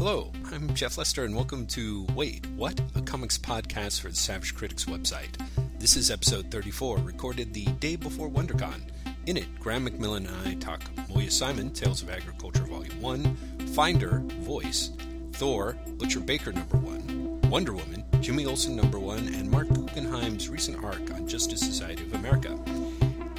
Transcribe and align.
Hello, 0.00 0.32
I'm 0.50 0.72
Jeff 0.72 0.96
Lester, 0.96 1.24
and 1.24 1.36
welcome 1.36 1.66
to 1.66 2.06
Wait, 2.14 2.46
What? 2.56 2.80
A 2.94 3.02
comics 3.02 3.36
podcast 3.36 4.00
for 4.00 4.08
the 4.08 4.16
Savage 4.16 4.54
Critics 4.54 4.86
website. 4.86 5.36
This 5.78 5.94
is 5.94 6.10
episode 6.10 6.50
34, 6.50 6.96
recorded 7.00 7.52
the 7.52 7.66
day 7.66 7.96
before 7.96 8.30
WonderCon. 8.30 8.80
In 9.26 9.36
it, 9.36 9.60
Graeme 9.60 9.86
McMillan 9.86 10.26
and 10.26 10.48
I 10.48 10.54
talk 10.54 10.82
Moyasimon, 11.10 11.74
Tales 11.74 12.00
of 12.00 12.08
Agriculture 12.08 12.64
Volume 12.64 12.98
1, 13.02 13.36
Finder, 13.74 14.22
Voice, 14.38 14.92
Thor, 15.32 15.76
Butcher 15.98 16.20
Baker 16.20 16.52
number 16.52 16.78
1, 16.78 17.50
Wonder 17.50 17.74
Woman, 17.74 18.02
Jimmy 18.22 18.46
Olsen 18.46 18.74
number 18.74 18.98
1, 18.98 19.18
and 19.34 19.50
Marc 19.50 19.68
Guggenheim's 19.68 20.48
recent 20.48 20.82
arc 20.82 21.12
on 21.12 21.28
Justice 21.28 21.60
Society 21.60 22.04
of 22.04 22.14
America. 22.14 22.58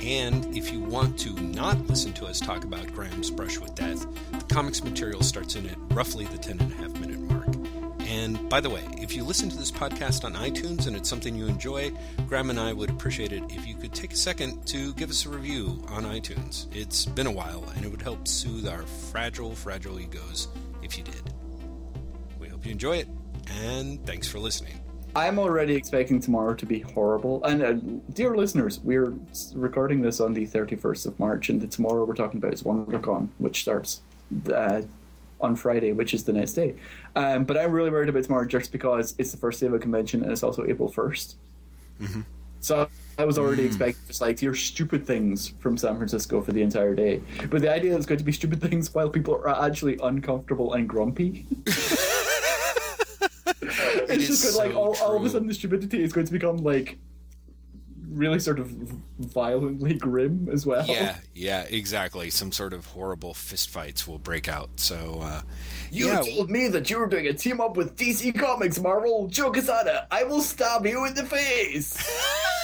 And 0.02 0.58
if 0.58 0.72
you 0.72 0.80
want 0.80 1.20
to 1.20 1.34
not 1.42 1.80
listen 1.88 2.12
to 2.14 2.26
us 2.26 2.40
talk 2.40 2.64
about 2.64 2.92
Graeme's 2.94 3.30
brush 3.30 3.60
with 3.60 3.76
death, 3.76 4.06
the 4.32 4.54
comics 4.54 4.84
material 4.84 5.22
starts 5.22 5.56
in 5.56 5.70
at 5.70 5.78
roughly 5.92 6.26
the 6.26 6.38
10 6.38 6.60
and 6.60 6.72
a 6.72 6.76
half 6.76 6.92
minute 7.00 7.20
mark. 7.20 7.56
And 8.08 8.50
by 8.50 8.60
the 8.60 8.70
way, 8.70 8.84
if 8.98 9.16
you 9.16 9.24
listen 9.24 9.50
to 9.50 9.56
this 9.56 9.72
podcast 9.72 10.26
on 10.26 10.34
iTunes 10.34 10.88
and 10.88 10.96
it's 10.96 11.08
something 11.08 11.36
you 11.36 11.46
enjoy, 11.46 11.92
Graeme 12.28 12.50
and 12.50 12.60
I 12.60 12.74
would 12.74 12.90
appreciate 12.90 13.32
it 13.32 13.44
if 13.50 13.66
you 13.68 13.76
could 13.76 13.94
take 13.94 14.12
a 14.14 14.18
second 14.18 14.66
to 14.68 14.94
give 14.96 15.10
us 15.10 15.26
a 15.26 15.30
review 15.30 15.84
on 15.88 16.04
iTunes. 16.04 16.66
It's 16.76 17.06
been 17.06 17.28
a 17.28 17.32
while 17.32 17.64
and 17.76 17.86
it 17.86 17.90
would 17.90 18.02
help 18.02 18.28
soothe 18.28 18.68
our 18.68 18.82
fragile, 19.12 19.54
fragile 19.54 20.00
egos 20.00 20.48
if 20.82 20.98
you 20.98 21.04
did. 21.04 21.22
We 22.40 22.50
hope 22.50 22.66
you 22.66 22.72
enjoy 22.72 22.98
it, 22.98 23.08
and 23.62 24.04
thanks 24.06 24.28
for 24.28 24.40
listening. 24.40 24.80
I'm 25.16 25.40
already 25.40 25.76
expecting 25.76 26.22
tomorrow 26.22 26.54
to 26.54 26.66
be 26.66 26.80
horrible. 26.80 27.44
And 27.44 27.64
uh, 27.64 27.74
dear 28.14 28.36
listeners, 28.36 28.80
we're 28.80 29.14
recording 29.54 30.02
this 30.02 30.22
on 30.22 30.34
the 30.34 30.48
31st 30.48 31.06
of 31.08 31.20
March, 31.20 31.50
and 31.50 31.60
the 31.60 31.68
tomorrow 31.68 32.06
we're 32.06 32.16
talking 32.16 32.38
about 32.38 32.54
is 32.54 32.64
WonderCon, 32.64 33.28
which 33.38 33.62
starts 33.62 34.02
uh, 34.54 34.82
on 35.42 35.56
Friday, 35.56 35.92
which 35.92 36.14
is 36.14 36.24
the 36.24 36.32
next 36.32 36.54
day. 36.54 36.76
Um, 37.16 37.44
but 37.44 37.58
I'm 37.58 37.72
really 37.72 37.90
worried 37.90 38.08
about 38.08 38.24
tomorrow 38.24 38.46
just 38.46 38.72
because 38.72 39.16
it's 39.18 39.32
the 39.32 39.38
first 39.38 39.60
day 39.60 39.68
of 39.68 39.74
a 39.74 39.80
convention 39.80 40.24
and 40.24 40.32
it's 40.32 40.44
also 40.44 40.66
April 40.66 40.90
1st. 40.90 41.36
Mm-hmm. 42.02 42.22
So 42.62 42.88
I 43.18 43.26
was 43.26 43.38
already 43.38 43.66
expecting 43.66 44.02
just 44.08 44.22
like 44.22 44.42
your 44.42 44.56
stupid 44.56 45.06
things 45.06 45.50
from 45.60 45.78
San 45.78 45.98
Francisco 45.98 46.42
for 46.42 46.52
the 46.54 46.62
entire 46.62 46.96
day. 46.96 47.22
But 47.50 47.62
the 47.62 47.74
idea 47.74 47.98
is 47.98 48.06
going 48.06 48.20
to 48.20 48.24
be 48.24 48.32
stupid 48.32 48.62
things 48.70 48.94
while 48.94 49.10
people 49.10 49.36
are 49.36 49.64
actually 49.66 49.98
uncomfortable 50.02 50.74
and 50.74 50.88
grumpy. 50.88 51.46
It 54.02 54.10
it's 54.10 54.30
is 54.30 54.42
just 54.42 54.58
going 54.58 54.70
like 54.70 54.78
all, 54.78 54.96
all 55.02 55.16
of 55.16 55.24
a 55.24 55.30
sudden 55.30 55.48
the 55.48 55.54
stupidity 55.54 56.04
is 56.04 56.12
going 56.12 56.26
to 56.26 56.32
become 56.34 56.58
like 56.58 56.98
really 58.12 58.40
sort 58.40 58.60
of 58.60 58.70
violently 59.20 59.94
grim 59.94 60.50
as 60.52 60.66
well. 60.66 60.86
Yeah, 60.86 61.18
yeah, 61.34 61.64
exactly. 61.70 62.30
Some 62.30 62.52
sort 62.52 62.74
of 62.74 62.86
horrible 62.86 63.34
fistfights 63.34 64.08
will 64.08 64.20
break 64.20 64.48
out. 64.48 64.70
So, 64.80 65.20
uh, 65.22 65.42
You 65.92 66.08
yeah, 66.08 66.22
told 66.22 66.50
me 66.50 66.68
that 66.68 66.90
you 66.90 67.00
were 67.00 67.08
doing 67.08 67.28
a 67.28 67.34
team 67.34 67.62
up 67.62 67.78
with 67.78 67.96
DC 67.96 68.38
Comics, 68.38 68.80
Marvel. 68.80 69.28
Joe 69.28 69.52
Quesada, 69.52 70.08
I 70.12 70.24
will 70.24 70.42
stab 70.42 70.86
you 70.86 71.06
in 71.06 71.14
the 71.14 71.26
face. 71.26 71.98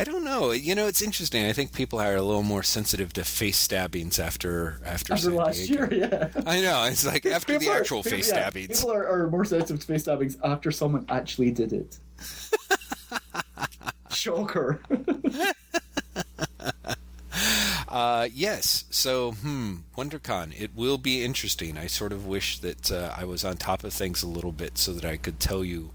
I 0.00 0.04
don't 0.04 0.24
know. 0.24 0.52
You 0.52 0.74
know, 0.74 0.86
it's 0.86 1.02
interesting. 1.02 1.44
I 1.44 1.52
think 1.52 1.72
people 1.72 2.00
are 2.00 2.16
a 2.16 2.22
little 2.22 2.42
more 2.42 2.62
sensitive 2.62 3.12
to 3.14 3.24
face 3.24 3.58
stabbings 3.58 4.18
after 4.18 4.80
after, 4.84 5.12
After 5.12 5.30
last 5.30 5.68
year, 5.68 5.88
yeah. 5.92 6.28
I 6.46 6.60
know. 6.60 6.84
It's 6.84 7.04
like 7.04 7.26
after 7.26 7.52
the 7.54 7.58
People 7.60 7.74
are- 7.74 7.80
actual 7.80 8.02
people- 8.02 8.18
face 8.18 8.28
yeah, 8.28 8.34
stabbings. 8.48 8.80
People 8.80 8.92
are, 8.94 9.06
are 9.06 9.28
more 9.30 9.44
sensitive 9.44 9.80
to 9.80 9.86
face 9.86 10.02
stabbings 10.02 10.36
after 10.42 10.70
someone 10.70 11.04
actually 11.08 11.50
did 11.50 11.72
it. 11.72 11.98
Shocker. 14.10 14.80
Uh, 17.88 18.28
yes. 18.32 18.84
So, 18.90 19.32
hmm, 19.32 19.78
WonderCon. 19.98 20.54
It 20.58 20.70
will 20.76 20.96
be 20.96 21.24
interesting. 21.24 21.76
I 21.76 21.88
sort 21.88 22.12
of 22.12 22.24
wish 22.24 22.60
that 22.60 22.92
uh, 22.92 23.12
I 23.16 23.24
was 23.24 23.44
on 23.44 23.56
top 23.56 23.82
of 23.82 23.92
things 23.92 24.22
a 24.22 24.28
little 24.28 24.52
bit 24.52 24.78
so 24.78 24.92
that 24.92 25.04
I 25.04 25.16
could 25.16 25.40
tell 25.40 25.64
you 25.64 25.90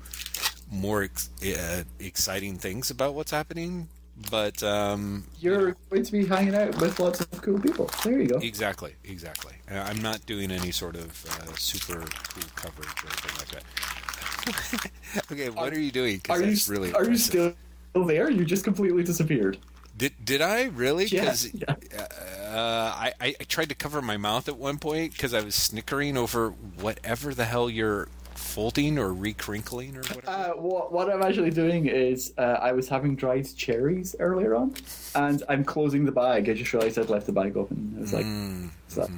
more 0.69 1.03
ex- 1.03 1.30
uh, 1.42 1.84
exciting 2.00 2.58
things 2.58 2.90
about 2.90 3.13
what's 3.13 3.31
happening. 3.31 3.88
But 4.31 4.64
um, 4.64 5.26
You're 5.40 5.76
going 5.90 6.03
to 6.03 6.12
be 6.12 6.26
hanging 6.26 6.56
out 6.56 6.80
with 6.80 7.00
lots 7.00 7.20
of 7.20 7.30
cool 7.42 7.59
people. 7.59 7.90
There 8.03 8.20
you 8.20 8.28
go. 8.28 8.38
Exactly, 8.38 8.94
exactly. 9.03 9.53
Uh, 9.70 9.76
I'm 9.76 10.02
not 10.02 10.26
doing 10.26 10.52
any 10.52 10.72
sort 10.72 10.96
of 10.96 11.26
uh, 11.26 11.53
super 11.58 11.96
cool 11.96 12.44
coverage 12.56 12.88
or 13.03 13.08
anything 13.08 13.38
like 13.40 13.50
that. 13.52 14.92
okay, 15.31 15.50
what 15.50 15.74
are, 15.74 15.80
you 15.80 15.92
doing? 15.92 16.22
Are 16.30 16.42
you, 16.42 16.56
really 16.70 16.94
are 16.94 17.03
you 17.03 17.12
impressive. 17.12 17.56
still 17.92 18.06
there? 18.06 18.30
You 18.30 18.46
just 18.46 18.64
completely 18.64 19.03
disappeared. 19.03 19.58
Did 19.98 20.14
did 20.24 20.42
I 20.42 20.66
really? 20.66 21.06
Because 21.06 21.53
yeah. 21.53 21.76
uh, 21.97 22.94
I 22.96 23.14
I 23.22 23.36
I 23.40 23.44
tried 23.46 23.70
to 23.70 23.76
cover 23.76 24.02
my 24.02 24.18
mouth 24.18 24.50
at 24.50 24.58
one 24.58 24.78
point 24.78 25.14
because 25.14 25.34
I 25.34 25.42
was 25.42 25.56
snickering 25.56 26.18
over 26.18 26.50
whatever 26.50 27.34
the 27.34 27.46
hell 27.46 27.70
you're 27.70 28.09
folding 28.38 28.97
or 29.00 29.09
recrinkling 29.09 29.96
or 29.96 30.16
whatever. 30.16 30.29
Uh, 30.29 30.50
what, 30.56 30.91
what 30.91 31.09
I'm 31.09 31.22
actually 31.23 31.51
doing 31.51 31.88
is 31.88 32.34
uh, 32.38 32.41
I 32.62 32.72
was 32.72 32.88
having 32.88 33.16
dried 33.16 33.47
cherries 33.56 34.16
earlier 34.19 34.56
on, 34.56 34.73
and 35.16 35.44
I'm 35.50 35.63
closing 35.63 36.06
the 36.06 36.12
bag. 36.12 36.50
I 36.50 36.53
just 36.53 36.72
realized 36.73 37.00
I'd 37.00 37.09
left 37.09 37.25
the 37.25 37.31
bag 37.31 37.57
open. 37.57 37.94
I 37.97 38.01
was 38.01 38.13
like, 38.13 38.25
Mm, 38.25 38.69
"What's 38.85 38.96
that?" 38.96 39.09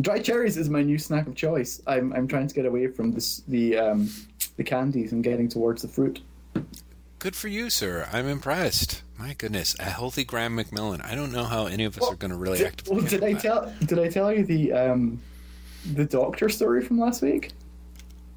Dried 0.00 0.24
cherries 0.24 0.56
is 0.56 0.68
my 0.68 0.82
new 0.82 0.98
snack 0.98 1.26
of 1.26 1.34
choice. 1.34 1.80
I'm 1.86 2.12
I'm 2.12 2.28
trying 2.28 2.48
to 2.48 2.54
get 2.54 2.66
away 2.66 2.86
from 2.88 3.12
this 3.12 3.42
the 3.48 3.78
um, 3.78 4.10
the 4.56 4.64
candies 4.64 5.12
and 5.12 5.22
getting 5.24 5.48
towards 5.48 5.82
the 5.82 5.88
fruit. 5.88 6.20
Good 7.18 7.34
for 7.34 7.48
you, 7.48 7.70
sir. 7.70 8.06
I'm 8.12 8.26
impressed. 8.28 9.02
My 9.18 9.32
goodness, 9.32 9.74
a 9.80 9.84
healthy 9.84 10.22
Graeme 10.24 10.54
McMillan. 10.56 11.02
I 11.04 11.14
don't 11.14 11.32
know 11.32 11.44
how 11.44 11.64
any 11.66 11.84
of 11.84 11.96
us 11.96 12.06
are 12.10 12.14
going 12.14 12.30
to 12.30 12.36
really 12.36 12.58
Did, 12.58 12.66
actively. 12.66 12.96
well, 12.96 13.06
did 13.06 13.24
I 13.24 13.32
that. 13.32 13.42
tell 13.42 13.74
did 13.86 13.98
I 13.98 14.08
tell 14.08 14.32
you 14.32 14.44
the 14.44 14.72
um, 14.74 15.20
the 15.94 16.04
doctor 16.04 16.48
story 16.50 16.84
from 16.84 16.98
last 17.00 17.22
week? 17.22 17.52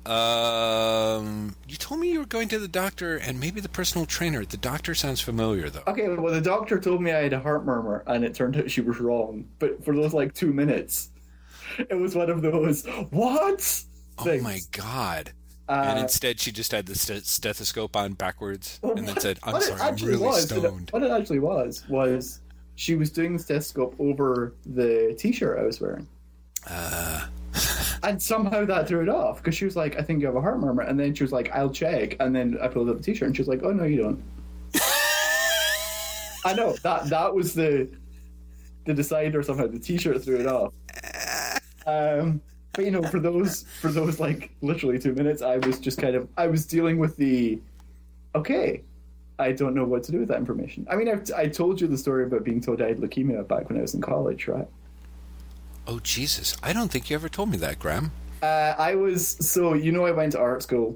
Um, 0.05 1.55
you 1.67 1.77
told 1.77 1.99
me 1.99 2.11
you 2.11 2.19
were 2.19 2.25
going 2.25 2.47
to 2.49 2.59
the 2.59 2.67
doctor 2.67 3.17
and 3.17 3.39
maybe 3.39 3.61
the 3.61 3.69
personal 3.69 4.05
trainer. 4.05 4.43
The 4.45 4.57
doctor 4.57 4.95
sounds 4.95 5.21
familiar, 5.21 5.69
though. 5.69 5.83
Okay, 5.87 6.07
well, 6.09 6.33
the 6.33 6.41
doctor 6.41 6.79
told 6.79 7.01
me 7.01 7.11
I 7.11 7.23
had 7.23 7.33
a 7.33 7.39
heart 7.39 7.65
murmur, 7.65 8.03
and 8.07 8.23
it 8.23 8.33
turned 8.33 8.57
out 8.57 8.71
she 8.71 8.81
was 8.81 8.99
wrong. 8.99 9.45
But 9.59 9.83
for 9.83 9.95
those 9.95 10.13
like 10.13 10.33
two 10.33 10.53
minutes, 10.53 11.09
it 11.77 11.95
was 11.97 12.15
one 12.15 12.29
of 12.29 12.41
those 12.41 12.85
what? 13.11 13.83
Oh 14.17 14.37
my 14.41 14.59
god! 14.71 15.31
Uh, 15.67 15.85
and 15.89 15.99
instead, 15.99 16.39
she 16.39 16.51
just 16.51 16.71
had 16.71 16.85
the 16.87 16.95
st- 16.95 17.25
stethoscope 17.25 17.95
on 17.95 18.13
backwards, 18.13 18.79
well, 18.81 18.97
and 18.97 19.07
then 19.07 19.19
said, 19.19 19.39
"I'm 19.43 19.61
sorry, 19.61 19.79
I'm 19.81 19.95
really 19.97 20.17
was, 20.17 20.51
it- 20.51 20.55
stoned." 20.59 20.89
What 20.91 21.03
it 21.03 21.11
actually 21.11 21.39
was 21.39 21.83
was 21.87 22.39
she 22.75 22.95
was 22.95 23.11
doing 23.11 23.33
the 23.37 23.39
stethoscope 23.43 23.95
over 23.99 24.55
the 24.65 25.15
t-shirt 25.19 25.59
I 25.59 25.63
was 25.63 25.79
wearing, 25.79 26.07
Uh, 26.67 27.27
and 28.03 28.21
somehow 28.21 28.65
that 28.65 28.87
threw 28.87 29.01
it 29.01 29.09
off 29.09 29.37
because 29.37 29.55
she 29.55 29.65
was 29.65 29.75
like, 29.75 29.97
"I 29.97 30.01
think 30.01 30.21
you 30.21 30.27
have 30.27 30.35
a 30.35 30.41
heart 30.41 30.59
murmur," 30.59 30.83
and 30.83 30.99
then 30.99 31.13
she 31.13 31.23
was 31.23 31.31
like, 31.31 31.51
"I'll 31.51 31.69
check," 31.69 32.15
and 32.19 32.35
then 32.35 32.57
I 32.61 32.67
pulled 32.67 32.89
up 32.89 32.97
the 32.97 33.03
t-shirt, 33.03 33.27
and 33.27 33.35
she 33.35 33.41
was 33.41 33.47
like, 33.47 33.61
"Oh 33.63 33.71
no, 33.71 33.83
you 33.83 33.97
don't." 33.97 34.23
I 36.45 36.53
know 36.53 36.73
that 36.83 37.09
that 37.09 37.33
was 37.33 37.53
the 37.53 37.89
the 38.85 38.93
decider 38.93 39.43
somehow. 39.43 39.67
The 39.67 39.79
t-shirt 39.79 40.23
threw 40.23 40.39
it 40.39 40.47
off. 40.47 40.73
Um, 41.85 42.41
but 42.73 42.85
you 42.85 42.91
know, 42.91 43.03
for 43.03 43.19
those 43.19 43.63
for 43.81 43.89
those 43.89 44.19
like 44.19 44.51
literally 44.61 44.99
two 44.99 45.13
minutes, 45.13 45.41
I 45.41 45.57
was 45.57 45.79
just 45.79 45.97
kind 45.97 46.15
of 46.15 46.27
I 46.37 46.47
was 46.47 46.65
dealing 46.65 46.97
with 46.97 47.17
the 47.17 47.59
okay. 48.35 48.83
I 49.37 49.53
don't 49.53 49.73
know 49.73 49.85
what 49.85 50.03
to 50.03 50.11
do 50.11 50.19
with 50.19 50.27
that 50.27 50.37
information. 50.37 50.85
I 50.89 50.97
mean, 50.97 51.07
I've, 51.07 51.31
I 51.33 51.47
told 51.47 51.79
you 51.79 51.87
the 51.87 51.97
story 51.97 52.25
about 52.25 52.43
being 52.43 52.59
told 52.59 52.81
I 52.81 52.89
had 52.89 52.97
leukemia 52.97 53.47
back 53.47 53.69
when 53.69 53.77
I 53.77 53.81
was 53.81 53.93
in 53.93 54.01
college, 54.01 54.49
right? 54.49 54.67
Oh 55.89 55.99
Jesus! 56.03 56.55
I 56.61 56.71
don't 56.71 56.91
think 56.91 57.09
you 57.09 57.15
ever 57.15 57.27
told 57.29 57.49
me 57.49 57.57
that, 57.57 57.79
Graeme. 57.79 58.11
Uh, 58.43 58.75
I 58.77 58.93
was 58.93 59.27
so 59.27 59.73
you 59.73 59.91
know 59.91 60.05
I 60.05 60.11
went 60.11 60.33
to 60.33 60.39
art 60.39 60.61
school, 60.61 60.95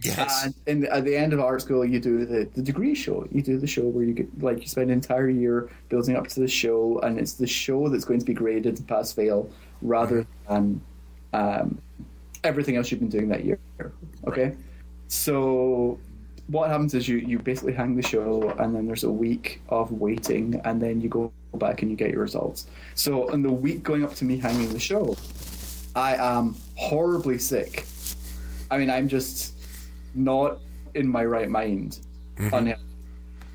Yes. 0.00 0.44
and 0.44 0.54
in, 0.84 0.86
at 0.92 1.04
the 1.04 1.16
end 1.16 1.32
of 1.32 1.40
art 1.40 1.60
school 1.60 1.84
you 1.84 1.98
do 1.98 2.24
the, 2.24 2.48
the 2.54 2.62
degree 2.62 2.94
show. 2.94 3.26
You 3.32 3.42
do 3.42 3.58
the 3.58 3.66
show 3.66 3.82
where 3.82 4.04
you 4.04 4.14
get 4.14 4.40
like 4.40 4.60
you 4.60 4.68
spend 4.68 4.90
an 4.90 4.94
entire 4.94 5.28
year 5.28 5.68
building 5.88 6.14
up 6.14 6.28
to 6.28 6.38
the 6.38 6.46
show, 6.46 7.00
and 7.00 7.18
it's 7.18 7.32
the 7.32 7.48
show 7.48 7.88
that's 7.88 8.04
going 8.04 8.20
to 8.20 8.26
be 8.26 8.32
graded 8.32 8.76
to 8.76 8.82
pass 8.84 9.12
fail 9.12 9.50
rather 9.82 10.24
than 10.48 10.80
um, 11.32 11.82
everything 12.44 12.76
else 12.76 12.92
you've 12.92 13.00
been 13.00 13.08
doing 13.08 13.28
that 13.30 13.44
year. 13.44 13.58
Okay, 14.28 14.54
so 15.08 15.98
what 16.48 16.68
happens 16.70 16.94
is 16.94 17.06
you 17.06 17.18
you 17.18 17.38
basically 17.38 17.74
hang 17.74 17.94
the 17.94 18.02
show, 18.02 18.50
and 18.58 18.74
then 18.74 18.86
there's 18.86 19.04
a 19.04 19.10
week 19.10 19.60
of 19.68 19.92
waiting, 19.92 20.60
and 20.64 20.80
then 20.80 21.00
you 21.00 21.08
go 21.08 21.32
back 21.54 21.82
and 21.82 21.90
you 21.90 21.96
get 21.96 22.10
your 22.10 22.22
results. 22.22 22.66
So 22.94 23.28
in 23.28 23.42
the 23.42 23.52
week 23.52 23.82
going 23.82 24.04
up 24.04 24.14
to 24.16 24.24
me 24.24 24.38
hanging 24.38 24.72
the 24.72 24.80
show, 24.80 25.16
I 25.94 26.16
am 26.16 26.56
horribly 26.74 27.38
sick. 27.38 27.86
I 28.70 28.78
mean, 28.78 28.90
I'm 28.90 29.08
just 29.08 29.54
not 30.14 30.58
in 30.94 31.08
my 31.08 31.24
right 31.24 31.48
mind. 31.48 32.00
Unhealthy. 32.38 32.82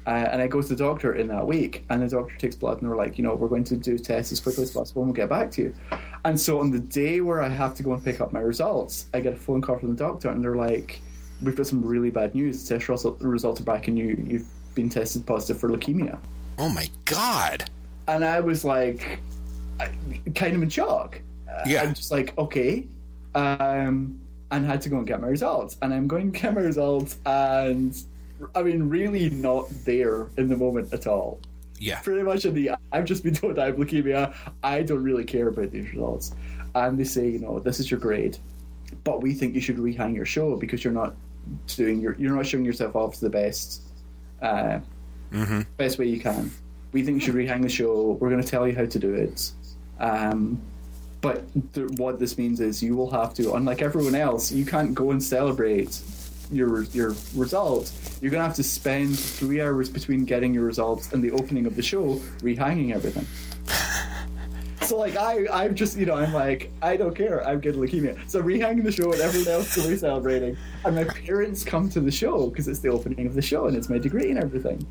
Uh, 0.06 0.10
and 0.10 0.42
I 0.42 0.48
go 0.48 0.62
to 0.62 0.68
the 0.68 0.76
doctor 0.76 1.16
in 1.16 1.28
that 1.30 1.48
week, 1.48 1.86
and 1.90 2.02
the 2.02 2.10
doctor 2.10 2.36
takes 2.38 2.58
blood, 2.58 2.82
and 2.82 2.90
they're 2.90 2.98
like, 2.98 3.18
you 3.18 3.24
know, 3.24 3.36
we're 3.36 3.48
going 3.48 3.64
to 3.64 3.78
do 3.78 3.98
tests 3.98 4.34
as 4.34 4.42
quickly 4.42 4.64
as 4.64 4.72
possible, 4.72 5.02
and 5.02 5.10
we'll 5.10 5.16
get 5.16 5.30
back 5.30 5.50
to 5.52 5.62
you. 5.62 5.76
And 6.26 6.38
so 6.40 6.60
on 6.60 6.72
the 6.72 6.80
day 6.80 7.22
where 7.22 7.42
I 7.42 7.48
have 7.48 7.74
to 7.76 7.84
go 7.84 7.94
and 7.94 8.04
pick 8.04 8.20
up 8.20 8.34
my 8.34 8.42
results, 8.42 9.06
I 9.14 9.22
get 9.22 9.34
a 9.34 9.38
phone 9.38 9.62
call 9.62 9.80
from 9.80 9.96
the 9.96 9.96
doctor, 9.96 10.30
and 10.30 10.44
they're 10.44 10.58
like, 10.58 11.02
we've 11.44 11.56
got 11.56 11.68
some 11.68 11.86
really 11.86 12.10
bad 12.10 12.36
news. 12.36 12.68
Test 12.68 12.90
results 12.90 13.62
are 13.62 13.64
back, 13.64 13.88
and 13.88 13.98
you 13.98 14.24
you've 14.28 14.48
been 14.76 14.90
tested 14.90 15.26
positive 15.26 15.60
for 15.60 15.70
leukemia. 15.70 16.18
oh 16.58 16.70
my 16.70 16.90
God! 17.06 17.70
And 18.08 18.26
I 18.26 18.40
was 18.40 18.66
like, 18.66 19.20
kind 20.36 20.56
of 20.56 20.64
in 20.64 20.70
shock. 20.70 21.22
Uh, 21.50 21.64
Yeah. 21.66 21.84
I'm 21.84 21.94
just 21.94 22.12
like, 22.12 22.38
okay. 22.38 22.88
Um, 23.36 24.20
and 24.52 24.66
had 24.66 24.82
to 24.82 24.90
go 24.90 24.98
and 24.98 25.08
get 25.08 25.20
my 25.22 25.28
results. 25.28 25.78
And 25.82 25.94
I'm 25.94 26.08
going 26.08 26.32
to 26.32 26.40
get 26.40 26.54
my 26.54 26.62
results, 26.62 27.18
and 27.26 27.96
I 28.56 28.62
mean, 28.64 28.90
really 28.90 29.30
not 29.30 29.70
there 29.86 30.28
in 30.38 30.48
the 30.50 30.58
moment 30.58 30.94
at 30.94 31.08
all. 31.08 31.40
Yeah. 31.80 32.00
Pretty 32.02 32.24
much 32.24 32.46
in 32.46 32.54
the, 32.54 32.72
I've 32.92 33.06
just 33.06 33.24
been 33.24 33.34
told 33.42 33.58
I 33.60 33.68
have 33.68 33.76
leukemia. 33.78 34.34
I 34.64 34.84
don't 34.84 35.04
really 35.04 35.24
care 35.24 35.48
about 35.48 35.72
these 35.72 35.90
results. 35.90 36.36
And 36.76 37.00
they 37.00 37.04
say, 37.04 37.30
you 37.30 37.40
know, 37.40 37.60
this 37.60 37.80
is 37.80 37.90
your 37.92 38.00
grade, 38.00 38.38
but 39.04 39.22
we 39.22 39.34
think 39.34 39.54
you 39.56 39.62
should 39.62 39.78
rehang 39.78 40.16
your 40.16 40.26
show 40.26 40.56
because 40.56 40.84
you're 40.84 40.94
not 40.94 41.16
doing 41.68 42.00
your, 42.00 42.16
you're 42.18 42.36
not 42.36 42.46
showing 42.46 42.66
yourself 42.66 42.96
off 42.96 43.16
to 43.16 43.22
the 43.22 43.30
best, 43.30 43.82
uh, 44.42 44.80
best 45.78 45.98
way 45.98 46.08
you 46.08 46.20
can. 46.20 46.52
We 46.92 47.04
think 47.04 47.16
you 47.16 47.22
should 47.22 47.36
rehang 47.36 47.62
the 47.62 47.70
show. 47.70 48.18
We're 48.20 48.30
going 48.30 48.42
to 48.42 48.48
tell 48.48 48.68
you 48.68 48.76
how 48.76 48.86
to 48.86 49.00
do 49.00 49.14
it. 49.14 49.52
Um, 50.00 50.62
but 51.22 51.44
th- 51.74 51.90
what 51.92 52.20
this 52.20 52.38
means 52.38 52.60
is 52.60 52.84
you 52.84 52.96
will 52.96 53.10
have 53.12 53.34
to, 53.36 53.54
unlike 53.54 53.82
everyone 53.82 54.14
else, 54.14 54.52
you 54.52 54.66
can't 54.66 54.94
go 54.94 55.12
and 55.12 55.24
celebrate 55.24 56.00
your 56.52 56.84
your 56.84 57.16
result. 57.36 57.92
You're 58.22 58.32
gonna 58.32 58.44
have 58.44 58.56
to 58.56 58.64
spend 58.64 59.18
three 59.18 59.62
hours 59.62 59.90
between 59.90 60.26
getting 60.26 60.54
your 60.54 60.66
results 60.66 61.14
and 61.14 61.24
the 61.24 61.32
opening 61.32 61.66
of 61.66 61.76
the 61.76 61.82
show 61.82 62.16
rehanging 62.42 62.94
everything. 62.94 63.26
So 64.90 64.98
like 64.98 65.16
I, 65.16 65.48
I'm 65.52 65.76
just 65.76 65.98
you 65.98 66.06
know 66.06 66.16
I'm 66.16 66.34
like 66.34 66.72
I 66.82 66.98
don't 66.98 67.16
care. 67.16 67.46
I'm 67.48 67.60
getting 67.60 67.82
leukemia. 67.82 68.18
So 68.30 68.42
rehanging 68.42 68.84
the 68.84 68.92
show 68.92 69.12
and 69.12 69.22
everyone 69.22 69.48
else 69.54 69.78
is 69.78 70.02
celebrating 70.02 70.58
and 70.86 70.96
my 70.96 71.06
parents 71.06 71.64
come 71.64 71.90
to 71.90 72.00
the 72.02 72.12
show 72.12 72.50
because 72.50 72.68
it's 72.68 72.80
the 72.80 72.90
opening 72.90 73.26
of 73.26 73.34
the 73.34 73.42
show 73.42 73.68
and 73.68 73.76
it's 73.78 73.90
my 73.90 73.98
degree 73.98 74.30
and 74.30 74.38
everything. 74.40 74.86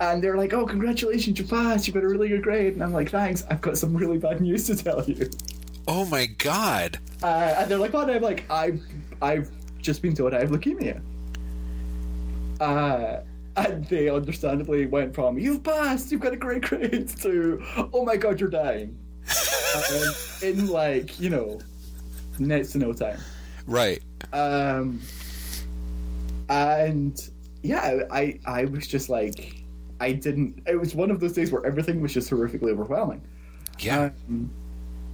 And 0.00 0.22
they're 0.22 0.36
like 0.36 0.52
oh 0.52 0.64
congratulations 0.66 1.38
you 1.38 1.44
passed. 1.44 1.86
You 1.88 1.92
got 1.94 2.04
a 2.04 2.08
really 2.08 2.28
good 2.28 2.42
grade. 2.42 2.74
And 2.74 2.82
I'm 2.84 2.92
like 2.92 3.10
thanks. 3.10 3.44
I've 3.50 3.60
got 3.60 3.76
some 3.78 3.96
really 3.96 4.18
bad 4.18 4.40
news 4.40 4.66
to 4.66 4.76
tell 4.76 5.02
you. 5.04 5.28
Oh 5.88 6.04
my 6.06 6.26
god. 6.26 6.98
uh, 7.22 7.54
and 7.58 7.70
they're 7.70 7.78
like, 7.78 7.92
"What?" 7.92 8.10
I'm 8.10 8.22
like, 8.22 8.44
"I've 8.50 8.80
I've 9.22 9.50
just 9.80 10.02
been 10.02 10.14
told 10.14 10.34
I 10.34 10.40
have 10.40 10.50
leukemia." 10.50 11.00
Uh, 12.60 13.20
and 13.56 13.84
they 13.86 14.08
understandably 14.08 14.86
went 14.86 15.14
from 15.14 15.38
"You've 15.38 15.62
passed, 15.62 16.10
you've 16.12 16.20
got 16.20 16.32
a 16.32 16.36
great 16.36 16.62
grade" 16.62 17.08
to 17.22 17.62
"Oh 17.92 18.04
my 18.04 18.16
god, 18.16 18.40
you're 18.40 18.50
dying," 18.50 18.96
um, 19.76 20.14
in 20.42 20.66
like 20.68 21.18
you 21.20 21.30
know, 21.30 21.60
next 22.38 22.72
to 22.72 22.78
no 22.78 22.92
time. 22.92 23.18
Right. 23.66 24.02
Um, 24.32 25.00
and 26.48 27.18
yeah, 27.62 28.02
I 28.10 28.38
I 28.46 28.64
was 28.66 28.86
just 28.86 29.08
like, 29.08 29.62
I 30.00 30.12
didn't. 30.12 30.62
It 30.66 30.76
was 30.76 30.94
one 30.94 31.10
of 31.10 31.20
those 31.20 31.32
days 31.32 31.52
where 31.52 31.64
everything 31.66 32.00
was 32.00 32.12
just 32.12 32.30
horrifically 32.30 32.70
overwhelming. 32.70 33.22
Yeah. 33.78 34.10
Um, 34.28 34.50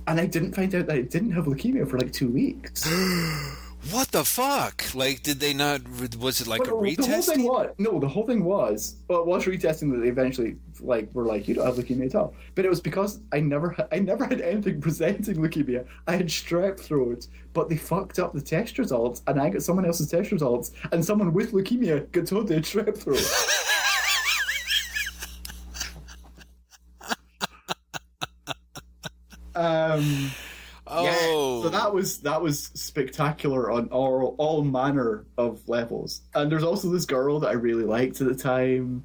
and 0.07 0.21
I 0.21 0.27
didn't 0.27 0.53
find 0.53 0.75
out 0.75 0.87
that 0.87 0.97
I 0.97 1.03
didn't 1.03 1.33
have 1.33 1.45
leukemia 1.45 1.89
for 1.89 1.99
like 1.99 2.13
two 2.13 2.29
weeks. 2.29 2.89
what 3.91 4.13
the 4.13 4.25
fuck? 4.25 4.95
Like, 4.95 5.23
did 5.23 5.41
they 5.41 5.53
not? 5.53 5.81
Was 6.19 6.41
it 6.41 6.47
like 6.47 6.61
a 6.61 6.71
But 6.71 6.97
the 6.97 7.07
whole 7.07 7.23
thing 7.23 7.43
was 7.45 7.75
no, 7.79 7.99
the 7.99 8.09
whole 8.09 8.25
thing 8.27 8.45
was 8.45 8.95
well, 9.09 9.21
it 9.21 9.27
was 9.27 9.45
retesting 9.45 9.91
that 9.93 9.99
they 9.99 10.09
eventually 10.09 10.57
like 10.81 11.13
were 11.15 11.25
like 11.25 11.49
you 11.49 11.55
don't 11.55 11.67
have 11.67 11.75
leukemia 11.75 12.07
at 12.07 12.15
all. 12.15 12.35
But 12.55 12.65
it 12.65 12.69
was 12.69 12.81
because 12.81 13.19
I 13.33 13.41
never 13.41 13.75
I 13.93 13.99
never 13.99 14.25
had 14.25 14.41
anything 14.41 14.81
presenting 14.81 15.37
leukemia. 15.37 15.85
I 16.07 16.17
had 16.17 16.29
strep 16.29 16.79
throat, 16.79 17.27
but 17.53 17.69
they 17.69 17.77
fucked 17.77 18.21
up 18.21 18.33
the 18.33 18.41
test 18.41 18.79
results, 18.79 19.23
and 19.27 19.41
I 19.41 19.51
got 19.51 19.63
someone 19.63 19.85
else's 19.85 20.09
test 20.09 20.31
results, 20.31 20.71
and 20.93 21.05
someone 21.05 21.33
with 21.33 21.53
leukemia 21.53 22.11
got 22.13 22.27
told 22.27 22.47
they 22.47 22.55
had 22.55 22.65
strep 22.65 22.97
throat. 22.97 23.21
um. 29.57 30.31
Yeah, 30.91 31.15
Oh, 31.19 31.63
so 31.63 31.69
that 31.69 31.95
was 31.95 32.19
that 32.19 32.43
was 32.43 32.65
spectacular 32.75 33.71
on 33.71 33.87
all 33.89 34.35
all 34.39 34.63
manner 34.63 35.25
of 35.39 35.61
levels. 35.69 36.23
And 36.35 36.51
there's 36.51 36.65
also 36.65 36.91
this 36.91 37.05
girl 37.07 37.39
that 37.41 37.49
I 37.49 37.53
really 37.53 37.85
liked 37.85 38.21
at 38.21 38.27
the 38.29 38.35
time, 38.35 39.05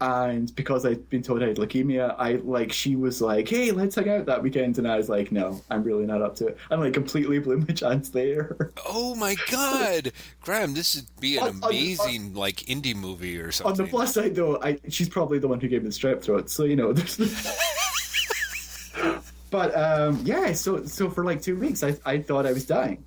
and 0.00 0.52
because 0.56 0.86
I'd 0.86 1.08
been 1.10 1.22
told 1.22 1.42
I 1.42 1.48
had 1.48 1.56
leukemia, 1.58 2.14
I 2.18 2.36
like 2.36 2.72
she 2.72 2.96
was 2.96 3.20
like, 3.20 3.46
"Hey, 3.48 3.72
let's 3.72 3.94
hang 3.96 4.08
out 4.08 4.24
that 4.26 4.42
weekend," 4.42 4.78
and 4.78 4.88
I 4.88 4.96
was 4.96 5.08
like, 5.10 5.30
"No, 5.30 5.60
I'm 5.70 5.82
really 5.84 6.06
not 6.06 6.22
up 6.22 6.34
to 6.36 6.46
it." 6.48 6.56
And 6.70 6.80
like 6.80 6.94
completely 6.94 7.38
blew 7.44 7.58
my 7.58 7.74
chance 7.74 8.08
there. 8.08 8.70
oh 8.86 9.14
my 9.14 9.36
god, 9.50 10.12
Graeme! 10.40 10.72
This 10.72 10.96
would 10.96 11.06
be 11.20 11.36
an 11.36 11.42
On- 11.42 11.48
on- 11.62 11.70
amazing 11.70 12.32
like 12.34 12.56
indie 12.60 12.96
movie 12.96 13.38
or 13.38 13.52
something. 13.52 13.72
On 13.72 13.76
the 13.76 13.90
plus 13.90 14.14
side, 14.14 14.34
though, 14.34 14.58
I 14.62 14.78
she's 14.88 15.10
probably 15.10 15.38
the 15.38 15.48
one 15.48 15.60
who 15.60 15.68
gave 15.68 15.82
me 15.82 15.90
the 15.90 15.94
strep 15.94 16.22
throat, 16.22 16.48
so 16.48 16.64
you 16.64 16.74
know. 16.76 16.94
But 19.50 19.76
um, 19.76 20.20
yeah, 20.24 20.52
so 20.52 20.84
so 20.84 21.08
for 21.10 21.24
like 21.24 21.42
two 21.42 21.56
weeks, 21.56 21.82
I 21.82 21.96
I 22.04 22.18
thought 22.18 22.46
I 22.46 22.52
was 22.52 22.66
dying. 22.66 23.04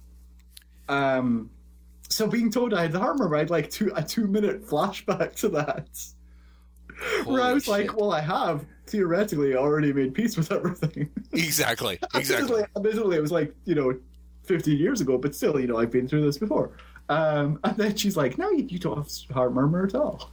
Um, 0.89 1.49
so 2.09 2.27
being 2.27 2.51
told 2.51 2.73
I 2.73 2.83
had 2.83 2.91
the 2.91 2.99
heart 2.99 3.17
murmur, 3.17 3.35
I 3.35 3.39
had 3.39 3.49
like 3.49 3.69
two 3.69 3.91
a 3.95 4.03
two 4.03 4.27
minute 4.27 4.67
flashback 4.67 5.35
to 5.35 5.49
that, 5.49 5.87
where 7.25 7.41
I 7.41 7.45
Holy 7.45 7.53
was 7.53 7.67
like, 7.67 7.95
well, 7.95 8.11
I 8.11 8.21
have 8.21 8.65
theoretically 8.87 9.55
already 9.55 9.93
made 9.93 10.13
peace 10.13 10.35
with 10.35 10.51
everything. 10.51 11.09
exactly, 11.31 11.99
exactly. 12.13 12.63
Admittedly, 12.63 12.63
admittedly, 12.75 13.17
it 13.17 13.21
was 13.21 13.31
like 13.31 13.53
you 13.65 13.75
know, 13.75 13.97
fifteen 14.43 14.77
years 14.77 15.01
ago, 15.01 15.17
but 15.17 15.35
still, 15.35 15.59
you 15.59 15.67
know, 15.67 15.77
I've 15.77 15.91
been 15.91 16.07
through 16.07 16.23
this 16.23 16.37
before. 16.37 16.71
Um, 17.09 17.59
and 17.63 17.77
then 17.77 17.95
she's 17.95 18.17
like, 18.17 18.37
"No, 18.37 18.49
you, 18.51 18.65
you 18.69 18.79
don't 18.79 18.97
have 18.97 19.35
heart 19.35 19.53
murmur 19.53 19.85
at 19.85 19.95
all." 19.95 20.31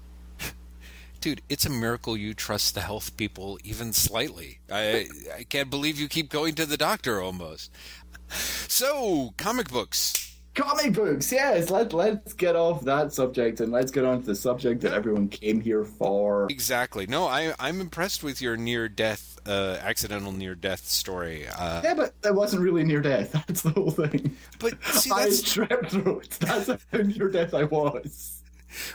Dude, 1.21 1.43
it's 1.49 1.67
a 1.67 1.71
miracle 1.71 2.17
you 2.17 2.33
trust 2.33 2.75
the 2.75 2.81
health 2.81 3.17
people 3.17 3.59
even 3.65 3.93
slightly. 3.93 4.61
I 4.71 5.09
I 5.37 5.45
can't 5.45 5.69
believe 5.71 5.99
you 5.99 6.09
keep 6.09 6.31
going 6.31 6.55
to 6.57 6.67
the 6.67 6.77
doctor 6.77 7.21
almost. 7.21 7.71
So, 8.31 9.35
comic 9.37 9.69
books. 9.71 10.37
Comic 10.55 10.93
books, 10.93 11.31
yes. 11.31 11.71
Let 11.71 11.93
let's 11.93 12.33
get 12.33 12.57
off 12.57 12.83
that 12.85 13.13
subject 13.13 13.61
and 13.61 13.71
let's 13.73 13.91
get 13.93 14.05
on 14.05 14.21
to 14.21 14.27
the 14.27 14.35
subject 14.35 14.81
that 14.83 14.93
everyone 14.93 15.29
came 15.29 15.61
here 15.61 15.85
for. 15.85 16.47
Exactly. 16.51 17.07
No, 17.07 17.27
I 17.27 17.55
I'm 17.59 17.81
impressed 17.81 18.23
with 18.25 18.43
your 18.43 18.57
near 18.57 18.89
death, 18.89 19.39
uh, 19.47 19.79
accidental 19.81 20.33
near 20.33 20.55
death 20.57 20.87
story. 20.89 21.47
Uh, 21.47 21.81
Yeah, 21.85 21.95
but 21.95 22.21
that 22.23 22.35
wasn't 22.35 22.63
really 22.63 22.83
near 22.85 23.01
death. 23.01 23.33
That's 23.47 23.63
the 23.63 23.71
whole 23.71 23.91
thing. 23.93 24.37
but 24.59 24.75
see, 24.85 25.11
I 25.15 25.21
had 25.23 25.31
that's 25.31 25.43
strep 25.43 25.91
throat. 25.91 26.29
That's 26.41 26.69
how 26.69 26.99
near 26.99 27.29
death 27.29 27.55
I 27.55 27.65
was. 27.65 28.38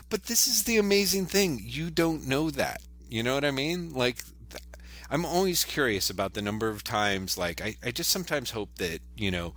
But 0.08 0.24
this 0.24 0.46
is 0.46 0.64
the 0.64 0.76
amazing 0.78 1.26
thing. 1.26 1.60
You 1.62 1.90
don't 1.90 2.26
know 2.26 2.50
that. 2.50 2.80
You 3.08 3.22
know 3.22 3.34
what 3.34 3.44
I 3.44 3.50
mean? 3.50 3.92
Like, 3.92 4.24
I'm 5.10 5.24
always 5.24 5.64
curious 5.64 6.10
about 6.10 6.34
the 6.34 6.42
number 6.42 6.68
of 6.68 6.82
times, 6.84 7.36
like, 7.38 7.60
I, 7.60 7.76
I 7.84 7.90
just 7.90 8.10
sometimes 8.10 8.50
hope 8.50 8.76
that, 8.78 9.00
you 9.16 9.30
know, 9.30 9.54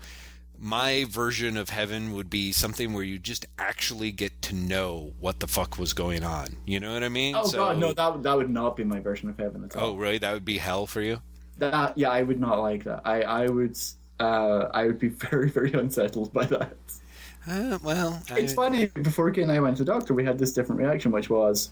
my 0.60 1.06
version 1.08 1.56
of 1.56 1.70
heaven 1.70 2.14
would 2.14 2.30
be 2.30 2.52
something 2.52 2.94
where 2.94 3.04
you 3.04 3.20
just 3.20 3.46
actually 3.60 4.12
get 4.12 4.42
to 4.44 4.56
know 4.56 5.14
what 5.20 5.40
the 5.40 5.48
fuck 5.48 5.78
was 5.78 5.94
going 5.94 6.24
on. 6.24 6.48
You 6.66 6.80
know 6.80 6.94
what 6.94 7.04
I 7.04 7.10
mean? 7.10 7.36
Oh 7.36 7.46
So- 7.46 7.58
god, 7.58 7.78
no, 7.78 7.94
that 7.94 8.24
that 8.24 8.38
would 8.38 8.50
not 8.50 8.76
be 8.76 8.84
my 8.84 9.00
version 9.00 9.30
of 9.30 9.38
heaven 9.38 9.64
at 9.64 9.76
all. 9.76 9.92
Oh, 9.92 9.96
really? 9.96 10.18
That 10.18 10.34
would 10.34 10.46
be 10.46 10.58
hell 10.58 10.88
for 10.88 11.02
you? 11.02 11.22
That 11.60 11.98
yeah, 11.98 12.10
I 12.10 12.24
would 12.24 12.40
not 12.40 12.60
like 12.60 12.84
that. 12.86 13.02
I 13.06 13.22
I 13.22 13.48
would 13.48 13.78
uh 14.20 14.70
I 14.74 14.86
would 14.88 14.98
be 15.00 15.10
very 15.30 15.50
very 15.50 15.74
unsettled 15.74 16.34
by 16.34 16.46
that. 16.46 16.76
Uh, 17.48 17.78
well, 17.84 18.22
It's 18.32 18.54
funny. 18.54 18.88
Before 18.88 19.32
Kate 19.32 19.44
and 19.44 19.52
I 19.52 19.60
went 19.60 19.78
to 19.78 19.84
the 19.84 19.92
doctor, 19.92 20.14
we 20.14 20.26
had 20.26 20.38
this 20.38 20.52
different 20.54 20.82
reaction, 20.82 21.12
which 21.12 21.30
was 21.30 21.70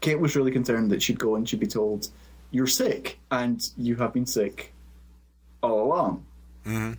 Kate 0.00 0.18
was 0.18 0.34
really 0.36 0.50
concerned 0.50 0.90
that 0.90 1.02
she'd 1.02 1.18
go 1.18 1.34
and 1.36 1.48
she'd 1.48 1.60
be 1.60 1.66
told, 1.66 2.08
"You're 2.50 2.66
sick, 2.66 3.18
and 3.30 3.68
you 3.76 3.96
have 3.96 4.12
been 4.12 4.26
sick 4.26 4.72
all 5.62 5.82
along." 5.84 6.24
Mhm. 6.64 6.96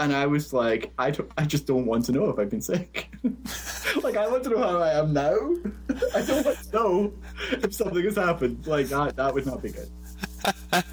And 0.00 0.12
I 0.12 0.26
was 0.26 0.52
like, 0.52 0.92
I, 0.98 1.12
don't, 1.12 1.30
I 1.38 1.44
just 1.44 1.66
don't 1.68 1.86
want 1.86 2.04
to 2.06 2.12
know 2.12 2.28
if 2.28 2.36
I've 2.38 2.50
been 2.50 2.60
sick. 2.60 3.08
like, 4.02 4.16
I 4.16 4.26
want 4.26 4.42
to 4.42 4.50
know 4.50 4.58
how 4.58 4.78
I 4.78 4.98
am 4.98 5.12
now. 5.12 5.30
I 6.16 6.20
don't 6.22 6.44
want 6.44 6.58
to 6.58 6.72
know 6.72 7.12
if 7.52 7.72
something 7.72 8.02
has 8.02 8.16
happened. 8.16 8.66
Like, 8.66 8.88
that, 8.88 9.14
that 9.14 9.32
would 9.32 9.46
not 9.46 9.62
be 9.62 9.70
good. 9.70 9.88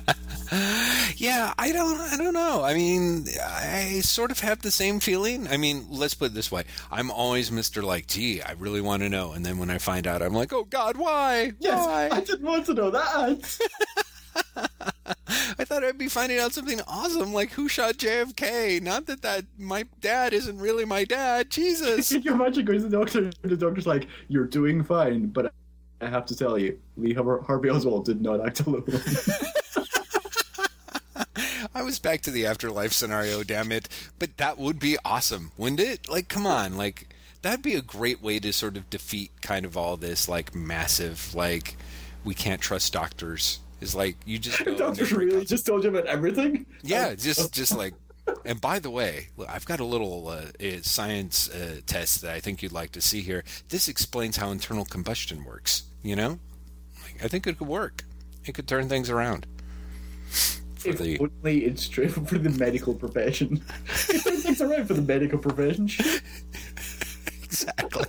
Yeah, 1.18 1.54
I 1.58 1.72
don't 1.72 2.00
I 2.00 2.18
don't 2.18 2.34
know. 2.34 2.64
I 2.64 2.74
mean, 2.74 3.26
I 3.44 4.02
sort 4.02 4.32
of 4.32 4.40
have 4.40 4.62
the 4.62 4.72
same 4.72 5.00
feeling. 5.00 5.48
I 5.48 5.58
mean, 5.58 5.86
let's 5.90 6.14
put 6.14 6.32
it 6.32 6.34
this 6.34 6.52
way. 6.52 6.64
I'm 6.92 7.12
always 7.12 7.50
Mr. 7.50 7.84
like, 7.84 8.08
gee, 8.08 8.42
I 8.42 8.54
really 8.54 8.82
want 8.82 9.04
to 9.04 9.10
know. 9.10 9.32
And 9.34 9.46
then 9.46 9.58
when 9.58 9.70
I 9.70 9.78
find 9.78 10.08
out, 10.08 10.22
I'm 10.22 10.34
like, 10.34 10.54
oh 10.54 10.64
God, 10.66 10.98
why? 10.98 11.54
Yes, 11.60 11.86
Why? 11.86 12.10
I 12.12 12.22
didn't 12.22 12.46
want 12.46 12.66
to 12.68 12.74
know 12.74 12.92
that. 12.92 13.60
I 15.28 15.66
thought 15.66 15.84
I'd 15.84 15.98
be 15.98 16.08
finding 16.08 16.40
out 16.40 16.54
something 16.54 16.82
awesome, 16.88 17.34
like 17.34 17.52
who 17.52 17.68
shot 17.68 17.96
JFK. 17.96 18.82
Not 18.82 19.06
that 19.08 19.22
that 19.22 19.46
my 19.58 19.86
dad 20.00 20.34
isn't 20.34 20.58
really 20.60 20.86
my 20.86 21.04
dad. 21.04 21.50
Jesus. 21.50 22.10
Can 22.12 22.22
you 22.24 22.34
imagine 22.34 22.66
going 22.66 22.80
to 22.82 22.88
the 22.88 22.98
doctor 22.98 23.32
the 23.42 23.58
doctor's 23.58 23.88
like, 23.88 24.08
"You're 24.28 24.46
doing 24.46 24.84
fine," 24.84 25.28
but 25.28 25.54
I 26.02 26.08
have 26.08 26.26
to 26.28 26.36
tell 26.36 26.58
you, 26.58 26.80
Lee 26.98 27.14
Harvey 27.14 27.70
Oswald 27.70 28.06
did 28.06 28.22
not 28.22 28.46
act 28.46 28.62
alone. 28.62 28.86
I 31.76 31.84
was 31.84 32.00
back 32.00 32.22
to 32.22 32.32
the 32.32 32.46
afterlife 32.46 32.92
scenario, 32.94 33.44
damn 33.44 33.72
it. 33.72 33.88
But 34.20 34.38
that 34.38 34.58
would 34.58 34.80
be 34.80 34.98
awesome, 35.06 35.52
wouldn't 35.58 35.80
it? 35.80 36.10
Like, 36.10 36.28
come 36.28 36.46
on, 36.46 36.78
like 36.78 37.08
that'd 37.42 37.64
be 37.64 37.76
a 37.76 37.82
great 37.82 38.22
way 38.22 38.40
to 38.40 38.54
sort 38.54 38.78
of 38.78 38.90
defeat 38.90 39.32
kind 39.42 39.66
of 39.66 39.76
all 39.76 39.98
this 39.98 40.30
like 40.30 40.54
massive 40.54 41.34
like 41.34 41.76
we 42.24 42.36
can't 42.36 42.62
trust 42.62 42.94
doctors 42.94 43.60
Is 43.80 43.96
like 43.96 44.16
you 44.26 44.38
just. 44.38 44.64
Doctors 44.78 45.12
really 45.12 45.46
just 45.46 45.66
told 45.66 45.84
you 45.84 45.90
about 45.90 46.06
everything. 46.06 46.66
yeah, 46.84 47.16
just 47.16 47.54
just 47.62 47.76
like. 47.76 47.94
And 48.46 48.62
by 48.62 48.78
the 48.80 48.92
way, 48.92 49.30
I've 49.50 49.66
got 49.66 49.80
a 49.80 49.84
little 49.86 50.28
uh, 50.28 50.46
uh, 50.64 50.82
science 50.84 51.50
uh, 51.50 51.82
test 51.88 52.22
that 52.22 52.34
I 52.34 52.40
think 52.40 52.62
you'd 52.62 52.72
like 52.72 52.92
to 52.92 53.02
see 53.02 53.22
here. 53.22 53.44
This 53.70 53.88
explains 53.88 54.38
how 54.38 54.52
internal 54.52 54.86
combustion 54.86 55.44
works. 55.44 55.84
You 56.04 56.16
know, 56.16 56.40
like, 57.04 57.24
I 57.24 57.28
think 57.28 57.48
it 57.48 57.58
could 57.58 57.68
work. 57.68 58.04
It 58.46 58.54
could 58.54 58.68
turn 58.68 58.88
things 58.88 59.10
around. 59.10 59.48
For 60.82 60.90
If 60.90 60.98
the 60.98 61.20
only 61.20 61.66
it's 61.66 61.88
true 61.88 62.10
for 62.10 62.38
the 62.38 62.50
medical 62.50 62.94
profession. 62.96 63.62
it's 64.10 64.62
around 64.62 64.88
for 64.88 64.94
the 64.96 65.02
medical 65.02 65.38
profession. 65.40 65.90
Exactly. 67.44 68.06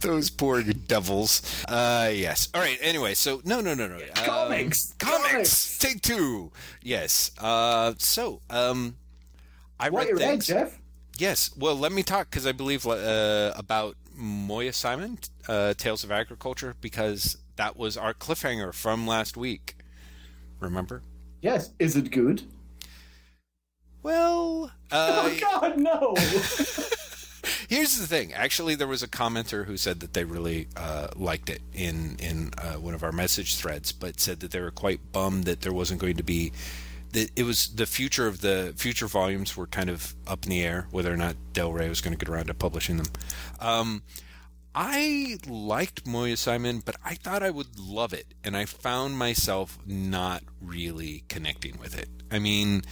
Those 0.00 0.28
poor 0.28 0.62
devils. 0.62 1.64
Uh, 1.66 2.10
yes. 2.12 2.48
All 2.52 2.60
right. 2.60 2.76
Anyway, 2.82 3.14
so 3.14 3.40
no, 3.44 3.62
no, 3.62 3.72
no, 3.72 3.88
no. 3.88 3.96
Um, 3.96 4.00
Comics! 4.14 4.92
comics. 4.98 5.30
Comics! 5.32 5.78
Take 5.78 6.02
two. 6.02 6.52
Yes. 6.82 7.30
Uh, 7.38 7.94
so 7.98 8.40
um, 8.50 8.96
I 9.80 9.88
What 9.88 10.08
read 10.08 10.18
things. 10.18 10.46
Jeff? 10.48 10.78
Yes. 11.16 11.50
Well, 11.56 11.76
let 11.76 11.92
me 11.92 12.02
talk 12.02 12.28
because 12.30 12.46
I 12.46 12.52
believe 12.52 12.86
uh, 12.86 13.54
about 13.56 13.96
Moyasimon, 14.20 15.26
uh, 15.48 15.72
Tales 15.74 16.04
of 16.04 16.12
Agriculture, 16.12 16.74
because 16.82 17.38
that 17.56 17.76
was 17.76 17.96
our 17.96 18.12
cliffhanger 18.12 18.74
from 18.74 19.06
last 19.06 19.34
week. 19.36 19.76
Remember? 20.60 21.02
Yes. 21.44 21.72
Is 21.78 21.94
it 21.94 22.10
good? 22.10 22.42
Well, 24.02 24.72
uh, 24.90 25.24
oh 25.26 25.38
God, 25.38 25.78
no! 25.78 26.14
Here's 27.68 27.98
the 27.98 28.06
thing. 28.06 28.32
Actually, 28.32 28.76
there 28.76 28.88
was 28.88 29.02
a 29.02 29.08
commenter 29.08 29.66
who 29.66 29.76
said 29.76 30.00
that 30.00 30.14
they 30.14 30.24
really 30.24 30.68
uh, 30.74 31.08
liked 31.14 31.50
it 31.50 31.60
in 31.74 32.16
in 32.18 32.50
uh, 32.56 32.76
one 32.76 32.94
of 32.94 33.02
our 33.02 33.12
message 33.12 33.56
threads, 33.56 33.92
but 33.92 34.20
said 34.20 34.40
that 34.40 34.52
they 34.52 34.60
were 34.60 34.70
quite 34.70 35.12
bummed 35.12 35.44
that 35.44 35.60
there 35.60 35.74
wasn't 35.74 36.00
going 36.00 36.16
to 36.16 36.22
be 36.22 36.50
that 37.12 37.30
it 37.36 37.42
was 37.42 37.74
the 37.74 37.84
future 37.84 38.26
of 38.26 38.40
the 38.40 38.72
future 38.76 39.06
volumes 39.06 39.54
were 39.54 39.66
kind 39.66 39.90
of 39.90 40.14
up 40.26 40.44
in 40.44 40.50
the 40.50 40.64
air 40.64 40.88
whether 40.92 41.12
or 41.12 41.16
not 41.18 41.36
Del 41.52 41.74
Rey 41.74 41.90
was 41.90 42.00
going 42.00 42.16
to 42.16 42.24
get 42.24 42.32
around 42.32 42.46
to 42.46 42.54
publishing 42.54 42.96
them. 42.96 43.08
Um, 43.60 44.02
I 44.74 45.38
liked 45.46 46.04
Moyasimon, 46.04 46.84
but 46.84 46.96
I 47.04 47.14
thought 47.14 47.44
I 47.44 47.50
would 47.50 47.78
love 47.78 48.12
it, 48.12 48.34
and 48.42 48.56
I 48.56 48.64
found 48.64 49.16
myself 49.16 49.78
not 49.86 50.42
really 50.60 51.22
connecting 51.28 51.78
with 51.78 51.96
it. 51.96 52.08
I 52.30 52.40
mean, 52.40 52.82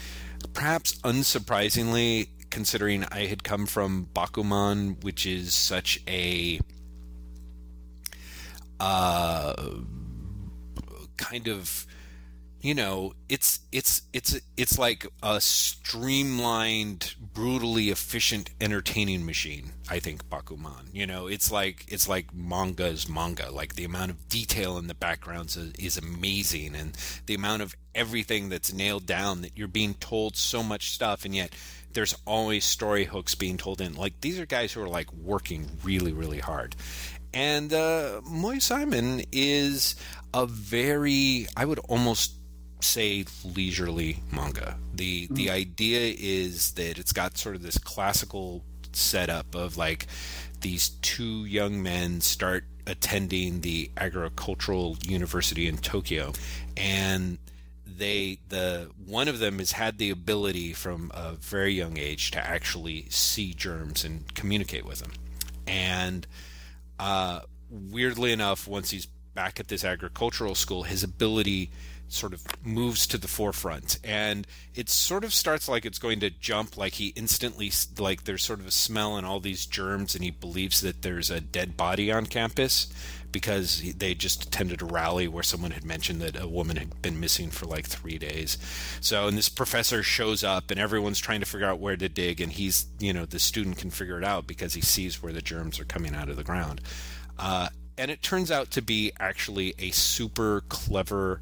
perhaps 0.52 0.94
unsurprisingly, 1.00 2.28
considering 2.50 3.04
I 3.10 3.26
had 3.26 3.42
come 3.42 3.66
from 3.66 4.08
Bakuman, 4.14 5.02
which 5.02 5.26
is 5.26 5.54
such 5.54 6.00
a 6.06 6.60
uh, 8.78 9.54
kind 11.16 11.48
of 11.48 11.86
you 12.62 12.74
know 12.74 13.12
it's 13.28 13.60
it's 13.72 14.02
it's 14.12 14.40
it's 14.56 14.78
like 14.78 15.06
a 15.22 15.40
streamlined 15.40 17.14
brutally 17.34 17.90
efficient 17.90 18.50
entertaining 18.60 19.26
machine 19.26 19.72
i 19.90 19.98
think 19.98 20.28
bakuman. 20.30 20.86
You 20.92 21.06
know 21.06 21.26
it's 21.26 21.50
like 21.50 21.84
it's 21.88 22.08
like 22.08 22.32
manga 22.34 22.86
is 22.86 23.08
manga. 23.08 23.50
Like 23.50 23.74
the 23.74 23.84
amount 23.84 24.10
of 24.10 24.28
detail 24.28 24.78
in 24.78 24.86
the 24.86 24.94
backgrounds 24.94 25.56
is, 25.56 25.72
is 25.78 25.98
amazing 25.98 26.74
and 26.74 26.96
the 27.26 27.34
amount 27.34 27.62
of 27.62 27.74
everything 27.94 28.48
that's 28.48 28.72
nailed 28.72 29.06
down 29.06 29.42
that 29.42 29.56
you're 29.56 29.68
being 29.68 29.94
told 29.94 30.36
so 30.36 30.62
much 30.62 30.92
stuff 30.92 31.24
and 31.24 31.34
yet 31.34 31.54
there's 31.92 32.14
always 32.26 32.64
story 32.64 33.04
hooks 33.04 33.34
being 33.34 33.58
told 33.58 33.80
in. 33.80 33.94
Like 33.94 34.20
these 34.20 34.38
are 34.38 34.46
guys 34.46 34.72
who 34.72 34.82
are 34.82 34.88
like 34.88 35.12
working 35.12 35.68
really 35.82 36.12
really 36.12 36.40
hard. 36.40 36.76
And 37.34 37.72
uh, 37.72 38.20
Moy 38.24 38.58
Simon 38.58 39.22
is 39.32 39.96
a 40.34 40.46
very, 40.46 41.46
I 41.56 41.64
would 41.64 41.78
almost 41.78 42.34
say, 42.84 43.24
leisurely 43.44 44.18
manga. 44.30 44.78
The 44.94 45.28
the 45.30 45.50
idea 45.50 46.14
is 46.18 46.72
that 46.72 46.98
it's 46.98 47.12
got 47.12 47.38
sort 47.38 47.56
of 47.56 47.62
this 47.62 47.78
classical 47.78 48.64
setup 48.92 49.54
of 49.54 49.76
like 49.76 50.06
these 50.60 50.90
two 50.90 51.44
young 51.44 51.82
men 51.82 52.20
start 52.20 52.64
attending 52.86 53.60
the 53.60 53.90
agricultural 53.96 54.96
university 55.06 55.68
in 55.68 55.78
Tokyo, 55.78 56.32
and 56.76 57.38
they 57.86 58.38
the 58.48 58.90
one 59.06 59.28
of 59.28 59.38
them 59.38 59.58
has 59.58 59.72
had 59.72 59.98
the 59.98 60.10
ability 60.10 60.72
from 60.72 61.10
a 61.14 61.32
very 61.32 61.72
young 61.74 61.98
age 61.98 62.30
to 62.32 62.38
actually 62.44 63.06
see 63.10 63.54
germs 63.54 64.04
and 64.04 64.34
communicate 64.34 64.84
with 64.84 65.00
them, 65.00 65.12
and 65.66 66.26
uh, 66.98 67.40
weirdly 67.70 68.32
enough, 68.32 68.66
once 68.68 68.90
he's 68.90 69.06
back 69.34 69.58
at 69.58 69.68
this 69.68 69.84
agricultural 69.84 70.54
school, 70.54 70.82
his 70.82 71.02
ability 71.02 71.70
sort 72.12 72.32
of 72.32 72.42
moves 72.64 73.06
to 73.08 73.18
the 73.18 73.28
forefront. 73.28 73.98
And 74.04 74.46
it 74.74 74.88
sort 74.88 75.24
of 75.24 75.32
starts 75.32 75.68
like 75.68 75.84
it's 75.84 75.98
going 75.98 76.20
to 76.20 76.30
jump 76.30 76.76
like 76.76 76.94
he 76.94 77.08
instantly 77.08 77.70
like 77.98 78.24
there's 78.24 78.42
sort 78.42 78.60
of 78.60 78.66
a 78.66 78.70
smell 78.70 79.16
and 79.16 79.26
all 79.26 79.40
these 79.40 79.66
germs 79.66 80.14
and 80.14 80.24
he 80.24 80.30
believes 80.30 80.80
that 80.80 81.02
there's 81.02 81.30
a 81.30 81.40
dead 81.40 81.76
body 81.76 82.10
on 82.10 82.26
campus 82.26 82.92
because 83.32 83.82
they 83.96 84.14
just 84.14 84.44
attended 84.44 84.82
a 84.82 84.84
rally 84.84 85.26
where 85.26 85.42
someone 85.42 85.70
had 85.70 85.84
mentioned 85.84 86.20
that 86.20 86.40
a 86.40 86.46
woman 86.46 86.76
had 86.76 87.00
been 87.00 87.18
missing 87.18 87.50
for 87.50 87.66
like 87.66 87.86
three 87.86 88.18
days. 88.18 88.58
So 89.00 89.26
and 89.26 89.36
this 89.36 89.48
professor 89.48 90.02
shows 90.02 90.44
up 90.44 90.70
and 90.70 90.78
everyone's 90.78 91.18
trying 91.18 91.40
to 91.40 91.46
figure 91.46 91.66
out 91.66 91.80
where 91.80 91.96
to 91.96 92.08
dig 92.08 92.40
and 92.40 92.52
he's 92.52 92.86
you 92.98 93.12
know 93.12 93.24
the 93.24 93.38
student 93.38 93.78
can 93.78 93.90
figure 93.90 94.18
it 94.18 94.24
out 94.24 94.46
because 94.46 94.74
he 94.74 94.82
sees 94.82 95.22
where 95.22 95.32
the 95.32 95.42
germs 95.42 95.80
are 95.80 95.84
coming 95.84 96.14
out 96.14 96.28
of 96.28 96.36
the 96.36 96.44
ground. 96.44 96.80
Uh, 97.38 97.68
and 97.98 98.10
it 98.10 98.22
turns 98.22 98.50
out 98.50 98.70
to 98.70 98.82
be 98.82 99.12
actually 99.18 99.74
a 99.78 99.90
super 99.90 100.62
clever 100.68 101.40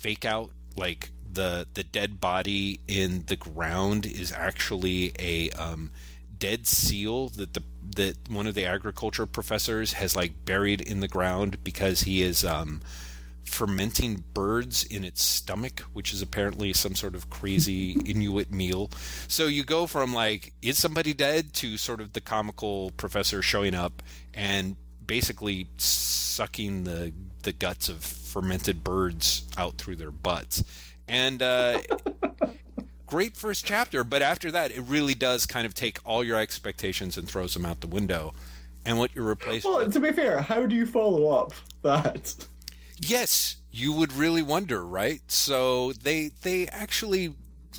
fake 0.00 0.24
out 0.24 0.50
like 0.76 1.10
the 1.32 1.66
the 1.74 1.84
dead 1.84 2.20
body 2.20 2.80
in 2.88 3.24
the 3.26 3.36
ground 3.36 4.04
is 4.04 4.32
actually 4.32 5.12
a 5.18 5.50
um, 5.50 5.90
dead 6.38 6.66
seal 6.66 7.28
that 7.28 7.54
the 7.54 7.62
that 7.96 8.16
one 8.28 8.46
of 8.46 8.54
the 8.54 8.64
agriculture 8.64 9.26
professors 9.26 9.94
has 9.94 10.16
like 10.16 10.44
buried 10.44 10.80
in 10.80 11.00
the 11.00 11.08
ground 11.08 11.62
because 11.62 12.02
he 12.02 12.22
is 12.22 12.44
um, 12.44 12.80
fermenting 13.44 14.24
birds 14.32 14.84
in 14.84 15.04
its 15.04 15.22
stomach, 15.22 15.80
which 15.92 16.12
is 16.12 16.22
apparently 16.22 16.72
some 16.72 16.94
sort 16.94 17.14
of 17.14 17.30
crazy 17.30 17.92
Inuit 18.06 18.52
meal. 18.52 18.90
So 19.26 19.46
you 19.46 19.64
go 19.64 19.86
from 19.86 20.14
like, 20.14 20.52
is 20.62 20.78
somebody 20.78 21.12
dead 21.12 21.52
to 21.54 21.76
sort 21.76 22.00
of 22.00 22.12
the 22.12 22.20
comical 22.20 22.92
professor 22.92 23.42
showing 23.42 23.74
up 23.74 24.02
and 24.32 24.76
basically 25.04 25.66
sucking 25.76 26.84
the 26.84 27.12
the 27.42 27.52
guts 27.52 27.88
of 27.88 28.19
fermented 28.30 28.82
birds 28.84 29.42
out 29.58 29.76
through 29.76 29.96
their 29.96 30.10
butts. 30.10 30.62
And 31.08 31.42
uh, 31.42 31.80
great 33.06 33.36
first 33.36 33.64
chapter, 33.64 34.04
but 34.04 34.22
after 34.22 34.50
that, 34.52 34.70
it 34.70 34.82
really 34.82 35.14
does 35.14 35.46
kind 35.46 35.66
of 35.66 35.74
take 35.74 35.98
all 36.04 36.22
your 36.22 36.38
expectations 36.38 37.16
and 37.18 37.28
throws 37.28 37.54
them 37.54 37.66
out 37.66 37.80
the 37.80 37.86
window. 37.88 38.32
And 38.86 38.98
what 38.98 39.14
you're 39.14 39.24
replaced 39.24 39.64
Well, 39.66 39.78
with 39.78 39.92
to 39.92 40.00
be 40.00 40.12
fair, 40.12 40.40
how 40.40 40.64
do 40.66 40.74
you 40.74 40.86
follow 40.86 41.28
up 41.28 41.52
that? 41.82 42.34
yes 43.02 43.56
you 43.70 43.94
would 43.94 44.12
really 44.12 44.42
wonder 44.42 44.84
right 44.84 45.22
so 45.28 45.90
they 45.92 46.30
they 46.42 46.66
actually 46.68 47.34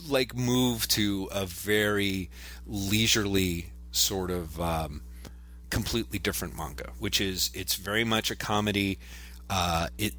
like 0.10 0.36
move 0.36 0.88
to 0.88 1.30
a 1.32 1.46
very 1.46 2.28
leisurely 2.66 3.72
sort 3.92 4.32
of 4.32 4.60
um, 4.60 5.02
completely 5.70 6.18
different 6.18 6.58
manga 6.58 6.90
which 6.98 7.22
is 7.22 7.52
it's 7.54 7.76
very 7.76 8.04
much 8.04 8.32
a 8.32 8.36
comedy 8.36 8.98
uh, 9.52 9.88
it 10.00 10.16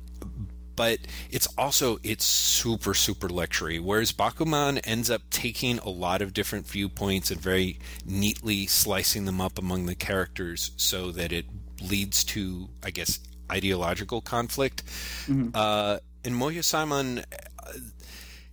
but 0.75 0.99
it's 1.31 1.47
also 1.59 1.99
it's 2.03 2.25
super 2.25 2.95
super 2.95 3.29
lectury 3.29 3.79
whereas 3.79 4.11
bakuman 4.11 4.81
ends 4.85 5.11
up 5.11 5.21
taking 5.31 5.79
a 5.81 5.89
lot 5.89 6.23
of 6.23 6.33
different 6.33 6.67
viewpoints 6.67 7.31
and 7.31 7.41
very 7.41 7.79
neatly 8.07 8.67
slicing 8.67 9.27
them 9.27 9.41
up 9.41 9.59
among 9.59 9.85
the 9.87 9.95
characters 9.95 10.71
so 10.77 11.11
that 11.11 11.31
it 11.31 11.45
leads 11.83 12.25
to 12.25 12.69
i 12.83 12.91
guess 12.91 13.19
ideological 13.53 14.21
conflict. 14.21 14.83
Uh, 15.55 15.99
in 16.25 16.35
Moyasimon 16.35 17.19
uh, 17.21 17.73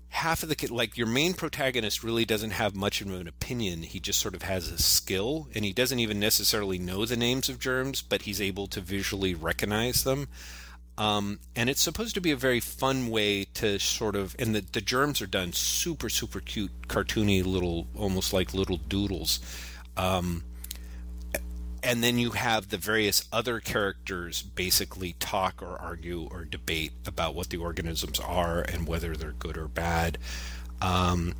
half 0.10 0.44
of 0.44 0.50
the 0.50 0.68
like 0.68 0.98
your 0.98 1.08
main 1.08 1.34
protagonist 1.34 2.04
really 2.04 2.26
doesn't 2.26 2.52
have 2.52 2.76
much 2.76 3.00
of 3.00 3.12
an 3.12 3.28
opinion. 3.28 3.84
He 3.84 4.00
just 4.00 4.20
sort 4.20 4.36
of 4.36 4.42
has 4.42 4.70
a 4.70 4.78
skill 4.78 5.48
and 5.56 5.64
he 5.64 5.72
doesn't 5.72 6.00
even 6.00 6.20
necessarily 6.20 6.80
know 6.80 7.06
the 7.06 7.16
names 7.16 7.48
of 7.48 7.60
germs 7.60 8.02
but 8.02 8.24
he's 8.24 8.42
able 8.42 8.68
to 8.68 8.82
visually 8.82 9.34
recognize 9.36 10.04
them 10.04 10.28
um, 11.00 11.40
and 11.56 11.70
it's 11.70 11.82
supposed 11.82 12.14
to 12.16 12.22
be 12.22 12.32
a 12.32 12.36
very 12.36 12.60
fun 12.60 13.10
way 13.10 13.46
to 13.46 13.80
sort 13.80 14.18
of 14.18 14.36
and 14.38 14.54
the, 14.54 14.60
the 14.60 14.82
germs 14.82 15.22
are 15.22 15.28
done 15.28 15.54
super 15.54 16.10
super 16.10 16.42
cute 16.42 16.88
cartoony 16.90 17.44
little 17.44 17.88
almost 17.96 18.34
like 18.34 18.54
little 18.54 18.78
doodles. 18.78 19.40
Um, 19.96 20.44
and 21.82 22.04
then 22.04 22.18
you 22.20 22.32
have 22.32 22.68
the 22.68 22.78
various 22.78 23.24
other 23.32 23.62
characters 23.62 24.42
basically 24.42 25.14
talk 25.20 25.62
or 25.64 25.78
argue 25.80 26.28
or 26.30 26.44
debate 26.44 26.92
about 27.06 27.34
what 27.34 27.50
the 27.50 27.58
organisms 27.58 28.20
are 28.20 28.62
and 28.62 28.86
whether 28.86 29.16
they're 29.16 29.32
good 29.32 29.58
or 29.58 29.70
bad. 29.70 30.18
Um, 30.82 31.34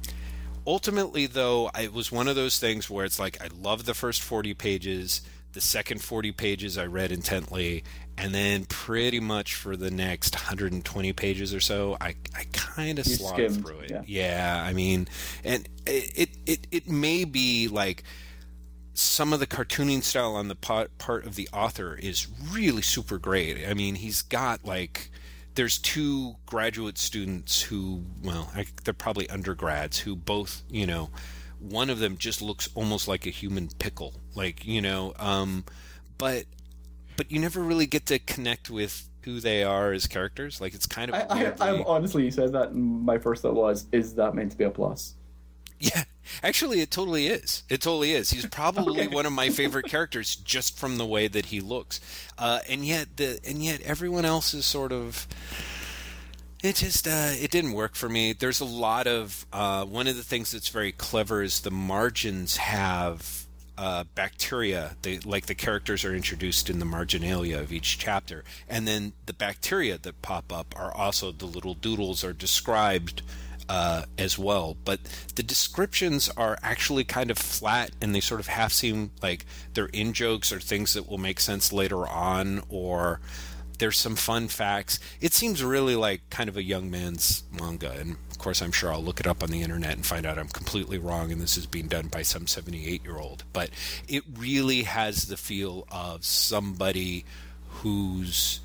ultimately 0.66 1.26
though 1.26 1.70
it 1.78 1.92
was 1.92 2.14
one 2.14 2.30
of 2.30 2.38
those 2.38 2.60
things 2.60 2.90
where 2.90 3.04
it's 3.04 3.20
like 3.20 3.42
i 3.42 3.48
love 3.60 3.86
the 3.86 3.94
first 3.94 4.22
40 4.22 4.54
pages. 4.54 5.22
The 5.52 5.62
second 5.62 6.04
40 6.04 6.32
pages 6.34 6.78
I 6.78 6.86
read 6.86 7.12
intently, 7.12 7.84
and 8.20 8.36
then 8.36 8.66
pretty 8.66 9.20
much 9.20 9.56
for 9.56 9.78
the 9.78 9.90
next 9.90 10.36
120 10.36 11.14
pages 11.14 11.54
or 11.54 11.62
so, 11.62 11.96
I, 12.02 12.16
I 12.36 12.44
kind 12.52 13.00
of 13.00 13.06
slogged 13.06 13.64
through 13.64 13.80
it. 13.80 13.92
yeah. 13.92 14.04
yeah, 14.06 14.64
I 14.66 14.74
mean, 14.74 15.08
and 15.44 15.68
it, 15.86 16.30
it, 16.46 16.68
it 16.70 16.90
may 16.90 17.24
be 17.24 17.70
like 17.70 18.04
some 18.94 19.32
of 19.32 19.40
the 19.40 19.48
cartooning 19.48 20.04
style 20.04 20.36
on 20.36 20.50
the 20.50 20.56
part, 20.56 20.98
part 20.98 21.26
of 21.26 21.36
the 21.36 21.48
author 21.54 21.96
is 21.96 22.28
really 22.52 22.82
super 22.82 23.18
great. 23.18 23.66
I 23.66 23.74
mean, 23.74 23.96
he's 23.96 24.22
got 24.22 24.66
like 24.66 25.12
there's 25.56 25.78
two 25.78 26.36
graduate 26.46 26.98
students 26.98 27.62
who, 27.62 28.04
well, 28.22 28.52
they're 28.84 28.94
probably 28.94 29.30
undergrads 29.30 30.00
who 30.00 30.16
both, 30.16 30.64
you 30.70 30.86
know, 30.86 31.10
one 31.60 31.90
of 31.90 32.00
them 32.00 32.18
just 32.18 32.42
looks 32.42 32.70
almost 32.76 33.08
like 33.08 33.26
a 33.26 33.30
human 33.30 33.70
pickle, 33.80 34.14
like 34.36 34.66
you 34.66 34.82
know, 34.82 35.14
um, 35.18 35.64
but 36.18 36.46
but 37.20 37.30
you 37.30 37.38
never 37.38 37.60
really 37.60 37.86
get 37.86 38.06
to 38.06 38.18
connect 38.18 38.70
with 38.70 39.10
who 39.24 39.42
they 39.42 39.62
are 39.62 39.92
as 39.92 40.08
characters. 40.08 40.62
Like 40.62 40.74
it's 40.74 40.86
kind 40.86 41.14
of 41.14 41.16
I, 41.16 41.54
I, 41.60 41.84
honestly 41.84 42.24
you 42.24 42.32
said 42.32 42.54
that, 42.54 42.74
my 42.74 43.18
first 43.18 43.42
thought 43.42 43.56
was, 43.56 43.88
is 43.92 44.16
that 44.16 44.36
meant 44.36 44.52
to 44.54 44.58
be 44.58 44.64
a 44.64 44.70
plus? 44.70 45.16
Yeah, 45.82 46.06
actually, 46.42 46.80
it 46.80 46.92
totally 46.92 47.28
is. 47.28 47.64
It 47.68 47.82
totally 47.82 48.14
is. 48.14 48.30
He's 48.30 48.46
probably 48.62 49.02
Okay. 49.02 49.14
one 49.14 49.26
of 49.26 49.34
my 49.34 49.50
favorite 49.50 49.88
characters 49.88 50.34
just 50.38 50.80
from 50.80 50.98
the 50.98 51.06
way 51.06 51.28
that 51.28 51.48
he 51.48 51.60
looks, 51.60 52.00
uh, 52.38 52.60
and 52.70 52.86
yet 52.86 53.18
the 53.18 53.42
and 53.46 53.62
yet 53.62 53.82
everyone 53.82 54.24
else 54.24 54.54
is 54.54 54.66
sort 54.66 54.94
of. 54.94 55.28
It 56.64 56.78
just 56.78 57.06
uh, 57.06 57.32
it 57.34 57.52
didn't 57.52 57.74
work 57.74 57.96
for 57.96 58.08
me. 58.08 58.32
There's 58.32 58.62
a 58.62 58.66
lot 58.66 59.08
of 59.08 59.46
uh, 59.52 59.84
one 59.84 60.08
of 60.08 60.16
the 60.16 60.24
things 60.24 60.52
that's 60.54 60.70
very 60.70 60.94
clever 60.94 61.44
is 61.44 61.60
the 61.60 61.72
margins 61.72 62.56
have 62.56 63.46
uh, 63.80 64.04
bacteria. 64.14 64.98
They 65.04 65.20
like 65.20 65.46
the 65.46 65.56
characters 65.56 66.04
are 66.04 66.14
introduced 66.14 66.70
in 66.70 66.80
the 66.80 66.86
marginalia 66.86 67.60
of 67.60 67.72
each 67.72 67.98
chapter, 67.98 68.44
and 68.68 68.86
then 68.86 69.14
the 69.26 69.34
bacteria 69.34 69.98
that 69.98 70.22
pop 70.22 70.52
up 70.52 70.76
are 70.78 70.94
also 70.94 71.32
the 71.32 71.46
little 71.46 71.76
doodles 71.76 72.22
are 72.22 72.34
described 72.34 73.22
uh, 73.70 74.04
as 74.18 74.38
well. 74.38 74.76
But 74.84 75.00
the 75.36 75.44
descriptions 75.44 76.30
are 76.36 76.58
actually 76.62 77.06
kind 77.06 77.32
of 77.32 77.38
flat, 77.38 77.92
and 78.02 78.14
they 78.14 78.20
sort 78.20 78.42
of 78.42 78.48
half 78.48 78.74
seem 78.74 79.12
like 79.22 79.46
they're 79.74 79.86
in 79.94 80.12
jokes 80.12 80.52
or 80.52 80.60
things 80.60 80.94
that 80.94 81.08
will 81.08 81.18
make 81.18 81.40
sense 81.40 81.72
later 81.72 82.06
on, 82.06 82.62
or 82.68 83.22
there's 83.80 83.98
some 83.98 84.16
fun 84.16 84.48
facts. 84.48 85.00
It 85.20 85.34
seems 85.34 85.64
really 85.64 85.96
like 85.96 86.30
kind 86.30 86.50
of 86.50 86.58
a 86.58 86.64
young 86.64 86.92
man's 86.92 87.44
manga, 87.52 87.92
and 87.92 88.18
of 88.30 88.38
course, 88.38 88.62
I'm 88.62 88.72
sure 88.72 88.94
I'll 88.94 89.04
look 89.04 89.20
it 89.20 89.28
up 89.28 89.44
on 89.44 89.50
the 89.50 89.62
internet 89.62 89.94
and 89.94 90.06
find 90.06 90.26
out 90.26 90.38
I'm 90.38 90.48
completely 90.48 90.98
wrong, 90.98 91.32
and 91.32 91.42
this 91.42 91.58
is 91.58 91.66
being 91.66 91.88
done 91.88 92.08
by 92.08 92.22
some 92.22 92.48
78 92.48 93.04
year 93.04 93.18
old. 93.18 93.44
But 93.52 93.72
it 94.08 94.24
really 94.38 94.84
has 94.84 95.28
the 95.28 95.38
feel 95.38 95.88
of 95.92 96.24
somebody 96.24 97.26
whose 97.82 98.60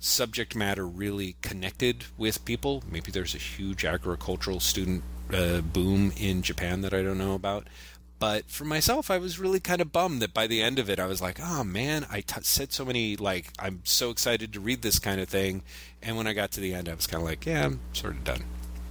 subject 0.00 0.54
matter 0.54 0.86
really 0.86 1.36
connected 1.42 2.04
with 2.16 2.44
people. 2.44 2.82
Maybe 2.90 3.10
there's 3.10 3.34
a 3.34 3.38
huge 3.38 3.84
agricultural 3.84 4.60
student 4.60 5.02
uh, 5.32 5.60
boom 5.60 6.12
in 6.16 6.42
Japan 6.42 6.82
that 6.82 6.94
I 6.94 7.02
don't 7.02 7.18
know 7.18 7.34
about. 7.34 7.66
But 8.18 8.50
for 8.50 8.64
myself, 8.64 9.10
I 9.10 9.18
was 9.18 9.38
really 9.38 9.60
kind 9.60 9.80
of 9.80 9.92
bummed 9.92 10.22
that 10.22 10.34
by 10.34 10.46
the 10.46 10.60
end 10.60 10.78
of 10.78 10.90
it, 10.90 10.98
I 10.98 11.06
was 11.06 11.22
like, 11.22 11.38
"Oh 11.40 11.62
man, 11.62 12.06
I 12.10 12.20
t- 12.20 12.40
said 12.42 12.72
so 12.72 12.84
many 12.84 13.16
like 13.16 13.52
I'm 13.58 13.80
so 13.84 14.10
excited 14.10 14.52
to 14.52 14.60
read 14.60 14.82
this 14.82 14.98
kind 14.98 15.20
of 15.20 15.28
thing," 15.28 15.62
and 16.02 16.16
when 16.16 16.26
I 16.26 16.32
got 16.32 16.50
to 16.52 16.60
the 16.60 16.74
end, 16.74 16.88
I 16.88 16.94
was 16.94 17.06
kind 17.06 17.22
of 17.22 17.28
like, 17.28 17.46
"Yeah, 17.46 17.66
I'm 17.66 17.80
sort 17.92 18.14
of 18.14 18.24
done." 18.24 18.44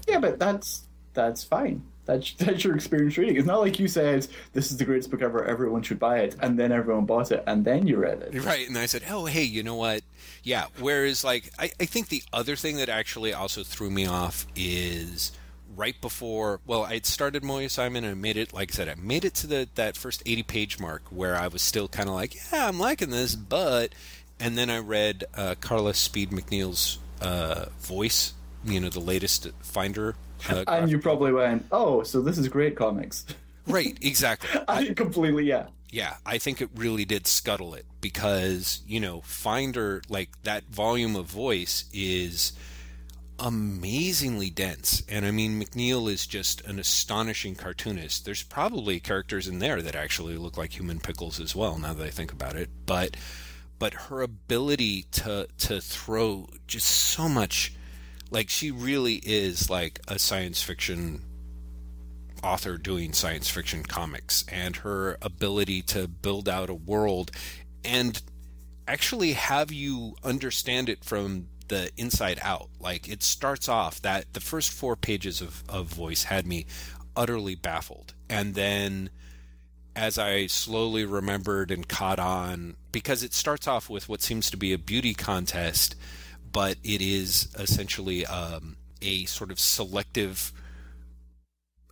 Yeah, 0.08 0.20
but 0.20 0.40
that's 0.40 0.84
that's 1.14 1.44
fine. 1.44 1.84
That's 2.08 2.34
that's 2.40 2.64
your 2.64 2.74
experience 2.76 3.18
reading. 3.18 3.36
It's 3.36 3.46
not 3.46 3.60
like 3.60 3.80
you 3.80 3.88
said 3.88 4.28
this 4.54 4.72
is 4.72 4.78
the 4.78 4.86
greatest 4.86 5.12
book 5.12 5.22
ever. 5.22 5.44
Everyone 5.46 5.84
should 5.84 6.00
buy 6.00 6.20
it, 6.20 6.36
and 6.40 6.58
then 6.58 6.72
everyone 6.72 7.06
bought 7.06 7.32
it, 7.32 7.44
and 7.46 7.64
then 7.64 7.86
you 7.86 7.98
read 7.98 8.22
it. 8.22 8.44
Right. 8.44 8.68
And 8.68 8.78
I 8.78 8.86
said, 8.88 9.04
oh, 9.10 9.26
hey, 9.26 9.44
you 9.44 9.62
know 9.62 9.76
what? 9.76 10.02
Yeah. 10.42 10.68
Whereas, 10.80 11.24
like, 11.24 11.52
I, 11.60 11.70
I 11.80 11.86
think 11.86 12.08
the 12.08 12.24
other 12.34 12.56
thing 12.56 12.78
that 12.78 12.90
actually 12.90 13.34
also 13.34 13.64
threw 13.64 13.92
me 13.92 14.06
off 14.08 14.48
is 14.56 15.34
right 15.78 16.00
before, 16.02 16.60
well, 16.66 16.84
I'd 16.84 17.06
started 17.06 17.44
Moyasimon 17.44 17.98
and 17.98 18.08
I 18.08 18.14
made 18.16 18.36
it, 18.36 18.52
like 18.52 18.72
I 18.72 18.74
said, 18.74 18.90
I 18.90 18.96
made 18.96 19.24
it 19.24 19.36
to 19.36 19.48
the 19.48 19.70
that 19.76 19.96
first 19.96 20.24
80 20.26 20.44
page 20.44 20.80
mark 20.80 21.04
where 21.10 21.38
I 21.38 21.48
was 21.48 21.62
still 21.62 21.88
kind 21.88 22.10
of 22.10 22.16
like, 22.16 22.36
yeah, 22.52 22.68
I'm 22.68 22.80
liking 22.80 23.12
this, 23.12 23.36
but. 23.36 23.94
And 24.40 24.56
then 24.56 24.70
I 24.70 24.78
read 24.78 25.24
uh, 25.36 25.56
Carla 25.60 25.96
Speed 25.96 26.30
McNeil's 26.30 27.00
uh, 27.22 27.66
voice, 27.80 28.34
you 28.64 28.80
know, 28.80 28.90
the 28.90 29.00
latest 29.00 29.48
Finder. 29.62 30.16
Uh, 30.48 30.64
And 30.68 30.92
you 30.92 31.00
probably 31.00 31.32
went, 31.34 31.66
"Oh, 31.72 32.04
so 32.04 32.22
this 32.22 32.38
is 32.38 32.48
great 32.48 32.76
comics." 32.76 33.26
right, 33.68 33.98
exactly. 34.00 34.62
I 34.68 34.94
completely, 34.94 35.46
yeah. 35.46 35.68
Yeah, 35.90 36.18
I 36.26 36.38
think 36.38 36.62
it 36.62 36.70
really 36.76 37.06
did 37.06 37.26
scuttle 37.26 37.74
it 37.74 37.86
because, 38.02 38.82
you 38.86 39.00
know, 39.00 39.22
Finder, 39.22 40.02
like 40.10 40.30
that 40.44 40.66
volume 40.66 41.16
of 41.16 41.26
voice 41.26 41.86
is 41.94 42.52
amazingly 43.40 44.50
dense. 44.50 45.04
And 45.08 45.26
I 45.26 45.32
mean, 45.32 45.62
McNeil 45.62 46.10
is 46.10 46.28
just 46.28 46.62
an 46.62 46.80
astonishing 46.80 47.56
cartoonist. 47.56 48.26
There's 48.26 48.44
probably 48.44 49.00
characters 49.00 49.48
in 49.48 49.60
there 49.60 49.82
that 49.82 49.96
actually 49.96 50.38
look 50.38 50.58
like 50.58 50.78
human 50.78 51.00
pickles 51.00 51.40
as 51.40 51.56
well, 51.56 51.78
now 51.78 51.94
that 51.94 52.06
I 52.06 52.10
think 52.10 52.32
about 52.32 52.56
it. 52.56 52.70
But 52.86 53.16
but 53.80 53.94
her 53.94 54.22
ability 54.22 55.04
to 55.12 55.48
to 55.58 55.82
throw 55.82 56.48
just 56.68 56.88
so 56.88 57.30
much 57.30 57.74
like 58.32 58.50
she 58.50 58.72
really 58.72 59.16
is 59.24 59.70
like 59.70 60.00
a 60.08 60.20
science 60.20 60.62
fiction 60.62 61.22
author 62.44 62.78
doing 62.78 63.14
science 63.14 63.50
fiction 63.50 63.84
comics 63.84 64.46
and 64.52 64.78
her 64.78 65.18
ability 65.22 65.82
to 65.82 66.08
build 66.08 66.48
out 66.48 66.70
a 66.70 66.74
world 66.74 67.32
and 67.84 68.22
actually 68.88 69.34
have 69.34 69.72
you 69.72 70.16
understand 70.24 70.88
it 70.88 71.04
from 71.04 71.48
the 71.70 71.90
inside 71.98 72.40
out 72.42 72.70
like 72.80 73.08
it 73.10 73.22
starts 73.24 73.68
off 73.68 74.02
that 74.02 74.34
the 74.34 74.40
first 74.40 74.72
four 74.72 74.96
pages 74.96 75.42
of, 75.42 75.64
of 75.70 75.88
voice 75.88 76.24
had 76.24 76.46
me 76.46 76.66
utterly 77.16 77.56
baffled 77.56 78.14
and 78.30 78.56
then 78.56 79.10
as 79.98 80.20
I 80.20 80.46
slowly 80.46 81.06
remembered 81.06 81.72
and 81.72 81.88
caught 81.88 82.20
on, 82.20 82.76
because 82.92 83.24
it 83.24 83.34
starts 83.34 83.68
off 83.68 83.90
with 83.90 84.08
what 84.08 84.22
seems 84.22 84.52
to 84.52 84.58
be 84.58 84.72
a 84.72 84.78
beauty 84.78 85.16
contest, 85.16 85.96
but 86.52 86.78
it 86.84 87.02
is 87.02 87.48
essentially 87.58 88.24
um, 88.28 88.78
a 89.02 89.26
sort 89.26 89.50
of 89.50 89.60
selective 89.60 90.54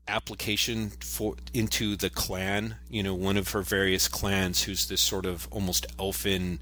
application 0.07 0.91
for 1.01 1.35
into 1.51 1.95
the 1.95 2.11
clan. 2.11 2.75
You 2.89 3.01
know, 3.01 3.15
one 3.15 3.37
of 3.37 3.49
her 3.51 3.63
various 3.63 4.07
clans, 4.07 4.61
who's 4.63 4.87
this 4.87 5.01
sort 5.01 5.25
of 5.25 5.47
almost 5.49 5.87
elfin, 5.99 6.59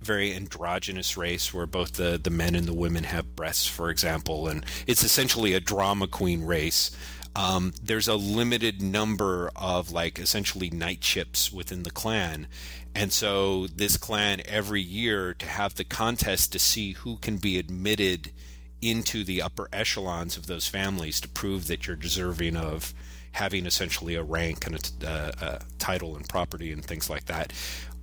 very 0.00 0.34
androgynous 0.34 1.16
race, 1.16 1.52
where 1.52 1.66
both 1.66 1.94
the 1.94 2.18
the 2.22 2.30
men 2.30 2.54
and 2.54 2.66
the 2.66 2.74
women 2.74 3.04
have 3.04 3.36
breasts, 3.36 3.66
for 3.66 3.90
example, 3.90 4.48
and 4.48 4.64
it's 4.86 5.02
essentially 5.02 5.54
a 5.54 5.60
drama 5.60 6.06
queen 6.06 6.44
race. 6.44 6.90
Um, 7.34 7.74
there's 7.82 8.08
a 8.08 8.14
limited 8.16 8.80
number 8.80 9.50
of 9.54 9.92
like 9.92 10.18
essentially 10.18 10.70
night 10.70 11.04
ships 11.04 11.52
within 11.52 11.82
the 11.82 11.90
clan. 11.90 12.46
And 12.94 13.12
so 13.12 13.66
this 13.66 13.98
clan 13.98 14.40
every 14.46 14.80
year 14.80 15.34
to 15.34 15.46
have 15.46 15.74
the 15.74 15.84
contest 15.84 16.52
to 16.52 16.58
see 16.58 16.92
who 16.92 17.18
can 17.18 17.36
be 17.36 17.58
admitted 17.58 18.32
into 18.80 19.22
the 19.22 19.42
upper 19.42 19.68
echelons 19.70 20.38
of 20.38 20.46
those 20.46 20.66
families 20.66 21.20
to 21.20 21.28
prove 21.28 21.66
that 21.66 21.86
you're 21.86 21.96
deserving 21.96 22.56
of 22.56 22.94
having 23.32 23.66
essentially 23.66 24.14
a 24.14 24.22
rank 24.22 24.66
and 24.66 24.92
uh, 25.06 25.30
a 25.40 25.60
title 25.78 26.16
and 26.16 26.26
property 26.26 26.72
and 26.72 26.82
things 26.82 27.10
like 27.10 27.26
that 27.26 27.52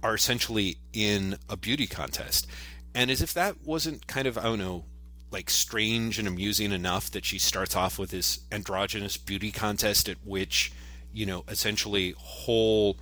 are 0.04 0.13
essentially 0.13 0.78
in 0.94 1.38
a 1.50 1.58
beauty 1.58 1.88
contest. 1.88 2.46
And 2.94 3.10
as 3.10 3.22
if 3.22 3.34
that 3.34 3.63
wasn't 3.63 4.06
kind 4.06 4.28
of 4.28 4.38
i 4.38 4.44
don't 4.44 4.60
know 4.60 4.86
like 5.32 5.50
strange 5.50 6.20
and 6.20 6.28
amusing 6.28 6.72
enough 6.72 7.10
that 7.10 7.26
she 7.26 7.39
starts 7.39 7.76
off 7.76 7.98
with 7.98 8.12
this 8.12 8.42
androgynous 8.52 9.18
beauty 9.18 9.52
contest 9.52 10.08
at 10.08 10.18
which 10.24 10.72
you 11.12 11.26
know 11.26 11.44
essentially 11.48 12.13
whole 12.18 13.00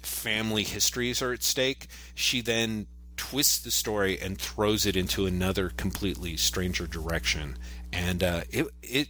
family 0.00 0.62
histories 0.62 1.20
are 1.20 1.32
at 1.32 1.42
stake 1.42 1.88
she 2.14 2.40
then 2.40 2.86
twists 3.18 3.58
the 3.58 3.70
story 3.70 4.18
and 4.18 4.40
throws 4.40 4.86
it 4.86 4.96
into 4.96 5.26
another 5.26 5.68
completely 5.68 6.36
stranger 6.38 6.86
direction. 6.86 7.58
And 7.92 8.22
uh, 8.22 8.42
it 8.48 8.66
it 8.82 9.08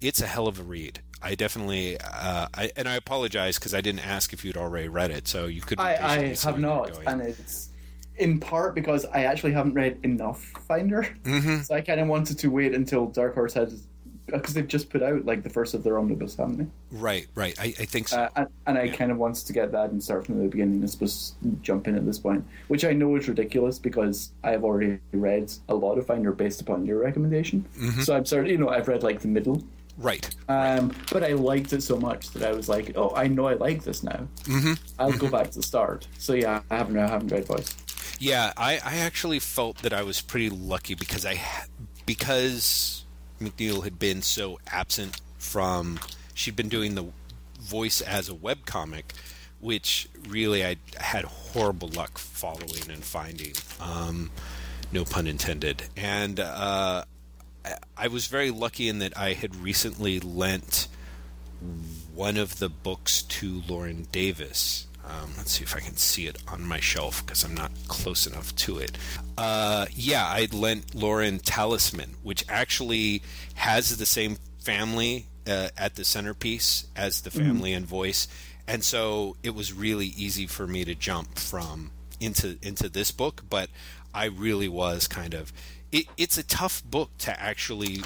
it's 0.00 0.20
a 0.20 0.26
hell 0.26 0.46
of 0.48 0.60
a 0.60 0.62
read 0.62 1.00
I 1.22 1.34
definitely, 1.34 1.98
uh, 1.98 2.46
I, 2.54 2.70
and 2.76 2.86
I 2.86 2.94
apologize 2.94 3.58
because 3.58 3.72
I 3.72 3.80
didn't 3.80 4.06
ask 4.06 4.34
if 4.34 4.44
you'd 4.44 4.56
already 4.58 4.86
read 4.88 5.10
it, 5.10 5.26
so 5.26 5.46
you 5.46 5.62
could. 5.62 5.80
I, 5.80 5.94
I 5.94 6.34
have 6.44 6.58
not, 6.58 6.90
and 7.06 7.22
it's 7.22 7.70
in 8.18 8.38
part 8.38 8.74
because 8.74 9.06
I 9.06 9.24
actually 9.24 9.52
haven't 9.52 9.72
read 9.74 9.98
enough 10.02 10.44
Finder, 10.68 11.08
Mhm. 11.24 11.64
so 11.64 11.74
I 11.74 11.80
kind 11.80 12.00
of 12.00 12.06
wanted 12.08 12.38
to 12.40 12.48
wait 12.48 12.74
until 12.74 13.06
Dark 13.06 13.34
Horse 13.34 13.54
has 13.54 13.86
because 14.26 14.54
they've 14.54 14.66
just 14.68 14.90
put 14.90 15.02
out 15.02 15.24
like 15.24 15.42
the 15.44 15.50
first 15.50 15.72
of 15.72 15.84
their 15.84 15.98
omnibus, 15.98 16.36
haven't 16.36 16.58
they? 16.58 16.66
Right, 16.98 17.26
right. 17.34 17.58
I, 17.60 17.66
I 17.78 17.84
think 17.86 18.08
so. 18.08 18.18
Uh, 18.22 18.28
and, 18.36 18.46
and 18.66 18.78
I 18.78 18.82
Yeah. 18.84 18.96
kind 18.96 19.10
of 19.12 19.18
wanted 19.18 19.46
to 19.46 19.52
get 19.52 19.70
that 19.72 19.90
and 19.90 20.02
start 20.02 20.26
from 20.26 20.38
the 20.42 20.48
beginning. 20.48 20.82
I 20.82 20.86
suppose 20.86 21.34
jump 21.62 21.86
in 21.88 21.94
at 21.94 22.04
this 22.04 22.18
point, 22.18 22.44
which 22.68 22.84
I 22.84 22.92
know 22.92 23.14
is 23.16 23.28
ridiculous 23.28 23.78
because 23.78 24.32
I 24.44 24.50
have 24.50 24.64
already 24.64 24.98
read 25.12 25.52
a 25.68 25.74
lot 25.74 25.96
of 25.96 26.06
Finder 26.06 26.32
based 26.32 26.60
upon 26.60 26.84
your 26.86 26.98
recommendation. 26.98 27.64
Mhm. 27.78 28.04
So 28.04 28.16
I'm 28.16 28.26
sorry, 28.26 28.50
you 28.50 28.58
know, 28.58 28.68
I've 28.68 28.88
read 28.88 29.02
like 29.04 29.20
the 29.20 29.28
middle 29.28 29.62
Right. 29.96 30.28
Um, 30.48 30.94
but 31.10 31.24
I 31.24 31.32
liked 31.32 31.72
it 31.72 31.82
so 31.82 31.96
much 31.96 32.30
that 32.30 32.42
I 32.42 32.52
was 32.52 32.68
like, 32.68 32.92
oh, 32.96 33.14
I 33.16 33.28
know 33.28 33.46
I 33.46 33.54
like 33.54 33.82
this 33.82 34.02
now. 34.02 34.28
Mm-hmm. 34.44 34.74
I'll 34.98 35.12
go 35.12 35.30
back 35.30 35.50
to 35.52 35.58
the 35.58 35.62
start. 35.62 36.06
So 36.18 36.34
yeah, 36.34 36.62
I 36.70 36.76
haven't 36.76 36.98
I 36.98 37.08
haven't 37.08 37.32
read 37.32 37.46
Voice. 37.46 37.74
Yeah, 38.18 38.52
I, 38.56 38.74
I 38.84 38.96
actually 38.98 39.38
felt 39.38 39.78
that 39.78 39.92
I 39.92 40.02
was 40.02 40.20
pretty 40.20 40.50
lucky 40.50 40.94
because 40.94 41.24
I 41.26 41.40
because 42.04 43.04
McNeil 43.40 43.84
had 43.84 43.98
been 43.98 44.22
so 44.22 44.58
absent 44.68 45.20
from 45.38 45.98
she'd 46.34 46.56
been 46.56 46.68
doing 46.68 46.94
the 46.94 47.06
voice 47.60 48.00
as 48.00 48.28
a 48.28 48.34
web 48.34 48.64
comic, 48.66 49.12
which 49.60 50.08
really 50.28 50.64
I 50.64 50.76
had 50.98 51.24
horrible 51.24 51.88
luck 51.88 52.18
following 52.18 52.90
and 52.90 53.02
finding. 53.02 53.52
Um, 53.80 54.30
no 54.92 55.04
pun 55.04 55.26
intended. 55.26 55.82
And 55.96 56.40
uh, 56.40 57.04
I 57.96 58.08
was 58.08 58.26
very 58.26 58.50
lucky 58.50 58.88
in 58.88 58.98
that 59.00 59.16
I 59.16 59.32
had 59.32 59.56
recently 59.56 60.20
lent 60.20 60.88
one 62.14 62.36
of 62.36 62.58
the 62.58 62.68
books 62.68 63.22
to 63.22 63.62
Lauren 63.68 64.06
Davis. 64.12 64.86
Um, 65.04 65.34
let's 65.36 65.52
see 65.52 65.62
if 65.62 65.76
I 65.76 65.80
can 65.80 65.96
see 65.96 66.26
it 66.26 66.38
on 66.48 66.64
my 66.64 66.80
shelf 66.80 67.24
because 67.24 67.44
I'm 67.44 67.54
not 67.54 67.70
close 67.86 68.26
enough 68.26 68.54
to 68.56 68.78
it. 68.78 68.98
Uh, 69.38 69.86
yeah, 69.92 70.26
I 70.26 70.48
lent 70.50 70.94
Lauren 70.94 71.38
Talisman, 71.38 72.16
which 72.22 72.44
actually 72.48 73.22
has 73.54 73.96
the 73.96 74.06
same 74.06 74.38
family 74.58 75.26
uh, 75.46 75.68
at 75.76 75.94
the 75.94 76.04
centerpiece 76.04 76.86
as 76.96 77.20
the 77.20 77.30
mm-hmm. 77.30 77.46
family 77.46 77.70
mm. 77.70 77.76
and 77.76 77.86
voice, 77.86 78.26
and 78.66 78.82
so 78.82 79.36
it 79.44 79.54
was 79.54 79.72
really 79.72 80.08
easy 80.08 80.46
for 80.46 80.66
me 80.66 80.84
to 80.84 80.94
jump 80.94 81.38
from 81.38 81.92
into 82.18 82.58
into 82.62 82.88
this 82.88 83.12
book. 83.12 83.44
But 83.48 83.70
I 84.12 84.24
really 84.24 84.68
was 84.68 85.06
kind 85.06 85.34
of 85.34 85.52
it, 85.96 86.06
it's 86.18 86.36
a 86.36 86.42
tough 86.42 86.84
book 86.84 87.10
to 87.18 87.40
actually 87.40 88.02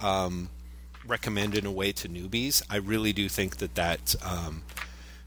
um, 0.00 0.48
recommend 1.06 1.54
in 1.54 1.66
a 1.66 1.70
way 1.70 1.92
to 1.92 2.08
newbies. 2.08 2.62
I 2.70 2.76
really 2.76 3.12
do 3.12 3.28
think 3.28 3.58
that 3.58 3.74
that 3.74 4.14
um, 4.24 4.62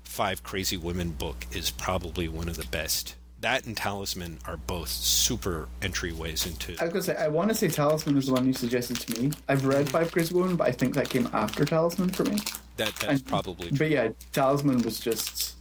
Five 0.04 0.42
Crazy 0.42 0.78
Women 0.78 1.12
book 1.12 1.46
is 1.52 1.70
probably 1.70 2.28
one 2.28 2.50
of 2.50 2.58
the 2.58 2.66
best. 2.66 3.16
That 3.42 3.68
and 3.68 3.78
Talisman 3.78 4.40
are 4.48 4.58
both 4.58 4.90
super 4.90 5.68
entryways 5.82 6.48
into. 6.48 6.76
I 6.82 6.86
was 6.86 6.94
gonna 6.94 7.04
say 7.04 7.16
I 7.18 7.28
want 7.28 7.50
to 7.50 7.56
say 7.56 7.68
Talisman 7.68 8.16
was 8.16 8.26
the 8.26 8.34
one 8.34 8.48
you 8.48 8.54
suggested 8.54 8.98
to 8.98 9.22
me. 9.22 9.32
I've 9.48 9.66
read 9.66 9.88
Five 9.88 10.12
Crazy 10.12 10.34
Women, 10.34 10.56
but 10.56 10.68
I 10.68 10.72
think 10.72 10.96
that 10.96 11.08
came 11.12 11.30
after 11.34 11.66
Talisman 11.66 12.10
for 12.10 12.24
me. 12.24 12.40
That 12.78 12.96
that's 12.96 13.04
and, 13.06 13.26
probably. 13.28 13.70
True. 13.70 13.78
But 13.78 13.90
yeah, 13.92 14.10
Talisman 14.34 14.82
was 14.82 15.00
just. 15.00 15.54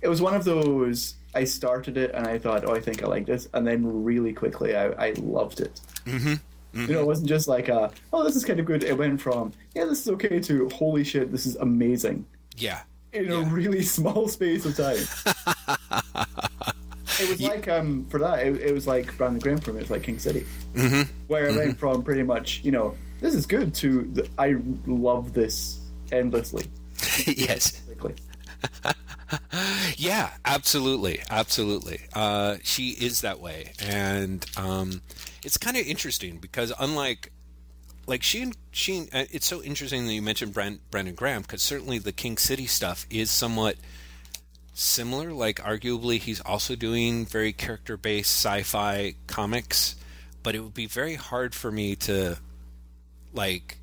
It 0.00 0.08
was 0.08 0.22
one 0.22 0.34
of 0.34 0.44
those 0.44 1.14
I 1.34 1.44
started 1.44 1.96
it 1.96 2.12
and 2.14 2.26
I 2.26 2.38
thought, 2.38 2.64
oh, 2.64 2.74
I 2.74 2.80
think 2.80 3.02
I 3.02 3.06
like 3.06 3.26
this, 3.26 3.48
and 3.54 3.66
then 3.66 4.04
really 4.04 4.32
quickly 4.32 4.76
I, 4.76 4.88
I 4.88 5.12
loved 5.18 5.60
it. 5.60 5.80
Mm-hmm. 6.04 6.34
Mm-hmm. 6.34 6.80
You 6.80 6.94
know, 6.94 7.00
it 7.00 7.06
wasn't 7.06 7.28
just 7.28 7.48
like, 7.48 7.68
a, 7.68 7.90
oh, 8.12 8.24
this 8.24 8.36
is 8.36 8.44
kind 8.44 8.60
of 8.60 8.66
good. 8.66 8.84
It 8.84 8.96
went 8.96 9.20
from, 9.20 9.52
yeah, 9.74 9.84
this 9.84 10.02
is 10.02 10.08
okay 10.08 10.40
to, 10.40 10.68
holy 10.70 11.04
shit, 11.04 11.32
this 11.32 11.46
is 11.46 11.56
amazing. 11.56 12.26
Yeah. 12.56 12.82
In 13.12 13.26
yeah. 13.26 13.40
a 13.40 13.44
really 13.44 13.82
small 13.96 14.28
space 14.28 14.64
of 14.64 14.76
time. 14.76 14.96
it 17.20 17.28
was 17.28 17.40
yeah. 17.40 17.48
like, 17.48 17.68
um, 17.68 18.06
for 18.10 18.18
that, 18.20 18.46
it, 18.46 18.60
it 18.60 18.74
was 18.74 18.86
like 18.86 19.16
Brandon 19.16 19.40
Graham 19.40 19.58
from 19.58 19.76
it, 19.76 19.80
was 19.80 19.90
like 19.90 20.02
King 20.02 20.18
City, 20.18 20.46
mm-hmm. 20.74 21.10
where 21.26 21.46
it 21.46 21.56
went 21.56 21.70
mm-hmm. 21.70 21.78
from 21.78 22.02
pretty 22.02 22.22
much, 22.22 22.62
you 22.62 22.72
know, 22.72 22.94
this 23.20 23.34
is 23.34 23.46
good 23.46 23.74
to, 23.76 24.24
I 24.38 24.56
love 24.86 25.32
this 25.32 25.80
endlessly. 26.12 26.66
yes. 27.26 27.82
yeah, 29.96 30.30
absolutely, 30.44 31.20
absolutely. 31.30 32.00
Uh, 32.12 32.56
she 32.62 32.90
is 32.90 33.20
that 33.22 33.40
way, 33.40 33.72
and 33.80 34.44
um, 34.56 35.02
it's 35.44 35.58
kind 35.58 35.76
of 35.76 35.86
interesting 35.86 36.38
because 36.38 36.72
unlike 36.78 37.32
like 38.06 38.22
she 38.22 38.42
and 38.42 38.56
she 38.70 39.08
uh, 39.12 39.24
it's 39.30 39.46
so 39.46 39.62
interesting 39.62 40.06
that 40.06 40.12
you 40.12 40.22
mentioned 40.22 40.54
Brand, 40.54 40.80
Brandon 40.90 41.14
Graham 41.14 41.42
because 41.42 41.62
certainly 41.62 41.98
the 41.98 42.12
King 42.12 42.38
City 42.38 42.66
stuff 42.66 43.06
is 43.10 43.30
somewhat 43.30 43.76
similar. 44.72 45.32
Like 45.32 45.56
arguably, 45.56 46.18
he's 46.18 46.40
also 46.40 46.74
doing 46.74 47.26
very 47.26 47.52
character 47.52 47.96
based 47.96 48.30
sci-fi 48.30 49.14
comics, 49.26 49.94
but 50.42 50.54
it 50.54 50.60
would 50.60 50.74
be 50.74 50.86
very 50.86 51.16
hard 51.16 51.54
for 51.54 51.70
me 51.70 51.96
to 51.96 52.38
like 53.34 53.78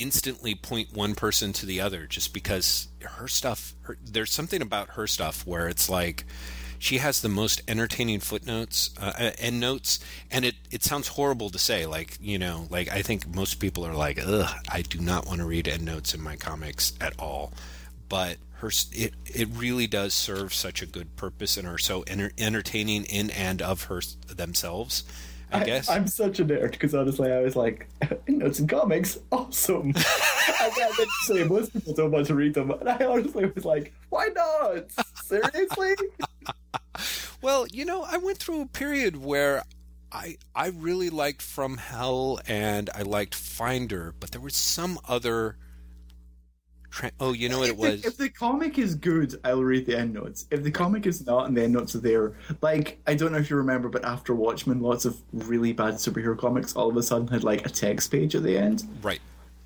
instantly 0.00 0.54
point 0.54 0.92
one 0.92 1.14
person 1.14 1.52
to 1.52 1.66
the 1.66 1.80
other 1.80 2.06
just 2.06 2.32
because 2.32 2.88
her 3.02 3.28
stuff 3.28 3.74
her, 3.82 3.98
there's 4.04 4.32
something 4.32 4.62
about 4.62 4.90
her 4.90 5.06
stuff 5.06 5.46
where 5.46 5.68
it's 5.68 5.88
like 5.88 6.24
she 6.78 6.98
has 6.98 7.20
the 7.20 7.28
most 7.28 7.60
entertaining 7.68 8.20
footnotes 8.20 8.90
uh, 9.00 9.12
uh 9.18 9.30
end 9.38 9.60
notes 9.60 9.98
and 10.30 10.44
it 10.44 10.54
it 10.70 10.82
sounds 10.82 11.08
horrible 11.08 11.50
to 11.50 11.58
say 11.58 11.86
like 11.86 12.16
you 12.20 12.38
know 12.38 12.66
like 12.70 12.88
i 12.88 13.02
think 13.02 13.26
most 13.34 13.56
people 13.56 13.86
are 13.86 13.94
like 13.94 14.18
ugh 14.24 14.48
i 14.70 14.82
do 14.82 14.98
not 14.98 15.26
want 15.26 15.40
to 15.40 15.46
read 15.46 15.68
end 15.68 15.84
notes 15.84 16.14
in 16.14 16.20
my 16.22 16.36
comics 16.36 16.92
at 17.00 17.14
all. 17.18 17.52
But 18.08 18.38
her 18.54 18.70
it 18.92 19.14
it 19.26 19.48
really 19.52 19.86
does 19.86 20.12
serve 20.12 20.52
such 20.52 20.82
a 20.82 20.86
good 20.86 21.16
purpose 21.16 21.56
and 21.56 21.66
are 21.66 21.78
so 21.78 22.02
enter, 22.02 22.30
entertaining 22.36 23.04
in 23.04 23.30
and 23.30 23.62
of 23.62 23.84
her 23.84 24.02
themselves 24.28 25.04
I, 25.52 25.64
guess. 25.64 25.88
I, 25.88 25.96
am 25.96 26.06
such 26.06 26.40
a 26.40 26.44
nerd 26.44 26.72
because 26.72 26.94
honestly, 26.94 27.32
I 27.32 27.40
was 27.40 27.56
like, 27.56 27.88
notes 28.28 28.58
and 28.58 28.68
comics, 28.68 29.18
awesome. 29.32 29.92
I 29.96 30.70
got 30.76 30.94
to 30.94 31.06
say 31.22 31.44
most 31.44 31.72
people 31.72 31.94
don't 31.94 32.10
want 32.10 32.26
to 32.26 32.34
read 32.34 32.54
them, 32.54 32.70
and 32.70 32.88
I 32.88 33.04
honestly 33.04 33.46
was 33.46 33.64
like, 33.64 33.92
why 34.10 34.28
not? 34.34 34.86
Seriously? 35.24 35.94
well, 37.42 37.66
you 37.68 37.84
know, 37.84 38.02
I 38.02 38.18
went 38.18 38.38
through 38.38 38.62
a 38.62 38.66
period 38.66 39.16
where 39.16 39.64
I 40.12 40.36
I 40.54 40.68
really 40.68 41.10
liked 41.10 41.42
From 41.42 41.76
Hell 41.76 42.40
and 42.46 42.90
I 42.94 43.02
liked 43.02 43.34
Finder, 43.34 44.14
but 44.18 44.32
there 44.32 44.40
was 44.40 44.56
some 44.56 44.98
other 45.08 45.56
Tra- 46.90 47.12
oh, 47.20 47.32
you 47.32 47.48
know 47.48 47.60
what 47.60 47.68
it 47.68 47.76
was? 47.76 48.02
The, 48.02 48.08
if 48.08 48.16
the 48.16 48.28
comic 48.28 48.78
is 48.78 48.94
good, 48.94 49.38
I'll 49.44 49.62
read 49.62 49.86
the 49.86 49.96
end 49.96 50.12
notes. 50.14 50.46
If 50.50 50.62
the 50.62 50.70
comic 50.70 51.06
is 51.06 51.24
not 51.24 51.46
and 51.46 51.56
the 51.56 51.62
end 51.62 51.72
notes 51.72 51.94
are 51.94 52.00
there, 52.00 52.34
like, 52.60 53.00
I 53.06 53.14
don't 53.14 53.32
know 53.32 53.38
if 53.38 53.48
you 53.48 53.56
remember, 53.56 53.88
but 53.88 54.04
after 54.04 54.34
Watchmen, 54.34 54.80
lots 54.80 55.04
of 55.04 55.20
really 55.32 55.72
bad 55.72 55.94
superhero 55.94 56.36
comics 56.36 56.74
all 56.74 56.88
of 56.88 56.96
a 56.96 57.02
sudden 57.02 57.28
had 57.28 57.44
like 57.44 57.64
a 57.64 57.68
text 57.68 58.10
page 58.10 58.34
at 58.34 58.42
the 58.42 58.58
end. 58.58 58.84
Right. 59.02 59.20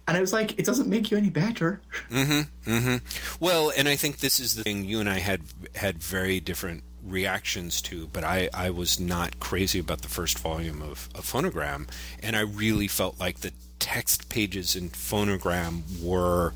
And 0.06 0.16
I 0.18 0.20
was 0.20 0.34
like, 0.34 0.58
it 0.58 0.66
doesn't 0.66 0.88
make 0.88 1.10
you 1.10 1.16
any 1.16 1.30
better. 1.30 1.80
Mm-hmm. 2.10 2.70
Mm-hmm. 2.70 3.44
Well, 3.44 3.72
and 3.76 3.88
I 3.88 3.96
think 3.96 4.18
this 4.18 4.38
is 4.38 4.54
the 4.54 4.62
thing 4.62 4.84
you 4.84 5.00
and 5.00 5.08
I 5.08 5.18
had 5.18 5.40
had 5.74 6.02
very 6.02 6.38
different 6.38 6.84
reactions 7.04 7.80
to, 7.82 8.06
but 8.08 8.22
I, 8.24 8.48
I 8.54 8.70
was 8.70 9.00
not 9.00 9.40
crazy 9.40 9.78
about 9.78 10.02
the 10.02 10.08
first 10.08 10.38
volume 10.38 10.82
of, 10.82 11.08
of 11.14 11.24
Phonogram, 11.24 11.88
and 12.22 12.36
I 12.36 12.40
really 12.40 12.88
felt 12.88 13.18
like 13.18 13.40
the 13.40 13.52
text 13.78 14.28
pages 14.28 14.76
in 14.76 14.90
Phonogram 14.90 15.82
were 16.02 16.54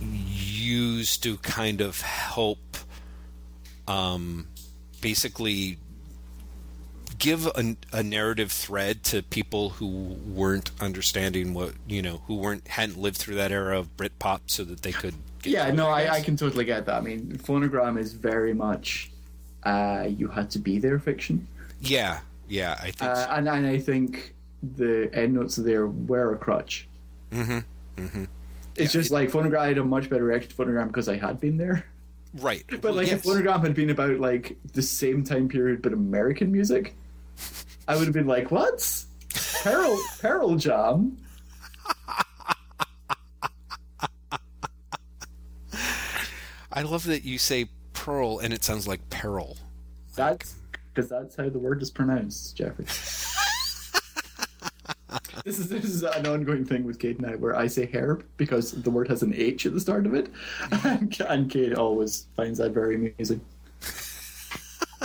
used 0.00 1.22
to 1.22 1.36
kind 1.38 1.80
of 1.80 2.00
help 2.00 2.58
um, 3.88 4.46
basically 5.00 5.78
give 7.18 7.46
a, 7.46 7.76
a, 7.92 8.02
narrative 8.02 8.50
thread 8.50 9.02
to 9.04 9.22
people 9.22 9.70
who 9.70 9.86
weren't 9.86 10.70
understanding 10.80 11.52
what 11.52 11.74
you 11.86 12.00
know 12.00 12.22
who 12.26 12.36
weren't 12.36 12.66
hadn't 12.66 12.98
lived 12.98 13.18
through 13.18 13.34
that 13.34 13.52
era 13.52 13.78
of 13.78 13.94
Britpop 13.96 14.40
so 14.46 14.64
that 14.64 14.82
they 14.82 14.92
could 14.92 15.14
yeah 15.44 15.70
no 15.70 15.88
I, 15.88 16.14
I, 16.14 16.20
can 16.22 16.36
totally 16.36 16.64
get 16.64 16.86
that. 16.86 16.96
I 16.96 17.00
mean 17.00 17.38
phonogram 17.38 17.98
is 17.98 18.14
very 18.14 18.54
much 18.54 19.10
uh, 19.64 20.06
you 20.08 20.28
had 20.28 20.50
to 20.52 20.58
be 20.58 20.78
there 20.78 20.98
fiction. 20.98 21.46
Yeah 21.80 22.20
yeah 22.48 22.78
I 22.80 22.90
think 22.90 23.02
uh, 23.02 23.14
so. 23.14 23.30
and, 23.32 23.48
and 23.48 23.66
I 23.66 23.78
think 23.78 24.34
the 24.76 25.10
end 25.12 25.34
notes 25.34 25.56
there 25.56 25.86
were 25.86 26.34
a 26.34 26.38
crutch. 26.38 26.88
Mm-hmm 27.32 27.58
mm-hmm 28.02 28.24
it's 28.80 28.94
yeah, 28.94 29.00
just 29.00 29.10
it, 29.10 29.14
like 29.14 29.30
Phonogram. 29.30 29.58
I 29.58 29.68
had 29.68 29.78
a 29.78 29.84
much 29.84 30.10
better 30.10 30.24
reaction 30.24 30.50
to 30.50 30.56
Phonogram 30.56 30.88
because 30.88 31.08
I 31.08 31.16
had 31.16 31.40
been 31.40 31.56
there. 31.56 31.86
Right. 32.34 32.64
But 32.70 32.82
well, 32.82 32.94
like 32.94 33.08
yes. 33.08 33.24
if 33.24 33.30
Phonogram 33.30 33.60
had 33.62 33.74
been 33.74 33.90
about 33.90 34.18
like 34.18 34.56
the 34.72 34.82
same 34.82 35.24
time 35.24 35.48
period 35.48 35.82
but 35.82 35.92
American 35.92 36.50
music, 36.52 36.94
I 37.86 37.96
would 37.96 38.04
have 38.04 38.14
been 38.14 38.26
like, 38.26 38.50
"What? 38.50 39.04
Pearl 39.62 40.00
Pearl 40.20 40.56
Jam." 40.56 41.16
I 46.72 46.82
love 46.82 47.04
that 47.04 47.24
you 47.24 47.38
say 47.38 47.66
pearl 47.92 48.38
and 48.38 48.54
it 48.54 48.62
sounds 48.62 48.86
like 48.86 49.10
peril. 49.10 49.56
That's 50.14 50.54
because 50.92 51.10
that's 51.10 51.36
how 51.36 51.48
the 51.48 51.58
word 51.58 51.82
is 51.82 51.90
pronounced, 51.90 52.56
Jeffrey. 52.56 52.86
this 55.44 55.58
is 55.58 55.68
this 55.68 55.84
is 55.84 56.02
an 56.02 56.26
ongoing 56.26 56.64
thing 56.64 56.84
with 56.84 56.98
Kate 56.98 57.18
and 57.18 57.26
I, 57.26 57.36
where 57.36 57.56
I 57.56 57.66
say 57.66 57.88
herb 57.92 58.24
because 58.36 58.72
the 58.72 58.90
word 58.90 59.08
has 59.08 59.22
an 59.22 59.34
H 59.34 59.66
at 59.66 59.74
the 59.74 59.80
start 59.80 60.06
of 60.06 60.14
it, 60.14 60.30
and, 60.84 61.20
and 61.28 61.50
Kate 61.50 61.74
always 61.74 62.26
finds 62.36 62.58
that 62.58 62.72
very 62.72 62.94
amusing. 62.94 63.40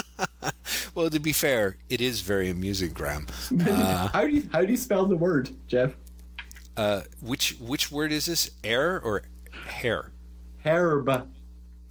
well, 0.95 1.09
to 1.09 1.19
be 1.19 1.33
fair, 1.33 1.77
it 1.89 2.01
is 2.01 2.21
very 2.21 2.49
amusing, 2.49 2.91
Graeme. 2.93 3.27
Uh, 3.67 4.07
how 4.09 4.21
do 4.21 4.29
you 4.29 4.49
how 4.51 4.61
do 4.61 4.71
you 4.71 4.77
spell 4.77 5.05
the 5.05 5.17
word, 5.17 5.49
Jeff? 5.67 5.93
Uh, 6.77 7.01
which 7.21 7.57
which 7.59 7.91
word 7.91 8.11
is 8.11 8.25
this? 8.25 8.51
Air 8.63 9.01
or 9.01 9.23
hair? 9.67 10.11
Herb. 10.63 11.27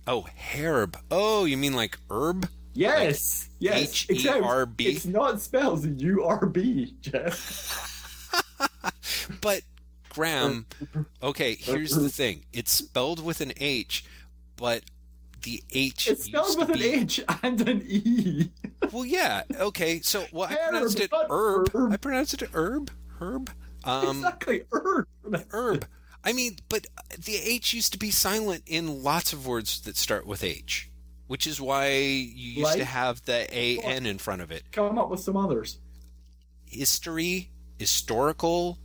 Oh, 0.07 0.27
herb. 0.55 0.99
Oh, 1.11 1.45
you 1.45 1.57
mean 1.57 1.75
like 1.75 1.97
herb? 2.11 2.49
Yes. 2.75 3.49
Like 3.61 3.77
yes. 3.77 4.07
H 4.11 4.27
E 4.27 4.29
R 4.29 4.67
B. 4.67 4.87
It's 4.87 5.07
not 5.07 5.41
spelled 5.41 5.85
U 6.01 6.25
R 6.25 6.45
B, 6.45 6.95
Jeff. 7.01 7.94
But 9.45 9.61
Graeme, 10.09 10.65
okay, 11.23 11.55
here's 11.55 11.91
the 11.95 12.09
thing. 12.09 12.47
It's 12.53 12.73
spelled 12.73 13.23
with 13.23 13.43
an 13.43 13.53
H, 13.61 14.05
but 14.57 14.83
the 15.43 15.63
H 15.71 16.09
It's 16.09 16.25
spelled 16.25 16.59
with 16.59 16.69
to 16.69 16.73
an 16.73 16.79
be, 16.79 16.85
H 16.87 17.21
and 17.43 17.69
an 17.69 17.83
E. 17.87 18.51
Well, 18.91 19.05
yeah, 19.05 19.43
okay. 19.61 20.01
So, 20.01 20.25
well, 20.33 20.49
I 20.49 20.55
Herb, 20.55 20.71
pronounced 20.71 21.01
it 21.01 21.13
herb. 21.31 21.71
herb. 21.75 21.93
I 21.93 21.97
pronounced 21.99 22.43
it 22.43 22.49
herb. 22.55 22.91
Herb. 23.21 23.51
Um, 23.85 24.17
exactly. 24.17 24.65
Herb. 24.73 25.07
herb. 25.51 25.87
I 26.25 26.33
mean, 26.33 26.57
but 26.71 26.87
the 27.19 27.37
H 27.37 27.75
used 27.75 27.93
to 27.93 27.99
be 27.99 28.11
silent 28.11 28.63
in 28.67 29.03
lots 29.03 29.35
of 29.35 29.47
words 29.47 29.83
that 29.83 29.99
start 29.99 30.27
with 30.27 30.43
H, 30.43 30.91
which 31.27 31.47
is 31.47 31.61
why 31.61 31.89
you 31.89 32.63
used 32.63 32.79
to 32.79 32.85
have 32.87 33.23
the 33.27 33.47
A 33.55 33.79
N 33.81 34.07
in 34.07 34.17
front 34.17 34.41
of 34.41 34.51
it. 34.51 34.65
Come 34.73 34.99
up 34.99 35.11
with 35.11 35.21
some 35.21 35.37
others. 35.37 35.81
History, 36.65 37.51
historical, 37.79 38.79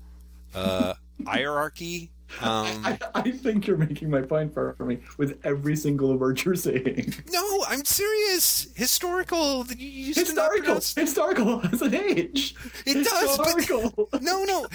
uh, 0.55 0.93
hierarchy. 1.25 2.11
Um, 2.41 2.85
I, 2.85 2.99
I 3.15 3.31
think 3.31 3.65
you're 3.65 3.77
making 3.77 4.09
my 4.09 4.21
point 4.21 4.53
for, 4.53 4.73
for 4.73 4.85
me 4.85 4.99
with 5.17 5.39
every 5.43 5.75
single 5.75 6.15
word 6.15 6.43
you're 6.43 6.55
saying. 6.55 7.13
no, 7.31 7.63
I'm 7.67 7.83
serious. 7.85 8.67
Historical. 8.75 9.65
You 9.67 10.13
Historical. 10.13 10.59
pronounce. 10.59 10.93
Historical 10.95 11.59
has 11.59 11.81
an 11.81 11.95
H. 11.95 12.55
It 12.85 13.03
does, 13.03 13.37
but- 13.37 13.55
Historical. 13.55 14.09
No, 14.21 14.43
no. 14.43 14.67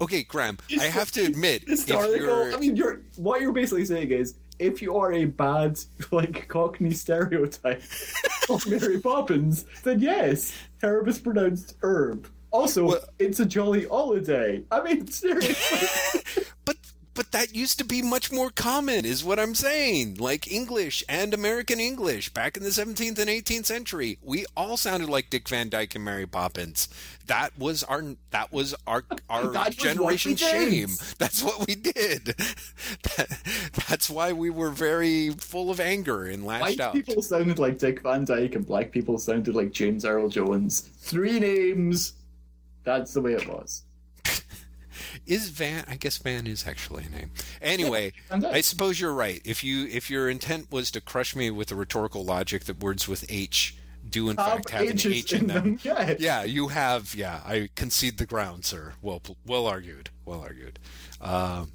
Okay, 0.00 0.22
Graeme. 0.22 0.58
I 0.80 0.84
have 0.84 1.10
to 1.12 1.24
admit, 1.24 1.64
if 1.64 1.68
Historical. 1.68 2.16
you're 2.16 2.54
I 2.54 2.56
mean, 2.56 2.76
you're 2.76 3.00
what 3.16 3.40
you're 3.40 3.52
basically 3.52 3.84
saying 3.84 4.10
is 4.10 4.34
if 4.58 4.80
you 4.80 4.96
are 4.96 5.12
a 5.12 5.26
bad 5.26 5.78
like 6.12 6.48
Cockney 6.48 6.92
stereotype 6.92 7.82
of 8.48 8.66
Mary 8.66 9.00
Poppins, 9.00 9.66
then 9.84 10.00
yes, 10.00 10.52
herb 10.82 11.08
is 11.08 11.18
pronounced 11.18 11.74
herb. 11.82 12.28
Also, 12.56 12.84
Well- 12.86 13.04
it's 13.18 13.38
a 13.40 13.46
jolly 13.46 13.86
holiday. 13.86 14.62
I 14.70 14.82
mean, 14.82 15.06
seriously. 15.10 16.20
But 16.64 16.76
but 17.14 17.32
that 17.32 17.54
used 17.54 17.78
to 17.78 17.84
be 17.84 18.02
much 18.02 18.30
more 18.30 18.50
common, 18.50 19.06
is 19.06 19.24
what 19.24 19.38
I'm 19.38 19.54
saying. 19.54 20.16
Like 20.16 20.50
English 20.52 21.02
and 21.08 21.32
American 21.32 21.80
English 21.80 22.28
back 22.34 22.56
in 22.58 22.62
the 22.62 22.68
17th 22.68 23.18
and 23.18 23.30
18th 23.30 23.64
century, 23.64 24.18
we 24.22 24.44
all 24.54 24.76
sounded 24.76 25.08
like 25.08 25.30
Dick 25.30 25.48
Van 25.48 25.70
Dyke 25.70 25.94
and 25.94 26.04
Mary 26.04 26.26
Poppins. 26.26 26.88
That 27.26 27.56
was 27.58 27.82
our 27.84 28.02
that 28.32 28.52
was 28.52 28.74
our 28.86 29.04
our 29.30 29.46
That 29.48 29.52
was 29.52 29.54
what 29.54 29.68
we 29.68 29.74
generation 29.84 30.36
shame. 30.36 30.88
That's 31.18 31.42
what 31.42 31.66
we 31.66 31.74
did. 31.76 32.34
That, 33.16 33.38
that's 33.88 34.10
why 34.10 34.32
we 34.32 34.50
were 34.50 34.70
very 34.70 35.30
full 35.30 35.70
of 35.70 35.80
anger 35.80 36.24
and 36.24 36.44
lashed 36.44 36.62
White 36.62 36.80
out. 36.80 36.92
people 36.94 37.22
sounded 37.22 37.58
like 37.58 37.78
Dick 37.78 38.02
Van 38.02 38.24
Dyke, 38.24 38.56
and 38.56 38.66
black 38.66 38.90
people 38.92 39.18
sounded 39.18 39.54
like 39.54 39.70
James 39.72 40.04
Earl 40.04 40.28
Jones. 40.28 40.80
Three 40.98 41.38
names. 41.40 42.12
That's 42.86 43.12
the 43.12 43.20
way 43.20 43.32
it 43.34 43.46
was. 43.48 43.82
Is 45.26 45.48
Van? 45.50 45.84
I 45.88 45.96
guess 45.96 46.16
Van 46.18 46.46
is 46.46 46.66
actually 46.66 47.04
a 47.04 47.08
name. 47.10 47.30
Anyway, 47.60 48.12
Dyke. 48.30 48.44
I 48.44 48.60
suppose 48.60 49.00
you're 49.00 49.12
right. 49.12 49.42
If 49.44 49.62
you 49.64 49.86
if 49.88 50.08
your 50.08 50.28
intent 50.30 50.70
was 50.70 50.90
to 50.92 51.00
crush 51.00 51.34
me 51.34 51.50
with 51.50 51.68
the 51.68 51.74
rhetorical 51.74 52.24
logic 52.24 52.64
that 52.64 52.78
words 52.80 53.08
with 53.08 53.24
H 53.28 53.76
do 54.08 54.30
in 54.30 54.36
fact 54.36 54.70
have 54.70 54.82
an 54.88 55.00
H 55.04 55.32
in 55.32 55.48
them, 55.48 55.80
Yeah. 55.82 56.14
yeah, 56.20 56.44
you 56.44 56.68
have. 56.68 57.12
Yeah, 57.14 57.40
I 57.44 57.70
concede 57.74 58.18
the 58.18 58.26
ground, 58.26 58.64
sir. 58.64 58.92
Well, 59.02 59.20
well 59.44 59.66
argued. 59.66 60.10
Well 60.24 60.40
argued. 60.40 60.78
Um, 61.20 61.72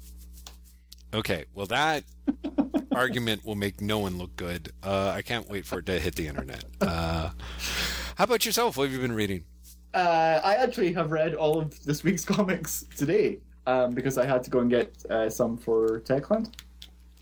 okay, 1.12 1.44
well 1.54 1.66
that 1.66 2.04
argument 2.92 3.44
will 3.44 3.54
make 3.56 3.82
no 3.82 3.98
one 3.98 4.16
look 4.16 4.34
good. 4.36 4.72
Uh, 4.82 5.12
I 5.14 5.20
can't 5.20 5.48
wait 5.50 5.66
for 5.66 5.80
it 5.80 5.86
to 5.86 6.00
hit 6.00 6.14
the 6.14 6.26
internet. 6.26 6.64
Uh, 6.80 7.30
how 8.16 8.24
about 8.24 8.46
yourself? 8.46 8.78
What 8.78 8.84
have 8.84 8.92
you 8.92 9.00
been 9.00 9.12
reading? 9.12 9.44
Uh, 9.94 10.40
I 10.42 10.54
actually 10.56 10.92
have 10.94 11.12
read 11.12 11.34
all 11.34 11.58
of 11.58 11.82
this 11.84 12.02
week's 12.02 12.24
comics 12.36 12.86
today 12.96 13.38
um, 13.66 13.92
because 13.92 14.16
I 14.18 14.26
had 14.26 14.42
to 14.44 14.50
go 14.50 14.60
and 14.60 14.70
get 14.70 14.94
uh, 15.10 15.28
some 15.28 15.56
for 15.56 16.00
Techland. 16.00 16.52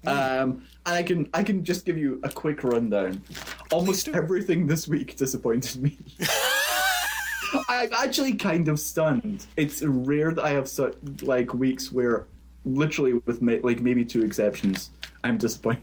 Um, 0.07 0.65
and 0.87 0.95
I 0.95 1.03
can 1.03 1.29
I 1.35 1.43
can 1.43 1.63
just 1.63 1.85
give 1.85 1.99
you 1.99 2.21
a 2.25 2.31
quick 2.31 2.65
rundown. 2.65 3.23
Almost 3.71 4.09
everything 4.09 4.67
this 4.67 4.89
week 4.89 5.17
disappointed 5.17 5.83
me. 5.83 5.99
I'm 7.69 7.93
actually 7.93 8.35
kind 8.35 8.69
of 8.69 8.79
stunned. 8.81 9.47
It's 9.57 9.83
rare 9.83 10.33
that 10.33 10.45
I 10.45 10.51
have 10.51 10.69
such 10.69 10.95
like 11.23 11.53
weeks 11.53 11.91
where, 11.93 12.27
literally, 12.65 13.15
with 13.27 13.43
ma- 13.43 13.57
like 13.63 13.81
maybe 13.81 14.05
two 14.05 14.23
exceptions, 14.23 14.91
I'm 15.25 15.37
disappointed. 15.37 15.83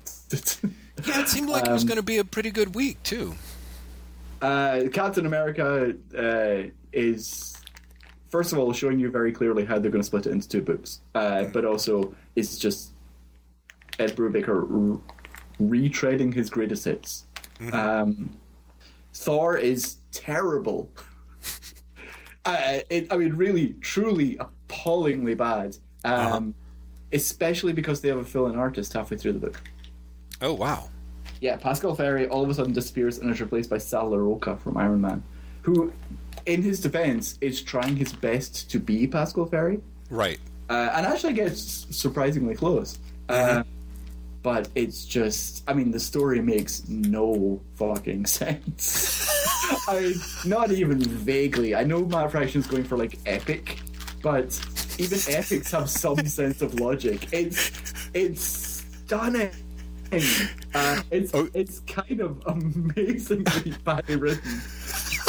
Yeah, 1.06 1.22
it 1.22 1.28
seemed 1.28 1.50
like 1.50 1.68
it 1.68 1.72
was 1.72 1.84
Um, 1.84 1.88
going 1.90 1.98
to 1.98 2.04
be 2.04 2.18
a 2.18 2.24
pretty 2.24 2.50
good 2.50 2.74
week 2.74 3.04
too. 3.04 3.36
Uh, 4.42 4.84
Captain 4.94 5.26
America 5.26 5.96
uh, 6.18 6.70
is, 6.94 7.58
first 8.30 8.54
of 8.54 8.60
all, 8.60 8.72
showing 8.74 9.00
you 9.00 9.10
very 9.10 9.32
clearly 9.32 9.66
how 9.66 9.80
they're 9.80 9.92
going 9.92 10.02
to 10.02 10.06
split 10.06 10.28
it 10.28 10.32
into 10.32 10.48
two 10.48 10.62
books, 10.62 11.02
uh, 11.16 11.46
but 11.46 11.66
also 11.66 12.14
it's 12.36 12.58
just 12.58 12.92
Ed 14.00 14.16
Brubaker 14.16 14.62
r- 14.62 15.02
retreading 15.60 16.34
his 16.34 16.50
greatest 16.50 16.86
hits. 16.86 17.26
Um, 17.74 18.38
Thor 19.14 19.58
is 19.58 19.98
terrible. 20.12 20.92
uh, 22.46 22.80
it, 22.90 23.12
I 23.12 23.18
mean, 23.18 23.34
really, 23.34 23.74
truly 23.82 24.38
appallingly 24.38 25.34
bad. 25.36 25.78
Um, 26.04 26.54
Especially 27.14 27.72
because 27.72 28.02
they 28.02 28.10
have 28.10 28.18
a 28.18 28.24
fill-in 28.24 28.58
artist 28.58 28.94
halfway 28.94 29.18
through 29.18 29.32
the 29.34 29.40
book. 29.40 29.62
Oh 30.42 30.54
wow. 30.54 30.90
Yeah, 31.42 31.58
Pasqual 31.58 31.96
Ferry 31.96 32.28
all 32.28 32.44
of 32.44 32.50
a 32.50 32.54
sudden 32.54 32.74
disappears 32.74 33.20
and 33.20 33.30
is 33.32 33.40
replaced 33.42 33.70
by 33.70 33.78
Sal 33.78 34.10
Larroca 34.12 34.60
from 34.60 34.78
Iron 34.78 35.02
Man, 35.02 35.24
who, 35.62 35.92
in 36.46 36.62
his 36.64 36.80
defense, 36.80 37.38
is 37.42 37.62
trying 37.62 37.96
his 37.96 38.14
best 38.14 38.70
to 38.72 38.80
be 38.80 39.08
Pasqual 39.08 39.46
Ferry, 39.50 39.80
Right. 40.10 40.40
uh, 40.70 40.90
and 40.96 41.06
actually 41.06 41.34
gets 41.34 41.86
surprisingly 41.96 42.56
close. 42.56 42.98
Uh, 43.30 43.64
but 44.44 44.70
it's 44.76 45.06
just, 45.06 45.64
I 45.68 45.74
mean, 45.74 45.92
the 45.92 46.00
story 46.00 46.42
makes 46.42 46.88
no 46.88 47.60
fucking 47.76 48.26
sense. 48.40 49.30
I 49.88 50.00
mean, 50.00 50.14
not 50.46 50.72
even 50.72 51.00
vaguely. 51.02 51.76
I 51.76 51.84
know 51.84 52.06
Matt 52.06 52.32
Fraction's 52.32 52.68
going 52.68 52.86
for 52.86 52.98
like 52.98 53.20
epic, 53.26 53.80
but 54.24 54.58
even 54.98 55.20
epics 55.28 55.72
have 55.72 55.90
some 55.90 56.18
sense 56.26 56.62
of 56.62 56.80
logic. 56.80 57.28
It's 57.34 57.72
it's 58.14 58.42
stunning. 59.06 59.52
Uh, 60.74 61.02
it's 61.12 61.32
Oh. 61.34 61.50
it's 61.54 61.80
kind 61.82 62.20
of 62.22 62.42
amazingly 62.48 63.74
badly 63.84 64.16
written. 64.16 64.62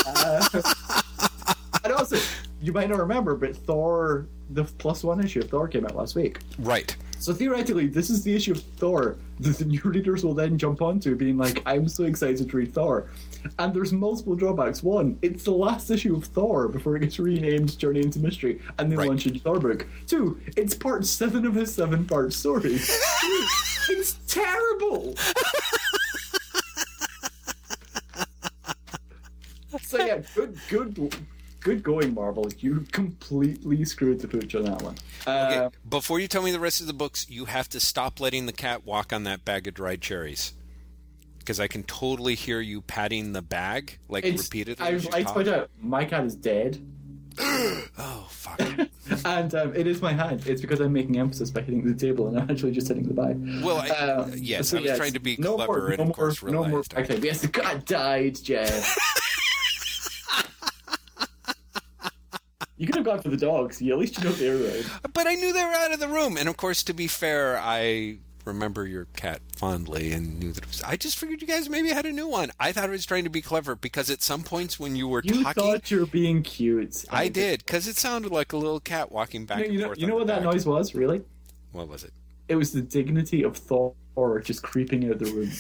Uh, 0.07 0.49
and 1.85 1.93
also, 1.93 2.17
you 2.61 2.73
might 2.73 2.89
not 2.89 2.99
remember, 2.99 3.35
but 3.35 3.57
Thor, 3.57 4.27
the 4.51 4.65
plus 4.65 5.05
one 5.05 5.23
issue 5.25 5.41
of 5.41 5.49
Thor 5.51 5.69
came 5.69 5.85
out 5.85 5.95
last 5.97 6.15
week. 6.17 6.39
Right. 6.59 6.97
So 7.21 7.33
theoretically, 7.35 7.89
this 7.89 8.11
is 8.11 8.23
the 8.23 8.35
issue 8.35 8.53
of 8.53 8.63
Thor 8.63 9.17
that 9.41 9.59
the 9.59 9.65
new 9.65 9.81
readers 9.85 10.23
will 10.25 10.35
then 10.35 10.57
jump 10.57 10.81
onto, 10.81 11.17
being 11.17 11.37
like, 11.37 11.61
"I'm 11.67 11.89
so 11.89 12.05
excited 12.05 12.49
to 12.49 12.57
read 12.57 12.73
Thor," 12.73 13.11
and 13.59 13.75
there's 13.75 13.93
multiple 13.93 14.37
drawbacks. 14.37 14.85
One, 14.85 15.19
it's 15.23 15.43
the 15.45 15.51
last 15.51 15.91
issue 15.91 16.15
of 16.15 16.25
Thor 16.27 16.69
before 16.69 16.95
it 16.97 17.01
gets 17.01 17.19
renamed 17.19 17.77
Journey 17.79 18.03
into 18.03 18.21
Mystery, 18.21 18.61
and 18.79 18.91
they 18.91 18.97
Right. 18.97 19.09
launch 19.09 19.27
a 19.27 19.37
Thor 19.37 19.59
book. 19.59 19.87
Two, 20.07 20.39
it's 20.57 20.75
part 20.75 21.05
seven 21.07 21.45
of 21.45 21.55
his 21.57 21.75
seven-part 21.75 22.33
story. 22.33 22.79
It's 23.89 24.19
terrible. 24.27 25.17
so 29.81 30.05
yeah, 30.05 30.21
good, 30.35 30.59
good, 30.69 31.17
good 31.61 31.83
going, 31.83 32.15
Marvel. 32.15 32.49
You 32.59 32.87
completely 32.93 33.85
screwed 33.85 34.21
the 34.21 34.29
pooch 34.29 34.55
on 34.55 34.65
that 34.65 34.83
one. 34.83 34.97
Okay, 35.27 35.57
Uh, 35.57 35.71
before 35.89 36.21
you 36.21 36.29
tell 36.29 36.43
me 36.43 36.53
the 36.53 36.61
rest 36.61 36.81
of 36.81 36.87
the 36.87 36.93
books, 36.93 37.27
you 37.29 37.47
have 37.47 37.69
to 37.71 37.81
stop 37.81 38.21
letting 38.21 38.47
the 38.47 38.53
cat 38.53 38.85
walk 38.85 39.13
on 39.13 39.25
that 39.25 39.45
bag 39.45 39.67
of 39.67 39.75
dried 39.75 40.01
cherries. 40.01 40.55
Because 41.39 41.61
I 41.61 41.67
can 41.67 41.83
totally 41.85 42.35
hear 42.35 42.61
you 42.61 42.83
patting 42.83 43.33
the 43.33 43.41
bag, 43.41 43.99
like 44.09 44.25
repeatedly. 44.25 44.85
I 44.85 44.91
as 44.91 45.05
would 45.05 45.15
you 45.15 45.19
like 45.25 45.27
point 45.35 45.49
out, 45.49 45.71
my 45.81 46.05
cat 46.05 46.25
is 46.27 46.35
dead, 46.35 46.79
Oh, 48.01 48.27
fuck. 48.31 48.61
and 49.25 49.55
um, 49.55 49.75
it 49.75 49.87
is 49.87 50.01
my 50.01 50.13
hand. 50.13 50.47
It's 50.47 50.61
because 50.61 50.81
I'm 50.81 50.93
making 50.93 51.19
emphasis 51.19 51.51
by 51.51 51.63
hitting 51.63 51.85
the 51.85 51.95
table, 51.95 52.29
and 52.29 52.39
I'm 52.39 52.51
actually 52.51 52.73
just 52.73 52.89
hitting 52.89 53.09
the 53.09 53.15
bag. 53.15 53.65
Well, 53.65 53.79
I, 53.79 53.89
Um, 53.89 54.33
yes, 54.37 54.69
so 54.69 54.79
I 54.79 54.83
was 54.83 54.97
trying 54.97 55.15
to 55.15 55.21
be 55.21 55.37
no 55.39 55.57
clever 55.57 55.73
more, 55.73 55.89
and, 55.89 55.99
no 55.99 56.11
of 56.11 56.43
more, 56.43 56.51
no 56.51 56.65
more. 56.69 56.83
Okay, 56.97 57.19
yes, 57.19 57.41
the 57.43 57.49
cat 57.49 57.85
died, 57.87 58.39
Jeff. 58.43 58.97
you 62.77 62.87
could 62.87 62.97
have 62.97 63.05
gone 63.05 63.21
for 63.21 63.31
the 63.31 63.37
dogs. 63.37 63.83
You, 63.83 63.93
at 63.93 63.99
least 63.99 64.19
you 64.19 64.25
know 64.25 64.33
they're 64.33 64.55
around. 64.55 64.91
But 65.13 65.27
I 65.27 65.35
knew 65.35 65.53
they 65.53 65.65
were 65.65 65.73
out 65.73 65.93
of 65.93 66.01
the 66.01 66.09
room. 66.09 66.37
And, 66.37 66.49
of 66.49 66.57
course, 66.57 66.83
to 66.85 66.93
be 66.93 67.07
fair, 67.09 67.59
I 67.59 68.19
remember 68.49 68.87
your 68.87 69.05
cat 69.17 69.41
fondly 69.57 70.13
and 70.13 70.41
knew 70.41 70.53
that 70.53 70.65
it 70.65 70.69
was. 70.69 70.83
I 70.83 70.97
just 70.97 71.19
figured 71.19 71.41
you 71.41 71.47
guys 71.47 71.69
maybe 71.69 71.91
had 71.91 72.07
a 72.07 72.13
new 72.13 72.27
one. 72.27 72.51
I 72.59 72.73
thought 72.73 72.85
I 72.85 72.89
was 72.89 73.07
trying 73.07 73.25
to 73.25 73.31
be 73.31 73.41
clever 73.41 73.77
because 73.77 74.11
at 74.11 74.23
some 74.23 74.43
points 74.43 74.81
when 74.81 74.97
you 74.97 75.07
were 75.07 75.23
talking. 75.23 75.39
You 75.39 75.45
talking. 75.45 75.63
thought 75.63 75.91
you 75.91 76.01
were 76.01 76.07
being 76.07 76.43
cute. 76.43 77.05
I 77.11 77.29
did, 77.29 77.65
because 77.65 77.87
it 77.87 77.97
sounded 77.97 78.33
like 78.33 78.53
a 78.53 78.57
little 78.57 78.81
cat 78.81 79.13
walking 79.13 79.47
back 79.47 79.59
You 79.59 79.65
know, 79.65 79.69
and 79.69 79.75
you 79.75 79.87
know, 79.87 79.95
you 79.97 80.07
know 80.09 80.17
what 80.17 80.27
that 80.27 80.43
noise 80.43 80.67
was, 80.67 80.95
really? 80.95 81.23
What 81.73 81.89
was 81.89 82.05
it? 82.05 82.13
It 82.49 82.57
was 82.57 82.73
the 82.73 82.83
dignity 82.83 83.43
of 83.45 83.57
Thor 83.57 83.95
just 84.43 84.63
creeping 84.63 85.05
out 85.05 85.13
of 85.13 85.19
the 85.21 85.27
room. 85.27 85.51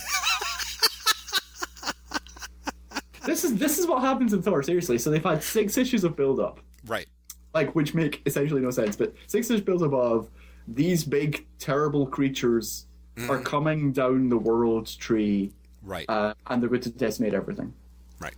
this 3.26 3.44
is 3.44 3.56
this 3.56 3.78
is 3.78 3.86
what 3.86 4.00
happens 4.00 4.32
in 4.32 4.42
Thor. 4.42 4.62
Seriously, 4.62 4.98
so 4.98 5.10
they've 5.10 5.22
had 5.22 5.42
six 5.42 5.76
issues 5.76 6.04
of 6.04 6.16
build 6.16 6.40
up. 6.40 6.60
Right. 6.86 7.06
like 7.54 7.74
which 7.74 7.94
make 7.94 8.22
essentially 8.26 8.60
no 8.62 8.70
sense. 8.70 8.96
But 8.96 9.14
six 9.26 9.50
inch 9.50 9.64
built 9.64 9.82
above, 9.82 10.28
these 10.74 11.02
big 11.04 11.46
terrible 11.58 12.06
creatures 12.06 12.86
are 13.28 13.40
coming 13.40 13.90
down 13.92 14.28
the 14.28 14.38
world 14.38 14.86
tree, 14.98 15.52
Right. 15.82 16.04
uh, 16.08 16.34
and 16.46 16.62
they're 16.62 16.68
going 16.68 16.82
to 16.82 16.90
decimate 16.90 17.34
everything. 17.34 17.72
right. 18.20 18.34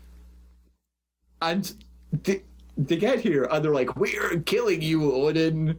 And 1.43 1.73
they, 2.23 2.43
they 2.79 2.97
get 2.97 3.21
here 3.21 3.45
and 3.51 3.63
they're 3.65 3.75
like, 3.75 3.97
"We're 3.97 4.39
killing 4.47 4.81
you, 4.81 5.13
Odin." 5.13 5.79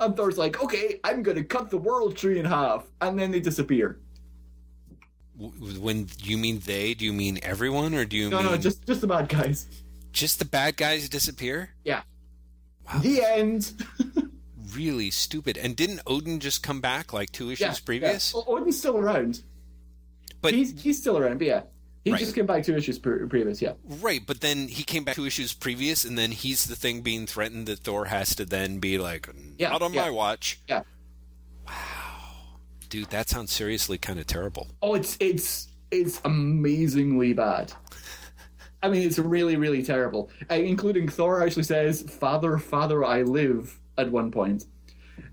And 0.00 0.16
Thor's 0.16 0.36
like, 0.38 0.62
"Okay, 0.62 1.00
I'm 1.04 1.22
going 1.22 1.36
to 1.36 1.44
cut 1.44 1.70
the 1.70 1.78
world 1.78 2.16
tree 2.16 2.38
in 2.38 2.44
half," 2.44 2.84
and 3.00 3.18
then 3.18 3.30
they 3.30 3.40
disappear. 3.40 3.98
When 5.38 6.08
you 6.18 6.36
mean 6.38 6.60
they, 6.66 6.94
do 6.94 7.04
you 7.06 7.12
mean 7.12 7.38
everyone, 7.42 7.94
or 7.94 8.04
do 8.04 8.16
you 8.16 8.28
No, 8.30 8.38
mean 8.42 8.46
no, 8.52 8.56
just 8.58 8.86
just 8.86 9.00
the 9.00 9.06
bad 9.06 9.28
guys. 9.28 9.66
just 10.12 10.38
the 10.38 10.44
bad 10.44 10.76
guys 10.76 11.08
disappear? 11.08 11.70
Yeah. 11.84 12.02
Wow. 12.86 12.98
The 13.00 13.22
end. 13.24 13.72
Really 14.74 15.10
stupid. 15.10 15.56
And 15.56 15.74
didn't 15.76 16.00
Odin 16.06 16.40
just 16.40 16.62
come 16.62 16.80
back 16.80 17.12
like 17.12 17.30
two 17.32 17.50
issues 17.50 17.60
yeah, 17.60 17.74
previous? 17.84 18.32
Yeah. 18.34 18.40
O- 18.46 18.56
Odin's 18.56 18.78
still 18.78 18.96
around. 18.98 19.42
But 20.40 20.54
he's 20.54 20.80
he's 20.82 20.98
still 20.98 21.18
around, 21.18 21.38
but 21.38 21.46
yeah. 21.46 21.62
He 22.04 22.10
Right. 22.10 22.18
just 22.18 22.34
came 22.34 22.46
back 22.46 22.64
two 22.64 22.74
issues 22.76 22.98
pre- 22.98 23.28
previous, 23.28 23.62
yeah. 23.62 23.74
right, 23.84 24.20
but 24.26 24.40
then 24.40 24.66
he 24.66 24.82
came 24.82 25.04
back 25.04 25.14
two 25.14 25.24
issues 25.24 25.52
previous, 25.52 26.04
and 26.04 26.18
then 26.18 26.32
he's 26.32 26.64
the 26.64 26.74
thing 26.74 27.00
being 27.02 27.28
threatened 27.28 27.66
that 27.68 27.78
Thor 27.78 28.06
has 28.06 28.34
to 28.34 28.44
then 28.44 28.78
be 28.80 28.98
like, 28.98 29.28
Yeah, 29.56 29.68
"Not 29.68 29.82
on 29.82 29.92
yeah. 29.94 30.02
my 30.02 30.10
watch." 30.10 30.60
Yeah. 30.68 30.82
Wow, 31.64 31.72
dude, 32.88 33.10
that 33.10 33.28
sounds 33.28 33.52
seriously 33.52 33.98
kind 33.98 34.18
of 34.18 34.26
terrible. 34.26 34.68
Oh, 34.82 34.94
it's 34.94 35.16
it's 35.20 35.68
it's 35.92 36.20
amazingly 36.24 37.34
bad. 37.34 37.72
I 38.82 38.88
mean, 38.88 39.06
it's 39.06 39.18
really 39.20 39.54
really 39.56 39.84
terrible. 39.84 40.28
Uh, 40.50 40.54
including 40.54 41.08
Thor 41.08 41.40
actually 41.42 41.62
says, 41.62 42.02
"Father, 42.02 42.58
Father, 42.58 43.04
I 43.04 43.22
live." 43.22 43.78
At 43.98 44.10
one 44.10 44.30
point, 44.30 44.66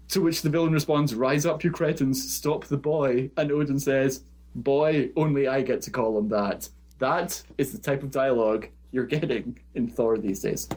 to 0.09 0.21
which 0.21 0.41
the 0.41 0.49
villain 0.49 0.73
responds, 0.73 1.15
"Rise 1.15 1.45
up, 1.45 1.63
you 1.63 1.71
cretins! 1.71 2.33
Stop 2.33 2.65
the 2.65 2.77
boy!" 2.77 3.31
And 3.37 3.51
Odin 3.51 3.79
says, 3.79 4.23
"Boy, 4.55 5.11
only 5.15 5.47
I 5.47 5.61
get 5.61 5.81
to 5.83 5.91
call 5.91 6.17
him 6.17 6.29
that." 6.29 6.69
That 6.99 7.41
is 7.57 7.71
the 7.71 7.77
type 7.77 8.03
of 8.03 8.11
dialogue 8.11 8.67
you're 8.91 9.05
getting 9.05 9.57
in 9.75 9.87
Thor 9.87 10.17
these 10.17 10.41
days. 10.41 10.67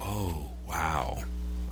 Oh, 0.00 0.50
wow. 0.66 1.22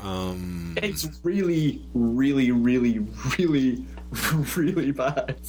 Um, 0.03 0.79
It's 0.83 1.09
really, 1.25 1.85
really, 1.95 2.53
really, 2.53 3.01
really, 3.39 3.85
really 4.57 4.93
bad. 4.93 5.41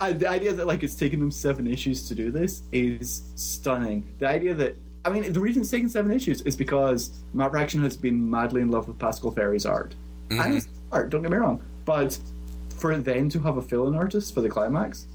And 0.00 0.20
the 0.20 0.28
idea 0.28 0.52
that 0.52 0.66
like 0.66 0.82
it's 0.82 0.96
taken 0.96 1.20
them 1.20 1.30
seven 1.30 1.66
issues 1.66 2.08
to 2.08 2.14
do 2.14 2.30
this 2.30 2.62
is 2.72 3.22
stunning. 3.36 4.14
The 4.18 4.28
idea 4.28 4.54
that 4.54 4.76
I 5.06 5.10
mean, 5.10 5.32
the 5.32 5.40
reason 5.40 5.62
it's 5.62 5.70
taken 5.70 5.88
seven 5.88 6.10
issues 6.10 6.40
is 6.42 6.56
because 6.56 7.10
Matt 7.32 7.52
Fraction 7.52 7.80
has 7.82 7.96
been 7.96 8.28
madly 8.28 8.60
in 8.60 8.70
love 8.70 8.88
with 8.88 8.98
Pasqual 8.98 9.30
Ferry's 9.34 9.64
art, 9.64 9.94
and 10.30 10.54
it's 10.54 10.68
art. 10.90 11.10
Don't 11.10 11.22
get 11.22 11.30
me 11.30 11.36
wrong, 11.36 11.62
but 11.84 12.18
for 12.76 12.96
them 12.96 13.28
to 13.30 13.38
have 13.40 13.56
a 13.56 13.62
fill-in 13.62 13.94
artist 13.94 14.34
for 14.34 14.40
the 14.40 14.48
climax, 14.48 15.06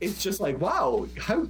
it's 0.00 0.22
just 0.22 0.40
like 0.40 0.60
wow, 0.60 1.06
how 1.18 1.46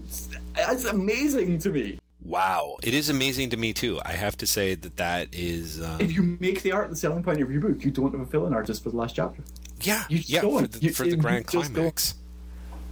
that's 0.54 0.84
amazing 0.84 1.58
to 1.58 1.70
me. 1.70 1.98
wow. 2.24 2.76
It 2.82 2.94
is 2.94 3.08
amazing 3.10 3.50
to 3.50 3.56
me, 3.56 3.72
too. 3.72 4.00
I 4.04 4.12
have 4.12 4.36
to 4.38 4.46
say 4.46 4.74
that 4.76 4.96
that 4.96 5.28
is. 5.32 5.82
Um, 5.82 6.00
If 6.00 6.12
you 6.12 6.22
make 6.40 6.62
the 6.62 6.72
art 6.72 6.88
the 6.90 6.96
selling 6.96 7.22
point 7.24 7.42
of 7.42 7.50
your 7.50 7.60
book, 7.60 7.84
you 7.84 7.90
don't 7.90 8.12
have 8.12 8.20
a 8.20 8.26
fill-in 8.26 8.54
artist 8.54 8.82
for 8.84 8.90
the 8.90 8.96
last 8.96 9.16
chapter. 9.16 9.42
Yeah, 9.82 10.04
You 10.08 10.20
yeah, 10.24 10.40
don't. 10.42 10.62
for 10.72 10.78
the, 10.78 10.86
You- 10.86 10.92
for 10.94 11.04
the 11.06 11.16
grand 11.16 11.46
climax. 11.46 12.14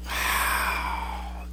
Wow, 0.04 0.10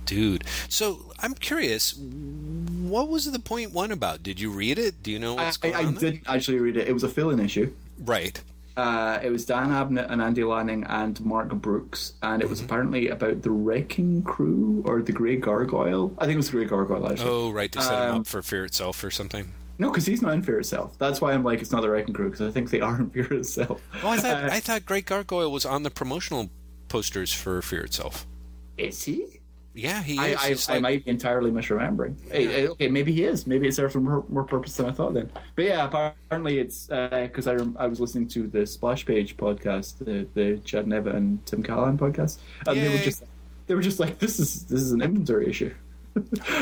dude. 0.10 0.44
So 0.68 1.12
I'm 1.20 1.34
curious, 1.36 1.96
what 1.96 3.08
was 3.08 3.32
the 3.32 3.40
point 3.40 3.72
one 3.74 3.92
about? 3.92 4.24
Did 4.24 4.40
you 4.40 4.50
read 4.52 4.78
it? 4.80 5.02
Do 5.04 5.12
you 5.12 5.20
know 5.20 5.38
I, 5.38 5.46
what's 5.46 5.60
I, 5.64 5.70
going 5.72 5.76
I 5.76 5.88
on? 5.88 5.96
there? 5.96 6.12
didn't 6.12 6.28
actually 6.30 6.60
read 6.60 6.78
it. 6.78 6.88
It 6.88 6.94
was 6.94 7.04
a 7.04 7.10
fill-in 7.10 7.40
issue. 7.40 7.72
Right. 8.00 8.42
Uh, 8.78 9.20
it 9.22 9.30
was 9.30 9.46
Dan 9.46 9.70
Abnett 9.70 10.10
and 10.10 10.22
Andy 10.22 10.44
Lanning 10.44 10.86
and 10.86 11.20
Mark 11.26 11.50
Brooks, 11.50 12.14
and 12.24 12.42
it 12.42 12.46
Mm-hmm. 12.46 12.50
was 12.50 12.62
apparently 12.62 13.10
about 13.10 13.42
the 13.42 13.52
Wrecking 13.52 14.24
Crew 14.24 14.84
or 14.86 15.02
the 15.02 15.12
Grey 15.12 15.36
Gargoyle. 15.36 16.14
I 16.18 16.22
think 16.26 16.36
it 16.36 16.38
was 16.38 16.48
the 16.50 16.58
Grey 16.58 16.66
Gargoyle 16.66 17.12
actually. 17.12 17.30
Oh, 17.30 17.52
right. 17.52 17.72
To 17.74 17.82
set 17.82 17.94
him 17.94 18.16
Um, 18.16 18.22
up 18.22 18.28
for 18.28 18.42
Fear 18.42 18.66
itself 18.66 19.04
or 19.04 19.12
something. 19.12 19.52
No, 19.80 19.90
because 19.90 20.06
he's 20.06 20.22
not 20.22 20.34
in 20.34 20.44
Fear 20.44 20.60
itself. 20.60 20.98
That's 20.98 21.20
why 21.22 21.34
I'm 21.34 21.44
like, 21.44 21.62
it's 21.62 21.72
not 21.72 21.82
the 21.82 21.90
Wrecking 21.90 22.14
Crew 22.14 22.30
because 22.30 22.48
I 22.48 22.52
think 22.52 22.70
they 22.70 22.80
are 22.82 22.98
in 22.98 23.10
Fear 23.10 23.34
itself. 23.34 23.82
Oh, 24.04 24.10
I 24.10 24.18
thought 24.18 24.44
Uh, 24.46 24.50
I 24.52 24.60
thought 24.62 24.86
Grey 24.86 25.02
Gargoyle 25.02 25.52
was 25.52 25.66
on 25.66 25.84
the 25.84 25.90
promotional 25.92 26.50
posters 26.88 27.34
for 27.34 27.62
Fear 27.62 27.82
itself. 27.84 28.26
is 28.78 29.04
he? 29.04 29.39
Yeah, 29.74 30.02
he 30.04 30.14
is. 30.14 30.20
I, 30.20 30.46
I, 30.46 30.50
He's 30.50 30.70
I 30.70 30.80
might 30.80 31.06
be 31.06 31.12
entirely 31.12 31.52
misremembering. 31.52 32.16
Hey, 32.32 32.68
okay, 32.68 32.88
maybe 32.88 33.14
he 33.14 33.24
is. 33.24 33.46
Maybe 33.46 33.68
it 33.68 33.76
serves 33.76 33.94
for 33.94 34.00
more, 34.00 34.26
more 34.28 34.44
purpose 34.44 34.76
than 34.76 34.88
I 34.88 34.92
thought 34.92 35.14
then. 35.14 35.32
But 35.56 35.66
yeah, 35.66 35.86
apparently 35.86 36.60
it's 36.60 36.90
uh, 36.90 37.10
because 37.12 37.48
I 37.48 37.54
rem- 37.54 37.78
I 37.80 37.88
was 37.88 38.00
listening 38.00 38.28
to 38.30 38.48
the 38.48 38.66
Splash 38.66 39.06
Page 39.06 39.38
podcast, 39.38 40.00
the 40.00 40.28
the 40.34 40.60
Chad 40.66 40.86
Nevett 40.86 41.16
and 41.16 41.46
Tim 41.46 41.64
Callahan 41.64 41.98
podcast, 41.98 42.40
and 42.68 42.78
they 42.78 42.90
were 42.90 42.98
just 42.98 43.24
they 43.68 43.76
were 43.76 43.82
just 43.82 44.00
like, 44.00 44.18
this 44.20 44.40
is 44.40 44.64
this 44.64 44.82
is 44.82 44.92
an 44.92 45.02
inventory 45.02 45.48
issue. 45.48 45.74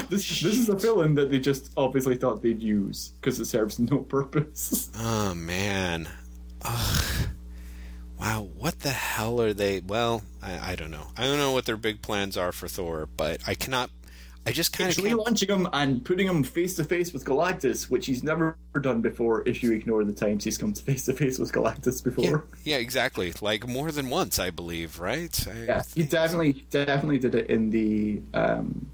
this 0.10 0.42
this 0.42 0.44
is 0.44 0.70
a 0.70 0.78
fill-in 0.78 1.16
that 1.16 1.32
they 1.32 1.40
just 1.40 1.72
obviously 1.78 2.16
thought 2.16 2.44
they'd 2.44 2.62
use 2.62 3.14
because 3.22 3.40
it 3.40 3.46
serves 3.46 3.80
no 3.80 4.00
purpose. 4.00 4.92
Oh 4.98 5.34
man. 5.34 6.10
Ugh. 6.64 7.28
Wow, 8.20 8.50
what 8.56 8.80
the 8.80 8.90
hell 8.90 9.40
are 9.42 9.54
they? 9.54 9.80
Well, 9.80 10.24
I, 10.42 10.72
I 10.72 10.76
don't 10.76 10.92
know. 10.92 11.08
I 11.18 11.24
don't 11.24 11.38
know 11.38 11.52
what 11.52 11.66
their 11.66 11.78
big 11.78 12.02
plans 12.02 12.36
are 12.38 12.52
for 12.52 12.68
Thor, 12.68 13.08
but 13.18 13.42
I 13.48 13.54
cannot. 13.54 13.90
I 14.46 14.52
just 14.54 14.72
kind 14.72 14.90
of 14.90 14.96
can't. 14.96 15.20
relaunching 15.20 15.50
him 15.50 15.68
and 15.74 16.04
putting 16.06 16.26
him 16.26 16.42
face 16.42 16.76
to 16.78 16.86
face 16.86 17.12
with 17.12 17.26
Galactus, 17.26 17.90
which 17.90 18.06
he's 18.06 18.24
never 18.24 18.56
done 18.82 19.02
before. 19.02 19.44
If 19.48 19.62
you 19.62 19.74
ignore 19.74 20.06
the 20.06 20.14
times 20.14 20.46
he's 20.46 20.58
come 20.58 20.74
face 20.74 21.04
to 21.06 21.14
face 21.14 21.38
with 21.38 21.52
Galactus 21.52 22.02
before. 22.04 22.46
yeah, 22.64 22.78
exactly. 22.78 23.34
Like 23.42 23.68
more 23.68 23.92
than 23.92 24.10
once, 24.10 24.40
I 24.40 24.50
believe. 24.50 25.00
Right? 25.00 25.38
I- 25.48 25.66
Yeah, 25.66 25.84
he 25.94 26.04
definitely 26.04 26.66
definitely 26.72 27.20
did 27.20 27.36
it 27.36 27.50
in 27.50 27.70
the 27.70 28.22
um, 28.34 28.88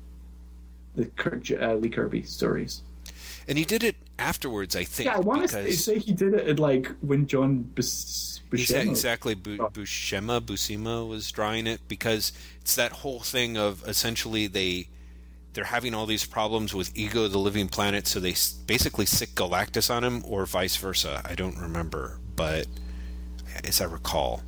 the 0.96 1.06
Kirk, 1.06 1.44
uh, 1.52 1.76
Lee 1.76 1.90
Kirby 1.90 2.24
stories. 2.24 2.82
And 3.48 3.58
he 3.58 3.64
did 3.66 3.84
it 3.84 3.96
afterwards, 4.20 4.76
I 4.76 4.84
think. 4.84 5.08
Yeah, 5.08 5.16
I 5.16 5.20
want 5.20 5.48
to 5.50 5.74
say 5.74 6.00
he 6.00 6.14
did 6.14 6.34
it 6.34 6.48
in, 6.48 6.58
like 6.58 6.88
when 7.02 7.28
John 7.28 7.60
Bus- 7.76 8.42
Buscema- 8.52 8.88
exactly 8.88 9.34
Bu- 9.34 9.58
oh. 9.60 9.70
Buscema 9.70 10.40
Buscema 10.40 11.08
was 11.08 11.32
drawing 11.32 11.66
it 11.68 11.82
because 11.88 12.32
it's 12.62 12.76
that 12.76 12.92
whole 12.92 13.20
thing 13.22 13.58
of 13.58 13.84
essentially 13.88 14.48
they 14.48 14.88
they're 15.54 15.64
having 15.66 15.94
all 15.94 16.06
these 16.06 16.26
problems 16.26 16.74
with 16.74 16.92
Ego, 16.96 17.28
the 17.28 17.38
living 17.38 17.68
planet, 17.68 18.08
so 18.08 18.20
they 18.20 18.34
basically 18.66 19.06
sick 19.06 19.30
Galactus 19.36 19.94
on 19.94 20.04
him, 20.04 20.24
or 20.26 20.46
vice 20.48 20.76
versa. 20.78 21.22
I 21.26 21.36
don't 21.36 21.58
remember, 21.58 22.20
but 22.36 22.66
as 23.64 23.80
I 23.80 23.86
recall, 23.86 24.42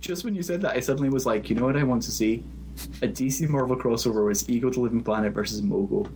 Just 0.00 0.24
when 0.24 0.34
you 0.34 0.42
said 0.42 0.60
that, 0.62 0.76
I 0.76 0.80
suddenly 0.80 1.08
was 1.08 1.26
like, 1.26 1.48
you 1.50 1.56
know 1.56 1.64
what 1.64 1.76
I 1.76 1.82
want 1.82 2.02
to 2.04 2.12
see? 2.12 2.44
A 3.02 3.08
DC 3.08 3.48
Marvel 3.48 3.76
crossover 3.76 4.26
with 4.26 4.48
Ego 4.48 4.70
the 4.70 4.80
Living 4.80 5.02
Planet 5.02 5.32
versus 5.32 5.60
Mogo. 5.62 6.08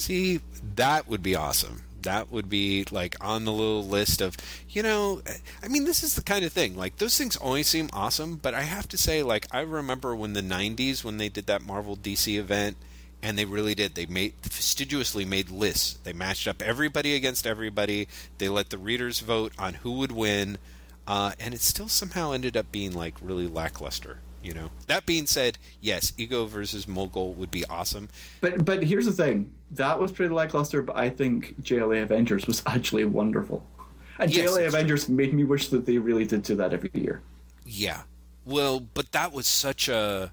See, 0.00 0.40
that 0.76 1.08
would 1.08 1.22
be 1.22 1.36
awesome. 1.36 1.82
That 2.00 2.32
would 2.32 2.48
be 2.48 2.86
like 2.90 3.16
on 3.20 3.44
the 3.44 3.52
little 3.52 3.84
list 3.84 4.22
of, 4.22 4.34
you 4.70 4.82
know, 4.82 5.20
I 5.62 5.68
mean, 5.68 5.84
this 5.84 6.02
is 6.02 6.14
the 6.14 6.22
kind 6.22 6.42
of 6.42 6.54
thing. 6.54 6.74
Like, 6.74 6.96
those 6.96 7.18
things 7.18 7.36
always 7.36 7.68
seem 7.68 7.90
awesome, 7.92 8.36
but 8.36 8.54
I 8.54 8.62
have 8.62 8.88
to 8.88 8.96
say, 8.96 9.22
like, 9.22 9.46
I 9.50 9.60
remember 9.60 10.16
when 10.16 10.32
the 10.32 10.40
90s, 10.40 11.04
when 11.04 11.18
they 11.18 11.28
did 11.28 11.44
that 11.48 11.60
Marvel 11.60 11.98
DC 11.98 12.38
event, 12.38 12.78
and 13.22 13.36
they 13.36 13.44
really 13.44 13.74
did. 13.74 13.94
They 13.94 14.06
made 14.06 14.32
fastidiously 14.40 15.26
made 15.26 15.50
lists. 15.50 15.98
They 16.02 16.14
matched 16.14 16.48
up 16.48 16.62
everybody 16.62 17.14
against 17.14 17.46
everybody. 17.46 18.08
They 18.38 18.48
let 18.48 18.70
the 18.70 18.78
readers 18.78 19.20
vote 19.20 19.52
on 19.58 19.74
who 19.74 19.92
would 19.98 20.12
win, 20.12 20.56
uh, 21.06 21.32
and 21.38 21.52
it 21.52 21.60
still 21.60 21.88
somehow 21.88 22.32
ended 22.32 22.56
up 22.56 22.72
being 22.72 22.94
like 22.94 23.16
really 23.20 23.46
lackluster. 23.46 24.20
You 24.42 24.54
know. 24.54 24.70
That 24.86 25.06
being 25.06 25.26
said, 25.26 25.58
yes, 25.80 26.12
Ego 26.16 26.46
versus 26.46 26.86
Mogo 26.86 27.34
would 27.34 27.50
be 27.50 27.64
awesome. 27.66 28.08
But 28.40 28.64
but 28.64 28.82
here's 28.82 29.06
the 29.06 29.12
thing, 29.12 29.52
that 29.72 29.98
was 29.98 30.12
pretty 30.12 30.32
lackluster. 30.32 30.82
But 30.82 30.96
I 30.96 31.10
think 31.10 31.60
JLA 31.62 32.02
Avengers 32.02 32.46
was 32.46 32.62
actually 32.66 33.04
wonderful, 33.04 33.64
and 34.18 34.34
Yes, 34.34 34.50
JLA 34.50 34.66
Avengers 34.68 35.08
made 35.08 35.34
me 35.34 35.44
wish 35.44 35.68
that 35.68 35.86
they 35.86 35.98
really 35.98 36.24
did 36.24 36.42
do 36.42 36.56
that 36.56 36.72
every 36.72 36.90
year. 36.94 37.22
Yeah. 37.64 38.02
Well, 38.46 38.80
but 38.80 39.12
that 39.12 39.32
was 39.32 39.46
such 39.46 39.88
a 39.88 40.32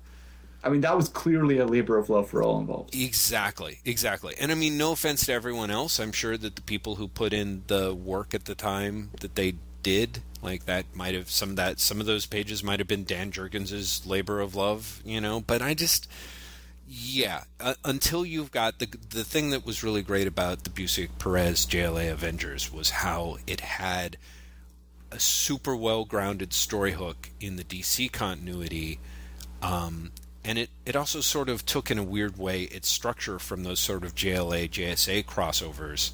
I 0.63 0.69
mean, 0.69 0.81
that 0.81 0.97
was 0.97 1.07
clearly 1.07 1.59
a 1.59 1.65
labor 1.65 1.97
of 1.97 2.09
love 2.09 2.29
for 2.29 2.41
all 2.41 2.59
involved. 2.59 2.93
exactly, 2.95 3.79
exactly. 3.85 4.35
And 4.39 4.51
I 4.51 4.55
mean, 4.55 4.77
no 4.77 4.91
offense 4.91 5.25
to 5.27 5.33
everyone 5.33 5.71
else. 5.71 5.99
I'm 5.99 6.11
sure 6.11 6.35
that 6.35 6.55
the 6.55 6.61
people 6.61 6.95
who 6.95 7.07
put 7.07 7.31
in 7.31 7.63
the 7.67 7.93
work 7.93 8.33
at 8.33 8.45
the 8.45 8.55
time 8.55 9.11
that 9.21 9.35
they 9.35 9.55
did, 9.87 10.21
like 10.41 10.65
that, 10.65 10.85
might 10.93 11.15
have 11.15 11.31
some 11.31 11.51
of 11.51 11.55
that 11.55 11.79
some 11.79 12.01
of 12.01 12.05
those 12.05 12.25
pages 12.25 12.61
might 12.61 12.79
have 12.79 12.89
been 12.89 13.05
Dan 13.05 13.31
Jurgens's 13.31 14.05
labor 14.05 14.41
of 14.41 14.53
love, 14.53 15.01
you 15.05 15.21
know. 15.21 15.39
But 15.39 15.61
I 15.61 15.75
just, 15.75 16.09
yeah, 16.85 17.45
uh, 17.61 17.75
until 17.85 18.25
you've 18.25 18.51
got 18.51 18.79
the 18.79 18.89
the 19.11 19.23
thing 19.23 19.51
that 19.51 19.65
was 19.65 19.85
really 19.85 20.01
great 20.01 20.27
about 20.27 20.65
the 20.65 20.69
Busiek 20.69 21.17
Perez 21.19 21.65
JLA 21.65 22.11
Avengers 22.11 22.69
was 22.69 22.89
how 22.89 23.37
it 23.47 23.61
had 23.61 24.17
a 25.09 25.21
super 25.21 25.73
well 25.73 26.03
grounded 26.03 26.51
story 26.51 26.91
hook 26.91 27.29
in 27.39 27.55
the 27.55 27.63
DC 27.63 28.11
continuity. 28.11 28.99
Um, 29.61 30.11
and 30.43 30.57
it, 30.57 30.69
it 30.85 30.97
also 30.97 31.21
sort 31.21 31.47
of 31.47 31.65
took 31.65 31.89
in 31.89 31.97
a 31.97 32.03
weird 32.03 32.37
way 32.37 32.63
its 32.63 32.89
structure 32.89 33.39
from 33.39 33.63
those 33.63 33.79
sort 33.79 34.03
of 34.03 34.15
JLA 34.15 34.69
JSA 34.69 35.23
crossovers 35.23 36.11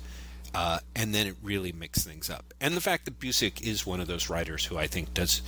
uh, 0.53 0.79
and 0.95 1.13
then 1.13 1.27
it 1.27 1.35
really 1.41 1.71
mixed 1.71 2.05
things 2.07 2.29
up. 2.29 2.53
And 2.61 2.75
the 2.75 2.81
fact 2.81 3.05
that 3.05 3.19
Busiek 3.19 3.61
is 3.61 3.85
one 3.85 3.99
of 3.99 4.07
those 4.07 4.29
writers 4.29 4.65
who 4.65 4.77
I 4.77 4.87
think 4.87 5.13
does 5.13 5.41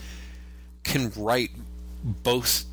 can 0.83 1.11
write 1.15 1.51
both 2.03 2.65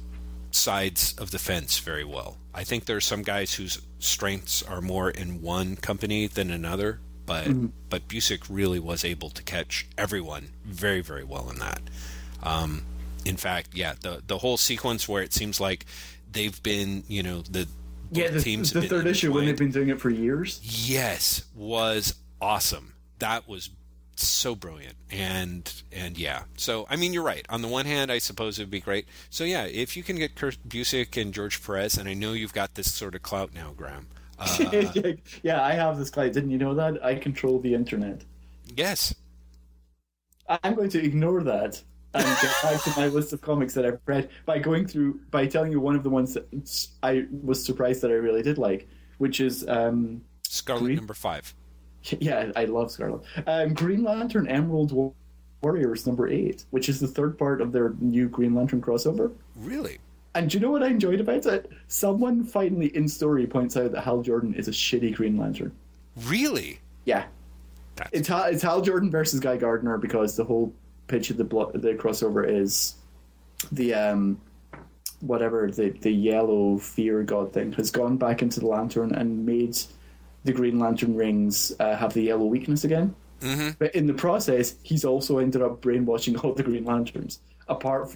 sides 0.50 1.14
of 1.18 1.30
the 1.30 1.38
fence 1.38 1.78
very 1.78 2.04
well. 2.04 2.36
I 2.54 2.64
think 2.64 2.84
there 2.84 2.96
are 2.96 3.00
some 3.00 3.22
guys 3.22 3.54
whose 3.54 3.80
strengths 3.98 4.62
are 4.62 4.80
more 4.80 5.10
in 5.10 5.40
one 5.42 5.76
company 5.76 6.26
than 6.26 6.50
another, 6.50 7.00
but 7.24 7.46
mm-hmm. 7.46 7.66
but 7.88 8.08
Busiek 8.08 8.44
really 8.48 8.78
was 8.78 9.04
able 9.04 9.30
to 9.30 9.42
catch 9.42 9.86
everyone 9.96 10.48
very 10.64 11.00
very 11.00 11.24
well 11.24 11.48
in 11.48 11.58
that. 11.58 11.80
Um, 12.42 12.84
in 13.24 13.36
fact, 13.36 13.70
yeah, 13.74 13.94
the 14.00 14.22
the 14.26 14.38
whole 14.38 14.56
sequence 14.56 15.08
where 15.08 15.22
it 15.22 15.32
seems 15.32 15.60
like 15.60 15.86
they've 16.30 16.62
been, 16.62 17.04
you 17.08 17.22
know, 17.22 17.42
the 17.42 17.66
yeah, 18.10 18.28
the, 18.28 18.40
teams 18.40 18.72
the 18.72 18.82
third 18.82 19.06
issue 19.06 19.32
when 19.32 19.46
they've 19.46 19.56
been 19.56 19.70
doing 19.70 19.88
it 19.88 20.00
for 20.00 20.10
years. 20.10 20.60
Yes, 20.62 21.44
was 21.54 22.14
awesome. 22.42 22.94
That 23.20 23.48
was 23.48 23.70
so 24.16 24.54
brilliant. 24.54 24.96
And 25.10 25.72
and 25.90 26.18
yeah. 26.18 26.42
So 26.56 26.86
i 26.90 26.96
mean 26.96 27.12
you're 27.14 27.22
right. 27.22 27.46
On 27.48 27.62
the 27.62 27.68
one 27.68 27.86
hand 27.86 28.12
i 28.12 28.18
suppose 28.18 28.58
it 28.58 28.62
would 28.62 28.70
be 28.70 28.80
great. 28.80 29.06
So 29.30 29.44
yeah 29.44 29.64
if 29.64 29.96
you 29.96 30.02
can 30.02 30.16
get 30.16 30.34
Kurt 30.34 30.58
Busiek 30.68 31.20
and 31.20 31.32
george 31.32 31.62
perez 31.64 31.96
and 31.96 32.08
i 32.08 32.14
know 32.14 32.32
you've 32.32 32.52
got 32.52 32.74
this 32.74 32.92
sort 32.92 33.14
of 33.14 33.22
clout 33.22 33.54
now 33.54 33.72
Graeme. 33.76 34.08
Uh, 34.42 35.12
yeah 35.44 35.62
i 35.62 35.72
have 35.72 35.98
this 35.98 36.10
clout. 36.10 36.32
Didn't 36.32 36.50
you 36.50 36.58
know 36.58 36.74
that? 36.74 37.02
I 37.04 37.14
control 37.14 37.60
the 37.60 37.74
internet. 37.74 38.24
Yes. 38.76 39.14
I'm 40.48 40.74
going 40.74 40.90
to 40.90 41.02
ignore 41.02 41.42
that 41.44 41.80
and 42.14 42.24
get 42.24 42.52
back 42.62 42.82
to 42.82 42.90
my 42.96 43.06
list 43.06 43.32
of 43.32 43.40
comics 43.40 43.74
that 43.74 43.86
I've 43.86 44.00
read 44.04 44.28
by 44.44 44.58
going 44.58 44.86
through 44.86 45.20
by 45.30 45.46
telling 45.46 45.72
you 45.72 45.80
one 45.80 45.94
of 45.94 46.02
the 46.02 46.10
ones 46.10 46.34
that 46.34 46.88
I 47.02 47.26
was 47.30 47.64
surprised 47.64 48.02
that 48.02 48.10
I 48.10 48.14
really 48.14 48.42
did 48.42 48.58
like, 48.58 48.88
which 49.18 49.40
is 49.40 49.66
um, 49.68 50.22
Scarlet 50.42 50.82
Green? 50.82 50.96
number 50.96 51.14
five. 51.14 51.54
Yeah, 52.20 52.50
I 52.56 52.64
love 52.64 52.90
Scarlet. 52.90 53.22
Um, 53.46 53.74
Green 53.74 54.02
Lantern 54.02 54.48
Emerald 54.48 55.14
Warriors 55.62 56.06
number 56.06 56.28
eight, 56.28 56.64
which 56.70 56.88
is 56.88 56.98
the 56.98 57.06
third 57.06 57.38
part 57.38 57.60
of 57.60 57.72
their 57.72 57.94
new 58.00 58.28
Green 58.28 58.54
Lantern 58.54 58.82
crossover. 58.82 59.32
Really? 59.56 59.98
And 60.34 60.50
do 60.50 60.56
you 60.56 60.62
know 60.62 60.72
what 60.72 60.82
I 60.82 60.88
enjoyed 60.88 61.20
about 61.20 61.46
it? 61.46 61.70
Someone 61.88 62.42
finally 62.42 62.94
in 62.96 63.08
story 63.08 63.46
points 63.46 63.76
out 63.76 63.92
that 63.92 64.02
Hal 64.02 64.22
Jordan 64.22 64.54
is 64.54 64.66
a 64.66 64.72
shitty 64.72 65.14
Green 65.14 65.36
Lantern. 65.36 65.72
Really? 66.24 66.80
Yeah. 67.04 67.26
That's... 67.96 68.10
It's 68.12 68.28
Hal, 68.28 68.44
it's 68.44 68.62
Hal 68.62 68.80
Jordan 68.80 69.10
versus 69.10 69.40
Guy 69.40 69.56
Gardner 69.56 69.98
because 69.98 70.36
the 70.36 70.44
whole 70.44 70.74
pitch 71.06 71.30
of 71.30 71.36
the 71.36 71.44
blo- 71.44 71.70
the 71.74 71.94
crossover 71.94 72.48
is 72.48 72.94
the 73.70 73.92
um 73.94 74.40
whatever 75.20 75.70
the 75.70 75.90
the 76.00 76.10
yellow 76.10 76.78
fear 76.78 77.22
god 77.22 77.52
thing 77.52 77.72
has 77.72 77.90
gone 77.90 78.16
back 78.16 78.42
into 78.42 78.60
the 78.60 78.66
lantern 78.66 79.14
and 79.14 79.44
made 79.44 79.76
the 80.44 80.52
Green 80.52 80.78
Lantern 80.78 81.14
rings 81.14 81.72
uh, 81.80 81.96
have 81.96 82.12
the 82.14 82.22
yellow 82.22 82.44
weakness 82.44 82.84
again. 82.84 83.14
Mm-hmm. 83.40 83.70
But 83.78 83.94
in 83.94 84.06
the 84.06 84.14
process, 84.14 84.76
he's 84.82 85.04
also 85.04 85.38
ended 85.38 85.62
up 85.62 85.80
brainwashing 85.80 86.36
all 86.38 86.54
the 86.54 86.62
Green 86.62 86.84
Lanterns, 86.84 87.40
apart 87.68 88.14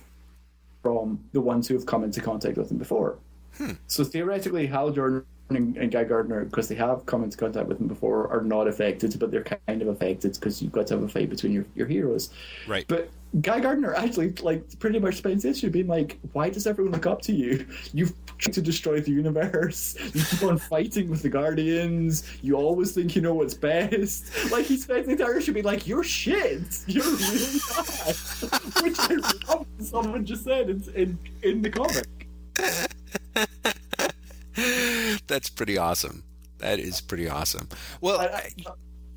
from 0.83 1.25
the 1.33 1.41
ones 1.41 1.67
who 1.67 1.75
have 1.75 1.87
come 1.87 2.05
into 2.05 2.21
contact 2.21 2.57
with 2.57 2.71
him 2.71 2.79
before. 2.79 3.19
Hmm. 3.57 3.73
So 3.89 4.05
theoretically, 4.05 4.67
Hal 4.67 4.91
Jordan 4.91 5.25
and, 5.49 5.77
and 5.77 5.91
Guy 5.91 6.05
Gardner, 6.05 6.45
because 6.45 6.69
they 6.69 6.75
have 6.77 7.07
come 7.07 7.25
into 7.25 7.37
contact 7.37 7.67
with 7.67 7.81
him 7.81 7.89
before, 7.89 8.29
are 8.29 8.43
not 8.43 8.69
affected, 8.69 9.19
but 9.19 9.31
they're 9.31 9.45
kind 9.45 9.83
of 9.83 9.89
affected 9.89 10.35
because 10.35 10.63
you've 10.63 10.73
got 10.73 10.87
to 10.89 10.95
have 10.95 11.03
a 11.03 11.09
fight 11.09 11.31
between 11.31 11.53
your, 11.53 11.65
your 11.75 11.87
heroes. 11.87 12.31
Right. 12.69 12.85
But 12.87 13.11
Guy 13.41 13.61
Gardner 13.61 13.95
actually 13.95 14.33
like 14.43 14.79
pretty 14.79 14.99
much 14.99 15.17
spends 15.17 15.43
this 15.43 15.59
issue 15.59 15.71
being 15.71 15.89
like, 15.89 16.19
"Why 16.33 16.49
does 16.49 16.67
everyone 16.67 16.93
look 16.93 17.07
up 17.07 17.21
to 17.23 17.33
you? 17.33 17.67
You've 17.93 18.13
tried 18.39 18.55
to 18.55 18.63
destroy 18.63 19.01
the 19.01 19.11
universe. 19.11 19.97
You 20.15 20.25
keep 20.25 20.43
on 20.43 20.59
fighting 20.59 21.11
with 21.11 21.23
the 21.23 21.29
Guardians. 21.29 22.25
You 22.43 22.57
always 22.57 22.93
think 22.93 23.15
you 23.15 23.23
know 23.23 23.35
what's 23.35 23.55
best." 23.55 24.51
Like 24.51 24.65
he 24.65 24.77
spends 24.79 25.07
the 25.07 25.13
entire 25.13 25.37
issue 25.37 25.53
being 25.53 25.67
like, 25.67 25.87
"You're 25.87 26.05
shit. 26.05 26.63
You're 26.87 27.05
really 27.05 27.59
bad," 27.69 28.17
which 28.83 28.99
I 28.99 29.15
love. 29.49 29.67
Someone 29.81 30.25
just 30.25 30.45
said 30.45 30.71
in 30.71 30.83
in, 30.95 31.19
in 31.43 31.63
the 31.63 31.71
comic. 31.71 32.07
That's 35.27 35.51
pretty 35.51 35.77
awesome. 35.77 36.25
That 36.59 36.79
is 36.79 37.03
pretty 37.03 37.29
awesome. 37.29 37.69
Well, 38.01 38.19
I, 38.19 38.25
I, 38.25 38.51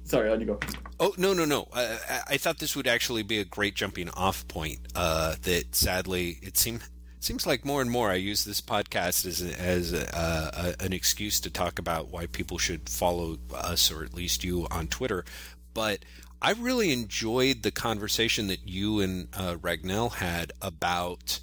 sorry, 0.10 0.30
on 0.30 0.40
you 0.40 0.48
go. 0.48 0.60
Oh 1.00 1.14
no, 1.18 1.34
no, 1.34 1.46
no! 1.46 1.68
I, 1.74 2.22
I, 2.28 2.38
thought 2.38 2.60
this 2.60 2.76
would 2.76 2.88
actually 2.88 3.24
be 3.24 3.40
a 3.40 3.46
great 3.46 3.76
jumping 3.76 4.10
off 4.10 4.48
point. 4.48 4.80
Uh, 4.96 5.36
that 5.44 5.76
sadly, 5.76 6.40
it 6.42 6.58
seems 6.58 6.90
seems 7.20 7.46
like 7.46 7.66
more 7.66 7.82
and 7.82 7.92
more 7.92 8.10
I 8.10 8.16
use 8.16 8.44
this 8.44 8.62
podcast 8.62 9.26
as 9.26 9.42
as 9.42 9.94
a, 9.94 10.76
a, 10.80 10.84
an 10.84 10.94
excuse 10.94 11.40
to 11.42 11.50
talk 11.50 11.80
about 11.80 12.10
why 12.10 12.26
people 12.26 12.58
should 12.58 12.90
follow 12.90 13.38
us 13.54 13.92
or 13.92 14.04
at 14.04 14.14
least 14.14 14.44
you 14.44 14.68
on 14.72 14.88
Twitter. 14.88 15.26
But 15.74 16.00
I 16.42 16.52
really 16.52 16.92
enjoyed 16.92 17.64
the 17.64 17.72
conversation 17.72 18.48
that 18.48 18.68
you 18.68 19.02
and 19.02 19.28
uh, 19.34 19.56
Ragnell 19.56 20.14
had 20.14 20.54
about 20.62 21.40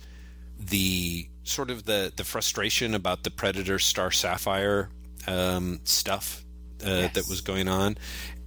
the 0.58 1.28
sort 1.44 1.70
of 1.70 1.84
the 1.84 2.12
the 2.14 2.24
frustration 2.24 2.94
about 2.94 3.22
the 3.22 3.30
Predator 3.30 3.78
Star 3.78 4.10
Sapphire 4.10 4.88
um, 5.26 5.80
stuff 5.84 6.44
uh, 6.84 6.88
yes. 6.88 7.14
that 7.14 7.24
was 7.28 7.40
going 7.40 7.68
on, 7.68 7.96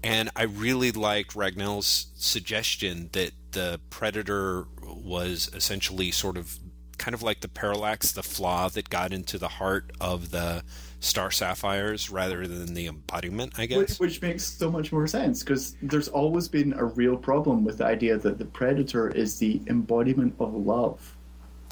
and 0.03 0.29
I 0.35 0.43
really 0.43 0.91
like 0.91 1.33
Ragnell's 1.33 2.07
suggestion 2.15 3.09
that 3.13 3.31
the 3.51 3.79
Predator 3.89 4.65
was 4.81 5.49
essentially 5.53 6.11
sort 6.11 6.37
of 6.37 6.57
kind 6.97 7.15
of 7.15 7.23
like 7.23 7.41
the 7.41 7.47
parallax, 7.47 8.11
the 8.11 8.23
flaw 8.23 8.69
that 8.69 8.89
got 8.89 9.13
into 9.13 9.37
the 9.37 9.47
heart 9.47 9.91
of 9.99 10.31
the 10.31 10.63
star 10.99 11.31
sapphires 11.31 12.09
rather 12.09 12.45
than 12.45 12.73
the 12.73 12.87
embodiment, 12.87 13.53
I 13.57 13.65
guess. 13.65 13.77
Which, 13.77 13.99
which 13.99 14.21
makes 14.21 14.43
so 14.43 14.69
much 14.69 14.91
more 14.91 15.07
sense 15.07 15.41
because 15.41 15.75
there's 15.81 16.09
always 16.09 16.47
been 16.47 16.73
a 16.73 16.85
real 16.85 17.15
problem 17.15 17.63
with 17.63 17.77
the 17.77 17.85
idea 17.85 18.17
that 18.17 18.37
the 18.37 18.45
predator 18.45 19.09
is 19.09 19.39
the 19.39 19.61
embodiment 19.67 20.35
of 20.39 20.53
love. 20.53 21.15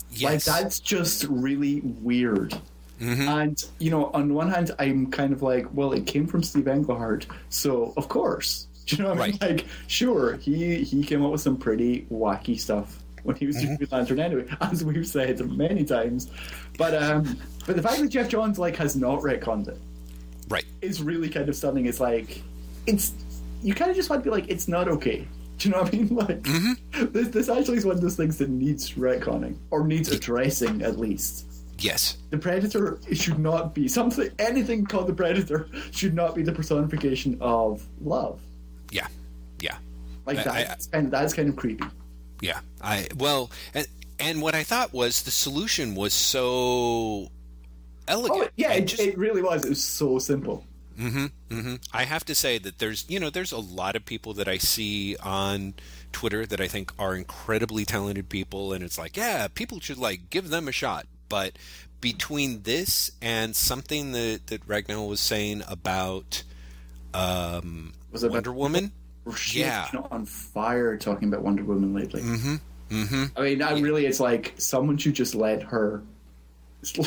Yes. 0.10 0.48
Like 0.48 0.62
that's 0.62 0.80
just 0.80 1.26
really 1.26 1.82
weird. 1.82 2.58
Mm-hmm. 3.00 3.28
And 3.28 3.64
you 3.80 3.92
know, 3.92 4.12
on 4.14 4.34
one 4.34 4.50
hand, 4.50 4.72
I'm 4.80 5.12
kind 5.12 5.34
of 5.34 5.42
like, 5.42 5.68
well, 5.74 5.94
it 5.94 6.08
came 6.08 6.28
from 6.28 6.44
Steve 6.44 6.68
Englehart, 6.68 7.28
so 7.50 7.94
of 7.98 8.10
course, 8.10 8.68
do 8.86 8.96
you 8.96 9.04
know 9.04 9.10
what 9.10 9.22
I 9.22 9.28
mean? 9.28 9.38
Like, 9.42 9.66
sure, 9.88 10.38
he 10.38 10.84
he 10.84 11.04
came 11.04 11.24
up 11.24 11.32
with 11.32 11.42
some 11.42 11.58
pretty 11.58 12.08
wacky 12.12 12.60
stuff 12.60 13.00
when 13.24 13.36
he 13.36 13.46
was 13.46 13.58
mm-hmm. 13.58 13.76
doing 13.76 13.90
Lantern 13.92 14.20
anyway, 14.20 14.48
as 14.62 14.84
we've 14.84 15.08
said 15.08 15.40
many 15.52 15.84
times. 15.84 16.30
But 16.78 16.96
um, 16.96 17.40
but 17.66 17.76
the 17.76 17.84
fact 17.84 18.00
that 18.00 18.10
Geoff 18.10 18.30
Johns 18.30 18.58
like 18.58 18.76
has 18.78 18.96
not 18.96 19.20
retconned 19.20 19.68
it, 19.68 19.80
right, 20.50 20.66
is 20.82 21.02
really 21.02 21.30
kind 21.30 21.50
of 21.50 21.56
stunning. 21.56 21.86
It's 21.86 22.00
like 22.00 22.42
it's 22.88 23.14
you 23.62 23.74
kind 23.74 23.92
of 23.92 23.98
just 23.98 24.10
want 24.10 24.24
to 24.24 24.30
be 24.30 24.36
like, 24.36 24.50
it's 24.50 24.68
not 24.68 24.88
okay. 24.88 25.28
Do 25.58 25.70
you 25.70 25.76
know 25.76 25.82
what 25.82 25.94
I 25.94 25.98
mean? 25.98 26.08
Like 26.16 26.42
mm-hmm. 26.42 27.12
this, 27.12 27.30
this 27.30 27.50
actually 27.50 27.78
is 27.78 27.86
one 27.86 27.96
of 27.96 28.02
those 28.02 28.16
things 28.16 28.38
that 28.38 28.50
needs 28.50 28.94
retconning 28.94 29.58
or 29.72 29.86
needs 29.86 30.12
addressing 30.12 30.82
at 30.82 31.00
least. 31.00 31.47
Yes. 31.80 32.18
The 32.32 32.38
predator 32.38 33.00
should 33.14 33.40
not 33.40 33.74
be 33.74 33.88
something. 33.88 34.30
Anything 34.40 34.86
called 34.86 35.08
the 35.08 35.14
predator 35.14 35.70
should 35.92 36.14
not 36.14 36.36
be 36.36 36.44
the 36.44 36.52
personification 36.52 37.38
of 37.40 37.86
love. 38.02 38.42
Yeah, 38.92 39.08
yeah. 39.60 39.78
Like 40.26 40.38
that. 40.38 40.46
That's 40.46 40.88
kind 40.88 41.06
of 41.06 41.12
that's 41.12 41.34
kind 41.34 41.50
of 41.50 41.56
creepy. 41.56 41.86
Yeah. 42.42 42.60
I 42.82 43.08
well, 43.18 43.52
and, 43.74 43.88
and 44.20 44.42
what 44.42 44.56
I 44.56 44.64
thought 44.64 44.94
was 44.94 45.24
the 45.24 45.32
solution 45.32 45.96
was 45.96 46.14
so 46.14 47.32
elegant. 48.08 48.46
Oh, 48.46 48.50
yeah, 48.56 48.74
it, 48.74 48.86
just, 48.86 49.02
it 49.02 49.18
really 49.18 49.42
was. 49.42 49.66
It 49.66 49.70
was 49.70 49.84
so 49.84 50.20
simple. 50.20 50.64
Mm-hmm, 51.00 51.26
mm-hmm. 51.56 51.76
I 51.94 52.06
have 52.06 52.26
to 52.26 52.34
say 52.34 52.58
that 52.58 52.80
there's 52.80 53.06
you 53.08 53.20
know 53.20 53.30
there's 53.30 53.52
a 53.52 53.60
lot 53.60 53.96
of 53.96 54.04
people 54.06 54.34
that 54.34 54.48
I 54.48 54.58
see 54.58 55.16
on 55.18 55.76
Twitter 56.12 56.46
that 56.48 56.60
I 56.60 56.68
think 56.68 56.92
are 56.98 57.16
incredibly 57.16 57.86
talented 57.86 58.30
people, 58.30 58.74
and 58.74 58.84
it's 58.84 58.98
like 58.98 59.16
yeah, 59.16 59.48
people 59.48 59.80
should 59.80 60.00
like 60.00 60.32
give 60.32 60.50
them 60.50 60.68
a 60.68 60.72
shot. 60.72 61.06
But 61.30 61.54
between 62.02 62.64
this 62.64 63.12
and 63.22 63.56
something 63.56 64.12
that 64.12 64.48
that 64.48 64.68
Ragnell 64.68 65.08
was 65.08 65.20
saying 65.20 65.64
about 65.68 66.44
um, 67.14 67.94
was 68.12 68.24
it 68.24 68.32
Wonder 68.32 68.52
about, 68.52 68.60
Woman, 68.60 68.92
yeah, 69.52 69.88
on 70.12 70.26
fire 70.26 70.98
talking 70.98 71.28
about 71.28 71.42
Wonder 71.42 71.64
Woman 71.64 71.94
lately. 71.94 72.22
Mm-hmm. 72.22 72.56
Mm-hmm. 72.90 73.26
I 73.38 73.42
mean, 73.42 73.62
I 73.62 73.80
really, 73.80 74.06
it's 74.06 74.20
like 74.20 74.54
someone 74.58 74.98
should 74.98 75.14
just 75.14 75.36
let 75.36 75.64
her, 75.64 76.04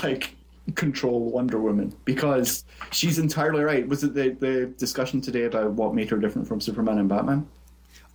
like 0.02 0.34
control 0.74 1.30
Wonder 1.30 1.58
Woman 1.58 1.94
because 2.04 2.64
she's 2.90 3.18
entirely 3.18 3.62
right. 3.62 3.86
Was 3.88 4.04
it 4.04 4.14
the, 4.14 4.30
the 4.30 4.66
discussion 4.76 5.20
today 5.20 5.44
about 5.44 5.72
what 5.72 5.94
made 5.94 6.10
her 6.10 6.18
different 6.18 6.46
from 6.46 6.60
Superman 6.60 6.98
and 6.98 7.08
Batman? 7.08 7.48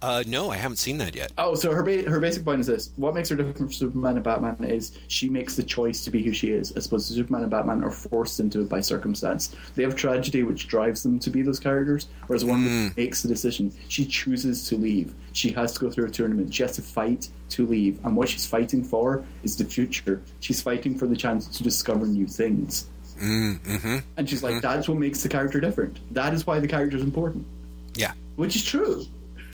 Uh, 0.01 0.23
no, 0.27 0.51
I 0.51 0.57
haven't 0.57 0.77
seen 0.77 0.97
that 0.99 1.15
yet. 1.15 1.31
Oh, 1.37 1.55
so 1.55 1.71
her 1.71 1.81
ba- 1.81 2.07
her 2.09 2.19
basic 2.19 2.43
point 2.45 2.59
is 2.61 2.67
this: 2.67 2.91
what 2.95 3.15
makes 3.15 3.29
her 3.29 3.35
different 3.35 3.57
from 3.57 3.71
Superman 3.71 4.15
and 4.15 4.23
Batman 4.23 4.63
is 4.63 4.97
she 5.07 5.29
makes 5.29 5.55
the 5.55 5.63
choice 5.63 6.03
to 6.03 6.11
be 6.11 6.21
who 6.21 6.33
she 6.33 6.51
is, 6.51 6.71
as 6.73 6.85
opposed 6.85 7.07
to 7.07 7.13
Superman 7.13 7.43
and 7.43 7.51
Batman 7.51 7.83
are 7.83 7.91
forced 7.91 8.39
into 8.39 8.61
it 8.61 8.69
by 8.69 8.81
circumstance. 8.81 9.55
They 9.73 9.83
have 9.83 9.95
tragedy 9.95 10.43
which 10.43 10.67
drives 10.67 11.01
them 11.01 11.17
to 11.19 11.29
be 11.29 11.41
those 11.41 11.59
characters, 11.59 12.07
whereas 12.27 12.43
one 12.45 12.65
mm. 12.65 12.97
makes 12.97 13.21
the 13.21 13.27
decision. 13.27 13.73
She 13.87 14.05
chooses 14.05 14.67
to 14.69 14.75
leave. 14.75 15.13
She 15.31 15.51
has 15.51 15.73
to 15.73 15.79
go 15.79 15.89
through 15.89 16.05
a 16.05 16.11
tournament. 16.11 16.53
She 16.53 16.63
has 16.63 16.75
to 16.75 16.81
fight 16.81 17.29
to 17.49 17.65
leave, 17.65 17.99
and 18.05 18.15
what 18.15 18.29
she's 18.29 18.45
fighting 18.45 18.83
for 18.83 19.23
is 19.43 19.55
the 19.55 19.65
future. 19.65 20.21
She's 20.39 20.61
fighting 20.61 20.97
for 20.97 21.07
the 21.07 21.15
chance 21.15 21.47
to 21.47 21.63
discover 21.63 22.05
new 22.05 22.27
things. 22.27 22.87
Mm, 23.19 23.59
mm-hmm, 23.59 23.97
and 24.17 24.29
she's 24.29 24.43
like, 24.43 24.55
mm-hmm. 24.55 24.61
that's 24.61 24.89
what 24.89 24.97
makes 24.97 25.23
the 25.23 25.29
character 25.29 25.61
different. 25.61 25.99
That 26.13 26.33
is 26.33 26.45
why 26.45 26.59
the 26.59 26.67
character 26.67 26.97
is 26.97 27.03
important. 27.03 27.47
Yeah, 27.95 28.11
which 28.35 28.57
is 28.57 28.63
true. 28.65 29.05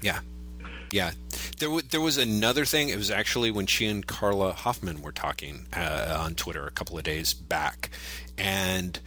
Yeah, 0.02 0.20
yeah. 0.92 1.12
There, 1.60 1.70
w- 1.70 1.88
there 1.90 2.02
was 2.02 2.18
another 2.18 2.66
thing. 2.66 2.90
It 2.90 2.98
was 2.98 3.12
actually 3.12 3.52
when 3.52 3.66
she 3.66 3.86
and 3.86 4.06
Carla 4.06 4.54
Hoffman 4.54 5.02
were 5.02 5.12
talking 5.12 5.68
uh, 5.74 6.18
on 6.20 6.36
Twitter 6.36 6.66
a 6.66 6.72
couple 6.72 6.98
of 6.98 7.04
days 7.04 7.34
back, 7.34 7.90
and 8.38 9.00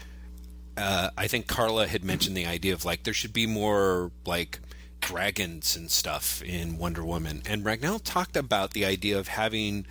uh, 0.77 1.11
I 1.17 1.27
think 1.27 1.47
Carla 1.47 1.87
had 1.87 2.05
mentioned 2.05 2.37
the 2.37 2.47
idea 2.47 2.73
of 2.73 2.85
like 2.85 3.05
there 3.05 3.15
should 3.15 3.33
be 3.33 3.47
more 3.47 4.11
like 4.25 4.61
dragons 5.01 5.77
and 5.77 5.91
stuff 5.91 6.43
in 6.43 6.79
Wonder 6.79 7.05
Woman, 7.05 7.43
and 7.47 7.65
Ragnell 7.65 8.01
talked 8.03 8.37
about 8.37 8.73
the 8.73 8.85
idea 8.85 9.19
of 9.19 9.29
having 9.29 9.87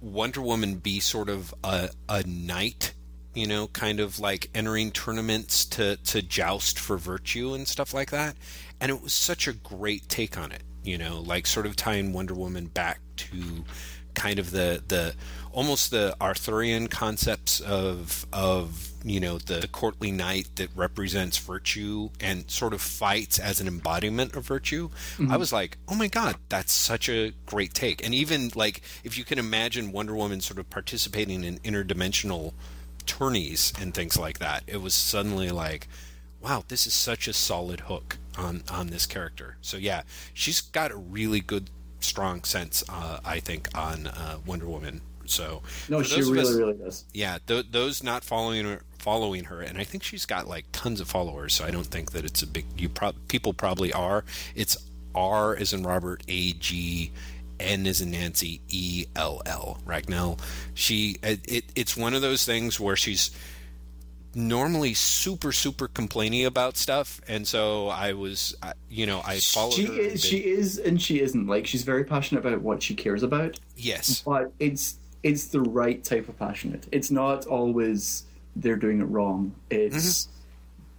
Wonder 0.00 0.42
Woman 0.42 0.76
be 0.76 1.00
sort 1.00 1.28
of 1.28 1.54
a, 1.64 1.90
a 2.08 2.22
knight 2.26 2.94
you 3.34 3.46
know, 3.46 3.68
kind 3.68 4.00
of 4.00 4.18
like 4.18 4.50
entering 4.52 4.90
tournaments 4.90 5.64
to 5.64 5.96
to 5.96 6.20
joust 6.20 6.76
for 6.76 6.98
virtue 6.98 7.54
and 7.54 7.68
stuff 7.68 7.94
like 7.94 8.10
that. 8.10 8.36
And 8.80 8.90
it 8.90 9.00
was 9.00 9.12
such 9.12 9.46
a 9.46 9.52
great 9.52 10.08
take 10.08 10.36
on 10.36 10.50
it, 10.50 10.62
you 10.84 10.98
know, 10.98 11.20
like 11.20 11.46
sort 11.46 11.66
of 11.66 11.76
tying 11.76 12.12
Wonder 12.12 12.34
Woman 12.34 12.66
back 12.66 13.00
to 13.16 13.64
kind 14.14 14.38
of 14.38 14.50
the 14.50 14.82
the 14.88 15.14
almost 15.52 15.90
the 15.90 16.16
Arthurian 16.20 16.88
concepts 16.88 17.60
of 17.60 18.26
of 18.32 18.90
you 19.04 19.20
know 19.20 19.38
the 19.38 19.68
courtly 19.70 20.10
knight 20.10 20.48
that 20.56 20.68
represents 20.74 21.38
virtue 21.38 22.10
and 22.20 22.50
sort 22.50 22.74
of 22.74 22.80
fights 22.80 23.38
as 23.38 23.60
an 23.60 23.68
embodiment 23.68 24.34
of 24.34 24.44
virtue. 24.44 24.88
Mm-hmm. 24.88 25.30
I 25.30 25.36
was 25.36 25.52
like, 25.52 25.78
oh 25.88 25.94
my 25.94 26.08
god, 26.08 26.36
that's 26.48 26.72
such 26.72 27.08
a 27.08 27.32
great 27.46 27.74
take. 27.74 28.04
And 28.04 28.14
even 28.14 28.50
like 28.54 28.82
if 29.04 29.16
you 29.16 29.24
can 29.24 29.38
imagine 29.38 29.92
Wonder 29.92 30.16
Woman 30.16 30.40
sort 30.40 30.58
of 30.58 30.68
participating 30.68 31.44
in 31.44 31.58
interdimensional 31.60 32.54
tourneys 33.06 33.72
and 33.80 33.94
things 33.94 34.16
like 34.16 34.38
that. 34.38 34.62
It 34.66 34.82
was 34.82 34.94
suddenly 34.94 35.50
like, 35.50 35.88
wow, 36.40 36.64
this 36.68 36.86
is 36.86 36.94
such 36.94 37.26
a 37.26 37.32
solid 37.32 37.80
hook 37.80 38.18
on 38.38 38.62
on 38.70 38.86
this 38.86 39.04
character. 39.04 39.56
So 39.60 39.76
yeah, 39.76 40.02
she's 40.32 40.60
got 40.60 40.90
a 40.90 40.96
really 40.96 41.40
good, 41.40 41.68
strong 42.00 42.44
sense, 42.44 42.82
uh, 42.88 43.18
I 43.24 43.40
think, 43.40 43.68
on 43.76 44.06
uh, 44.06 44.38
Wonder 44.46 44.66
Woman. 44.66 45.02
So 45.26 45.62
no, 45.90 46.02
she 46.02 46.20
really, 46.22 46.40
us, 46.40 46.54
really 46.54 46.74
does. 46.74 47.04
Yeah, 47.12 47.38
th- 47.46 47.66
those 47.70 48.02
not 48.02 48.24
following 48.24 48.64
her, 48.64 48.82
following 48.98 49.44
her, 49.44 49.60
and 49.60 49.76
I 49.76 49.84
think 49.84 50.02
she's 50.02 50.24
got 50.24 50.48
like 50.48 50.64
tons 50.72 51.00
of 51.00 51.08
followers. 51.08 51.52
So 51.54 51.66
I 51.66 51.70
don't 51.70 51.86
think 51.86 52.12
that 52.12 52.24
it's 52.24 52.42
a 52.42 52.46
big. 52.46 52.64
You 52.78 52.88
pro- 52.88 53.12
people 53.28 53.52
probably 53.52 53.92
are. 53.92 54.24
It's 54.54 54.76
R 55.14 55.54
as 55.54 55.72
in 55.72 55.82
Robert, 55.82 56.22
A 56.28 56.52
G 56.52 57.12
N 57.60 57.86
is 57.86 58.00
in 58.00 58.12
Nancy, 58.12 58.60
E 58.68 59.06
L 59.16 59.42
L. 59.44 59.80
Ragnell. 59.84 60.38
She, 60.74 61.16
it, 61.22 61.64
it's 61.74 61.96
one 61.96 62.14
of 62.14 62.22
those 62.22 62.44
things 62.44 62.78
where 62.78 62.96
she's 62.96 63.30
normally 64.34 64.94
super 64.94 65.52
super 65.52 65.88
complaining 65.88 66.44
about 66.44 66.76
stuff 66.76 67.20
and 67.28 67.46
so 67.46 67.88
i 67.88 68.12
was 68.12 68.54
you 68.88 69.06
know 69.06 69.22
i 69.24 69.38
followed 69.38 69.72
she 69.72 69.86
her 69.86 69.92
is, 69.94 70.24
she 70.24 70.38
is 70.38 70.78
and 70.78 71.00
she 71.00 71.20
isn't 71.20 71.46
like 71.46 71.66
she's 71.66 71.82
very 71.82 72.04
passionate 72.04 72.44
about 72.44 72.60
what 72.60 72.82
she 72.82 72.94
cares 72.94 73.22
about 73.22 73.58
yes 73.76 74.22
but 74.22 74.52
it's 74.58 74.98
it's 75.22 75.46
the 75.46 75.60
right 75.60 76.04
type 76.04 76.28
of 76.28 76.38
passionate 76.38 76.86
it's 76.92 77.10
not 77.10 77.46
always 77.46 78.24
they're 78.56 78.76
doing 78.76 79.00
it 79.00 79.04
wrong 79.04 79.52
it's 79.70 80.24
mm-hmm. 80.24 80.32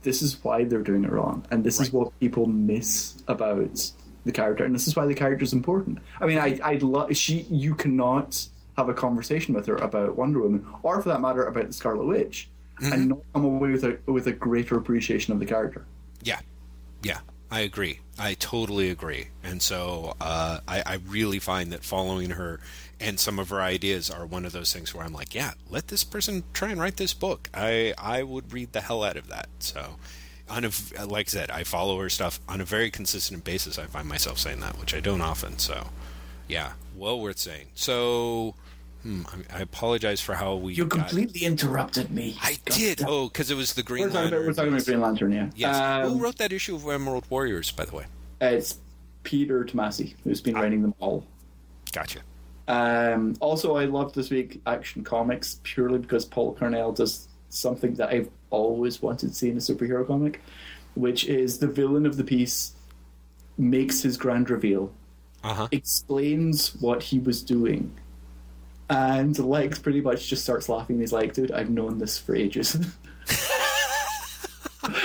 this 0.03 0.21
is 0.21 0.43
why 0.43 0.63
they're 0.63 0.81
doing 0.81 1.03
it 1.03 1.11
wrong 1.11 1.45
and 1.51 1.63
this 1.63 1.79
right. 1.79 1.87
is 1.87 1.93
what 1.93 2.19
people 2.19 2.45
miss 2.47 3.21
about 3.27 3.91
the 4.25 4.31
character, 4.31 4.65
and 4.65 4.73
this 4.73 4.87
is 4.87 4.95
why 4.95 5.05
the 5.05 5.13
character 5.13 5.43
is 5.43 5.53
important. 5.53 5.99
I 6.19 6.25
mean, 6.25 6.37
I 6.37 6.59
I'd 6.63 6.83
love 6.83 7.15
she. 7.15 7.41
You 7.49 7.75
cannot 7.75 8.47
have 8.77 8.89
a 8.89 8.93
conversation 8.93 9.53
with 9.53 9.65
her 9.67 9.75
about 9.75 10.15
Wonder 10.15 10.41
Woman, 10.41 10.65
or 10.83 11.01
for 11.01 11.09
that 11.09 11.21
matter, 11.21 11.43
about 11.43 11.67
the 11.67 11.73
Scarlet 11.73 12.05
Witch, 12.05 12.49
mm-hmm. 12.81 12.93
and 12.93 13.09
not 13.09 13.19
come 13.33 13.45
away 13.45 13.71
with 13.71 13.83
a 13.83 13.99
with 14.11 14.27
a 14.27 14.31
greater 14.31 14.77
appreciation 14.77 15.33
of 15.33 15.39
the 15.39 15.45
character. 15.45 15.85
Yeah, 16.23 16.39
yeah, 17.03 17.19
I 17.51 17.61
agree. 17.61 17.99
I 18.17 18.33
totally 18.33 18.89
agree. 18.89 19.27
And 19.43 19.61
so 19.61 20.15
uh, 20.19 20.59
I, 20.67 20.83
I 20.85 20.99
really 21.07 21.39
find 21.39 21.71
that 21.71 21.83
following 21.83 22.31
her 22.31 22.59
and 22.99 23.19
some 23.19 23.39
of 23.39 23.49
her 23.49 23.61
ideas 23.61 24.09
are 24.09 24.25
one 24.25 24.45
of 24.45 24.51
those 24.51 24.73
things 24.73 24.93
where 24.93 25.05
I'm 25.05 25.13
like, 25.13 25.33
yeah, 25.33 25.53
let 25.69 25.87
this 25.87 26.03
person 26.03 26.43
try 26.51 26.69
and 26.69 26.79
write 26.81 26.97
this 26.97 27.13
book. 27.13 27.49
I 27.53 27.93
I 27.97 28.23
would 28.23 28.51
read 28.51 28.73
the 28.73 28.81
hell 28.81 29.03
out 29.03 29.17
of 29.17 29.29
that. 29.29 29.47
So 29.59 29.95
on 30.49 30.65
a 30.65 31.05
like 31.05 31.27
I 31.27 31.29
said, 31.29 31.51
I 31.51 31.63
follow 31.63 31.99
her 31.99 32.09
stuff 32.09 32.39
on 32.47 32.61
a 32.61 32.65
very 32.65 32.91
consistent 32.91 33.43
basis. 33.43 33.77
I 33.77 33.85
find 33.85 34.07
myself 34.07 34.37
saying 34.37 34.59
that, 34.61 34.79
which 34.79 34.93
I 34.93 34.99
don't 34.99 35.21
often. 35.21 35.59
So, 35.59 35.89
yeah, 36.47 36.73
well 36.95 37.19
worth 37.19 37.37
saying. 37.37 37.67
So, 37.75 38.55
hmm, 39.03 39.21
I, 39.51 39.57
I, 39.57 39.61
apologize 39.61 40.21
for 40.21 40.35
how 40.35 40.55
we. 40.55 40.73
You 40.73 40.85
completely 40.85 41.45
interrupted 41.45 42.11
me. 42.11 42.37
I 42.41 42.57
God 42.65 42.77
did. 42.77 43.03
Oh, 43.05 43.27
because 43.27 43.51
it 43.51 43.55
was 43.55 43.73
the 43.73 43.83
Green 43.83 44.05
we're 44.05 44.13
Lantern. 44.13 44.33
About, 44.33 44.47
we're 44.47 44.53
talking 44.53 44.73
about 44.73 44.85
Green 44.85 45.01
Lantern, 45.01 45.31
yeah. 45.31 45.49
Yes. 45.55 45.75
Um, 45.75 46.11
Who 46.11 46.23
wrote 46.23 46.37
that 46.37 46.51
issue 46.51 46.75
of 46.75 46.87
Emerald 46.87 47.25
Warriors, 47.29 47.71
by 47.71 47.85
the 47.85 47.95
way? 47.95 48.05
It's 48.41 48.77
Peter 49.23 49.63
Tomasi, 49.63 50.15
who's 50.23 50.41
been 50.41 50.55
ah. 50.55 50.61
writing 50.61 50.81
them 50.81 50.93
all. 50.99 51.25
Gotcha. 51.91 52.19
Um, 52.67 53.35
also, 53.39 53.75
I 53.75 53.85
love 53.85 54.13
this 54.13 54.29
week 54.29 54.61
Action 54.67 55.03
Comics 55.03 55.59
purely 55.63 55.97
because 55.97 56.25
Paul 56.25 56.55
Cornell 56.55 56.91
does 56.91 57.27
something 57.49 57.95
that 57.95 58.09
I've 58.09 58.29
always 58.51 59.01
wanted 59.01 59.29
to 59.29 59.35
see 59.35 59.49
in 59.49 59.57
a 59.57 59.59
superhero 59.59 60.05
comic, 60.05 60.41
which 60.93 61.25
is 61.25 61.57
the 61.57 61.67
villain 61.67 62.05
of 62.05 62.17
the 62.17 62.23
piece 62.23 62.73
makes 63.57 64.01
his 64.01 64.17
grand 64.17 64.49
reveal, 64.49 64.91
uh-huh. 65.43 65.67
explains 65.71 66.75
what 66.75 67.03
he 67.03 67.19
was 67.19 67.43
doing, 67.43 67.91
and 68.89 69.37
Lex 69.37 69.79
pretty 69.79 70.01
much 70.01 70.27
just 70.27 70.43
starts 70.43 70.67
laughing. 70.67 70.99
He's 70.99 71.13
like, 71.13 71.33
"Dude, 71.33 71.51
I've 71.51 71.69
known 71.69 71.99
this 71.99 72.17
for 72.17 72.35
ages." 72.35 72.75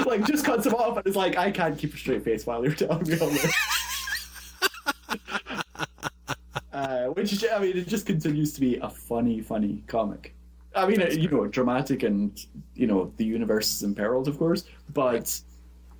like, 0.06 0.26
just 0.26 0.44
cuts 0.44 0.66
him 0.66 0.74
off 0.74 0.96
and 0.96 1.06
is 1.06 1.16
like, 1.16 1.36
"I 1.36 1.50
can't 1.50 1.78
keep 1.78 1.94
a 1.94 1.96
straight 1.96 2.24
face 2.24 2.46
while 2.46 2.64
you're 2.64 2.74
telling 2.74 3.06
me 3.06 3.18
all 3.18 3.28
this." 3.28 3.52
uh, 6.72 7.06
which 7.08 7.44
I 7.50 7.58
mean, 7.58 7.76
it 7.76 7.88
just 7.88 8.06
continues 8.06 8.52
to 8.54 8.60
be 8.60 8.76
a 8.78 8.88
funny, 8.88 9.40
funny 9.40 9.82
comic. 9.86 10.34
I 10.74 10.86
mean, 10.86 11.00
you 11.12 11.28
know, 11.28 11.46
dramatic 11.46 12.02
and 12.02 12.38
you 12.74 12.86
know 12.86 13.12
the 13.16 13.24
universe 13.24 13.72
is 13.72 13.82
imperiled, 13.82 14.28
of 14.28 14.38
course, 14.38 14.64
but 14.92 15.40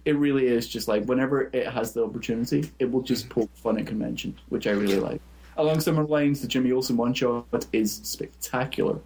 it 0.04 0.16
really 0.16 0.46
is 0.46 0.68
just 0.68 0.88
like 0.88 1.04
whenever 1.04 1.50
it 1.52 1.68
has 1.68 1.92
the 1.92 2.04
opportunity, 2.04 2.70
it 2.78 2.90
will 2.90 3.02
just 3.02 3.28
poke 3.28 3.54
fun 3.56 3.78
at 3.78 3.86
convention, 3.86 4.38
which 4.48 4.66
I 4.66 4.70
really 4.70 5.00
like. 5.00 5.20
Along 5.56 5.80
similar 5.80 6.06
lines, 6.06 6.40
the 6.40 6.48
Jimmy 6.48 6.72
Olsen 6.72 6.96
one 6.96 7.14
shot 7.14 7.66
is 7.72 8.00
spectacular. 8.02 8.98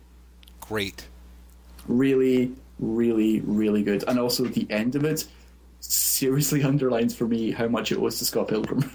Great. 0.60 1.06
Really, 1.86 2.52
really, 2.78 3.40
really 3.40 3.82
good, 3.82 4.04
and 4.06 4.18
also 4.18 4.44
the 4.44 4.66
end 4.70 4.94
of 4.94 5.04
it 5.04 5.24
seriously 5.80 6.62
underlines 6.64 7.14
for 7.14 7.26
me 7.26 7.50
how 7.50 7.68
much 7.68 7.92
it 7.92 8.00
was 8.00 8.18
to 8.18 8.24
Scott 8.24 8.48
Pilgrim. 8.48 8.90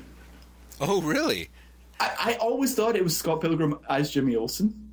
Oh, 0.82 1.02
really? 1.02 1.50
I, 2.00 2.12
I 2.20 2.34
always 2.36 2.76
thought 2.76 2.96
it 2.96 3.04
was 3.04 3.16
Scott 3.16 3.42
Pilgrim 3.42 3.80
as 3.90 4.12
Jimmy 4.12 4.36
Olsen 4.36 4.84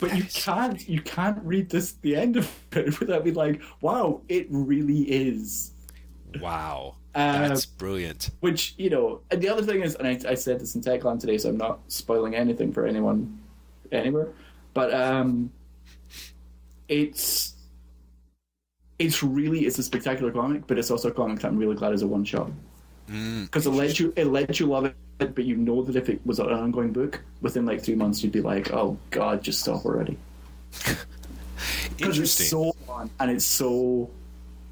but 0.00 0.16
you 0.16 0.24
can't 0.24 0.88
you 0.88 1.00
can't 1.00 1.38
read 1.44 1.70
this 1.70 1.92
the 2.02 2.16
end 2.16 2.36
of 2.36 2.50
it 2.72 2.98
without 3.00 3.24
being 3.24 3.36
like, 3.36 3.62
wow, 3.80 4.20
it 4.28 4.46
really 4.50 5.02
is. 5.02 5.72
Wow. 6.40 6.96
That's 7.16 7.64
uh, 7.64 7.68
brilliant. 7.78 8.30
Which, 8.40 8.74
you 8.76 8.90
know, 8.90 9.20
and 9.30 9.40
the 9.40 9.48
other 9.48 9.62
thing 9.62 9.82
is, 9.82 9.94
and 9.94 10.06
I, 10.06 10.30
I 10.30 10.34
said 10.34 10.60
this 10.60 10.74
in 10.74 10.82
Techland 10.82 11.20
today, 11.20 11.38
so 11.38 11.48
I'm 11.48 11.56
not 11.56 11.80
spoiling 11.88 12.34
anything 12.34 12.72
for 12.72 12.86
anyone 12.86 13.38
anywhere, 13.90 14.28
but 14.74 14.92
um, 14.92 15.50
it's 16.88 17.54
it's 18.98 19.22
really 19.22 19.66
it's 19.66 19.78
a 19.78 19.82
spectacular 19.82 20.30
comic, 20.30 20.66
but 20.66 20.78
it's 20.78 20.90
also 20.90 21.08
a 21.08 21.12
comic 21.12 21.40
that 21.40 21.48
I'm 21.48 21.56
really 21.56 21.74
glad 21.74 21.94
is 21.94 22.02
a 22.02 22.06
one 22.06 22.24
shot 22.24 22.50
because 23.06 23.64
mm. 23.64 23.66
it 23.66 23.70
lets 23.70 24.00
you 24.00 24.12
it 24.16 24.26
lets 24.26 24.60
you 24.60 24.66
love 24.66 24.84
it 24.84 24.96
but 25.18 25.44
you 25.44 25.56
know 25.56 25.82
that 25.82 25.96
if 25.96 26.08
it 26.10 26.20
was 26.26 26.38
an 26.38 26.50
ongoing 26.50 26.92
book, 26.92 27.22
within 27.40 27.64
like 27.64 27.82
three 27.82 27.94
months, 27.94 28.22
you'd 28.22 28.32
be 28.32 28.42
like, 28.42 28.72
"Oh 28.72 28.98
God, 29.10 29.42
just 29.42 29.60
stop 29.60 29.84
already." 29.86 30.18
Because 31.96 32.18
it's 32.18 32.50
so 32.50 32.72
fun 32.86 33.08
and 33.18 33.30
it's 33.30 33.44
so 33.44 34.10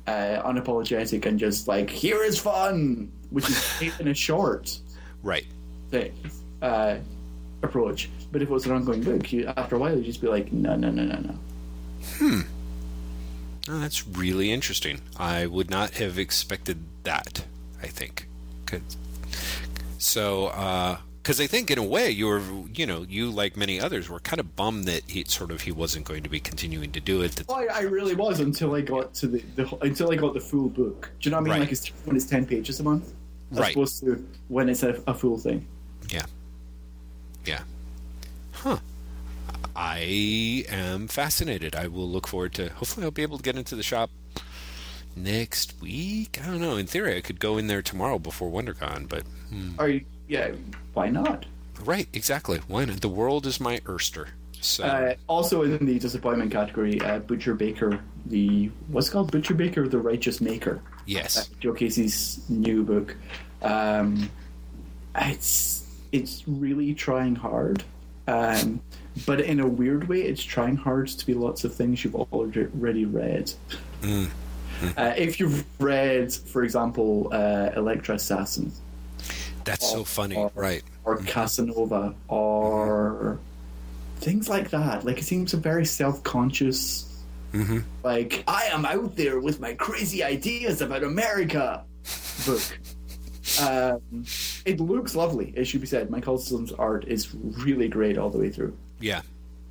uh, 0.07 0.43
unapologetic 0.45 1.27
and 1.27 1.39
just 1.39 1.69
like, 1.69 1.91
"Here 1.91 2.23
is 2.23 2.39
fun," 2.39 3.11
which 3.31 3.49
is 3.49 3.81
in 4.01 4.09
a 4.09 4.15
short, 4.15 4.79
right? 5.23 5.47
Thing, 5.91 6.13
uh, 6.63 6.97
approach. 7.63 8.09
But 8.33 8.43
if 8.43 8.49
it 8.49 8.53
was 8.53 8.67
an 8.67 8.73
ongoing 8.73 9.03
book, 9.03 9.33
you 9.33 9.53
after 9.57 9.77
a 9.77 9.79
while 9.79 9.97
you'd 9.97 10.05
just 10.05 10.21
be 10.21 10.29
like, 10.29 10.53
"No, 10.53 10.77
no, 10.77 10.91
no, 10.91 11.05
no, 11.05 11.19
no." 11.19 11.35
Hmm. 12.19 12.41
Oh, 13.67 13.79
that's 13.79 14.07
really 14.07 14.53
interesting. 14.53 15.01
I 15.17 15.47
would 15.47 15.71
not 15.71 15.93
have 15.93 16.19
expected 16.19 16.79
that. 17.05 17.45
I 17.83 17.87
think. 17.87 18.29
Cause 18.67 18.97
so, 19.99 20.49
because 21.25 21.41
I 21.41 21.47
think 21.47 21.71
in 21.71 21.79
a 21.79 21.83
way 21.83 22.11
you 22.11 22.27
were, 22.27 22.43
you 22.75 22.85
know, 22.85 23.07
you 23.09 23.31
like 23.31 23.57
many 23.57 23.81
others 23.81 24.11
were 24.11 24.21
kind 24.21 24.39
of 24.39 24.55
bummed 24.55 24.85
that 24.85 25.05
he 25.09 25.25
sort 25.25 25.51
of 25.51 25.63
he 25.63 25.73
wasn't 25.73 26.05
going 26.05 26.23
to 26.23 26.29
be 26.29 26.39
continuing 26.39 26.93
to 26.93 27.01
do 27.01 27.23
it. 27.23 27.43
I, 27.51 27.67
I, 27.73 27.81
really 27.81 28.15
was 28.15 28.41
until 28.41 28.75
I 28.75 28.83
got 28.83 29.15
to 29.15 29.29
the, 29.29 29.43
the, 29.57 29.79
until 29.81 30.13
I 30.13 30.17
got 30.17 30.35
the 30.35 30.41
full 30.41 30.69
book. 30.69 31.11
Do 31.21 31.29
you 31.29 31.31
know 31.31 31.39
what 31.39 31.41
I 31.41 31.45
mean? 31.45 31.51
Right. 31.53 31.61
Like 31.61 31.73
it's 31.73 31.89
when 32.05 32.15
it's 32.15 32.27
ten 32.27 32.45
pages 32.45 32.79
a 32.79 32.83
month, 32.83 33.15
as 33.53 33.59
right. 33.59 33.73
opposed 33.73 34.01
to 34.01 34.23
when 34.49 34.69
it's 34.69 34.83
a, 34.83 35.03
a 35.07 35.15
full 35.15 35.39
thing. 35.39 35.67
Yeah. 36.11 36.27
Yeah. 37.47 37.63
Huh. 38.53 38.79
I 39.75 40.67
am 40.69 41.09
fascinated. 41.09 41.75
I 41.75 41.87
will 41.87 42.09
look 42.09 42.27
forward 42.27 42.53
to. 42.55 42.69
Hopefully, 42.69 43.05
I'll 43.05 43.11
be 43.11 43.23
able 43.23 43.39
to 43.39 43.43
get 43.43 43.57
into 43.57 43.77
the 43.77 43.83
shop 43.83 44.11
next 45.17 45.81
week. 45.81 46.39
I 46.43 46.49
don't 46.49 46.61
know. 46.61 46.77
In 46.77 46.87
theory, 46.87 47.17
I 47.17 47.23
could 47.23 47.41
go 47.41 47.57
in 47.57 47.67
there 47.67 47.81
tomorrow 47.81 48.19
before 48.19 48.51
WonderCon, 48.51 49.09
but 49.09 49.23
hmm. 49.49 49.71
Are 49.79 49.89
you? 49.89 50.05
Yeah. 50.29 50.53
Why 50.95 51.11
not? 51.11 51.47
right, 51.85 52.09
exactly. 52.13 52.61
Why 52.69 52.85
not? 52.87 53.01
The 53.01 53.09
world 53.09 53.47
is 53.47 53.61
my 53.61 53.81
oyster. 53.89 54.29
So 54.61 54.85
Uh, 54.85 55.15
also 55.27 55.63
in 55.63 55.85
the 55.85 55.99
disappointment 55.99 56.51
category, 56.53 56.99
uh, 57.03 57.19
Butcher 57.19 57.55
Baker, 57.55 58.01
the 58.27 58.71
what's 58.89 59.09
it 59.09 59.13
called 59.13 59.31
Butcher 59.31 59.55
Baker, 59.55 59.87
the 59.89 59.99
Righteous 59.99 60.41
Maker. 60.41 60.81
yes, 61.05 61.51
Joe 61.61 61.75
Casey's 61.75 62.41
new 62.49 62.83
book. 62.85 63.15
Um, 63.61 64.31
it's 65.17 65.87
it's 66.13 66.45
really 66.47 66.95
trying 66.95 67.35
hard, 67.35 67.83
um, 68.27 68.81
but 69.27 69.41
in 69.43 69.61
a 69.61 69.67
weird 69.67 70.09
way, 70.09 70.23
it's 70.23 70.43
trying 70.43 70.77
hard 70.77 71.09
to 71.09 71.27
be 71.27 71.35
lots 71.35 71.65
of 71.65 71.75
things 71.75 72.03
you've 72.05 72.15
already 72.15 73.05
read. 73.05 73.53
Uh, 74.97 75.13
if 75.17 75.39
you've 75.41 75.65
read, 75.81 76.33
for 76.33 76.63
example, 76.65 77.29
uh, 77.33 77.71
Elektra 77.77 78.15
Assassin 78.17 78.73
that's 79.65 79.91
so 79.91 80.05
funny. 80.05 80.37
or- 80.37 80.51
Right. 80.55 80.83
or 81.05 81.19
Casanova 81.19 82.15
or 82.29 83.39
things 84.21 84.49
like 84.49 84.71
that, 84.71 85.05
like 85.05 85.19
it 85.19 85.25
seems 85.25 85.53
a 85.55 85.57
very 85.59 85.85
self-conscious. 85.85 87.11
Mm-hmm. 87.53 87.79
Like 88.03 88.43
I 88.49 88.65
am 88.73 88.85
out 88.85 89.17
there 89.17 89.39
with 89.41 89.61
my 89.61 89.75
crazy 89.75 90.25
ideas 90.25 90.81
about 90.81 91.03
America 91.05 91.85
book. 92.47 92.63
Um, 93.61 94.01
it 94.65 94.81
looks 94.81 95.15
lovely, 95.15 95.53
it 95.57 95.67
should 95.67 95.81
be 95.83 95.87
said. 95.87 96.11
Mike 96.11 96.25
Huddleston's 96.25 96.73
art 96.73 97.05
is 97.07 97.35
really 97.35 97.89
great 97.89 98.17
all 98.19 98.31
the 98.31 98.39
way 98.39 98.51
through. 98.51 98.77
Yeah. 99.01 99.21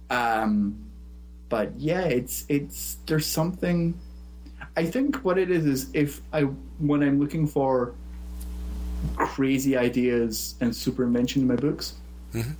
Um, 0.10 0.78
but 1.50 1.76
yeah, 1.78 2.02
it's 2.06 2.46
it's 2.50 2.98
there's 3.08 3.26
something. 3.26 4.00
I 4.78 4.86
think 4.86 5.18
what 5.18 5.38
it 5.38 5.52
is 5.52 5.66
is 5.66 5.89
if 5.94 6.22
I 6.32 6.41
when 6.80 7.04
I'm 7.04 7.20
looking 7.20 7.48
for 7.48 7.94
crazy 9.18 9.76
ideas 9.78 10.56
and 10.62 10.76
super 10.76 11.04
invention 11.04 11.41
in 11.43 11.47
my 11.47 11.56
books, 11.56 11.93
Mhm. 12.34 12.54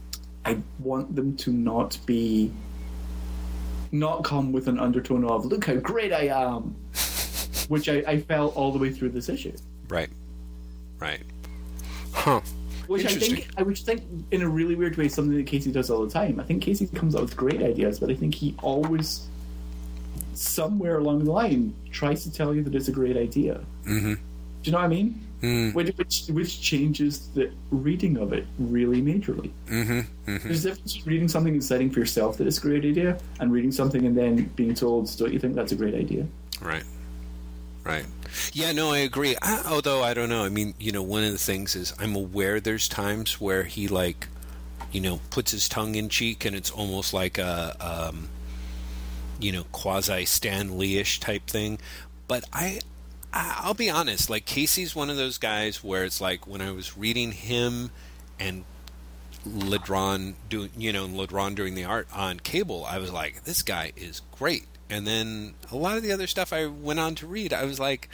I 0.46 0.58
want 0.80 1.16
them 1.16 1.36
to 1.38 1.52
not 1.52 1.98
be 2.06 2.52
not 3.92 4.24
come 4.24 4.52
with 4.52 4.68
an 4.68 4.80
undertone 4.80 5.24
of 5.24 5.46
"look 5.46 5.66
how 5.66 5.76
great 5.76 6.12
I 6.12 6.28
am," 6.28 6.76
which 7.68 7.88
I, 7.90 8.04
I 8.08 8.20
felt 8.22 8.56
all 8.56 8.72
the 8.72 8.80
way 8.80 8.92
through 8.92 9.10
this 9.10 9.30
issue. 9.30 9.54
Right. 9.90 10.10
Right. 11.00 11.22
Huh. 12.12 12.42
Which 12.88 13.06
I 13.06 13.10
think, 13.10 13.48
I 13.58 13.64
which 13.64 13.84
think, 13.84 14.02
in 14.32 14.42
a 14.42 14.50
really 14.50 14.76
weird 14.76 14.98
way, 14.98 15.08
something 15.08 15.36
that 15.38 15.46
Casey 15.46 15.72
does 15.72 15.90
all 15.90 16.04
the 16.06 16.12
time. 16.12 16.40
I 16.40 16.44
think 16.44 16.62
Casey 16.62 16.88
comes 16.88 17.16
up 17.16 17.22
with 17.22 17.36
great 17.38 17.62
ideas, 17.62 18.00
but 18.00 18.10
I 18.10 18.16
think 18.16 18.36
he 18.36 18.56
always, 18.62 19.28
somewhere 20.34 20.98
along 20.98 21.24
the 21.24 21.32
line, 21.32 21.74
tries 21.92 22.24
to 22.24 22.32
tell 22.32 22.54
you 22.54 22.62
that 22.64 22.76
it's 22.76 22.90
a 22.90 22.92
great 22.92 23.16
idea. 23.16 23.62
Mm-hmm. 23.86 24.14
Do 24.64 24.70
you 24.70 24.72
know 24.72 24.80
what 24.80 24.86
I 24.86 24.88
mean? 24.88 25.28
Mm. 25.42 25.74
Which, 25.74 25.90
which 25.98 26.24
which 26.30 26.62
changes 26.62 27.28
the 27.36 27.52
reading 27.70 28.16
of 28.18 28.32
it 28.32 28.48
really 28.58 29.02
majorly. 29.02 29.52
Mm-hmm. 29.68 30.00
Mm-hmm. 30.32 30.48
There's 30.48 30.64
a 30.66 30.70
difference 30.70 30.94
between 30.96 31.14
reading 31.14 31.28
something 31.28 31.52
and 31.52 31.62
deciding 31.62 31.90
for 31.92 32.00
yourself 32.00 32.38
that 32.38 32.48
it's 32.48 32.60
a 32.60 32.62
great 32.62 32.86
idea, 32.86 33.20
and 33.42 33.52
reading 33.52 33.74
something 33.74 34.06
and 34.06 34.18
then 34.18 34.46
being 34.56 34.74
told, 34.74 35.16
"Don't 35.18 35.34
you 35.34 35.40
think 35.40 35.56
that's 35.56 35.74
a 35.74 35.76
great 35.76 35.96
idea?" 35.96 36.26
Right. 36.62 36.86
Right. 37.84 38.06
Yeah, 38.54 38.72
no, 38.72 38.92
I 38.92 39.00
agree. 39.00 39.36
I, 39.42 39.64
although 39.68 40.02
I 40.02 40.14
don't 40.14 40.30
know. 40.30 40.46
I 40.46 40.50
mean, 40.50 40.74
you 40.80 40.94
know, 40.94 41.04
one 41.04 41.24
of 41.26 41.34
the 41.34 41.38
things 41.38 41.76
is 41.76 41.94
I'm 42.00 42.16
aware 42.16 42.62
there's 42.62 42.88
times 42.88 43.42
where 43.42 43.64
he 43.64 43.90
like, 43.90 44.30
you 44.94 45.02
know, 45.02 45.20
puts 45.30 45.52
his 45.52 45.68
tongue 45.68 45.96
in 45.96 46.08
cheek, 46.08 46.46
and 46.46 46.56
it's 46.56 46.72
almost 46.72 47.14
like 47.14 47.38
a, 47.38 47.76
um, 47.82 48.30
you 49.40 49.52
know, 49.52 49.66
quasi 49.74 50.24
Stan 50.24 50.78
Lee-ish 50.78 51.20
type 51.20 51.48
thing. 51.48 51.80
But 52.30 52.46
I, 52.54 52.66
I, 52.66 52.80
I'll 53.34 53.74
be 53.74 53.90
honest. 53.90 54.30
Like 54.30 54.46
Casey's 54.46 54.96
one 54.96 55.10
of 55.10 55.18
those 55.18 55.38
guys 55.38 55.84
where 55.84 56.06
it's 56.06 56.22
like 56.22 56.46
when 56.48 56.62
I 56.62 56.72
was 56.72 56.98
reading 56.98 57.32
him 57.32 57.90
and 58.40 58.64
Ladronn 59.48 60.36
doing, 60.50 60.70
you 60.78 60.94
know, 60.94 61.08
Ladronn 61.08 61.56
doing 61.56 61.76
the 61.76 61.84
art 61.84 62.08
on 62.14 62.40
cable, 62.40 62.86
I 62.86 63.00
was 63.00 63.12
like, 63.12 63.44
this 63.44 63.62
guy 63.62 63.92
is 63.96 64.22
great. 64.38 64.66
And 64.90 65.08
then 65.08 65.56
a 65.72 65.76
lot 65.76 65.98
of 65.98 66.04
the 66.04 66.12
other 66.12 66.28
stuff 66.28 66.54
I 66.54 66.68
went 66.68 67.00
on 67.00 67.16
to 67.16 67.28
read, 67.28 67.54
I 67.54 67.66
was 67.66 67.80
like, 67.80 68.10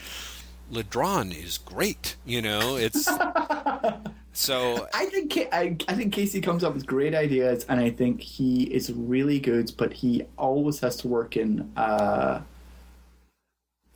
Ladronn 0.71 1.31
is 1.31 1.57
great. 1.57 2.15
You 2.25 2.41
know, 2.41 2.77
it's 2.77 3.05
so 4.33 4.87
I 4.93 5.05
think 5.07 5.37
I, 5.51 5.75
I 5.87 5.95
think 5.95 6.13
Casey 6.13 6.41
comes 6.41 6.63
up 6.63 6.73
with 6.73 6.85
great 6.85 7.15
ideas, 7.15 7.65
and 7.67 7.79
I 7.79 7.89
think 7.89 8.21
he 8.21 8.63
is 8.63 8.91
really 8.93 9.39
good. 9.39 9.73
But 9.77 9.93
he 9.93 10.23
always 10.37 10.79
has 10.79 10.95
to 10.97 11.07
work 11.07 11.35
in 11.35 11.71
uh, 11.75 12.41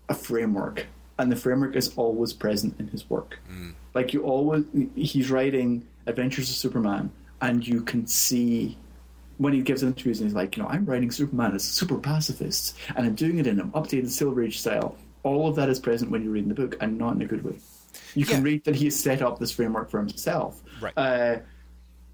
a 0.09 0.13
framework, 0.15 0.87
and 1.19 1.31
the 1.31 1.35
framework 1.35 1.75
is 1.75 1.93
always 1.95 2.33
present 2.33 2.79
in 2.79 2.87
his 2.87 3.09
work. 3.09 3.39
Like 3.93 4.13
you 4.13 4.23
always, 4.23 4.63
he's 4.95 5.29
writing 5.29 5.85
Adventures 6.07 6.49
of 6.49 6.55
Superman, 6.55 7.11
and 7.41 7.65
you 7.67 7.81
can 7.81 8.07
see 8.07 8.77
when 9.37 9.53
he 9.53 9.61
gives 9.61 9.83
interviews, 9.83 10.19
and 10.19 10.29
he's 10.29 10.35
like, 10.35 10.55
you 10.57 10.63
know, 10.63 10.69
I'm 10.69 10.85
writing 10.85 11.11
Superman 11.11 11.53
as 11.55 11.63
a 11.63 11.67
super 11.69 11.97
pacifist, 11.97 12.77
and 12.95 13.05
I'm 13.05 13.15
doing 13.15 13.39
it 13.39 13.47
in 13.47 13.59
an 13.59 13.71
updated 13.71 14.09
Silver 14.09 14.43
Age 14.43 14.59
style. 14.59 14.97
All 15.23 15.47
of 15.47 15.55
that 15.55 15.69
is 15.69 15.79
present 15.79 16.11
when 16.11 16.23
you're 16.23 16.31
reading 16.31 16.49
the 16.49 16.55
book, 16.55 16.77
and 16.81 16.97
not 16.97 17.15
in 17.15 17.21
a 17.21 17.25
good 17.25 17.43
way. 17.43 17.55
You 18.15 18.25
can 18.25 18.37
Yeah. 18.37 18.43
read 18.43 18.63
that 18.65 18.75
he 18.75 18.85
has 18.85 18.95
set 18.95 19.21
up 19.21 19.39
this 19.39 19.51
framework 19.51 19.89
for 19.89 19.99
himself. 19.99 20.61
Right. 20.81 20.93
Uh, 20.97 21.37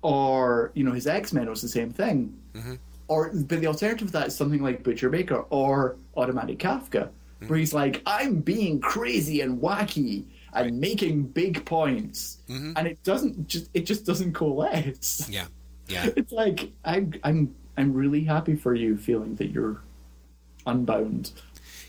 or, 0.02 0.72
you 0.76 0.84
know, 0.84 0.92
his 0.94 1.08
X 1.08 1.34
Men 1.34 1.50
was 1.50 1.62
the 1.62 1.68
same 1.68 1.92
thing. 1.92 2.34
Or, 3.08 3.32
but 3.34 3.60
the 3.60 3.68
alternative 3.68 4.08
to 4.08 4.14
that 4.14 4.28
is 4.28 4.36
something 4.36 4.62
like 4.62 4.84
Butcher 4.84 5.10
Baker 5.10 5.44
or 5.50 5.96
Automatic 6.16 6.60
Kafka, 6.60 7.10
where 7.48 7.60
he's 7.60 7.74
like, 7.74 8.02
I'm 8.06 8.40
being 8.42 8.80
crazy 8.80 9.42
and 9.42 9.62
wacky 9.62 10.26
and 10.54 10.80
making 10.80 11.24
big 11.24 11.66
points, 11.66 12.40
mm-hmm. 12.50 12.74
and 12.76 12.88
it 12.88 13.02
doesn't 13.04 13.48
just 13.48 13.70
it 13.74 13.86
just 13.86 14.06
doesn't 14.06 14.34
coalesce. 14.34 15.28
yeah, 15.32 15.46
yeah. 15.88 16.10
It's 16.16 16.32
like 16.32 16.72
I'm 16.84 17.14
I'm 17.24 17.56
I'm 17.78 17.94
really 17.94 18.24
happy 18.24 18.56
for 18.56 18.76
you 18.76 18.98
feeling 18.98 19.36
that 19.36 19.48
you're 19.52 19.82
unbound. 20.66 21.32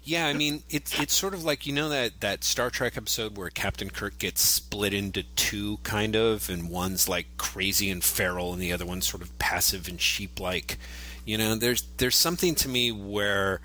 Yeah, 0.03 0.27
I 0.27 0.33
mean 0.33 0.63
it's 0.71 0.99
it's 0.99 1.15
sort 1.15 1.35
of 1.35 1.45
like 1.45 1.67
you 1.67 1.73
know 1.73 1.89
that 1.89 2.21
that 2.21 2.43
Star 2.43 2.71
Trek 2.71 2.97
episode 2.97 3.37
where 3.37 3.51
Captain 3.51 3.91
Kirk 3.91 4.19
gets 4.19 4.41
split 4.41 4.95
into 4.95 5.23
two 5.37 5.79
kind 5.83 6.17
of 6.17 6.49
and 6.49 6.71
one's 6.71 7.09
like 7.09 7.27
crazy 7.37 7.91
and 7.91 8.03
feral 8.03 8.53
and 8.53 8.63
the 8.63 8.73
other 8.73 8.87
one's 8.87 9.09
sort 9.09 9.23
of 9.23 9.39
passive 9.39 9.89
and 9.89 10.01
sheep-like. 10.01 10.79
You 11.25 11.39
know, 11.39 11.55
there's 11.55 11.83
there's 11.99 12.17
something 12.17 12.55
to 12.57 12.69
me 12.69 12.91
where 12.91 13.61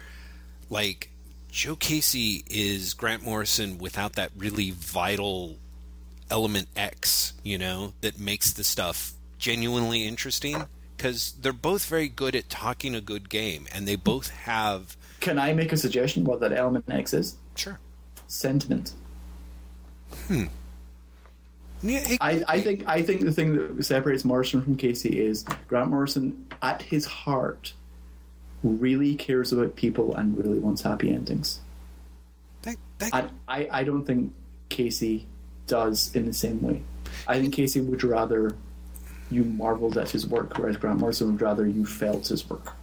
like 0.69 1.09
Joe 1.55 1.77
Casey 1.77 2.43
is 2.47 2.93
Grant 2.93 3.23
Morrison 3.23 3.77
without 3.77 4.13
that 4.17 4.29
really 4.35 4.71
vital 4.71 5.55
element 6.29 6.67
X, 6.75 7.31
you 7.43 7.57
know, 7.57 7.93
that 8.01 8.19
makes 8.19 8.51
the 8.51 8.65
stuff 8.65 9.13
genuinely 9.37 10.05
interesting 10.05 10.65
because 10.97 11.31
they're 11.39 11.53
both 11.53 11.85
very 11.85 12.09
good 12.09 12.35
at 12.35 12.49
talking 12.49 12.93
a 12.93 12.99
good 12.99 13.29
game 13.29 13.67
and 13.73 13.87
they 13.87 13.95
both 13.95 14.31
have 14.31 14.97
Can 15.21 15.39
I 15.39 15.53
make 15.53 15.71
a 15.71 15.77
suggestion 15.77 16.25
what 16.25 16.41
that 16.41 16.51
element 16.51 16.83
X 16.89 17.13
is? 17.13 17.37
sure 17.55 17.79
Sentiment. 18.27 18.91
Hmm. 20.27 20.43
Yeah, 21.81 21.99
it- 22.05 22.17
I, 22.19 22.43
I 22.49 22.59
think 22.59 22.83
I 22.85 23.01
think 23.01 23.21
the 23.21 23.31
thing 23.31 23.77
that 23.77 23.81
separates 23.85 24.25
Morrison 24.25 24.61
from 24.61 24.75
Casey 24.75 25.25
is 25.25 25.43
Grant 25.69 25.89
Morrison, 25.89 26.47
at 26.61 26.81
his 26.81 27.05
heart, 27.05 27.71
really 28.65 29.15
cares 29.15 29.53
about 29.53 29.75
people 29.75 30.15
and 30.15 30.37
really 30.37 30.59
wants 30.59 30.81
happy 30.81 31.11
endings. 31.13 31.59
that, 32.63 32.75
that, 32.99 33.09
And 33.13 33.29
I, 33.47 33.67
I 33.71 33.83
don't 33.83 34.05
think 34.05 34.33
Casey 34.69 35.27
does 35.67 36.13
in 36.15 36.25
the 36.25 36.33
same 36.33 36.61
way. 36.61 36.81
I 37.27 37.39
think 37.39 37.53
Casey 37.53 37.81
would 37.81 38.03
rather 38.03 38.55
you 39.31 39.43
marveled 39.43 39.97
at 39.97 40.09
his 40.09 40.27
work, 40.27 40.57
whereas 40.57 40.77
Grant 40.77 40.99
Morrison 40.99 41.31
would 41.31 41.41
rather 41.41 41.65
you 41.65 41.85
felt 41.85 42.27
his 42.27 42.47
work. 42.49 42.73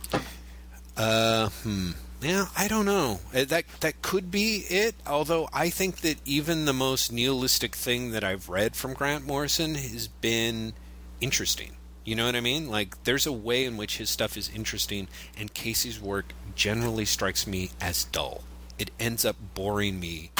uh, 0.96 1.48
hmm. 1.48 1.90
Yeah, 2.20 2.46
I 2.56 2.68
don't 2.68 2.84
know. 2.84 3.18
Uh, 3.34 3.44
That 3.44 3.64
that 3.80 4.00
could 4.00 4.30
be 4.30 4.58
it. 4.68 4.94
Although 5.06 5.48
I 5.52 5.70
think 5.70 6.02
that 6.02 6.18
even 6.24 6.66
the 6.66 6.72
most 6.72 7.10
nihilistic 7.12 7.74
thing 7.74 8.12
that 8.12 8.22
I've 8.22 8.48
read 8.48 8.76
from 8.76 8.94
Grant 8.94 9.26
Morrison 9.26 9.74
has 9.74 10.06
been 10.06 10.72
interesting. 11.20 11.72
You 12.04 12.16
know 12.16 12.26
what 12.26 12.34
I 12.34 12.40
mean? 12.40 12.68
Like, 12.68 13.04
there's 13.04 13.26
a 13.26 13.32
way 13.32 13.64
in 13.64 13.76
which 13.76 13.98
his 13.98 14.10
stuff 14.10 14.36
is 14.36 14.50
interesting, 14.54 15.08
and 15.38 15.52
Casey's 15.54 16.00
work 16.00 16.32
generally 16.54 17.04
strikes 17.04 17.46
me 17.46 17.70
as 17.80 18.04
dull. 18.04 18.42
It 18.78 18.90
ends 18.98 19.24
up 19.24 19.36
boring 19.54 20.00
me, 20.00 20.32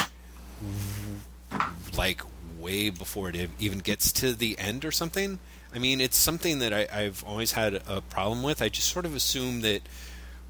like 1.97 2.23
way 2.59 2.91
before 2.91 3.29
it 3.29 3.51
even 3.61 3.79
gets 3.79 4.13
to 4.13 4.33
the 4.33 4.59
end 4.59 4.85
or 4.85 4.91
something. 4.91 5.39
I 5.75 5.79
mean, 5.79 6.01
it's 6.01 6.17
something 6.17 6.59
that 6.59 6.73
I, 6.73 6.87
I've 6.93 7.25
always 7.25 7.53
had 7.53 7.75
a 7.87 8.01
problem 8.01 8.43
with. 8.43 8.61
I 8.61 8.69
just 8.69 8.89
sort 8.89 9.07
of 9.07 9.15
assume 9.15 9.61
that, 9.61 9.83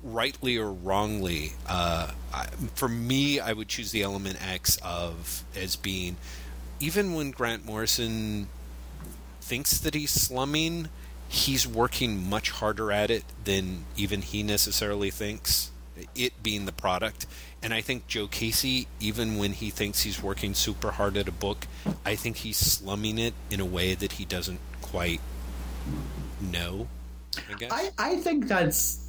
rightly 0.02 0.56
or 0.56 0.72
wrongly, 0.72 1.52
uh, 1.66 2.10
I, 2.34 2.46
for 2.74 2.88
me, 2.88 3.38
I 3.38 3.52
would 3.52 3.68
choose 3.68 3.92
the 3.92 4.02
element 4.02 4.36
X 4.44 4.78
of 4.82 5.44
as 5.54 5.76
being, 5.76 6.16
even 6.80 7.14
when 7.14 7.30
Grant 7.30 7.64
Morrison 7.64 8.48
thinks 9.40 9.78
that 9.78 9.94
he's 9.94 10.10
slumming, 10.10 10.88
he's 11.32 11.66
working 11.66 12.28
much 12.28 12.50
harder 12.50 12.92
at 12.92 13.10
it 13.10 13.24
than 13.44 13.84
even 13.96 14.20
he 14.20 14.42
necessarily 14.42 15.10
thinks. 15.10 15.70
it 16.14 16.42
being 16.42 16.64
the 16.66 16.72
product. 16.72 17.26
And 17.62 17.72
I 17.72 17.80
think 17.80 18.06
Joe 18.08 18.26
Casey, 18.26 18.88
even 18.98 19.36
when 19.38 19.52
he 19.52 19.70
thinks 19.70 20.02
he's 20.02 20.22
working 20.22 20.52
super 20.54 20.90
hard 20.92 21.16
at 21.16 21.28
a 21.28 21.32
book, 21.32 21.66
I 22.04 22.16
think 22.16 22.38
he's 22.38 22.56
slumming 22.56 23.18
it 23.18 23.34
in 23.50 23.60
a 23.60 23.64
way 23.64 23.94
that 23.94 24.12
he 24.12 24.24
doesn't 24.24 24.58
quite 24.80 25.20
know. 26.40 26.88
I 27.50 27.54
guess 27.54 27.70
I, 27.72 27.90
I 27.98 28.16
think 28.16 28.48
that's 28.48 29.08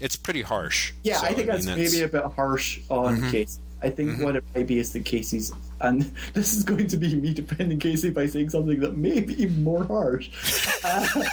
it's 0.00 0.16
pretty 0.16 0.42
harsh. 0.42 0.92
yeah. 1.02 1.18
So, 1.18 1.26
I 1.26 1.28
think 1.34 1.38
mean, 1.38 1.46
that's, 1.48 1.66
maybe 1.66 2.02
a 2.02 2.08
bit 2.08 2.24
harsh 2.34 2.80
on 2.88 3.18
Mhm. 3.20 3.30
Casey. 3.30 3.60
I 3.82 3.90
think 3.90 4.10
Mhm. 4.12 4.24
what 4.24 4.36
it 4.36 4.44
might 4.54 4.66
be 4.66 4.78
is 4.78 4.92
that 4.92 5.04
Casey's, 5.04 5.52
and 5.80 6.02
this 6.34 6.54
is 6.54 6.64
going 6.64 6.86
to 6.88 6.96
be 6.96 7.14
me 7.14 7.34
defending 7.34 7.78
Casey 7.78 8.10
by 8.10 8.26
saying 8.26 8.50
something 8.50 8.80
that 8.80 8.96
may 8.96 9.20
be 9.20 9.46
more 9.46 9.84
harsh. 9.84 10.30
Uh, 10.84 11.24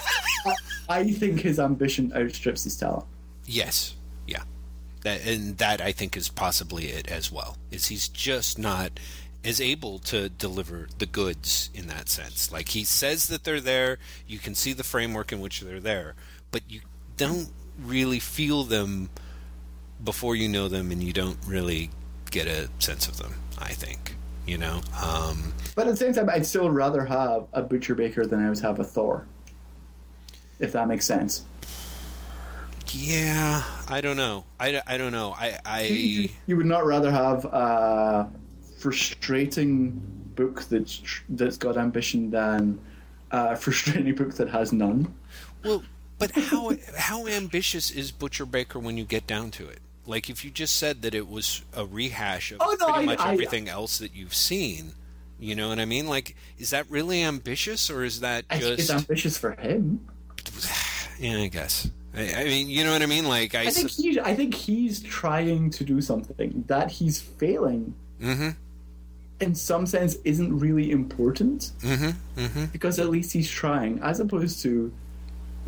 I, 0.89 0.99
I 0.99 1.11
think 1.11 1.41
his 1.41 1.59
ambition 1.59 2.11
outstrips 2.15 2.63
his 2.63 2.75
talent. 2.75 3.05
Yes, 3.45 3.95
yeah, 4.25 4.43
that 5.01 5.25
and 5.25 5.57
that 5.59 5.79
I 5.79 5.91
think 5.91 6.17
is 6.17 6.27
possibly 6.27 6.87
it 6.87 7.07
as 7.07 7.31
well. 7.31 7.57
Is 7.69 7.87
he's 7.87 8.07
just 8.07 8.57
not 8.57 8.99
as 9.43 9.61
able 9.61 9.99
to 9.99 10.29
deliver 10.29 10.87
the 10.97 11.05
goods 11.05 11.69
in 11.73 11.87
that 11.87 12.09
sense. 12.09 12.51
Like 12.51 12.69
he 12.69 12.83
says 12.83 13.27
that 13.27 13.43
they're 13.43 13.61
there, 13.61 13.99
you 14.25 14.39
can 14.39 14.55
see 14.55 14.73
the 14.73 14.83
framework 14.83 15.31
in 15.31 15.39
which 15.39 15.61
they're 15.61 15.79
there, 15.79 16.15
but 16.51 16.63
you 16.67 16.81
don't 17.17 17.49
really 17.79 18.19
feel 18.19 18.63
them 18.63 19.09
before 20.03 20.35
you 20.35 20.49
know 20.49 20.67
them, 20.67 20.91
and 20.91 21.03
you 21.03 21.13
don't 21.13 21.37
really 21.45 21.89
get 22.31 22.47
a 22.47 22.69
sense 22.79 23.07
of 23.07 23.17
them. 23.17 23.35
I 23.59 23.73
think 23.73 24.15
you 24.45 24.57
know. 24.57 24.81
Um, 25.01 25.53
But 25.75 25.87
at 25.87 25.91
the 25.91 25.97
same 25.97 26.13
time, 26.13 26.29
I'd 26.29 26.45
still 26.45 26.69
rather 26.69 27.03
have 27.05 27.45
a 27.53 27.61
Butcher 27.61 27.95
Baker 27.95 28.25
than 28.25 28.39
I 28.45 28.49
would 28.49 28.59
have 28.59 28.79
a 28.79 28.83
Thor. 28.83 29.25
If 30.59 30.71
that 30.73 30.87
makes 30.87 31.05
sense. 31.05 31.43
yeah, 32.91 33.63
I 33.89 34.01
don't 34.01 34.17
know. 34.17 34.45
I, 34.59 34.81
I 34.85 34.97
don't 34.97 35.11
know. 35.11 35.33
I 35.37 35.57
I. 35.65 36.29
You 36.45 36.57
would 36.57 36.65
not 36.67 36.85
rather 36.85 37.11
have 37.11 37.45
a 37.45 38.29
frustrating 38.77 39.99
book 40.35 40.63
that's 40.65 41.01
that's 41.29 41.57
got 41.57 41.77
ambition 41.77 42.29
than 42.31 42.79
a 43.31 43.55
frustrating 43.55 44.13
book 44.19 44.35
that 44.35 44.49
has 44.49 44.71
none. 44.71 45.13
Well, 45.63 45.83
but 46.19 46.31
how 46.31 46.71
how 46.97 47.25
ambitious 47.27 47.89
is 47.91 48.11
Butcher 48.11 48.45
Baker 48.45 48.77
when 48.79 48.97
you 48.97 49.05
get 49.05 49.25
down 49.25 49.51
to 49.51 49.67
it? 49.67 49.79
Like 50.05 50.29
if 50.29 50.43
you 50.43 50.51
just 50.51 50.75
said 50.77 51.01
that 51.03 51.15
it 51.15 51.27
was 51.29 51.61
a 51.73 51.85
rehash 51.85 52.51
of 52.51 52.57
Oh, 52.61 52.75
no, 52.79 52.87
pretty 52.87 52.99
I- 52.99 53.05
much 53.05 53.19
I- 53.19 53.33
everything 53.33 53.69
else 53.69 53.97
that 53.99 54.15
you've 54.15 54.33
seen, 54.35 54.93
you 55.39 55.55
know 55.55 55.69
what 55.69 55.79
I 55.79 55.85
mean? 55.85 56.07
Like 56.07 56.35
is 56.57 56.71
that 56.71 56.85
really 56.89 57.23
ambitious 57.23 57.89
or 57.89 58.03
is 58.03 58.19
that 58.21 58.45
I 58.49 58.59
think 58.59 58.79
it's 58.79 58.89
ambitious 58.89 59.37
for 59.37 59.51
him. 59.51 60.05
Yeah, 61.19 61.37
I 61.37 61.47
guess. 61.47 61.89
I, 62.15 62.33
I 62.33 62.43
mean, 62.45 62.69
you 62.69 62.83
know 62.83 62.91
what 62.91 63.03
I 63.03 63.05
mean? 63.05 63.25
Like 63.25 63.53
I, 63.55 63.61
I 63.61 63.69
think 63.69 63.91
he, 63.91 64.19
I 64.19 64.35
think 64.35 64.53
he's 64.55 64.99
trying 65.03 65.69
to 65.71 65.83
do 65.83 66.01
something 66.01 66.63
that 66.67 66.89
he's 66.91 67.21
failing. 67.21 67.93
mm-hmm, 68.19 68.49
In 69.39 69.53
some 69.55 69.85
sense, 69.85 70.15
isn't 70.25 70.57
really 70.57 70.89
important 70.91 71.71
mm-hmm, 71.81 72.41
mm-hmm. 72.41 72.65
because 72.73 72.97
at 72.99 73.09
least 73.09 73.31
he's 73.31 73.49
trying, 73.49 73.99
as 74.01 74.19
opposed 74.19 74.61
to 74.63 74.91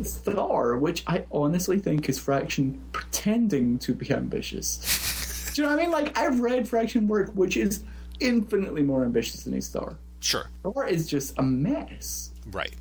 Thor, 0.02 0.76
which 0.78 1.02
I 1.06 1.24
honestly 1.32 1.78
think 1.78 2.08
is 2.08 2.18
Fraction 2.18 2.80
pretending 2.92 3.78
to 3.80 3.94
be 3.94 4.10
ambitious. 4.12 5.50
do 5.54 5.62
you 5.62 5.68
know 5.68 5.74
what 5.74 5.80
I 5.80 5.82
mean? 5.84 5.92
Like 5.92 6.18
I've 6.18 6.40
read 6.40 6.68
Fraction 6.68 7.08
work, 7.08 7.30
which 7.34 7.56
is 7.56 7.82
infinitely 8.20 8.82
more 8.82 9.04
ambitious 9.04 9.44
than 9.44 9.52
his 9.54 9.68
Thor. 9.68 9.96
Sure, 10.20 10.48
Thor 10.62 10.86
is 10.86 11.06
just 11.06 11.38
a 11.38 11.42
mess. 11.42 12.30
right. 12.52 12.72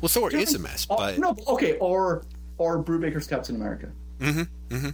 Well, 0.00 0.08
Thor 0.08 0.30
you 0.32 0.38
is 0.38 0.54
a 0.54 0.58
know 0.58 0.64
what 0.64 0.70
I 0.70 0.72
mean? 0.72 0.72
mess, 0.72 0.86
Oh, 0.90 0.96
but 0.96 1.18
no, 1.18 1.36
okay, 1.54 1.76
or 1.78 2.24
or 2.58 2.82
Brubaker's 2.82 3.26
Captain 3.26 3.54
America. 3.56 3.88
mm-hmm, 4.20 4.74
mm-hmm. 4.74 4.88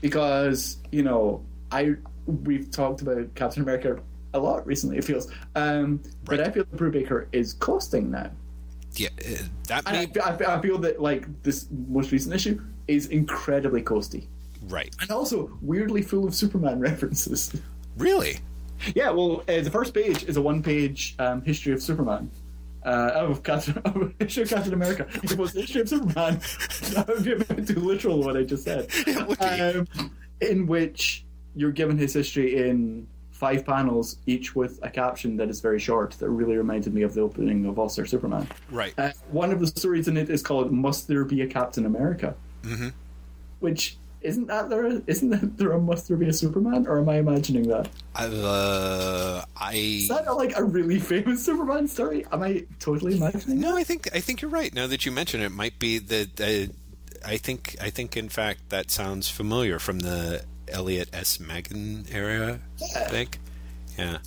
because 0.00 0.78
you 0.90 1.02
know 1.02 1.44
I 1.70 1.94
we've 2.26 2.70
talked 2.70 3.02
about 3.02 3.34
Captain 3.34 3.62
America 3.62 4.00
a 4.34 4.38
lot 4.38 4.66
recently. 4.66 4.98
It 4.98 5.04
feels, 5.04 5.30
um, 5.54 6.00
but 6.24 6.40
I 6.40 6.50
feel 6.50 6.64
Brubaker 6.64 7.26
is 7.32 7.54
costing 7.54 8.10
now, 8.10 8.30
yeah, 8.98 9.08
uh, 9.18 9.42
that 9.68 9.84
and 9.86 10.18
I, 10.22 10.30
I, 10.30 10.56
I 10.56 10.60
feel 10.60 10.78
that 10.78 11.00
like 11.00 11.26
this 11.42 11.66
most 11.88 12.12
recent 12.12 12.34
issue 12.34 12.60
is 12.86 13.06
incredibly 13.06 13.82
costy 13.82 14.26
right. 14.68 14.94
and 15.00 15.10
also 15.10 15.50
weirdly 15.60 16.02
full 16.02 16.26
of 16.26 16.34
Superman 16.34 16.80
references. 16.88 17.54
Really? 17.96 18.38
yeah, 18.94 19.10
well, 19.10 19.42
uh, 19.48 19.60
the 19.60 19.70
first 19.70 19.94
page 19.94 20.24
is 20.24 20.36
a 20.36 20.42
one-page 20.42 21.16
um, 21.18 21.42
history 21.42 21.72
of 21.72 21.82
Superman. 21.82 22.30
Uh, 22.86 23.10
of 23.14 23.42
Captain, 23.42 23.76
of 23.84 24.14
history 24.20 24.44
of 24.44 24.48
Captain 24.48 24.72
America. 24.72 25.06
It 25.22 25.36
was 25.36 25.52
the 25.52 25.62
history 25.62 25.82
of 25.82 25.88
Superman, 25.88 26.34
that 26.94 27.06
would 27.08 27.24
be 27.24 27.32
a 27.32 27.36
bit 27.36 27.66
too 27.66 27.80
literal 27.80 28.22
what 28.22 28.36
I 28.36 28.44
just 28.44 28.64
said. 28.64 28.88
Um, 29.40 29.86
in 30.40 30.66
which 30.66 31.24
you're 31.56 31.72
given 31.72 31.98
his 31.98 32.14
history 32.14 32.68
in 32.68 33.08
five 33.38 33.64
panels, 33.64 34.16
each 34.26 34.56
with 34.56 34.80
a 34.82 34.90
caption 34.90 35.36
that 35.36 35.48
is 35.48 35.60
very 35.60 35.78
short, 35.78 36.10
that 36.18 36.28
really 36.28 36.56
reminded 36.56 36.92
me 36.92 37.02
of 37.02 37.14
the 37.14 37.20
opening 37.20 37.66
of 37.66 37.78
All 37.78 37.88
Star 37.88 38.04
Superman. 38.04 38.48
Right. 38.70 38.92
Uh, 38.98 39.12
one 39.30 39.52
of 39.52 39.60
the 39.60 39.66
stories 39.68 40.08
in 40.08 40.16
it 40.16 40.28
is 40.28 40.42
called 40.42 40.72
"Must 40.72 41.06
There 41.06 41.24
Be 41.24 41.42
a 41.42 41.46
Captain 41.46 41.86
America," 41.86 42.34
Mm-hmm. 42.64 42.88
which 43.60 43.96
isn't 44.20 44.48
that 44.48 44.68
there? 44.68 44.84
Isn't 45.06 45.30
that 45.30 45.56
there 45.56 45.70
a 45.72 45.80
"Must 45.80 46.08
There 46.08 46.16
Be 46.16 46.28
a 46.28 46.32
Superman"? 46.32 46.86
Or 46.88 46.98
am 46.98 47.08
I 47.08 47.18
imagining 47.18 47.68
that? 47.68 47.88
I, 48.16 48.26
uh, 48.26 49.44
I 49.56 49.74
Is 49.74 50.08
that 50.08 50.26
like 50.36 50.56
a 50.58 50.64
really 50.64 50.98
famous 50.98 51.44
Superman 51.44 51.86
story? 51.86 52.26
Am 52.32 52.42
I 52.42 52.64
totally 52.80 53.16
imagining? 53.16 53.60
No, 53.60 53.76
I 53.76 53.84
think 53.84 54.08
I 54.12 54.18
think 54.20 54.42
you're 54.42 54.50
right. 54.50 54.74
Now 54.74 54.88
that 54.88 55.06
you 55.06 55.12
mention 55.12 55.40
it, 55.40 55.46
it 55.46 55.52
might 55.52 55.78
be 55.78 55.98
that 55.98 56.40
uh, 56.40 56.72
I 57.24 57.36
think 57.36 57.76
I 57.80 57.90
think 57.90 58.16
in 58.16 58.28
fact 58.28 58.70
that 58.70 58.90
sounds 58.90 59.28
familiar 59.30 59.78
from 59.78 60.00
the 60.00 60.44
Elliot 60.70 61.08
S. 61.12 61.38
Maggin 61.40 62.06
era. 62.10 62.60
I 62.96 63.00
think. 63.04 63.38
Yeah. 63.98 64.18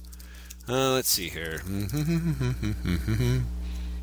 Uh, 0.70 0.94
let's 0.94 1.10
see 1.10 1.30
here. 1.30 1.62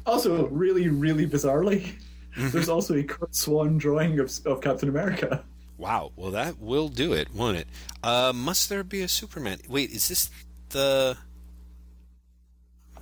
Also, 0.06 0.46
really, 0.48 0.88
really 0.88 1.26
bizarrely, 1.26 1.92
Mm-hmm. 2.36 2.50
there's 2.50 2.68
also 2.68 2.94
a 2.94 3.02
Curt 3.02 3.34
Swan 3.34 3.78
drawing 3.78 4.18
of, 4.20 4.30
of 4.46 4.60
Captain 4.60 4.88
America. 4.88 5.44
Wow. 5.76 6.12
Well, 6.16 6.30
that 6.30 6.58
will 6.60 6.88
do 6.88 7.12
it, 7.12 7.34
won't 7.34 7.56
it? 7.58 7.66
Uh, 8.02 8.32
must 8.34 8.68
there 8.68 8.84
be 8.84 9.02
a 9.02 9.08
Superman? 9.08 9.58
Wait, 9.68 9.90
is 9.90 10.08
this 10.08 10.30
the? 10.70 11.16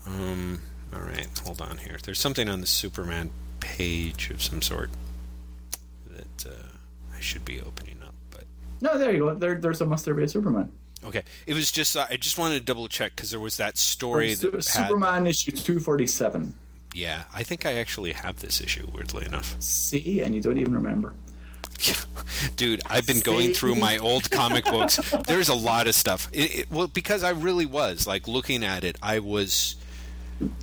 Um. 0.06 0.60
All 0.94 1.00
right. 1.00 1.28
Hold 1.44 1.60
on 1.60 1.76
here. 1.78 1.98
There's 2.02 2.18
something 2.20 2.48
on 2.48 2.60
the 2.60 2.66
Superman 2.66 3.30
page 3.60 4.30
of 4.30 4.42
some 4.42 4.62
sort 4.62 4.90
that 6.10 6.46
uh, 6.50 6.68
I 7.14 7.20
should 7.20 7.44
be 7.44 7.60
opening. 7.60 7.95
No, 8.80 8.98
there 8.98 9.12
you 9.12 9.18
go. 9.18 9.34
There, 9.34 9.56
there's 9.56 9.80
a 9.80 9.86
Must 9.86 10.04
There 10.04 10.14
Be 10.14 10.24
a 10.24 10.28
Superman. 10.28 10.70
Okay, 11.04 11.22
it 11.46 11.54
was 11.54 11.70
just 11.70 11.96
uh, 11.96 12.06
I 12.10 12.16
just 12.16 12.38
wanted 12.38 12.58
to 12.58 12.64
double 12.64 12.88
check 12.88 13.14
because 13.14 13.30
there 13.30 13.40
was 13.40 13.58
that 13.58 13.76
story 13.78 14.34
Su- 14.34 14.50
that 14.50 14.56
had, 14.56 14.88
Superman 14.88 15.26
issue 15.26 15.52
247. 15.52 16.54
Yeah, 16.94 17.24
I 17.34 17.42
think 17.42 17.66
I 17.66 17.74
actually 17.74 18.12
have 18.12 18.40
this 18.40 18.60
issue. 18.60 18.88
Weirdly 18.92 19.26
enough, 19.26 19.60
See, 19.60 20.20
and 20.22 20.34
you 20.34 20.40
don't 20.40 20.58
even 20.58 20.74
remember. 20.74 21.14
dude, 22.56 22.80
I've 22.86 23.06
been 23.06 23.20
going 23.20 23.52
through 23.52 23.76
my 23.76 23.98
old 23.98 24.30
comic 24.30 24.64
books. 24.64 24.96
There's 25.26 25.48
a 25.48 25.54
lot 25.54 25.86
of 25.86 25.94
stuff. 25.94 26.28
It, 26.32 26.60
it, 26.60 26.70
well, 26.70 26.86
because 26.86 27.22
I 27.22 27.30
really 27.30 27.66
was 27.66 28.06
like 28.06 28.26
looking 28.26 28.64
at 28.64 28.82
it, 28.82 28.96
I 29.02 29.18
was 29.18 29.76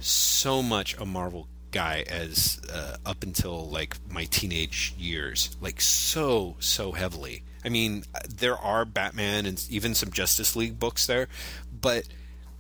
so 0.01 0.63
much 0.63 0.97
a 0.97 1.05
Marvel 1.05 1.47
guy 1.71 2.03
as 2.09 2.59
uh, 2.71 2.97
up 3.05 3.23
until 3.23 3.69
like 3.69 3.95
my 4.09 4.25
teenage 4.25 4.93
years, 4.97 5.55
like 5.61 5.81
so 5.81 6.55
so 6.59 6.91
heavily. 6.91 7.43
I 7.65 7.69
mean, 7.69 8.03
there 8.29 8.57
are 8.57 8.85
Batman 8.85 9.45
and 9.45 9.65
even 9.69 9.95
some 9.95 10.11
Justice 10.11 10.55
League 10.55 10.79
books 10.79 11.05
there, 11.07 11.27
but 11.81 12.07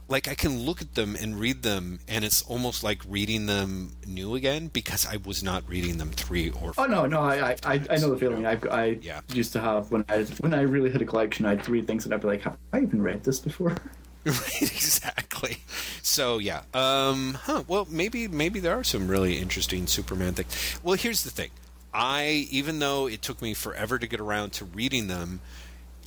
like 0.09 0.27
I 0.27 0.35
can 0.35 0.59
look 0.59 0.81
at 0.81 0.95
them 0.95 1.15
and 1.19 1.39
read 1.39 1.63
them, 1.63 1.99
and 2.07 2.23
it's 2.25 2.41
almost 2.43 2.83
like 2.83 2.99
reading 3.07 3.45
them 3.45 3.93
new 4.05 4.35
again 4.35 4.67
because 4.67 5.05
I 5.05 5.17
was 5.17 5.41
not 5.43 5.67
reading 5.67 5.97
them 5.97 6.11
three 6.11 6.49
or. 6.51 6.73
Oh 6.77 6.85
no, 6.85 7.05
no, 7.05 7.21
I, 7.21 7.51
I, 7.51 7.55
I 7.63 7.73
I 7.89 7.95
know 7.97 8.11
the 8.11 8.17
feeling. 8.17 8.45
I, 8.45 8.59
I 8.69 8.99
Yeah. 9.01 9.21
used 9.33 9.53
to 9.53 9.61
have 9.61 9.91
when 9.91 10.03
I 10.09 10.23
when 10.39 10.53
I 10.53 10.61
really 10.61 10.91
had 10.91 11.01
a 11.01 11.05
collection. 11.05 11.45
I'd 11.45 11.67
read 11.69 11.87
things 11.87 12.05
and 12.05 12.13
I'd 12.13 12.21
be 12.21 12.27
like, 12.27 12.41
"Have 12.41 12.57
I 12.73 12.81
even 12.81 13.01
read 13.01 13.23
this 13.23 13.39
before?" 13.39 13.75
right 14.25 14.61
exactly 14.61 15.57
so 16.01 16.37
yeah 16.37 16.61
um 16.73 17.33
huh 17.43 17.61
well 17.67 17.85
maybe 17.89 18.25
maybe 18.29 18.61
there 18.61 18.73
are 18.73 18.83
some 18.83 19.09
really 19.09 19.37
interesting 19.37 19.85
superman 19.85 20.33
things 20.33 20.79
well 20.81 20.95
here's 20.95 21.23
the 21.25 21.29
thing 21.29 21.49
i 21.93 22.47
even 22.49 22.79
though 22.79 23.07
it 23.07 23.21
took 23.21 23.41
me 23.41 23.53
forever 23.53 23.99
to 23.99 24.07
get 24.07 24.19
around 24.19 24.51
to 24.51 24.65
reading 24.65 25.07
them 25.07 25.39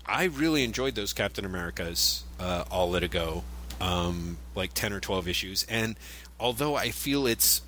i 0.06 0.24
really 0.24 0.64
enjoyed 0.64 0.94
those 0.94 1.12
captain 1.12 1.44
americas 1.44 2.24
uh, 2.40 2.64
all 2.70 2.90
let 2.90 3.02
it 3.02 3.10
go 3.10 3.44
um 3.80 4.38
like 4.54 4.72
10 4.72 4.92
or 4.92 5.00
12 5.00 5.28
issues. 5.28 5.66
And 5.68 5.96
although 6.40 6.76
i 6.76 6.90
feel 6.90 7.26
it's 7.26 7.62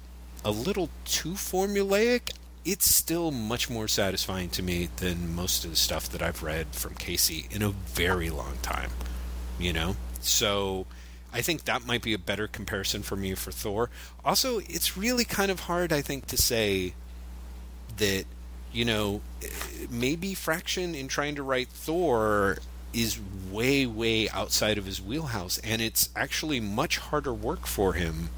a 0.44 0.50
little 0.50 0.90
too 1.04 1.32
formulaic 1.32 2.32
it's 2.64 2.92
still 2.92 3.30
much 3.30 3.70
more 3.70 3.88
satisfying 3.88 4.50
to 4.50 4.62
me 4.62 4.88
than 4.96 5.34
most 5.34 5.64
of 5.64 5.70
the 5.70 5.76
stuff 5.76 6.08
that 6.10 6.22
i've 6.22 6.42
read 6.42 6.66
from 6.68 6.94
casey 6.94 7.46
in 7.50 7.62
a 7.62 7.70
very 7.70 8.30
long 8.30 8.58
time 8.62 8.90
you 9.58 9.72
know? 9.72 9.96
So 10.20 10.86
i 11.32 11.42
think 11.42 11.64
that 11.64 11.86
might 11.86 12.02
be 12.02 12.14
a 12.14 12.18
better 12.18 12.48
comparison 12.48 13.02
for 13.02 13.16
me 13.16 13.34
for 13.34 13.52
thor. 13.52 13.90
Also 14.24 14.58
it's 14.60 14.96
really 14.96 15.24
kind 15.24 15.50
of 15.50 15.60
hard 15.60 15.92
i 15.92 16.00
think 16.00 16.26
to 16.26 16.36
say 16.36 16.94
that 17.98 18.24
you 18.72 18.84
know 18.84 19.20
maybe 19.90 20.34
Fraction 20.34 20.94
in 20.94 21.08
trying 21.08 21.34
to 21.36 21.42
write 21.42 21.68
Thor 21.68 22.58
is 22.92 23.18
way 23.50 23.86
way 23.86 24.28
outside 24.30 24.78
of 24.78 24.86
his 24.86 25.00
wheelhouse 25.00 25.58
and 25.58 25.82
it's 25.82 26.08
actually 26.16 26.60
much 26.60 26.98
harder 26.98 27.34
work 27.34 27.66
for 27.66 27.92
him 27.92 28.30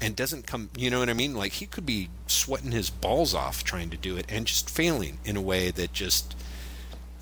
and 0.00 0.16
doesn't 0.16 0.46
come 0.46 0.70
you 0.76 0.90
know 0.90 0.98
what 0.98 1.08
i 1.08 1.14
mean? 1.14 1.34
Like 1.34 1.52
he 1.52 1.66
could 1.66 1.86
be 1.86 2.08
sweating 2.26 2.72
his 2.72 2.90
balls 2.90 3.34
off 3.34 3.64
trying 3.64 3.90
to 3.90 3.96
do 3.96 4.16
it 4.16 4.26
and 4.28 4.46
just 4.46 4.68
failing 4.68 5.18
in 5.24 5.36
a 5.36 5.40
way 5.40 5.70
that 5.70 5.92
just 5.92 6.36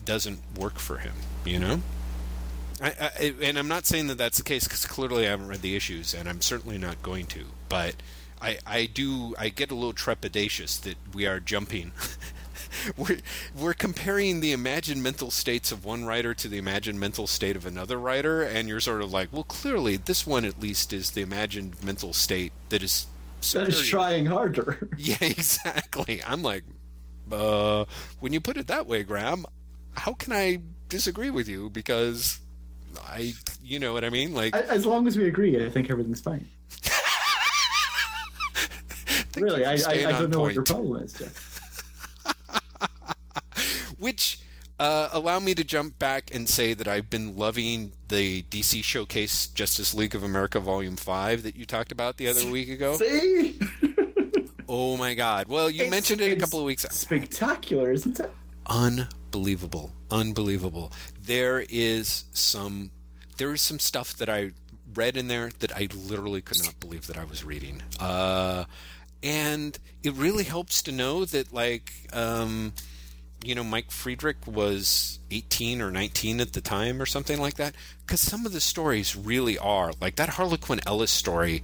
doesn't 0.05 0.41
work 0.57 0.79
for 0.79 0.99
him 0.99 1.15
you 1.45 1.59
know? 1.59 1.83
I, 2.83 2.89
I, 3.01 3.35
and 3.43 3.59
i'm 3.59 3.69
not 3.69 3.87
saying 3.87 4.09
that 4.09 4.19
that's 4.19 4.39
the 4.39 4.43
case 4.43 4.65
because 4.65 4.85
clearly 4.85 5.27
i 5.27 5.31
haven't 5.31 5.47
read 5.47 5.63
the 5.63 5.77
issues 5.77 6.13
and 6.13 6.29
i'm 6.29 6.41
certainly 6.41 6.77
not 6.77 7.03
going 7.03 7.27
to 7.27 7.45
but 7.69 7.95
i 8.41 8.59
i 8.67 8.87
do 8.87 9.35
i 9.39 9.49
get 9.49 9.71
a 9.71 9.75
little 9.75 9.93
trepidatious 9.93 10.81
that 10.81 10.97
we 11.13 11.27
are 11.27 11.41
jumping 11.41 11.93
we're 12.97 13.19
we're 13.57 13.75
comparing 13.75 14.41
the 14.41 14.53
imagined 14.53 15.03
mental 15.03 15.31
states 15.31 15.73
of 15.73 15.85
one 15.85 16.05
writer 16.05 16.35
to 16.35 16.49
the 16.49 16.59
imagined 16.59 16.99
mental 17.01 17.27
state 17.27 17.57
of 17.57 17.67
another 17.67 17.99
writer, 17.99 18.43
and 18.43 18.69
you're 18.69 18.81
sort 18.81 19.03
of 19.03 19.13
like, 19.13 19.33
well, 19.33 19.45
clearly 19.45 19.97
this 19.97 20.27
one 20.27 20.45
at 20.45 20.61
least 20.61 20.93
is 20.93 21.11
the 21.13 21.23
imagined 21.23 21.83
mental 21.83 22.13
state 22.13 22.53
that 22.69 22.83
is 22.83 23.07
that 23.53 23.69
is 23.69 23.87
trying 23.87 24.27
harder. 24.27 24.89
Yeah, 24.99 25.17
exactly. 25.21 26.23
I'm 26.27 26.43
like, 26.43 26.65
uh, 27.31 27.85
when 28.21 28.33
you 28.33 28.41
put 28.41 28.57
it 28.57 28.69
that 28.69 28.87
way, 28.87 29.03
Graeme, 29.03 29.45
how 29.97 30.15
can 30.15 30.33
I 30.33 30.61
disagree 30.89 31.31
with 31.31 31.49
you? 31.49 31.69
Because 31.69 32.41
I, 33.07 33.35
you 33.63 33.79
know 33.79 33.93
what 33.93 34.05
I 34.05 34.11
mean? 34.11 34.33
Like, 34.35 34.55
as 34.55 34.87
long 34.87 35.07
as 35.07 35.19
we 35.19 35.29
agree, 35.29 35.65
I 35.65 35.69
think 35.69 35.91
everything's 35.91 36.21
fine. 36.21 36.49
Really, 39.37 39.65
I, 39.65 39.73
I, 39.73 39.75
I, 39.75 40.13
don't 40.13 40.31
know 40.31 40.39
point. 40.39 40.41
what 40.41 40.55
your 40.55 40.65
problem 40.65 41.03
is, 41.03 41.13
Jeff 41.13 41.61
which 43.99 44.39
uh, 44.79 45.09
allow 45.13 45.39
me 45.39 45.55
to 45.55 45.65
jump 45.65 45.99
back 45.99 46.35
and 46.35 46.49
say 46.49 46.75
that 46.75 46.89
I've 46.89 47.09
been 47.09 47.37
loving 47.37 47.93
the 48.09 48.43
DC 48.43 48.83
Showcase 48.83 49.47
Justice 49.49 49.95
League 49.95 50.15
of 50.15 50.23
America 50.23 50.61
Volume 50.61 50.97
5 50.97 51.43
that 51.45 51.57
you 51.57 51.65
talked 51.65 51.93
about 51.93 52.17
the 52.17 52.29
other 52.29 52.51
week 52.51 52.69
ago. 52.69 52.97
See? 52.97 53.59
oh 54.69 54.97
my 54.97 55.15
god. 55.15 55.49
Well, 55.49 55.71
you 55.71 55.85
it's, 55.85 55.91
mentioned 55.91 56.21
it 56.21 56.37
a 56.37 56.41
couple 56.41 56.59
of 56.59 56.65
weeks 56.65 56.85
ago. 56.85 56.93
Spectacular, 56.93 57.93
isn't 57.93 58.19
it? 58.19 58.33
Unbelievable. 58.67 59.93
Unbelievable. 60.11 60.93
There 61.21 61.65
is 61.69 62.25
some 62.33 62.91
there 63.37 63.53
is 63.53 63.63
some 63.63 63.79
stuff 63.79 64.17
that 64.17 64.29
I 64.29 64.53
read 64.95 65.17
in 65.17 65.29
there 65.29 65.51
that 65.59 65.77
I 65.77 65.89
literally 65.95 66.41
could 66.41 66.63
not 66.65 66.79
believe 66.79 67.07
that 67.09 67.17
I 67.17 67.25
was 67.25 67.45
reading. 67.45 67.83
Uh, 67.99 68.65
and 69.25 69.77
it 70.05 70.13
really 70.13 70.45
helps 70.45 70.83
to 70.83 70.93
know 70.93 71.25
that 71.25 71.53
like 71.53 71.93
um, 72.13 72.73
you 73.45 73.55
know, 73.55 73.63
Mike 73.63 73.91
Friedrich 73.91 74.39
was 74.47 75.19
18 75.31 75.83
or 75.83 75.91
19 75.91 76.41
at 76.41 76.55
the 76.55 76.61
time 76.61 77.01
or 77.01 77.07
something 77.07 77.39
like 77.39 77.55
that. 77.55 77.75
Because 78.01 78.21
some 78.21 78.47
of 78.47 78.53
the 78.53 78.61
stories 78.61 79.15
really 79.15 79.59
are. 79.59 79.93
Like 80.01 80.17
that 80.17 80.31
Harlequin 80.31 80.81
Ellis 80.87 81.11
story 81.11 81.63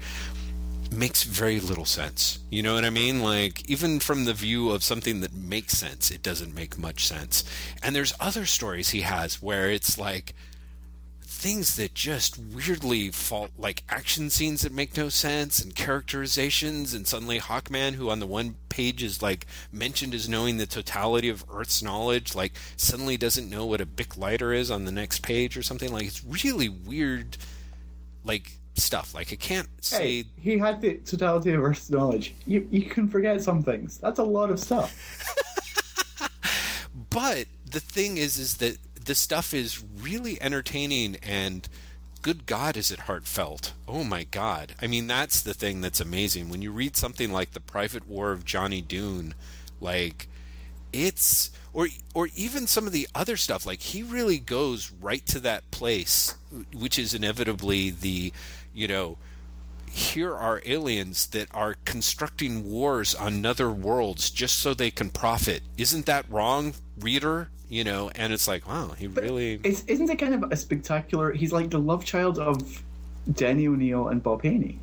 makes 0.92 1.22
very 1.22 1.58
little 1.58 1.86
sense. 1.86 2.38
You 2.50 2.62
know 2.62 2.74
what 2.74 2.84
I 2.84 2.90
mean? 2.90 3.22
Like, 3.22 3.68
even 3.70 4.00
from 4.00 4.24
the 4.24 4.34
view 4.34 4.70
of 4.70 4.82
something 4.82 5.20
that 5.20 5.32
makes 5.32 5.78
sense, 5.78 6.10
it 6.10 6.22
doesn't 6.22 6.54
make 6.54 6.76
much 6.76 7.06
sense. 7.06 7.44
And 7.82 7.96
there's 7.96 8.12
other 8.20 8.44
stories 8.44 8.90
he 8.90 9.00
has 9.02 9.40
where 9.40 9.70
it's 9.70 9.98
like, 9.98 10.34
things 11.40 11.76
that 11.76 11.94
just 11.94 12.38
weirdly 12.38 13.10
fall 13.10 13.48
like 13.56 13.82
action 13.88 14.28
scenes 14.28 14.60
that 14.60 14.72
make 14.72 14.94
no 14.94 15.08
sense 15.08 15.58
and 15.58 15.74
characterizations 15.74 16.92
and 16.92 17.06
suddenly 17.06 17.38
hawkman 17.38 17.94
who 17.94 18.10
on 18.10 18.20
the 18.20 18.26
one 18.26 18.54
page 18.68 19.02
is 19.02 19.22
like 19.22 19.46
mentioned 19.72 20.12
as 20.12 20.28
knowing 20.28 20.58
the 20.58 20.66
totality 20.66 21.30
of 21.30 21.42
earth's 21.50 21.82
knowledge 21.82 22.34
like 22.34 22.52
suddenly 22.76 23.16
doesn't 23.16 23.48
know 23.48 23.64
what 23.64 23.80
a 23.80 23.86
bic 23.86 24.18
lighter 24.18 24.52
is 24.52 24.70
on 24.70 24.84
the 24.84 24.92
next 24.92 25.22
page 25.22 25.56
or 25.56 25.62
something 25.62 25.90
like 25.90 26.06
it's 26.06 26.22
really 26.22 26.68
weird 26.68 27.38
like 28.22 28.52
stuff. 28.74 29.14
Like 29.14 29.32
i 29.32 29.36
can't 29.36 29.68
say 29.80 30.22
hey, 30.22 30.24
he 30.36 30.58
had 30.58 30.80
the 30.82 30.98
totality 30.98 31.52
of 31.52 31.62
earth's 31.62 31.88
knowledge. 31.90 32.34
You, 32.46 32.68
you 32.70 32.82
can 32.82 33.08
forget 33.08 33.40
some 33.42 33.62
things. 33.62 33.98
That's 33.98 34.18
a 34.18 34.24
lot 34.24 34.50
of 34.50 34.60
stuff. 34.60 34.94
But 37.10 37.46
the 37.68 37.80
thing 37.80 38.16
is 38.18 38.38
is 38.38 38.58
that 38.58 38.76
the 39.10 39.14
stuff 39.16 39.52
is 39.52 39.82
really 40.00 40.40
entertaining 40.40 41.16
and 41.16 41.68
good 42.22 42.46
God, 42.46 42.76
is 42.76 42.92
it 42.92 43.00
heartfelt? 43.00 43.72
Oh 43.88 44.04
my 44.04 44.22
God. 44.22 44.76
I 44.80 44.86
mean, 44.86 45.08
that's 45.08 45.42
the 45.42 45.52
thing 45.52 45.80
that's 45.80 45.98
amazing. 45.98 46.48
When 46.48 46.62
you 46.62 46.70
read 46.70 46.96
something 46.96 47.32
like 47.32 47.50
The 47.50 47.58
Private 47.58 48.06
War 48.06 48.30
of 48.30 48.44
Johnny 48.44 48.80
Doom, 48.80 49.34
like, 49.80 50.28
it's. 50.92 51.50
Or, 51.72 51.88
or 52.14 52.28
even 52.36 52.68
some 52.68 52.86
of 52.86 52.92
the 52.92 53.08
other 53.12 53.36
stuff, 53.36 53.66
like 53.66 53.80
he 53.80 54.04
really 54.04 54.38
goes 54.38 54.92
right 55.00 55.26
to 55.26 55.40
that 55.40 55.68
place, 55.72 56.36
which 56.72 56.96
is 56.96 57.12
inevitably 57.12 57.90
the, 57.90 58.32
you 58.72 58.86
know, 58.86 59.18
here 59.90 60.34
are 60.34 60.62
aliens 60.64 61.26
that 61.28 61.48
are 61.52 61.74
constructing 61.84 62.70
wars 62.70 63.14
on 63.14 63.44
other 63.44 63.70
worlds 63.70 64.30
just 64.30 64.58
so 64.58 64.72
they 64.72 64.90
can 64.90 65.10
profit. 65.10 65.62
Isn't 65.76 66.06
that 66.06 66.30
wrong, 66.30 66.74
reader? 66.98 67.50
you 67.70 67.84
know, 67.84 68.10
and 68.16 68.32
it's 68.32 68.48
like, 68.48 68.68
wow, 68.68 68.90
he 68.98 69.06
but 69.06 69.22
really. 69.22 69.60
It's, 69.62 69.84
isn't 69.84 70.10
it 70.10 70.16
kind 70.16 70.34
of 70.34 70.52
a 70.52 70.56
spectacular? 70.56 71.32
He's 71.32 71.52
like 71.52 71.70
the 71.70 71.78
love 71.78 72.04
child 72.04 72.38
of 72.38 72.82
Denny 73.32 73.68
O'Neil 73.68 74.08
and 74.08 74.22
Bob 74.22 74.42
Haney. 74.42 74.78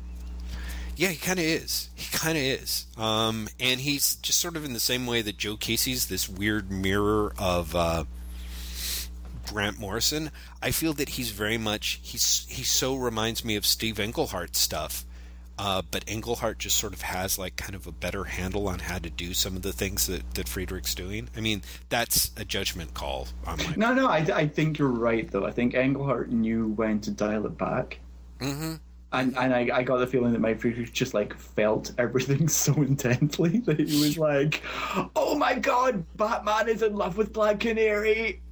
Yeah, 0.96 1.08
he 1.08 1.16
kind 1.16 1.38
of 1.38 1.44
is. 1.44 1.90
He 1.94 2.10
kind 2.16 2.36
of 2.36 2.42
is. 2.42 2.86
Um, 2.96 3.48
and 3.60 3.78
he's 3.78 4.16
just 4.16 4.40
sort 4.40 4.56
of 4.56 4.64
in 4.64 4.72
the 4.72 4.80
same 4.80 5.06
way 5.06 5.22
that 5.22 5.36
Joe 5.36 5.56
Casey's 5.56 6.06
this 6.06 6.28
weird 6.28 6.72
mirror 6.72 7.34
of 7.38 7.76
uh, 7.76 8.04
Grant 9.50 9.78
Morrison. 9.78 10.30
I 10.62 10.70
feel 10.70 10.92
that 10.94 11.10
he's 11.10 11.30
very 11.30 11.58
much 11.58 12.00
he's 12.02 12.46
he 12.48 12.62
so 12.62 12.94
reminds 12.94 13.44
me 13.44 13.56
of 13.56 13.66
Steve 13.66 13.98
Englehart 13.98 14.56
stuff 14.56 15.04
uh, 15.58 15.82
but 15.90 16.04
Englehart 16.06 16.58
just 16.58 16.76
sort 16.76 16.92
of 16.92 17.02
has 17.02 17.38
like 17.38 17.56
kind 17.56 17.74
of 17.74 17.86
a 17.86 17.92
better 17.92 18.24
handle 18.24 18.68
on 18.68 18.78
how 18.78 18.98
to 18.98 19.10
do 19.10 19.34
some 19.34 19.56
of 19.56 19.62
the 19.62 19.72
things 19.72 20.06
that, 20.06 20.34
that 20.34 20.48
Friedrich's 20.48 20.94
doing. 20.94 21.28
I 21.36 21.40
mean, 21.40 21.62
that's 21.88 22.30
a 22.36 22.44
judgment 22.44 22.94
call 22.94 23.26
on 23.44 23.58
my. 23.58 23.74
No, 23.76 23.92
no, 23.92 24.06
I, 24.06 24.18
I 24.18 24.46
think 24.46 24.78
you're 24.78 24.88
right 24.88 25.28
though. 25.28 25.44
I 25.44 25.50
think 25.50 25.74
Englehart 25.74 26.30
knew 26.30 26.68
when 26.68 27.00
to 27.00 27.10
dial 27.10 27.44
it 27.46 27.58
back. 27.58 27.98
Mm-hmm. 28.40 28.74
And 29.10 29.38
and 29.38 29.54
I, 29.54 29.68
I 29.72 29.82
got 29.82 29.98
the 29.98 30.06
feeling 30.06 30.32
that 30.32 30.40
my 30.40 30.54
Friedrich 30.54 30.92
just 30.92 31.12
like 31.12 31.34
felt 31.36 31.92
everything 31.98 32.48
so 32.48 32.74
intently 32.74 33.58
that 33.60 33.80
he 33.80 34.00
was 34.00 34.16
like, 34.16 34.62
"Oh 35.16 35.36
my 35.36 35.54
God, 35.54 36.04
Batman 36.16 36.68
is 36.68 36.82
in 36.82 36.94
love 36.94 37.16
with 37.16 37.32
Black 37.32 37.58
Canary." 37.58 38.42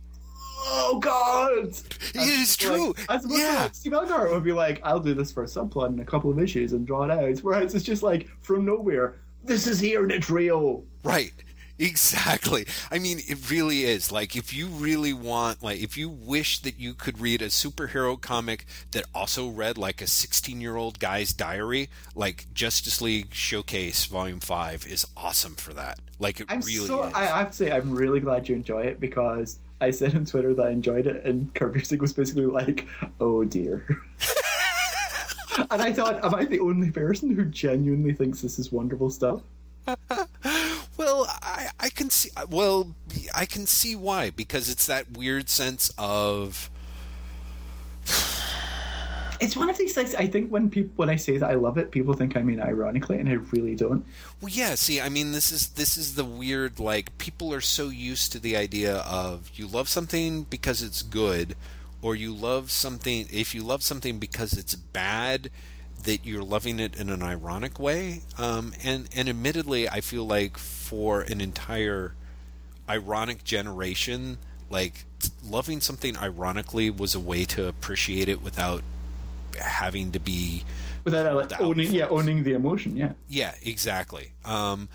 Oh 0.66 0.98
god, 1.00 1.68
it 2.14 2.16
is 2.16 2.56
true. 2.56 2.94
Like, 3.08 3.10
as 3.10 3.26
yeah, 3.28 3.62
like, 3.62 3.74
Steve 3.74 3.94
Englehart 3.94 4.30
would 4.30 4.44
be 4.44 4.52
like, 4.52 4.80
I'll 4.82 5.00
do 5.00 5.14
this 5.14 5.32
for 5.32 5.44
a 5.44 5.46
subplot 5.46 5.88
in 5.88 6.00
a 6.00 6.04
couple 6.04 6.30
of 6.30 6.38
issues 6.38 6.72
and 6.72 6.86
draw 6.86 7.04
it 7.04 7.10
out. 7.10 7.38
Whereas 7.38 7.74
it's 7.74 7.84
just 7.84 8.02
like 8.02 8.28
from 8.40 8.64
nowhere, 8.64 9.16
this 9.44 9.66
is 9.66 9.80
here 9.80 10.02
and 10.02 10.12
it's 10.12 10.28
real. 10.28 10.84
Right. 11.02 11.32
Exactly. 11.78 12.66
I 12.90 12.98
mean, 12.98 13.18
it 13.28 13.50
really 13.50 13.84
is. 13.84 14.10
Like, 14.10 14.34
if 14.34 14.54
you 14.54 14.66
really 14.66 15.12
want, 15.12 15.62
like, 15.62 15.80
if 15.80 15.96
you 15.96 16.08
wish 16.08 16.60
that 16.60 16.78
you 16.78 16.94
could 16.94 17.20
read 17.20 17.42
a 17.42 17.46
superhero 17.46 18.18
comic 18.18 18.64
that 18.92 19.04
also 19.14 19.48
read 19.48 19.76
like 19.76 20.00
a 20.00 20.06
16 20.06 20.60
year 20.60 20.76
old 20.76 20.98
guy's 20.98 21.32
diary, 21.32 21.90
like 22.14 22.46
Justice 22.54 23.02
League 23.02 23.34
Showcase 23.34 24.06
Volume 24.06 24.40
5 24.40 24.86
is 24.86 25.06
awesome 25.16 25.54
for 25.54 25.74
that. 25.74 25.98
Like, 26.18 26.40
it 26.40 26.46
I'm 26.48 26.60
really 26.60 26.86
so, 26.86 27.04
is. 27.04 27.14
I 27.14 27.24
have 27.26 27.50
to 27.50 27.56
say, 27.56 27.70
I'm 27.70 27.94
really 27.94 28.20
glad 28.20 28.48
you 28.48 28.54
enjoy 28.54 28.84
it 28.84 28.98
because 28.98 29.58
I 29.80 29.90
said 29.90 30.14
on 30.14 30.24
Twitter 30.24 30.54
that 30.54 30.66
I 30.66 30.70
enjoyed 30.70 31.06
it, 31.06 31.24
and 31.24 31.52
Busiek 31.54 32.00
was 32.00 32.12
basically 32.12 32.46
like, 32.46 32.86
"Oh 33.20 33.44
dear." 33.44 33.86
and 35.70 35.82
I 35.82 35.92
thought, 35.92 36.24
am 36.24 36.34
I 36.34 36.44
the 36.44 36.60
only 36.60 36.90
person 36.90 37.34
who 37.34 37.44
genuinely 37.44 38.12
thinks 38.12 38.40
this 38.40 38.58
is 38.58 38.72
wonderful 38.72 39.10
stuff? 39.10 39.42
well, 40.96 41.26
I, 41.42 41.68
I 41.78 41.88
can 41.90 42.10
see. 42.10 42.30
Well, 42.48 42.94
I 43.34 43.46
can 43.46 43.66
see 43.66 43.96
why 43.96 44.30
because 44.30 44.68
it's 44.68 44.86
that 44.86 45.16
weird 45.16 45.48
sense 45.48 45.92
of 45.98 46.70
it's 49.40 49.56
one 49.56 49.70
of 49.70 49.78
these 49.78 49.94
things. 49.94 50.14
I 50.14 50.26
think 50.26 50.50
when 50.50 50.70
people 50.70 50.92
when 50.96 51.10
I 51.10 51.16
say 51.16 51.38
that 51.38 51.50
I 51.50 51.54
love 51.54 51.78
it, 51.78 51.90
people 51.90 52.14
think 52.14 52.36
I 52.36 52.42
mean 52.42 52.60
ironically, 52.60 53.18
and 53.18 53.28
I 53.28 53.34
really 53.52 53.74
don't. 53.74 54.04
Well, 54.40 54.50
yeah. 54.50 54.74
See, 54.74 55.00
I 55.00 55.08
mean, 55.08 55.32
this 55.32 55.52
is 55.52 55.68
this 55.70 55.96
is 55.96 56.14
the 56.14 56.24
weird. 56.24 56.78
Like, 56.78 57.16
people 57.18 57.52
are 57.52 57.60
so 57.60 57.88
used 57.88 58.32
to 58.32 58.38
the 58.38 58.56
idea 58.56 58.96
of 58.98 59.50
you 59.54 59.66
love 59.66 59.88
something 59.88 60.44
because 60.44 60.82
it's 60.82 61.02
good, 61.02 61.56
or 62.02 62.14
you 62.14 62.34
love 62.34 62.70
something 62.70 63.26
if 63.32 63.54
you 63.54 63.62
love 63.62 63.82
something 63.82 64.18
because 64.18 64.52
it's 64.52 64.74
bad, 64.74 65.50
that 66.04 66.24
you're 66.24 66.42
loving 66.42 66.80
it 66.80 66.96
in 66.96 67.10
an 67.10 67.22
ironic 67.22 67.78
way. 67.78 68.22
Um, 68.38 68.72
and 68.82 69.08
and 69.14 69.28
admittedly, 69.28 69.88
I 69.88 70.00
feel 70.00 70.26
like 70.26 70.56
for 70.56 71.20
an 71.22 71.40
entire 71.40 72.14
ironic 72.88 73.44
generation, 73.44 74.38
like 74.70 75.04
loving 75.44 75.80
something 75.80 76.16
ironically 76.16 76.90
was 76.90 77.14
a 77.14 77.20
way 77.20 77.44
to 77.44 77.66
appreciate 77.66 78.28
it 78.28 78.42
without 78.42 78.82
having 79.60 80.12
to 80.12 80.20
be 80.20 80.64
without 81.04 81.34
like 81.34 81.60
owning 81.60 81.90
yeah 81.92 82.06
owning 82.08 82.42
the 82.42 82.52
emotion 82.52 82.96
yeah 82.96 83.12
yeah 83.28 83.54
exactly 83.62 84.32
um, 84.44 84.88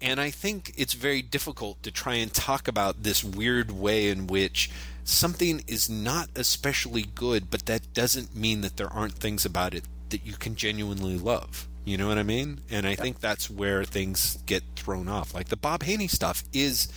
And 0.00 0.20
I 0.20 0.30
think 0.30 0.72
it's 0.76 0.92
very 0.92 1.22
difficult 1.22 1.82
to 1.82 1.90
try 1.90 2.14
and 2.16 2.32
talk 2.32 2.68
about 2.68 3.02
this 3.02 3.24
weird 3.24 3.70
way 3.70 4.08
in 4.08 4.26
which 4.26 4.70
something 5.04 5.64
is 5.66 5.88
not 5.88 6.28
especially 6.36 7.06
good, 7.14 7.50
but 7.50 7.64
that 7.66 7.94
doesn't 7.94 8.36
mean 8.36 8.60
that 8.60 8.76
there 8.76 8.92
aren't 8.92 9.14
things 9.14 9.44
about 9.46 9.72
it 9.74 9.84
that 10.10 10.24
you 10.26 10.34
can 10.34 10.54
genuinely 10.54 11.16
love. 11.18 11.66
You 11.84 11.96
know 11.96 12.08
what 12.08 12.18
I 12.18 12.24
mean? 12.24 12.60
And 12.70 12.86
I 12.86 12.94
think 12.94 13.20
that's 13.20 13.48
where 13.48 13.84
things 13.84 14.38
get 14.44 14.62
thrown 14.74 15.08
off. 15.08 15.32
Like 15.32 15.48
the 15.48 15.56
Bob 15.56 15.82
Haney 15.84 16.08
stuff 16.08 16.44
is 16.52 16.88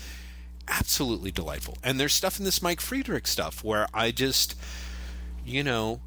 absolutely 0.68 1.32
delightful. 1.32 1.78
And 1.84 2.00
there's 2.00 2.14
stuff 2.14 2.38
in 2.38 2.46
this 2.46 2.62
Mike 2.62 2.82
Friedrich 2.82 3.28
stuff 3.28 3.64
where 3.64 3.88
I 3.94 4.12
just, 4.12 4.56
you 5.46 5.64
know, 5.64 6.02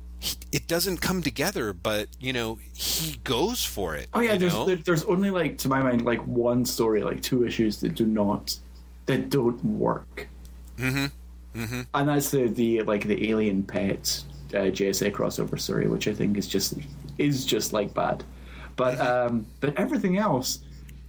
it 0.52 0.68
doesn't 0.68 0.98
come 0.98 1.22
together, 1.22 1.72
but 1.72 2.08
you 2.20 2.32
know 2.32 2.58
he 2.74 3.16
goes 3.24 3.64
for 3.64 3.96
it. 3.96 4.08
Oh 4.14 4.20
yeah, 4.20 4.36
there's 4.36 4.52
know? 4.52 4.74
there's 4.74 5.04
only 5.04 5.30
like 5.30 5.58
to 5.58 5.68
my 5.68 5.82
mind 5.82 6.04
like 6.04 6.24
one 6.26 6.64
story, 6.64 7.02
like 7.02 7.22
two 7.22 7.46
issues 7.46 7.80
that 7.80 7.94
do 7.94 8.06
not 8.06 8.56
that 9.06 9.30
don't 9.30 9.62
work. 9.64 10.28
Mm-hmm. 10.78 11.60
Mm-hmm. 11.60 11.80
And 11.94 12.08
that's 12.08 12.30
the 12.30 12.46
the 12.48 12.82
like 12.82 13.06
the 13.06 13.30
alien 13.30 13.62
pet 13.62 14.22
uh, 14.54 14.70
JSA 14.70 15.12
crossover 15.12 15.58
story, 15.58 15.88
which 15.88 16.08
I 16.08 16.14
think 16.14 16.36
is 16.36 16.46
just 16.46 16.74
is 17.18 17.44
just 17.44 17.72
like 17.72 17.92
bad. 17.94 18.24
But 18.76 19.00
um, 19.00 19.46
but 19.60 19.76
everything 19.78 20.18
else, 20.18 20.60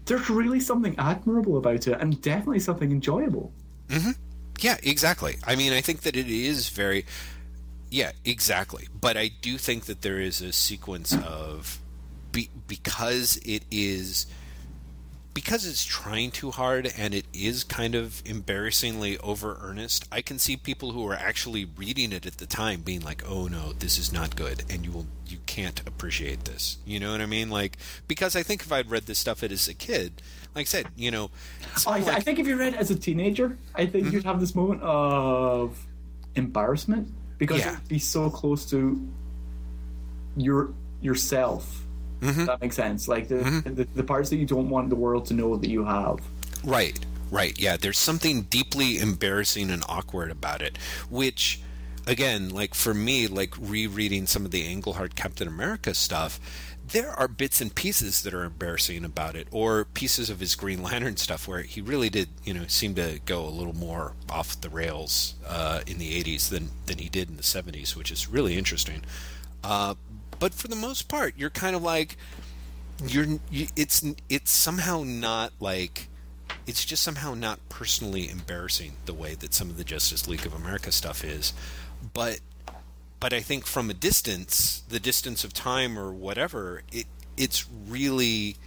there's 0.05 0.29
really 0.29 0.59
something 0.59 0.95
admirable 0.97 1.57
about 1.57 1.87
it, 1.87 1.99
and 1.99 2.21
definitely 2.21 2.59
something 2.59 2.91
enjoyable. 2.91 3.51
Mm-hmm. 3.89 4.11
Yeah, 4.59 4.77
exactly. 4.83 5.37
I 5.45 5.55
mean, 5.55 5.73
I 5.73 5.81
think 5.81 6.01
that 6.01 6.15
it 6.15 6.27
is 6.27 6.69
very 6.69 7.05
yeah, 7.93 8.11
exactly. 8.25 8.87
But 8.99 9.17
I 9.17 9.27
do 9.41 9.59
think 9.59 9.85
that 9.85 10.01
there 10.01 10.19
is 10.19 10.41
a 10.41 10.51
sequence 10.51 11.15
of 11.15 11.79
be, 12.31 12.49
because 12.67 13.37
it 13.45 13.63
is 13.69 14.25
because 15.35 15.65
it's 15.65 15.83
trying 15.83 16.29
too 16.29 16.51
hard 16.51 16.91
and 16.97 17.13
it 17.15 17.25
is 17.33 17.63
kind 17.63 17.95
of 17.95 18.21
embarrassingly 18.25 19.17
over 19.19 19.57
earnest. 19.61 20.07
I 20.11 20.21
can 20.21 20.37
see 20.37 20.55
people 20.57 20.91
who 20.91 21.07
are 21.07 21.15
actually 21.15 21.65
reading 21.65 22.11
it 22.11 22.25
at 22.27 22.37
the 22.37 22.45
time 22.47 22.81
being 22.81 23.01
like, 23.01 23.23
"Oh 23.27 23.47
no, 23.47 23.73
this 23.73 23.97
is 23.99 24.11
not 24.11 24.35
good," 24.35 24.63
and 24.71 24.83
you 24.85 24.91
will 24.91 25.05
you 25.27 25.37
can't 25.45 25.79
appreciate 25.87 26.45
this. 26.45 26.77
You 26.85 26.99
know 26.99 27.11
what 27.11 27.21
I 27.21 27.27
mean? 27.27 27.49
Like 27.51 27.77
because 28.07 28.35
I 28.35 28.41
think 28.41 28.61
if 28.61 28.71
I'd 28.71 28.89
read 28.89 29.05
this 29.05 29.19
stuff 29.19 29.43
as 29.43 29.67
a 29.67 29.73
kid, 29.75 30.21
like 30.55 30.63
I 30.63 30.65
said, 30.65 30.87
you 30.95 31.11
know, 31.11 31.29
Oh, 31.85 31.91
I, 31.91 31.99
like- 31.99 32.17
I 32.17 32.19
think 32.21 32.39
if 32.39 32.47
you 32.47 32.55
read 32.57 32.73
it 32.73 32.79
as 32.79 32.89
a 32.89 32.95
teenager, 32.95 33.55
I 33.75 33.85
think 33.85 34.05
Mm-hmm. 34.07 34.13
you'd 34.15 34.25
have 34.25 34.39
this 34.39 34.55
moment 34.55 34.81
of 34.81 35.77
embarrassment 36.35 37.07
because 37.37 37.59
Yeah. 37.59 37.73
it'd 37.73 37.87
be 37.87 37.99
so 37.99 38.29
close 38.29 38.65
to 38.71 38.99
your 40.35 40.73
yourself. 41.01 41.81
Mm-hmm. 42.21 42.45
That 42.45 42.61
makes 42.61 42.75
sense. 42.75 43.07
Like 43.07 43.27
the, 43.27 43.37
the 43.65 43.87
the 43.95 44.03
parts 44.03 44.29
that 44.29 44.37
you 44.37 44.45
don't 44.45 44.69
want 44.69 44.89
the 44.89 44.95
world 44.95 45.25
to 45.27 45.33
know 45.33 45.57
that 45.57 45.69
you 45.69 45.83
have. 45.83 46.19
Right, 46.63 46.97
right. 47.29 47.59
Yeah, 47.59 47.75
there's 47.77 47.97
something 47.99 48.43
deeply 48.43 48.97
embarrassing 48.99 49.69
and 49.69 49.83
awkward 49.89 50.31
about 50.31 50.61
it, 50.61 50.77
which, 51.09 51.59
again, 52.07 52.49
like 52.49 52.73
for 52.73 52.93
me, 52.93 53.27
like 53.27 53.53
rereading 53.59 54.25
some 54.27 54.45
of 54.45 54.51
the 54.51 54.61
Englehart 54.65 55.15
Captain 55.15 55.47
America 55.47 55.93
stuff, 55.93 56.39
there 56.93 57.09
are 57.09 57.27
bits 57.27 57.59
and 57.59 57.73
pieces 57.73 58.21
that 58.21 58.35
are 58.35 58.43
embarrassing 58.43 59.03
about 59.03 59.35
it, 59.35 59.47
or 59.51 59.83
pieces 59.83 60.29
of 60.29 60.39
his 60.39 60.53
Green 60.53 60.83
Lantern 60.83 61.17
stuff 61.17 61.47
where 61.47 61.63
he 61.63 61.81
really 61.81 62.07
did, 62.07 62.29
you 62.45 62.53
know, 62.53 62.65
seem 62.67 62.93
to 62.95 63.19
go 63.25 63.43
a 63.43 63.49
little 63.49 63.75
more 63.75 64.13
off 64.29 64.61
the 64.61 64.69
rails 64.69 65.33
uh, 65.47 65.81
in 65.87 65.97
the 65.97 66.23
80s 66.23 66.49
than, 66.49 66.69
than 66.85 66.99
he 66.99 67.09
did 67.09 67.29
in 67.29 67.35
the 67.35 67.41
70s, 67.41 67.95
which 67.95 68.11
is 68.11 68.29
really 68.29 68.55
interesting. 68.55 69.01
Uh, 69.63 69.95
but 70.39 70.53
for 70.53 70.67
the 70.67 70.75
most 70.75 71.07
part, 71.07 71.33
you're 71.35 71.49
kind 71.49 71.75
of 71.75 71.81
like, 71.81 72.15
you're 73.07 73.25
you, 73.49 73.67
it's 73.75 74.05
it's 74.29 74.51
somehow 74.51 75.03
not 75.03 75.51
like 75.59 76.09
it's 76.67 76.85
just 76.85 77.01
somehow 77.01 77.33
not 77.33 77.59
personally 77.67 78.29
embarrassing 78.29 78.93
the 79.05 79.13
way 79.13 79.33
that 79.33 79.51
some 79.51 79.71
of 79.71 79.77
the 79.77 79.83
Justice 79.83 80.27
League 80.27 80.45
of 80.45 80.53
America 80.53 80.91
stuff 80.91 81.23
is 81.23 81.53
but 82.13 82.39
but 83.23 83.31
I 83.31 83.39
think 83.39 83.65
from 83.65 83.89
a 83.89 83.93
distance 83.93 84.83
the 84.89 84.99
distance 84.99 85.45
of 85.45 85.53
time 85.53 85.97
or 85.97 86.11
whatever 86.11 86.83
it 86.91 87.05
it's 87.37 87.65
really 87.87 88.57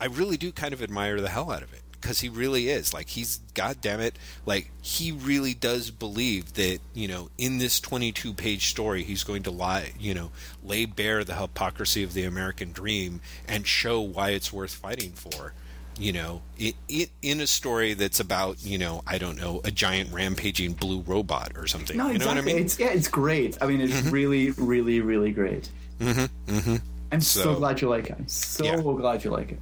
I 0.00 0.04
really 0.04 0.36
do 0.36 0.52
kind 0.52 0.72
of 0.72 0.80
admire 0.80 1.20
the 1.20 1.28
hell 1.28 1.50
out 1.50 1.64
of 1.64 1.72
it 1.72 1.82
because 1.90 2.20
he 2.20 2.28
really 2.28 2.68
is. 2.68 2.94
Like 2.94 3.08
he's 3.08 3.38
god 3.54 3.80
damn 3.80 3.98
it 3.98 4.16
like 4.46 4.70
he 4.80 5.10
really 5.10 5.52
does 5.52 5.90
believe 5.90 6.54
that 6.54 6.78
you 6.94 7.08
know 7.08 7.28
in 7.38 7.58
this 7.58 7.80
22 7.80 8.34
page 8.34 8.68
story 8.68 9.02
he's 9.02 9.24
going 9.24 9.42
to 9.42 9.50
lie 9.50 9.94
you 9.98 10.14
know 10.14 10.30
lay 10.62 10.84
bare 10.86 11.24
the 11.24 11.34
hypocrisy 11.34 12.04
of 12.04 12.14
the 12.14 12.22
american 12.22 12.70
dream 12.70 13.20
and 13.48 13.66
show 13.66 14.00
why 14.00 14.30
it's 14.30 14.52
worth 14.52 14.74
fighting 14.74 15.10
for 15.10 15.54
you 15.98 16.12
know 16.12 16.40
it, 16.58 16.74
it 16.88 17.10
in 17.22 17.40
a 17.40 17.46
story 17.46 17.94
that's 17.94 18.20
about 18.20 18.62
you 18.64 18.78
know 18.78 19.02
i 19.06 19.18
don't 19.18 19.36
know 19.36 19.60
a 19.64 19.70
giant 19.70 20.12
rampaging 20.12 20.72
blue 20.72 21.00
robot 21.02 21.52
or 21.56 21.66
something 21.66 21.96
No, 21.96 22.06
you 22.08 22.14
exactly. 22.14 22.34
know 22.36 22.40
what 22.42 22.50
i 22.50 22.54
mean 22.54 22.62
It's 22.64 22.78
yeah, 22.78 22.88
it's 22.90 23.08
great. 23.08 23.58
I 23.60 23.66
mean, 23.66 23.80
it's 23.80 24.02
really, 24.04 24.50
really, 24.52 25.00
really 25.00 25.32
great. 25.32 25.68
mm-hmm, 25.98 26.52
mm-hmm. 26.52 26.76
I'm 27.12 27.20
so, 27.20 27.42
So- 27.42 27.54
glad 27.56 27.80
you 27.80 27.88
like 27.88 28.10
it. 28.10 28.16
I'm 28.18 28.28
so 28.28 28.64
Yeah. 28.64 28.76
glad 28.80 29.24
you 29.24 29.30
like 29.30 29.52
it. 29.52 29.58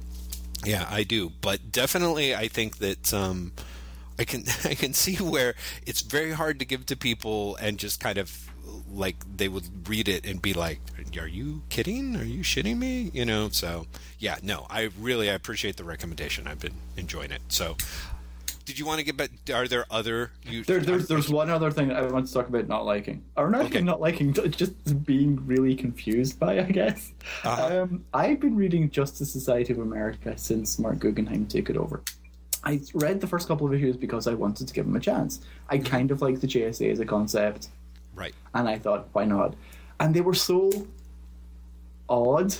Yeah, 0.65 0.85
I 0.89 1.03
do, 1.03 1.31
but 1.41 1.71
definitely 1.71 2.35
I 2.35 2.47
think 2.49 2.77
that 2.79 3.13
um, 3.13 3.51
I 4.19 4.23
can 4.25 4.43
I 4.65 4.75
can 4.75 4.93
see 4.93 5.15
where 5.15 5.55
it's 5.85 6.01
very 6.01 6.31
hard 6.33 6.59
to 6.59 6.65
give 6.65 6.85
to 6.87 6.95
people 6.97 7.55
and 7.57 7.77
just 7.77 7.99
kind 7.99 8.17
of 8.17 8.29
like 8.91 9.15
they 9.35 9.47
would 9.47 9.87
read 9.89 10.07
it 10.07 10.25
and 10.25 10.41
be 10.41 10.53
like, 10.53 10.79
"Are 11.19 11.27
you 11.27 11.61
kidding? 11.69 12.15
Are 12.15 12.23
you 12.23 12.41
shitting 12.41 12.77
me?" 12.77 13.11
You 13.13 13.25
know. 13.25 13.49
So 13.49 13.87
yeah, 14.19 14.37
no, 14.43 14.65
I 14.69 14.89
really 14.99 15.29
I 15.29 15.33
appreciate 15.33 15.77
the 15.77 15.83
recommendation. 15.83 16.47
I've 16.47 16.59
been 16.59 16.75
enjoying 16.97 17.31
it. 17.31 17.41
So. 17.49 17.75
Did 18.65 18.77
you 18.77 18.85
want 18.85 18.99
to 18.99 19.05
get 19.05 19.15
back? 19.15 19.29
Are 19.53 19.65
there 19.65 19.85
other? 19.89 20.31
You, 20.43 20.61
There, 20.65 20.81
there's 20.81 21.07
there's 21.07 21.29
one 21.29 21.49
other 21.49 21.71
thing 21.71 21.89
I 21.89 22.01
want 22.07 22.27
to 22.27 22.33
talk 22.33 22.49
about 22.49 22.67
not 22.67 22.83
liking, 22.85 23.23
or 23.37 23.49
not 23.49 23.67
Okay. 23.67 23.79
not 23.79 24.01
liking, 24.01 24.33
just 24.33 25.05
being 25.05 25.39
really 25.47 25.73
confused 25.73 26.37
by. 26.37 26.59
I 26.59 26.63
guess. 26.63 27.13
Uh-huh. 27.45 27.83
Um, 27.83 28.03
I've 28.13 28.41
been 28.41 28.57
reading 28.57 28.89
Justice 28.89 29.31
Society 29.31 29.71
of 29.71 29.79
America 29.79 30.37
since 30.37 30.79
Marc 30.79 30.99
Guggenheim 30.99 31.45
took 31.47 31.69
it 31.69 31.77
over. 31.77 32.01
I 32.61 32.81
read 32.93 33.21
the 33.21 33.27
first 33.27 33.47
couple 33.47 33.65
of 33.67 33.73
issues 33.73 33.95
because 33.95 34.27
I 34.27 34.33
wanted 34.33 34.67
to 34.67 34.73
give 34.73 34.85
him 34.85 34.97
a 34.97 34.99
chance. 34.99 35.39
I 35.69 35.77
kind 35.77 36.11
of 36.11 36.21
like 36.21 36.41
the 36.41 36.47
JSA 36.47 36.91
as 36.91 36.99
a 36.99 37.05
concept, 37.05 37.69
right. 38.17 38.33
and 38.53 38.67
I 38.67 38.77
thought, 38.79 39.07
why 39.13 39.23
not? 39.25 39.55
And 39.99 40.13
they 40.13 40.21
were 40.21 40.33
so 40.35 40.69
odd 42.09 42.53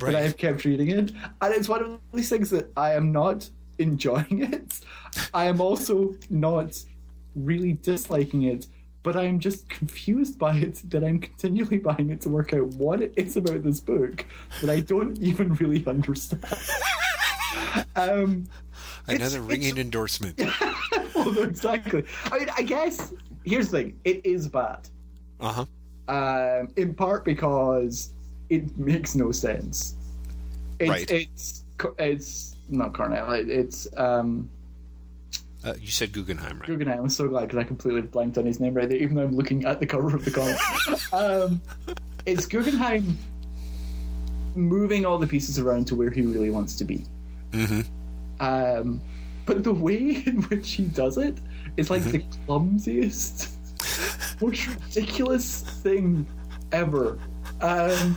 Right. 0.00 0.12
that 0.12 0.14
I've 0.16 0.36
kept 0.36 0.64
reading 0.64 0.90
it. 0.90 1.12
And 1.40 1.54
it's 1.54 1.68
one 1.68 1.82
of 1.82 2.00
these 2.12 2.28
things 2.28 2.50
that 2.50 2.70
I 2.76 2.92
am 2.94 3.12
not 3.12 3.48
enjoying 3.78 4.42
it. 4.52 4.78
I 5.32 5.46
am 5.46 5.60
also 5.60 6.14
not 6.28 6.78
really 7.34 7.74
disliking 7.74 8.42
it, 8.42 8.66
but 9.02 9.16
I 9.16 9.24
am 9.24 9.38
just 9.38 9.68
confused 9.68 10.38
by 10.38 10.56
it 10.56 10.82
that 10.90 11.02
I'm 11.02 11.18
continually 11.20 11.78
buying 11.88 12.10
it 12.10 12.20
to 12.22 12.28
work 12.28 12.52
out 12.52 12.66
what 12.74 13.00
it 13.00 13.14
is 13.16 13.36
about 13.36 13.62
this 13.62 13.80
book 13.80 14.26
that 14.60 14.68
I 14.68 14.80
don't 14.80 15.16
even 15.18 15.54
really 15.54 15.86
understand. 15.86 16.44
um, 17.96 18.48
Another 19.06 19.24
it's- 19.38 19.48
ringing 19.48 19.78
endorsement. 19.78 20.40
well, 21.14 21.38
exactly. 21.42 22.04
I 22.30 22.38
mean, 22.38 22.50
I 22.56 22.62
guess 22.62 23.12
here's 23.44 23.70
the 23.70 23.78
thing: 23.78 24.00
it 24.04 24.24
is 24.24 24.48
bad. 24.48 24.88
Uh 25.40 25.64
huh. 26.08 26.14
um, 26.14 26.68
in 26.76 26.94
part 26.94 27.24
because 27.24 28.12
it 28.50 28.76
makes 28.76 29.14
no 29.14 29.32
sense. 29.32 29.94
It's, 30.78 30.90
Right. 30.90 31.10
It's 31.10 31.64
it's 31.98 32.56
not 32.68 32.94
Cornell. 32.94 33.32
It, 33.32 33.48
it's 33.48 33.88
um, 33.96 34.48
Uh, 35.64 35.74
you 35.80 35.88
said 35.88 36.12
Guggenheim, 36.12 36.58
right? 36.58 36.66
Guggenheim. 36.66 37.00
I'm 37.00 37.08
so 37.08 37.28
glad 37.28 37.42
because 37.42 37.58
I 37.58 37.64
completely 37.64 38.02
blanked 38.02 38.38
on 38.38 38.46
his 38.46 38.60
name 38.60 38.74
right 38.74 38.88
there, 38.88 38.98
even 38.98 39.16
though 39.16 39.24
I'm 39.24 39.36
looking 39.36 39.64
at 39.64 39.80
the 39.80 39.86
cover 39.86 40.14
of 40.14 40.24
the 40.24 40.30
comic. 40.30 41.12
um, 41.12 41.60
it's 42.26 42.46
Guggenheim 42.46 43.18
moving 44.54 45.06
all 45.06 45.18
the 45.18 45.26
pieces 45.26 45.58
around 45.58 45.86
to 45.88 45.94
where 45.94 46.10
he 46.10 46.22
really 46.22 46.50
wants 46.50 46.76
to 46.76 46.84
be. 46.84 47.04
Mm-hmm. 47.52 47.80
Um, 48.40 49.00
but 49.46 49.64
the 49.64 49.72
way 49.72 50.22
in 50.26 50.42
which 50.44 50.72
he 50.72 50.84
does 50.84 51.18
it 51.18 51.38
is 51.76 51.90
like 51.90 52.02
the 52.04 52.22
clumsiest, 52.46 53.50
most 54.40 54.66
ridiculous 54.66 55.62
thing 55.82 56.26
ever. 56.72 57.18
Um, 57.60 58.16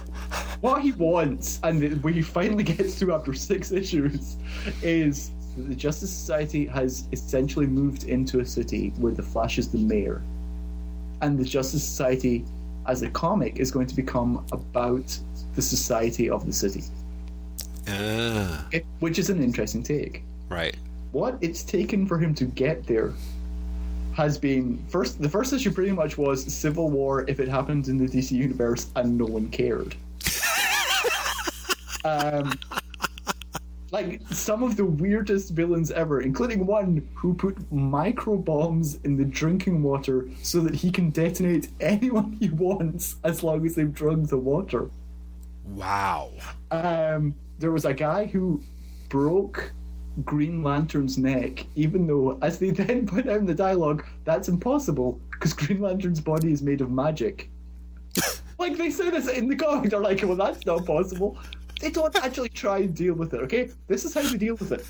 what 0.62 0.82
he 0.82 0.94
wants, 0.94 1.60
and 1.64 2.02
what 2.04 2.14
he 2.14 2.22
finally 2.22 2.64
gets 2.76 2.98
to 3.00 3.14
after 3.14 3.34
six 3.34 3.72
issues, 3.72 4.38
is 4.82 5.32
that 5.58 5.64
the 5.70 5.76
Justice 5.76 6.12
Society 6.12 6.66
has 6.68 7.08
essentially 7.12 7.68
moved 7.68 8.06
into 8.06 8.40
a 8.40 8.46
city 8.46 8.94
where 8.98 9.12
the 9.12 9.24
Flash 9.24 9.58
is 9.58 9.70
the 9.70 9.78
mayor, 9.78 10.22
and 11.22 11.38
the 11.38 11.44
Justice 11.44 11.84
Society, 11.84 12.46
as 12.88 13.02
a 13.02 13.10
comic, 13.10 13.58
is 13.58 13.72
going 13.72 13.88
to 13.88 13.96
become 13.96 14.46
about 14.52 15.18
the 15.56 15.62
society 15.62 16.30
of 16.30 16.46
the 16.46 16.54
city, 16.54 16.84
Ah, 17.88 18.66
it, 18.72 18.86
which 19.00 19.20
is 19.20 19.30
an 19.30 19.44
interesting 19.44 19.84
take. 19.84 20.24
Right. 20.50 20.76
what 21.12 21.38
it's 21.42 21.64
taken 21.64 22.06
for 22.08 22.18
him 22.20 22.34
to 22.36 22.46
get 22.46 22.86
there 22.86 23.14
has 24.14 24.38
been 24.38 24.78
first 24.88 25.22
the 25.22 25.30
first 25.30 25.54
issue 25.54 25.72
pretty 25.72 25.92
much 25.92 26.18
was 26.18 26.44
civil 26.54 26.90
war 26.90 27.26
if 27.28 27.40
it 27.40 27.48
happened 27.48 27.88
in 27.88 27.98
the 27.98 28.06
dc 28.06 28.32
universe 28.32 28.88
and 28.96 29.18
no 29.18 29.26
one 29.26 29.50
cared 29.50 29.96
um, 32.06 32.54
like 33.94 34.22
some 34.32 34.64
of 34.64 34.76
the 34.76 34.84
weirdest 34.84 35.52
villains 35.52 35.92
ever, 35.92 36.22
including 36.22 36.66
one 36.66 37.08
who 37.14 37.36
put 37.36 37.72
micro 37.72 38.36
bombs 38.36 38.96
in 39.04 39.16
the 39.16 39.24
drinking 39.24 39.84
water 39.84 40.28
so 40.42 40.62
that 40.62 40.74
he 40.74 40.92
can 40.92 41.12
detonate 41.12 41.70
anyone 41.80 42.36
he 42.40 42.50
wants 42.50 43.18
as 43.24 43.44
long 43.44 43.64
as 43.68 43.76
they've 43.76 43.94
drunk 43.94 44.30
the 44.30 44.38
water. 44.38 44.90
Wow. 45.64 46.32
Um, 46.72 47.36
there 47.60 47.72
was 47.72 47.86
a 47.86 47.94
guy 47.94 48.26
who 48.26 48.64
broke 49.10 49.72
Green 50.24 50.62
Lantern's 50.62 51.18
neck, 51.18 51.66
even 51.76 52.06
though, 52.06 52.38
as 52.42 52.60
they 52.60 52.70
then 52.72 53.06
put 53.08 53.28
out 53.28 53.38
in 53.38 53.46
the 53.46 53.54
dialogue, 53.54 54.06
that's 54.24 54.48
impossible 54.48 55.20
because 55.32 55.54
Green 55.54 55.82
Lantern's 55.82 56.22
body 56.22 56.52
is 56.52 56.62
made 56.62 56.82
of 56.82 56.92
magic. 56.92 57.50
like 58.60 58.78
they 58.78 58.92
say 58.92 59.10
this 59.10 59.28
in 59.28 59.48
the 59.48 59.56
comic, 59.56 59.90
they're 59.90 60.00
like, 60.00 60.22
well, 60.24 60.36
that's 60.36 60.66
not 60.66 60.86
possible. 60.86 61.38
They 61.82 61.90
don't 61.90 62.16
actually 62.16 62.50
try 62.50 62.80
and 62.80 62.96
deal 62.96 63.16
with 63.16 63.34
it, 63.34 63.42
okay? 63.42 63.70
This 63.88 64.06
is 64.06 64.14
how 64.14 64.22
they 64.22 64.38
deal 64.38 64.56
with 64.56 64.72
it. 64.72 64.86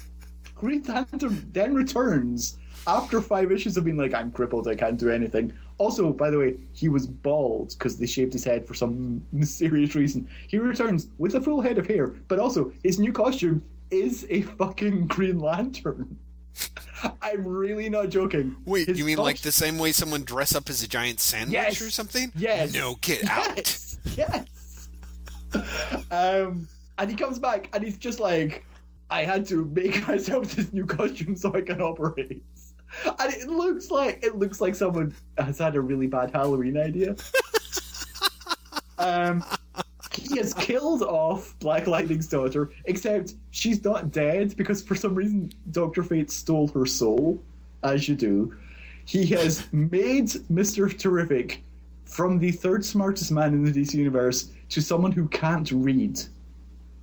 Green 0.56 0.84
Lantern 0.84 1.50
then 1.52 1.74
returns 1.74 2.58
after 2.86 3.22
five 3.22 3.52
issues 3.52 3.78
of 3.78 3.86
being 3.86 3.98
like, 3.98 4.14
I'm 4.14 4.32
crippled, 4.32 4.68
I 4.68 4.76
can't 4.76 5.00
do 5.00 5.10
anything. 5.10 5.54
Also, 5.78 6.12
by 6.12 6.30
the 6.30 6.38
way, 6.38 6.56
he 6.74 6.90
was 6.90 7.08
bald 7.08 7.76
because 7.78 7.98
they 7.98 8.06
shaved 8.06 8.34
his 8.34 8.44
head 8.44 8.68
for 8.68 8.74
some 8.74 9.22
mysterious 9.32 9.96
reason. 9.96 10.28
He 10.48 10.58
returns 10.58 11.08
with 11.18 11.36
a 11.36 11.42
full 11.42 11.62
head 11.62 11.78
of 11.78 11.88
hair, 11.88 12.08
but 12.28 12.40
also 12.40 12.72
his 12.84 13.00
new 13.00 13.12
costume 13.12 13.64
is 13.94 14.26
a 14.30 14.41
fucking 14.41 15.08
Green 15.08 15.39
Lantern. 15.39 16.18
I'm 17.22 17.46
really 17.46 17.89
not 17.89 18.10
joking. 18.10 18.56
Wait, 18.66 18.88
His 18.88 18.98
you 19.00 19.06
mean 19.06 19.18
like 19.18 19.41
the 19.41 19.52
same 19.52 19.78
way 19.78 19.91
someone 19.91 20.24
dress 20.24 20.56
up 20.56 20.70
as 20.70 20.82
a 20.84 20.88
giant 20.88 21.20
sandwich 21.20 21.54
Yes. 21.54 21.82
or 21.82 21.89
something? 21.89 22.32
Yes. 22.36 22.74
No, 22.74 22.96
get 23.02 23.28
out. 23.30 23.58
Yes. 23.58 23.98
Yes. 24.16 24.89
um, 26.12 26.68
and 26.98 27.10
he 27.10 27.16
comes 27.16 27.39
back 27.39 27.70
and 27.74 27.84
he's 27.84 27.98
just 27.98 28.20
like, 28.20 28.66
I 29.10 29.24
had 29.24 29.46
to 29.48 29.66
make 29.66 30.08
myself 30.08 30.52
this 30.56 30.72
new 30.74 30.86
costume 30.86 31.36
so 31.36 31.54
I 31.54 31.62
can 31.62 31.82
operate. 31.82 32.44
And 33.06 33.34
it 33.34 33.48
looks 33.50 33.89
like 33.91 34.24
it 34.24 34.38
looks 34.38 34.62
like 34.62 34.76
someone 34.76 35.16
has 35.38 35.58
had 35.58 35.76
a 35.76 35.82
really 35.82 36.08
bad 36.08 36.32
Halloween 36.32 36.78
idea. 36.78 37.16
um, 39.00 39.44
he 40.16 40.38
has 40.38 40.53
killed 40.53 41.01
off 41.01 41.55
Black 41.59 41.88
Lightning's 41.88 42.28
daughter, 42.28 42.72
except 42.86 43.34
she's 43.51 43.84
not 43.84 44.11
dead 44.11 44.55
because 44.57 44.82
for 44.82 44.95
some 44.95 45.16
reason 45.16 45.51
Doctor 45.72 46.03
Fate 46.03 46.32
stole 46.32 46.68
her 46.70 46.86
soul, 46.86 47.41
as 47.84 48.07
you 48.07 48.16
do. 48.16 48.55
He 49.05 49.26
has 49.28 49.68
made 49.74 50.32
Mister 50.49 50.88
Terrific 50.88 51.64
from 52.05 52.39
the 52.39 52.51
third 52.51 52.86
smartest 52.86 53.32
man 53.32 53.53
in 53.53 53.64
the 53.64 53.72
DC 53.72 53.95
universe 53.95 54.51
to 54.70 54.82
someone 54.82 55.11
who 55.11 55.28
can't 55.28 55.72
read 55.72 56.20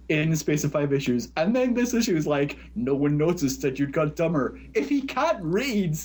in 0.08 0.30
the 0.30 0.36
space 0.36 0.64
of 0.64 0.72
five 0.72 0.92
issues. 0.92 1.30
And 1.36 1.54
then 1.54 1.72
this 1.72 1.94
issue 1.94 2.16
is 2.16 2.26
like, 2.26 2.58
no 2.74 2.94
one 2.94 3.16
noticed 3.16 3.62
that 3.62 3.78
you'd 3.78 3.92
got 3.92 4.16
dumber. 4.16 4.58
If 4.74 4.88
he 4.88 5.02
can't 5.02 5.42
read, 5.42 5.96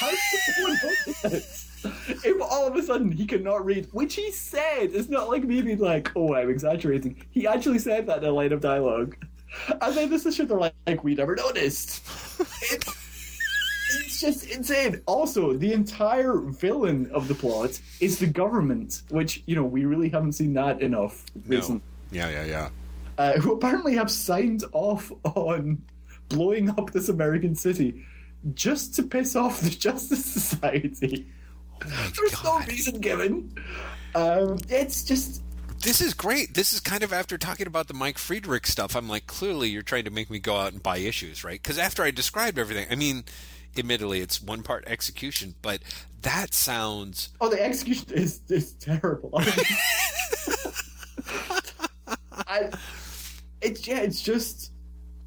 how 0.00 0.10
does 0.10 0.18
no 0.58 0.64
one 0.68 0.78
notice? 1.24 1.66
If 2.24 2.42
all 2.42 2.66
of 2.66 2.76
a 2.76 2.82
sudden 2.82 3.10
he 3.10 3.26
cannot 3.26 3.64
read, 3.64 3.88
which 3.92 4.14
he 4.14 4.30
said, 4.32 4.90
it's 4.92 5.08
not 5.08 5.28
like 5.30 5.44
me 5.44 5.62
being 5.62 5.78
like, 5.78 6.10
oh, 6.16 6.34
I'm 6.34 6.50
exaggerating. 6.50 7.24
He 7.30 7.46
actually 7.46 7.78
said 7.78 8.06
that 8.06 8.18
in 8.18 8.24
a 8.28 8.32
line 8.32 8.52
of 8.52 8.60
dialogue. 8.60 9.16
And 9.80 9.96
then 9.96 10.10
this 10.10 10.26
issue, 10.26 10.44
they're 10.46 10.58
like, 10.58 10.74
like 10.86 11.02
we 11.04 11.14
never 11.14 11.34
noticed. 11.36 12.02
It- 12.62 12.84
it's 13.92 14.20
just 14.20 14.46
insane. 14.48 15.00
Also, 15.06 15.54
the 15.54 15.72
entire 15.72 16.36
villain 16.36 17.10
of 17.12 17.26
the 17.26 17.34
plot 17.34 17.80
is 17.98 18.20
the 18.20 18.26
government, 18.28 19.02
which 19.08 19.42
you 19.46 19.56
know 19.56 19.64
we 19.64 19.84
really 19.84 20.08
haven't 20.08 20.34
seen 20.34 20.54
that 20.54 20.80
enough 20.80 21.24
recently. 21.48 21.82
No. 22.12 22.18
Yeah, 22.20 22.30
yeah, 22.30 22.44
yeah. 22.44 22.68
Uh, 23.18 23.32
who 23.40 23.52
apparently 23.52 23.96
have 23.96 24.08
signed 24.08 24.62
off 24.70 25.10
on 25.24 25.82
blowing 26.28 26.70
up 26.70 26.92
this 26.92 27.08
American 27.08 27.56
city 27.56 28.06
just 28.54 28.94
to 28.96 29.02
piss 29.02 29.36
off 29.36 29.60
the 29.60 29.70
Justice 29.78 30.24
Society. 30.24 31.26
There's 31.86 32.44
no 32.44 32.58
reason 32.60 33.00
given. 33.00 33.54
Um, 34.14 34.58
it's 34.68 35.02
just 35.04 35.42
This 35.82 36.00
is 36.00 36.12
great. 36.14 36.54
This 36.54 36.72
is 36.72 36.80
kind 36.80 37.02
of 37.02 37.12
after 37.12 37.38
talking 37.38 37.66
about 37.66 37.86
the 37.88 37.94
Mike 37.94 38.18
Friedrich 38.18 38.66
stuff. 38.66 38.94
I'm 38.96 39.08
like, 39.08 39.26
clearly 39.26 39.68
you're 39.70 39.82
trying 39.82 40.04
to 40.04 40.10
make 40.10 40.30
me 40.30 40.38
go 40.38 40.56
out 40.56 40.72
and 40.72 40.82
buy 40.82 40.98
issues, 40.98 41.42
right? 41.44 41.62
Because 41.62 41.78
after 41.78 42.02
I 42.02 42.10
described 42.10 42.58
everything, 42.58 42.86
I 42.90 42.96
mean, 42.96 43.24
admittedly, 43.78 44.20
it's 44.20 44.42
one 44.42 44.62
part 44.62 44.84
execution, 44.86 45.54
but 45.62 45.80
that 46.22 46.52
sounds. 46.52 47.30
Oh, 47.40 47.48
the 47.48 47.62
execution 47.62 48.12
is 48.12 48.40
is 48.48 48.72
terrible. 48.74 49.30
I 49.38 49.44
mean- 49.44 49.54
I, 52.46 52.70
it's 53.60 53.86
yeah, 53.86 54.00
it's 54.00 54.20
just, 54.22 54.72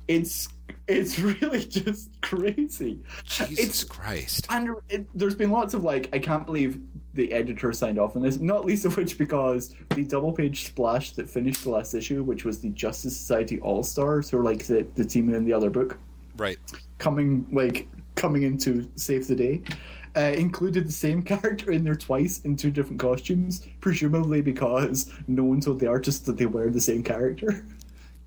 it's 0.08 0.50
it's 0.88 1.18
really 1.20 1.64
just 1.66 2.10
crazy. 2.22 3.00
Jesus 3.24 3.60
It's 3.60 3.84
Christ. 3.84 4.48
and 4.50 4.70
it, 4.90 5.06
there's 5.16 5.36
been 5.36 5.52
lots 5.52 5.74
of 5.74 5.84
like, 5.84 6.10
I 6.14 6.20
can't 6.20 6.46
believe 6.46 6.80
the 7.14 7.32
editor 7.32 7.72
signed 7.74 8.00
off 8.00 8.16
on 8.16 8.22
this. 8.24 8.40
Not 8.40 8.66
least 8.66 8.86
of 8.86 8.98
which 8.98 9.18
because 9.18 9.76
the 9.96 10.04
double 10.04 10.32
page 10.34 10.66
splash 10.66 11.12
that 11.12 11.30
finished 11.30 11.64
the 11.64 11.70
last 11.70 11.94
issue, 11.94 12.24
which 12.24 12.44
was 12.44 12.60
the 12.60 12.70
Justice 12.70 13.16
Society 13.16 13.60
All 13.62 13.84
Stars, 13.84 14.30
who 14.30 14.40
are 14.40 14.44
like 14.44 14.66
the 14.66 14.86
the 14.96 15.06
team 15.06 15.34
in 15.34 15.46
the 15.46 15.54
other 15.54 15.70
book, 15.70 15.98
Right. 16.38 16.58
coming 16.98 17.46
like 17.52 17.88
coming 18.16 18.44
in 18.44 18.58
to 18.60 18.90
save 18.96 19.28
the 19.28 19.36
day. 19.36 19.62
Uh, 20.16 20.32
included 20.38 20.88
the 20.88 20.92
same 20.92 21.24
character 21.34 21.72
in 21.72 21.84
there 21.84 21.96
twice 21.96 22.40
in 22.42 22.56
two 22.56 22.70
different 22.72 23.00
costumes, 23.00 23.66
presumably 23.82 24.42
because 24.42 25.12
no 25.28 25.44
one 25.44 25.60
told 25.60 25.80
the 25.80 25.88
artist 25.88 26.26
that 26.28 26.38
they 26.38 26.46
were 26.46 26.70
the 26.70 26.82
same 26.82 27.02
character. 27.04 27.66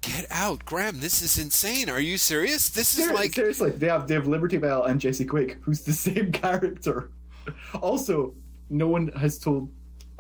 Get 0.07 0.27
out, 0.31 0.65
Graeme. 0.65 1.01
This 1.01 1.21
is 1.21 1.37
insane. 1.37 1.91
Are 1.91 2.01
you 2.01 2.17
serious? 2.17 2.69
This 2.69 2.97
is 2.97 3.07
Ser- 3.07 3.15
like. 3.15 3.33
seriously, 3.35 3.71
they 3.71 3.89
have 3.89 4.07
they 4.07 4.15
have 4.15 4.29
Liberty 4.29 4.57
Bell 4.57 4.85
and 4.85 5.01
Jesse 5.01 5.25
Quick, 5.25 5.59
who's 5.63 5.83
the 5.83 5.93
same 6.07 6.31
character. 6.31 7.11
Also, 7.81 8.33
no 8.71 8.87
one 8.87 9.09
has 9.09 9.39
told 9.39 9.69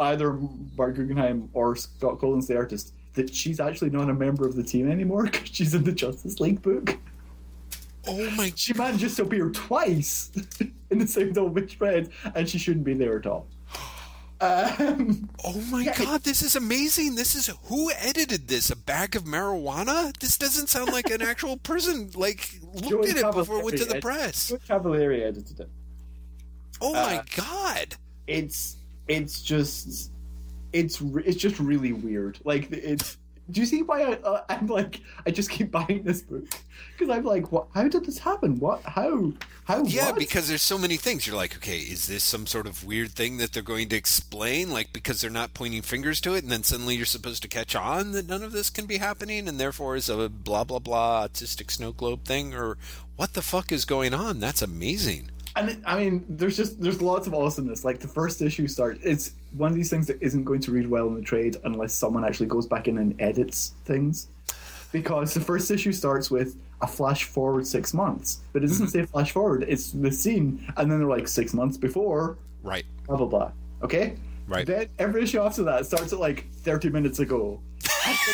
either 0.00 0.32
Marc 0.76 0.96
Guggenheim 0.96 1.48
or 1.52 1.76
Scott 1.76 2.18
Kolins, 2.18 2.48
the 2.48 2.56
artist, 2.56 2.94
that 3.14 3.32
she's 3.32 3.60
actually 3.60 3.90
not 3.90 4.10
a 4.10 4.14
member 4.14 4.46
of 4.46 4.56
the 4.56 4.62
team 4.62 4.90
anymore 4.90 5.24
because 5.30 5.48
she's 5.48 5.74
in 5.74 5.84
the 5.84 5.92
Justice 5.92 6.40
League 6.40 6.62
book. 6.62 6.96
Oh 8.08 8.28
my. 8.30 8.52
She 8.56 8.72
managed 8.74 9.16
to 9.16 9.22
appear 9.22 9.50
twice 9.50 10.30
in 10.90 10.98
the 10.98 11.06
same 11.06 11.32
double 11.32 11.50
page 11.50 11.72
spread, 11.72 12.10
and 12.34 12.48
she 12.48 12.58
shouldn't 12.58 12.84
be 12.84 12.94
there 12.94 13.18
at 13.18 13.26
all. 13.26 13.46
Um, 14.40 15.30
Oh 15.44 15.60
my 15.70 15.82
Yeah, 15.82 15.96
god, 15.96 16.24
this 16.24 16.42
is 16.42 16.56
amazing. 16.56 17.14
This 17.14 17.34
is 17.34 17.50
who 17.64 17.90
edited 17.92 18.48
this? 18.48 18.70
A 18.70 18.76
bag 18.76 19.16
of 19.16 19.24
marijuana? 19.24 20.16
This 20.18 20.36
doesn't 20.36 20.68
sound 20.68 20.92
like 20.92 21.10
an 21.10 21.22
actual 21.22 21.56
person 21.56 22.10
like 22.14 22.60
looked 22.74 22.88
Joey 22.88 23.10
at 23.10 23.16
it 23.16 23.32
before 23.32 23.60
it 23.60 23.64
went 23.64 23.78
to 23.78 23.84
the 23.84 24.00
press. 24.00 24.52
Cavalieri 24.66 25.24
edited 25.24 25.60
it. 25.60 25.70
Oh 26.80 26.92
my 26.92 27.16
uh, 27.18 27.22
god. 27.34 27.96
it's 28.26 28.76
it's 29.08 29.40
just 29.40 30.10
it's 30.72 31.00
it's 31.00 31.38
just 31.38 31.58
really 31.58 31.92
weird. 31.92 32.38
Like 32.44 32.70
it's. 32.72 33.18
Do 33.50 33.60
you 33.60 33.66
see 33.66 33.82
why 33.82 34.02
I, 34.02 34.12
uh, 34.14 34.42
I'm 34.48 34.66
like 34.66 35.00
I 35.24 35.30
just 35.30 35.50
keep 35.50 35.70
buying 35.70 36.02
this 36.04 36.22
book 36.22 36.44
because 36.92 37.14
I'm 37.14 37.24
like, 37.24 37.52
what? 37.52 37.68
How 37.74 37.88
did 37.88 38.04
this 38.04 38.18
happen? 38.18 38.58
What? 38.58 38.82
How? 38.82 39.32
How? 39.64 39.84
Yeah, 39.84 40.10
what? 40.10 40.18
because 40.18 40.48
there's 40.48 40.62
so 40.62 40.78
many 40.78 40.96
things. 40.96 41.26
You're 41.26 41.36
like, 41.36 41.56
okay, 41.56 41.78
is 41.78 42.06
this 42.06 42.24
some 42.24 42.46
sort 42.46 42.66
of 42.66 42.84
weird 42.84 43.12
thing 43.12 43.36
that 43.38 43.52
they're 43.52 43.62
going 43.62 43.88
to 43.90 43.96
explain? 43.96 44.70
Like, 44.70 44.92
because 44.92 45.20
they're 45.20 45.30
not 45.30 45.54
pointing 45.54 45.82
fingers 45.82 46.20
to 46.22 46.34
it, 46.34 46.42
and 46.42 46.52
then 46.52 46.62
suddenly 46.62 46.96
you're 46.96 47.06
supposed 47.06 47.42
to 47.42 47.48
catch 47.48 47.74
on 47.74 48.12
that 48.12 48.28
none 48.28 48.42
of 48.42 48.52
this 48.52 48.70
can 48.70 48.86
be 48.86 48.98
happening, 48.98 49.48
and 49.48 49.58
therefore 49.60 49.96
is 49.96 50.08
a 50.08 50.28
blah 50.28 50.64
blah 50.64 50.78
blah 50.78 51.26
autistic 51.26 51.70
snow 51.70 51.92
globe 51.92 52.24
thing, 52.24 52.54
or 52.54 52.78
what 53.16 53.34
the 53.34 53.42
fuck 53.42 53.72
is 53.72 53.84
going 53.84 54.14
on? 54.14 54.40
That's 54.40 54.62
amazing. 54.62 55.30
And 55.56 55.82
I 55.86 55.98
mean, 55.98 56.24
there's 56.28 56.56
just 56.56 56.80
there's 56.80 57.00
lots 57.00 57.26
of 57.26 57.34
awesomeness. 57.34 57.84
Like 57.84 57.98
the 57.98 58.08
first 58.08 58.42
issue 58.42 58.68
starts, 58.68 59.00
it's 59.02 59.32
one 59.56 59.70
of 59.70 59.74
these 59.74 59.88
things 59.88 60.06
that 60.06 60.20
isn't 60.20 60.44
going 60.44 60.60
to 60.60 60.70
read 60.70 60.88
well 60.88 61.08
in 61.08 61.14
the 61.14 61.22
trade 61.22 61.56
unless 61.64 61.94
someone 61.94 62.24
actually 62.24 62.46
goes 62.46 62.66
back 62.66 62.88
in 62.88 62.98
and 62.98 63.20
edits 63.20 63.72
things. 63.86 64.28
Because 64.92 65.34
the 65.34 65.40
first 65.40 65.70
issue 65.70 65.92
starts 65.92 66.30
with 66.30 66.56
a 66.82 66.86
flash 66.86 67.24
forward 67.24 67.66
six 67.66 67.92
months, 67.94 68.40
but 68.52 68.62
it 68.62 68.66
doesn't 68.66 68.86
mm-hmm. 68.86 69.00
say 69.00 69.06
flash 69.06 69.32
forward. 69.32 69.64
It's 69.66 69.92
the 69.92 70.12
scene, 70.12 70.72
and 70.76 70.90
then 70.90 70.98
they're 70.98 71.08
like 71.08 71.26
six 71.26 71.54
months 71.54 71.76
before, 71.76 72.36
Right. 72.62 72.84
blah 73.06 73.16
blah 73.16 73.26
blah. 73.26 73.52
Okay. 73.82 74.16
Right. 74.46 74.66
Then 74.66 74.88
every 74.98 75.22
issue 75.22 75.40
after 75.40 75.64
that 75.64 75.86
starts 75.86 76.12
at 76.12 76.20
like 76.20 76.50
thirty 76.52 76.90
minutes 76.90 77.18
ago. 77.18 77.60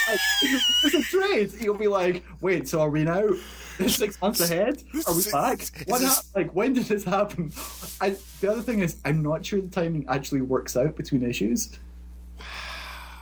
Like, 0.09 0.21
it's 0.43 0.95
a 0.95 1.03
trade. 1.03 1.53
You'll 1.61 1.75
be 1.77 1.89
like, 1.89 2.25
wait, 2.41 2.69
so 2.69 2.81
are 2.81 2.91
we 2.91 3.05
now 3.05 3.29
six 3.87 4.21
months 4.21 4.41
ahead? 4.41 4.83
Are 5.07 5.15
we 5.15 5.23
back? 5.31 5.85
What 5.87 6.01
this- 6.01 6.17
hap- 6.17 6.25
like 6.35 6.55
when 6.55 6.73
did 6.75 6.85
this 6.85 7.05
happen? 7.05 7.53
I, 8.01 8.17
the 8.41 8.51
other 8.51 8.63
thing 8.63 8.81
is, 8.81 8.97
I'm 9.05 9.23
not 9.23 9.45
sure 9.45 9.61
the 9.61 9.69
timing 9.69 10.05
actually 10.09 10.41
works 10.43 10.77
out 10.77 10.97
between 10.97 11.23
issues. 11.23 11.79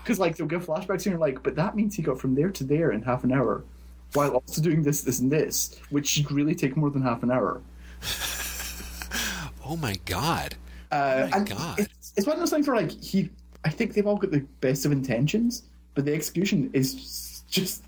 Because 0.02 0.18
like 0.18 0.36
they'll 0.36 0.46
give 0.46 0.66
flashbacks 0.66 1.04
and 1.04 1.06
you're 1.06 1.18
like, 1.18 1.42
but 1.42 1.54
that 1.56 1.76
means 1.76 1.94
he 1.94 2.02
got 2.02 2.18
from 2.18 2.34
there 2.34 2.50
to 2.50 2.64
there 2.64 2.90
in 2.92 3.02
half 3.02 3.22
an 3.22 3.32
hour, 3.32 3.62
while 4.14 4.30
also 4.30 4.60
doing 4.62 4.82
this, 4.82 5.02
this, 5.02 5.20
and 5.20 5.30
this, 5.30 5.78
which 5.90 6.08
should 6.08 6.30
really 6.32 6.54
take 6.54 6.76
more 6.76 6.90
than 6.90 7.02
half 7.02 7.22
an 7.22 7.30
hour. 7.30 7.60
Oh 9.62 9.76
my 9.76 9.94
god. 10.04 10.56
Uh, 10.90 11.28
my 11.30 11.40
God. 11.44 11.78
It's, 11.78 12.12
it's 12.16 12.26
one 12.26 12.34
of 12.34 12.40
those 12.40 12.50
things 12.50 12.66
where 12.66 12.76
like 12.76 12.90
he, 12.90 13.30
I 13.64 13.70
think 13.70 13.94
they've 13.94 14.06
all 14.06 14.16
got 14.16 14.32
the 14.32 14.40
best 14.60 14.84
of 14.84 14.90
intentions, 14.90 15.62
but 15.94 16.04
the 16.04 16.14
execution 16.14 16.70
is 16.72 17.42
just 17.48 17.84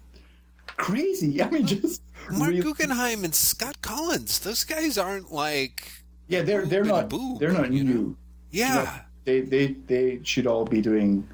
crazy. 0.67 1.43
I 1.43 1.51
mean, 1.51 1.67
just 1.67 2.03
Marc 2.31 2.51
really- 2.51 2.63
Guggenheim 2.63 3.25
and 3.25 3.35
Scott 3.35 3.77
Kolins, 3.83 4.41
those 4.43 4.65
guys 4.65 4.99
aren't 4.99 5.33
like 5.33 5.91
Yeah, 6.29 6.43
they're 6.43 6.67
they're 6.67 6.85
not 6.85 7.09
boob, 7.09 7.41
they're 7.41 7.53
not 7.53 7.73
you 7.73 7.85
know? 7.85 7.93
new. 7.93 8.17
yeah. 8.51 9.01
They 9.25 9.41
they 9.41 9.67
they 9.87 10.21
should 10.25 10.47
all 10.49 10.65
be 10.65 10.81
doing 10.81 11.29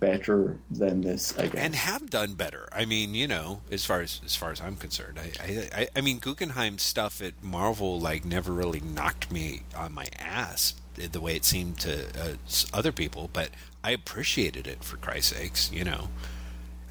better 0.00 0.56
than 0.70 1.02
this, 1.02 1.36
I 1.38 1.46
guess. 1.48 1.54
and 1.62 1.74
have 1.74 2.08
done 2.08 2.32
better. 2.34 2.66
I 2.72 2.86
mean, 2.86 3.14
you 3.14 3.28
know, 3.28 3.60
as 3.70 3.84
far 3.84 4.00
as 4.00 4.20
as 4.24 4.34
far 4.34 4.50
as 4.50 4.60
I'm 4.60 4.76
concerned, 4.76 5.18
I 5.18 5.32
I, 5.42 5.68
I, 5.82 5.88
I 5.96 6.00
mean 6.00 6.18
Guggenheim 6.18 6.78
stuff 6.78 7.20
at 7.20 7.34
Marvel 7.44 8.00
like 8.00 8.24
never 8.24 8.52
really 8.52 8.80
knocked 8.80 9.30
me 9.30 9.62
on 9.76 9.92
my 9.92 10.06
ass 10.18 10.74
the 10.94 11.20
way 11.20 11.36
it 11.36 11.44
seemed 11.44 11.78
to 11.80 12.06
uh, 12.18 12.36
other 12.72 12.90
people, 12.92 13.28
but 13.34 13.50
I 13.86 13.90
appreciated 13.90 14.66
it 14.66 14.82
for 14.82 14.96
Christ's 14.96 15.36
sakes. 15.36 15.70
You 15.72 15.84
know, 15.84 16.08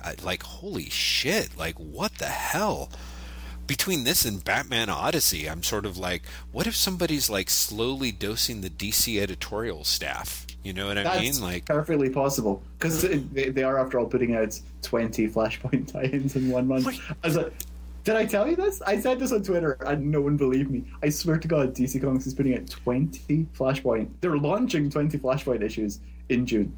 I, 0.02 0.16
like 0.24 0.44
holy 0.44 0.90
shit, 0.90 1.58
like 1.58 1.76
what 1.76 2.16
the 2.20 2.28
hell. 2.28 2.90
Between 3.68 4.06
this 4.06 4.24
and 4.24 4.42
Batman 4.42 4.90
Odyssey, 4.90 5.50
I'm 5.50 5.62
sort 5.62 5.86
of 5.86 5.98
like, 5.98 6.22
what 6.54 6.68
if 6.68 6.76
somebody's 6.76 7.30
like 7.30 7.50
slowly 7.50 8.14
dosing 8.14 8.62
the 8.62 8.70
DC 8.70 9.20
editorial 9.20 9.84
staff? 9.84 10.48
You 10.64 10.72
know 10.72 10.88
what 10.88 10.98
I 10.98 11.04
That's 11.04 11.22
mean? 11.22 11.42
Like, 11.42 11.66
perfectly 11.66 12.10
possible 12.10 12.64
because 12.80 13.02
they, 13.02 13.50
they 13.50 13.64
are, 13.64 13.78
after 13.78 14.00
all, 14.00 14.06
putting 14.06 14.34
out 14.34 14.58
twenty 14.82 15.28
Flashpoint 15.28 15.92
tie-ins 15.92 16.38
in 16.38 16.50
one 16.50 16.66
month. 16.66 16.86
Wait. 16.86 17.02
I 17.24 17.28
was 17.28 17.36
like, 17.36 17.52
did 18.06 18.16
I 18.16 18.26
tell 18.26 18.48
you 18.48 18.56
this? 18.56 18.82
I 18.84 19.02
said 19.02 19.20
this 19.20 19.34
on 19.34 19.44
Twitter, 19.44 19.74
and 19.86 20.10
no 20.12 20.22
one 20.22 20.38
believed 20.38 20.72
me. 20.72 20.86
I 21.04 21.10
swear 21.10 21.40
to 21.40 21.48
God, 21.48 21.76
DC 21.76 22.00
Comics 22.02 22.26
is 22.26 22.34
putting 22.34 22.56
out 22.56 22.70
twenty 22.70 23.48
Flashpoint. 23.58 24.12
They're 24.22 24.38
launching 24.38 24.90
twenty 24.90 25.18
Flashpoint 25.18 25.62
issues 25.62 26.00
in 26.30 26.46
June. 26.46 26.72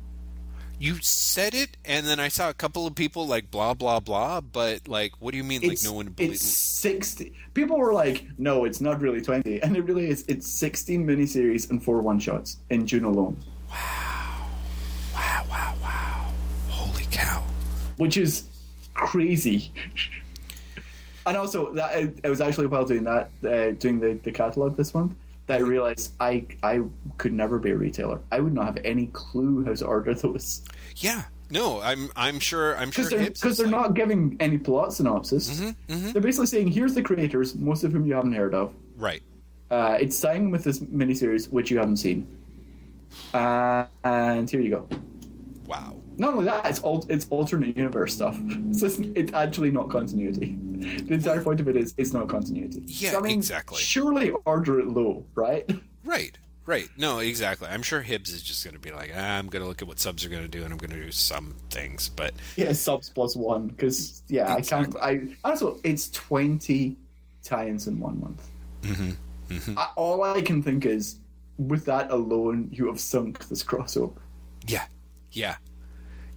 You 0.80 0.96
said 1.02 1.54
it 1.56 1.76
and 1.86 2.06
then 2.06 2.20
i 2.20 2.28
saw 2.28 2.50
a 2.50 2.54
couple 2.54 2.86
of 2.86 2.94
people 2.94 3.26
like 3.26 3.50
blah 3.50 3.74
blah 3.74 4.00
blah 4.00 4.40
but 4.40 4.88
like 4.88 5.12
what 5.20 5.32
do 5.32 5.38
you 5.38 5.44
mean 5.44 5.62
like 5.62 5.80
no 5.84 5.94
one 5.94 6.08
it's 6.08 6.16
believes 6.16 6.42
sixty. 6.42 7.34
People 7.54 7.80
were 7.80 7.92
like, 7.92 8.24
"No, 8.38 8.66
it's 8.66 8.80
not 8.80 9.02
really 9.02 9.20
20. 9.20 9.64
and 9.64 9.76
it 9.76 9.82
really 9.82 10.08
is. 10.10 10.24
It's 10.28 10.48
sixteen 10.48 11.08
miniseries 11.08 11.72
and 11.72 11.84
four 11.84 12.02
one-shots 12.02 12.58
in 12.70 12.86
June 12.86 13.04
alone, 13.04 13.36
wow 13.70 15.44
wow 15.50 15.76
wow 15.82 16.32
holy 16.70 17.06
cow 17.10 17.44
which 17.98 18.16
is 18.16 18.44
crazy. 18.94 19.72
and 21.26 21.36
also, 21.38 21.74
that 21.74 22.00
it, 22.00 22.20
it 22.24 22.30
was 22.30 22.42
actually 22.42 22.68
while 22.68 22.86
doing 22.86 23.04
that, 23.04 23.30
uh, 23.46 23.72
doing 23.72 24.00
the, 24.00 24.20
the 24.24 24.32
catalog 24.32 24.78
this 24.78 24.94
month, 24.94 25.14
that 25.48 25.60
I 25.60 25.64
realized 25.64 26.14
I 26.20 26.46
I 26.64 26.82
could 27.18 27.34
never 27.34 27.58
be 27.60 27.72
a 27.72 27.76
retailer. 27.76 28.20
I 28.32 28.40
would 28.40 28.54
not 28.54 28.66
have 28.66 28.78
any 28.86 29.08
clue 29.08 29.66
how 29.66 29.74
to 29.74 29.86
order 29.86 30.14
those 30.14 30.62
yeah 30.98 31.24
no 31.50 31.80
i'm 31.82 32.10
i'm 32.16 32.40
sure 32.40 32.76
i'm 32.78 32.90
sure 32.92 33.06
because 33.10 33.58
they're 33.58 33.68
they're 33.68 33.72
like- 33.80 33.88
not 33.90 33.94
giving 33.94 34.36
any 34.40 34.58
plot 34.58 34.94
synopsis. 34.94 35.60
Mhm, 35.88 36.12
They're 36.14 36.22
basically 36.22 36.48
saying, 36.48 36.68
"Here's 36.72 36.94
the 36.96 37.02
creators, 37.02 37.56
most 37.56 37.84
of 37.84 37.92
whom 37.94 38.06
you 38.06 38.14
haven't 38.16 38.34
heard 38.34 38.54
of." 38.54 38.74
right 38.98 39.22
Uh, 39.72 39.98
it's 40.00 40.18
starting 40.18 40.50
with 40.52 40.64
this 40.64 40.80
miniseries, 40.80 41.50
which 41.52 41.70
you 41.72 41.78
haven't 41.78 41.98
seen. 41.98 42.26
Uh, 43.34 43.86
and 44.04 44.50
here 44.50 44.60
you 44.62 44.70
go. 44.72 44.88
wow 45.66 45.96
Not 46.18 46.34
only 46.34 46.46
that, 46.46 46.66
it's 46.66 46.80
all 46.80 47.06
it's 47.10 47.28
alternate 47.30 47.78
universe 47.78 48.14
stuff. 48.16 48.38
So 48.74 48.86
it's, 48.88 49.00
it's 49.00 49.34
actually 49.34 49.72
not 49.72 49.90
continuity. 49.90 50.58
The 51.08 51.16
entire 51.16 51.42
point 51.42 51.60
of 51.60 51.68
it 51.68 51.76
is 51.76 51.94
it's 51.98 52.14
not 52.14 52.28
continuity. 52.30 52.84
Yeah, 52.86 53.12
So, 53.12 53.20
I 53.20 53.22
mean, 53.22 53.38
exactly. 53.40 53.80
Surely 53.80 54.32
order 54.46 54.80
it 54.80 54.88
low, 54.88 55.26
right? 55.36 55.70
right 56.04 56.38
right 56.66 56.90
no 56.98 57.20
exactly 57.20 57.68
i'm 57.70 57.82
sure 57.82 58.02
hibbs 58.02 58.30
is 58.30 58.42
just 58.42 58.64
going 58.64 58.74
to 58.74 58.80
be 58.80 58.92
like 58.92 59.12
ah, 59.16 59.38
i'm 59.38 59.48
going 59.48 59.62
to 59.62 59.68
look 59.68 59.82
at 59.82 59.88
what 59.88 60.00
subs 60.00 60.26
are 60.26 60.30
going 60.30 60.42
to 60.42 60.50
do 60.50 60.64
and 60.64 60.72
i'm 60.74 60.78
going 60.78 60.90
to 60.92 61.02
do 61.02 61.12
some 61.12 61.56
things 61.70 62.10
but 62.10 62.34
Yeah, 62.58 62.74
subs 62.74 63.10
plus 63.10 63.36
one 63.38 63.68
because 63.68 64.22
yeah, 64.28 64.54
I 64.54 64.62
can't. 64.62 64.94
I 65.02 65.30
also 65.46 65.80
it's 65.86 66.10
twenty 66.10 66.98
tie-ins 67.44 67.88
in 67.88 68.00
one 68.00 68.20
month. 68.20 68.50
Mm-hmm. 68.82 69.78
I, 69.78 69.90
all 69.96 70.24
I 70.24 70.42
can 70.42 70.62
think 70.62 70.86
is, 70.86 71.20
with 71.58 71.86
that 71.86 72.12
alone, 72.12 72.68
you 72.72 72.88
have 72.88 73.00
sunk 73.00 73.48
this 73.48 73.64
crossover. 73.64 74.18
yeah 74.68 74.86
yeah 75.32 75.56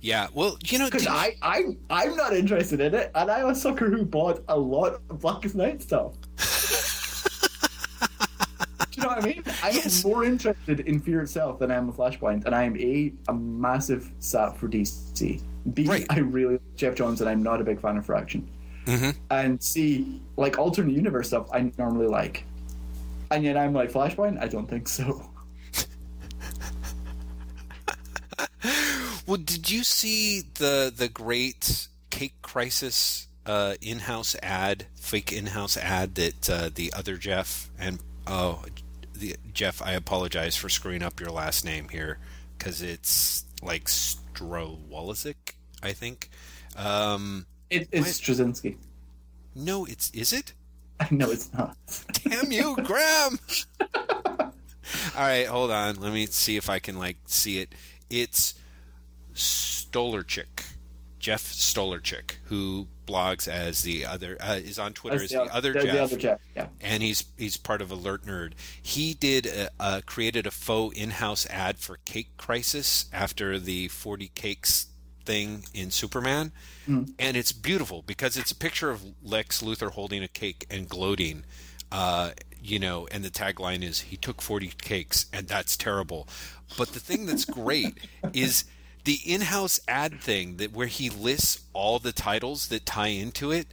yeah 0.02 0.28
well 0.32 0.56
you 0.64 0.78
know 0.78 0.86
Because 0.86 1.06
I, 1.06 1.36
I, 1.42 1.64
I'm 1.90 2.16
not 2.16 2.34
interested 2.34 2.80
in 2.80 2.94
it, 2.94 3.10
and 3.14 3.30
I'm 3.30 3.46
a 3.50 3.54
sucker 3.54 3.90
who 3.90 4.04
bought 4.04 4.42
a 4.48 4.58
lot 4.58 5.00
of 5.10 5.20
Blackest 5.20 5.54
Night 5.54 5.82
stuff. 5.82 6.14
Do 8.90 8.96
you 8.96 9.02
know 9.02 9.08
what 9.14 9.22
I 9.22 9.26
mean? 9.26 9.42
I'm 9.62 9.74
Yes. 9.74 10.04
more 10.04 10.24
interested 10.24 10.80
in 10.80 11.00
Fear 11.00 11.22
itself 11.22 11.58
than 11.58 11.70
I 11.70 11.74
am 11.76 11.88
in 11.88 11.92
Flashpoint, 11.94 12.44
and 12.46 12.54
I 12.54 12.64
am 12.64 12.76
a 12.76 13.12
a 13.28 13.32
massive 13.34 14.10
sap 14.18 14.56
for 14.56 14.68
DC. 14.68 15.40
B, 15.74 15.84
Right. 15.84 16.06
I 16.10 16.18
really 16.20 16.54
like 16.54 16.76
Geoff 16.76 16.94
Johns, 16.94 17.20
and 17.20 17.28
I'm 17.30 17.42
not 17.42 17.60
a 17.60 17.64
big 17.64 17.80
fan 17.80 17.96
of 17.98 18.06
Fraction. 18.06 18.48
Mhm. 18.86 19.14
And 19.30 19.62
C, 19.62 20.20
like 20.36 20.58
alternate 20.58 20.92
universe 20.94 21.28
stuff, 21.28 21.48
I 21.52 21.70
normally 21.78 22.06
like, 22.08 22.44
and 23.30 23.44
yet 23.44 23.56
I'm 23.56 23.72
like 23.74 23.92
Flashpoint. 23.92 24.42
I 24.42 24.48
don't 24.48 24.68
think 24.68 24.88
so. 24.88 25.22
Well, 29.30 29.38
did 29.38 29.70
you 29.70 29.84
see 29.84 30.40
the 30.54 30.92
the 30.94 31.08
great 31.08 31.86
Cake 32.10 32.34
Crisis 32.42 33.28
uh, 33.46 33.74
in-house 33.80 34.34
ad, 34.42 34.86
fake 34.96 35.32
in-house 35.32 35.76
ad 35.76 36.16
that 36.16 36.50
uh, 36.50 36.70
the 36.74 36.92
other 36.92 37.16
Jeff 37.16 37.70
and 37.78 38.00
oh, 38.26 38.64
the 39.14 39.36
Jeff, 39.54 39.80
I 39.82 39.92
apologize 39.92 40.56
for 40.56 40.68
screwing 40.68 41.04
up 41.04 41.20
your 41.20 41.30
last 41.30 41.64
name 41.64 41.90
here 41.90 42.18
because 42.58 42.82
it's 42.82 43.44
like 43.62 43.84
Strowolisic, 43.84 45.54
I 45.80 45.92
think. 45.92 46.28
Um, 46.74 47.46
It, 47.70 47.86
it's 47.92 48.20
Straczynski. 48.20 48.78
no, 49.54 49.84
it's 49.84 50.10
is 50.10 50.32
it? 50.32 50.54
No, 51.12 51.30
it's 51.30 51.52
not. 51.52 51.76
Damn 52.24 52.50
you, 52.50 52.74
Graeme! 52.82 53.38
All 53.80 54.50
right, 55.16 55.46
hold 55.46 55.70
on. 55.70 56.00
Let 56.00 56.12
me 56.12 56.26
see 56.26 56.56
if 56.56 56.68
I 56.68 56.80
can 56.80 56.98
like 56.98 57.18
see 57.26 57.60
it. 57.60 57.72
It's 58.10 58.54
Stolarcyk, 59.34 60.64
Jeff 61.18 61.44
Stolarcyk, 61.44 62.36
who 62.44 62.88
blogs 63.06 63.48
as 63.48 63.82
the 63.82 64.04
other 64.06 64.36
uh, 64.40 64.54
is 64.54 64.78
on 64.78 64.92
Twitter 64.92 65.22
as 65.22 65.30
the, 65.30 65.42
other 65.42 65.72
the, 65.72 65.80
Jeff, 65.82 65.92
the 65.92 66.02
other 66.02 66.16
Jeff. 66.16 66.40
Yeah. 66.56 66.66
and 66.80 67.02
he's 67.02 67.24
he's 67.36 67.56
part 67.56 67.82
of 67.82 67.90
Alert 67.90 68.24
Nerd. 68.24 68.52
He 68.80 69.14
did 69.14 69.46
a, 69.46 69.70
uh, 69.78 70.00
created 70.06 70.46
a 70.46 70.50
faux 70.50 70.96
in-house 70.96 71.46
ad 71.50 71.78
for 71.78 71.98
Cake 72.04 72.36
Crisis 72.36 73.06
after 73.12 73.58
the 73.58 73.88
Forty 73.88 74.28
Cakes 74.34 74.86
thing 75.24 75.64
in 75.74 75.90
Superman, 75.90 76.52
and 77.18 77.36
it's 77.36 77.52
beautiful 77.52 78.02
because 78.02 78.36
it's 78.36 78.50
a 78.50 78.56
picture 78.56 78.90
of 78.90 79.04
Lex 79.22 79.62
Luthor 79.62 79.90
holding 79.92 80.22
a 80.22 80.28
cake 80.28 80.66
and 80.70 80.88
gloating. 80.88 81.44
Uh, 81.92 82.30
you 82.62 82.78
know, 82.78 83.06
and 83.10 83.24
the 83.24 83.30
tagline 83.30 83.82
is 83.82 84.00
"He 84.00 84.16
took 84.16 84.40
forty 84.40 84.68
cakes, 84.80 85.26
and 85.32 85.48
that's 85.48 85.76
terrible." 85.76 86.28
But 86.78 86.90
the 86.92 87.00
thing 87.00 87.26
that's 87.26 87.44
great 87.44 87.98
is 88.32 88.64
the 89.04 89.18
in-house 89.24 89.80
ad 89.88 90.20
thing 90.20 90.56
that 90.56 90.72
where 90.72 90.86
he 90.86 91.10
lists 91.10 91.60
all 91.72 91.98
the 91.98 92.12
titles 92.12 92.68
that 92.68 92.86
tie 92.86 93.08
into 93.08 93.50
it. 93.50 93.66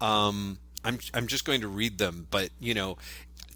Um, 0.00 0.58
I'm 0.84 0.98
I'm 1.14 1.26
just 1.26 1.44
going 1.44 1.60
to 1.60 1.68
read 1.68 1.98
them, 1.98 2.26
but 2.30 2.50
you 2.58 2.74
know, 2.74 2.98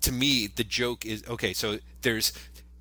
to 0.02 0.12
me 0.12 0.46
the 0.46 0.64
joke 0.64 1.04
is 1.04 1.24
okay. 1.28 1.52
So 1.52 1.78
there's 2.02 2.32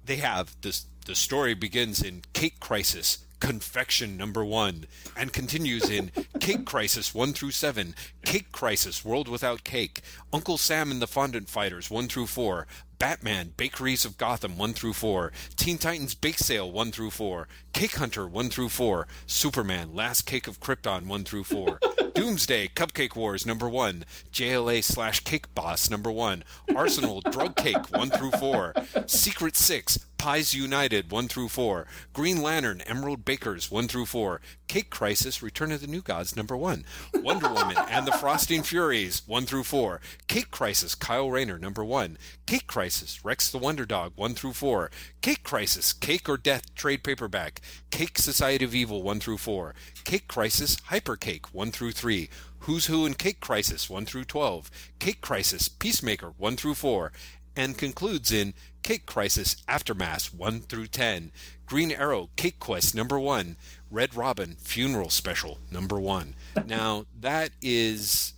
they 0.05 0.17
have 0.17 0.55
this. 0.61 0.85
The 1.05 1.15
story 1.15 1.53
begins 1.53 2.01
in 2.01 2.23
Cake 2.33 2.59
Crisis, 2.59 3.19
Confection 3.39 4.17
Number 4.17 4.43
One, 4.43 4.85
and 5.15 5.31
continues 5.31 5.87
in 5.87 6.11
Cake 6.39 6.65
Crisis 6.65 7.13
One 7.13 7.33
through 7.33 7.51
Seven, 7.51 7.93
Cake 8.23 8.51
Crisis 8.51 9.05
World 9.05 9.27
Without 9.27 9.63
Cake, 9.63 10.01
Uncle 10.33 10.57
Sam 10.57 10.89
and 10.89 11.01
the 11.01 11.07
Fondant 11.07 11.47
Fighters 11.47 11.91
One 11.91 12.07
through 12.07 12.25
Four, 12.25 12.65
Batman 12.99 13.53
Bakeries 13.57 14.05
of 14.05 14.17
Gotham 14.17 14.57
1 14.57 14.73
through 14.73 14.93
4, 14.93 15.31
Teen 15.55 15.77
Titans 15.77 16.15
Bake 16.15 16.37
Sale 16.37 16.71
1 16.71 16.91
through 16.91 17.11
4, 17.11 17.47
Cake 17.73 17.95
Hunter 17.95 18.27
1 18.27 18.49
through 18.49 18.69
4, 18.69 19.07
Superman 19.27 19.93
Last 19.93 20.23
Cake 20.23 20.47
of 20.47 20.59
Krypton 20.59 21.07
1 21.07 21.23
through 21.23 21.43
4, 21.43 21.79
Doomsday 22.13 22.69
Cupcake 22.69 23.15
Wars 23.15 23.45
number 23.45 23.67
1, 23.67 24.05
JLA 24.31 24.83
slash 24.83 25.19
Cake 25.21 25.53
Boss 25.53 25.89
number 25.89 26.11
1, 26.11 26.43
Arsenal 26.75 27.21
Drug 27.21 27.55
Cake 27.55 27.91
1 27.91 28.09
through 28.09 28.31
4, 28.31 28.73
Secret 29.05 29.55
6 29.55 29.99
Pies 30.17 30.55
United 30.55 31.11
1 31.11 31.27
through 31.27 31.49
4, 31.49 31.85
Green 32.13 32.41
Lantern 32.41 32.81
Emerald 32.81 33.25
Bakers 33.25 33.69
1 33.69 33.87
through 33.87 34.07
4, 34.07 34.41
Cake 34.67 34.89
Crisis 34.89 35.43
Return 35.43 35.71
of 35.71 35.81
the 35.81 35.87
New 35.87 36.01
Gods 36.01 36.35
number 36.35 36.57
1, 36.57 36.83
Wonder 37.15 37.47
Woman 37.47 37.77
and 37.89 38.07
the 38.07 38.11
Frosting 38.11 38.63
Furies 38.63 39.21
1 39.27 39.45
through 39.45 39.63
4, 39.63 40.01
Cake 40.27 40.49
Crisis 40.49 40.95
Kyle 40.95 41.29
Rayner 41.29 41.59
number 41.59 41.83
1, 41.83 42.17
Cake 42.47 42.65
Crisis 42.65 42.84
Rex 43.23 43.49
the 43.49 43.57
Wonder 43.57 43.83
Dog 43.83 44.13
1 44.15 44.35
through 44.35 44.53
4, 44.53 44.91
Cake 45.21 45.41
Crisis 45.41 45.91
Cake 45.91 46.29
or 46.29 46.37
Death 46.37 46.75
trade 46.75 47.03
paperback, 47.03 47.59
Cake 47.89 48.19
Society 48.19 48.63
of 48.63 48.75
Evil 48.75 49.01
1 49.01 49.19
through 49.19 49.39
4, 49.39 49.73
Cake 50.03 50.27
Crisis 50.27 50.77
Hyper 50.85 51.15
Cake 51.15 51.51
1 51.51 51.71
through 51.71 51.93
3, 51.93 52.29
Who's 52.59 52.85
Who 52.85 53.07
in 53.07 53.15
Cake 53.15 53.39
Crisis 53.39 53.89
1 53.89 54.05
through 54.05 54.25
12, 54.25 54.69
Cake 54.99 55.21
Crisis 55.21 55.67
Peacemaker 55.67 56.35
1 56.37 56.57
through 56.57 56.75
4, 56.75 57.11
and 57.55 57.75
concludes 57.75 58.31
in 58.31 58.53
Cake 58.83 59.07
Crisis 59.07 59.55
Aftermath 59.67 60.31
1 60.31 60.61
through 60.61 60.87
10, 60.87 61.31
Green 61.65 61.91
Arrow 61.91 62.29
Cake 62.35 62.59
Quest 62.59 62.93
number 62.93 63.19
1, 63.19 63.57
Red 63.89 64.13
Robin 64.15 64.57
Funeral 64.59 65.09
Special 65.09 65.57
number 65.71 65.99
1. 65.99 66.35
Now, 66.67 67.07
that 67.19 67.49
is 67.63 68.33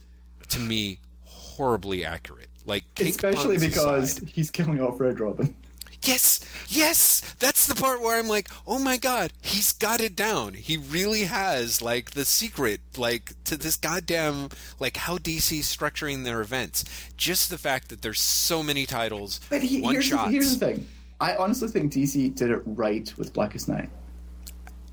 to 0.48 0.60
me 0.60 1.00
horribly 1.26 2.06
accurate. 2.06 2.48
Like 2.68 2.84
Especially 3.00 3.58
because 3.58 4.18
aside. 4.18 4.30
he's 4.30 4.52
killing 4.52 4.80
off 4.80 5.00
Red 5.00 5.20
Robin. 5.20 5.56
Yes, 6.04 6.40
yes, 6.70 7.22
that's 7.40 7.66
the 7.66 7.74
part 7.74 8.02
where 8.02 8.20
I'm 8.20 8.28
like, 8.28 8.50
oh 8.68 8.78
my 8.78 8.98
god, 8.98 9.34
he's 9.42 9.74
got 9.74 10.00
it 10.00 10.16
down. 10.16 10.54
He 10.54 10.78
really 10.78 11.24
has 11.24 11.82
like 11.82 12.12
the 12.12 12.24
secret, 12.24 12.82
like 12.98 13.34
to 13.46 13.58
this 13.58 13.76
goddamn, 13.78 14.50
like 14.80 14.96
how 14.96 15.18
DC's 15.18 15.76
structuring 15.76 16.24
their 16.24 16.40
events. 16.42 16.86
Just 17.18 17.50
the 17.50 17.58
fact 17.58 17.90
that 17.90 18.04
there's 18.04 18.20
so 18.20 18.62
many 18.62 18.86
titles, 18.86 19.40
But 19.50 19.64
he, 19.64 19.82
one 19.82 19.94
here's, 19.96 20.06
the, 20.10 20.16
shots. 20.18 20.32
here's 20.32 20.58
the 20.58 20.66
thing. 20.66 20.88
I 21.20 21.36
honestly 21.36 21.68
think 21.68 21.92
DC 21.92 22.36
did 22.36 22.52
it 22.52 22.62
right 22.66 23.12
with 23.18 23.34
Blackest 23.34 23.68
Night. 23.68 23.90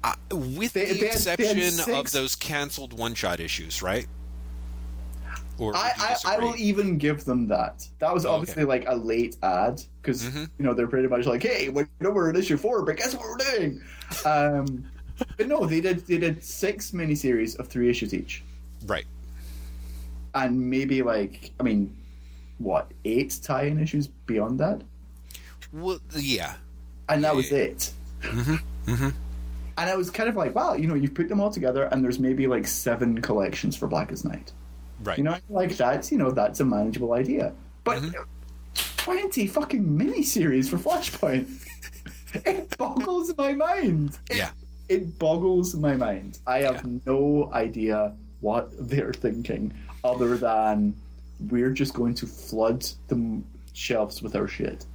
Uh, 0.03 0.15
with 0.31 0.73
They- 0.73 0.87
the 0.87 0.95
they 1.01 1.07
had- 1.09 1.21
had 1.25 1.41
exception 1.41 1.95
of 1.95 2.13
those 2.13 2.35
canceled 2.35 2.93
one 2.99 3.15
shot 3.15 3.41
issues, 3.41 3.83
right? 3.83 4.07
Or 5.59 5.75
I, 5.77 5.93
I, 5.97 6.17
I 6.35 6.39
will 6.39 6.55
even 6.57 6.99
give 6.99 7.25
them 7.25 7.47
that. 7.49 7.87
That 8.01 8.13
was 8.13 8.25
Oh, 8.27 8.31
okay. 8.31 8.37
obviously 8.41 8.65
like 8.65 8.85
a 8.89 8.97
late 8.97 9.37
ad 9.43 9.81
because 10.03 10.25
Mhm. 10.25 10.51
you 10.59 10.65
know 10.65 10.75
they're 10.75 10.89
pretty 10.89 11.07
much 11.09 11.27
like, 11.27 11.43
"Hey, 11.43 11.69
we 11.69 11.85
know 12.01 12.11
we're 12.11 12.31
in 12.31 12.37
issue 12.37 12.57
four, 12.57 12.83
but 12.85 12.97
guess 12.97 13.15
what 13.15 13.23
we're 13.23 13.37
doing?" 13.59 13.81
Um, 14.25 14.85
but 15.37 15.47
no, 15.47 15.65
they 15.65 15.81
did 15.81 16.07
they 16.07 16.19
did 16.19 16.43
six 16.43 16.91
miniseries 16.91 17.57
of 17.59 17.69
three 17.69 17.89
issues 17.89 18.13
each, 18.13 18.43
right. 18.87 19.05
and 20.35 20.61
maybe 20.71 21.03
like 21.03 21.53
I 21.61 21.63
mean, 21.63 21.97
what 22.59 22.91
eight 23.05 23.39
tie-in 23.43 23.79
issues 23.79 24.09
beyond 24.27 24.59
that, 24.61 24.83
Well, 25.73 26.01
yeah, 26.17 26.55
and 27.09 27.23
that 27.25 27.35
was 27.37 27.51
Yeah. 27.51 27.59
it. 27.59 27.93
mm-hmm. 28.23 29.09
And 29.77 29.91
I 29.91 29.97
was 29.97 30.09
kind 30.11 30.29
of 30.29 30.37
like, 30.37 30.55
wow, 30.55 30.75
you 30.75 30.87
know, 30.87 30.95
you've 30.95 31.15
put 31.15 31.29
them 31.29 31.41
all 31.41 31.51
together, 31.51 31.85
and 31.85 32.03
there's 32.05 32.19
maybe 32.21 32.47
like 32.47 32.67
seven 32.67 33.21
collections 33.21 33.77
for 33.77 33.87
Blackest 33.89 34.25
Night. 34.25 34.53
Right. 35.03 35.19
You 35.19 35.25
know, 35.25 35.37
like 35.49 35.77
that's 35.77 36.11
you 36.13 36.19
know 36.19 36.31
that's 36.31 36.61
a 36.61 36.65
manageable 36.65 37.13
idea. 37.15 37.53
But 37.85 38.03
Mhm. 38.03 38.15
twenty 38.97 39.47
fucking 39.47 39.85
miniseries 39.85 40.69
for 40.69 40.79
Flashpoint, 40.79 41.49
it 42.47 42.77
boggles 42.79 43.33
my 43.37 43.53
mind. 43.55 44.19
It, 44.31 44.37
Yeah. 44.39 44.51
it 44.89 45.19
boggles 45.19 45.75
my 45.75 45.97
mind. 45.97 46.39
I 46.47 46.59
have 46.63 46.77
Yeah. 46.85 46.99
no 47.07 47.51
idea 47.53 48.13
what 48.41 48.71
they're 48.89 49.13
thinking, 49.15 49.73
other 50.03 50.37
than 50.37 50.95
we're 51.51 51.71
just 51.73 51.95
going 51.95 52.15
to 52.15 52.27
flood 52.27 52.87
the 53.09 53.41
shelves 53.73 54.23
with 54.23 54.37
our 54.37 54.47
shit. 54.49 54.87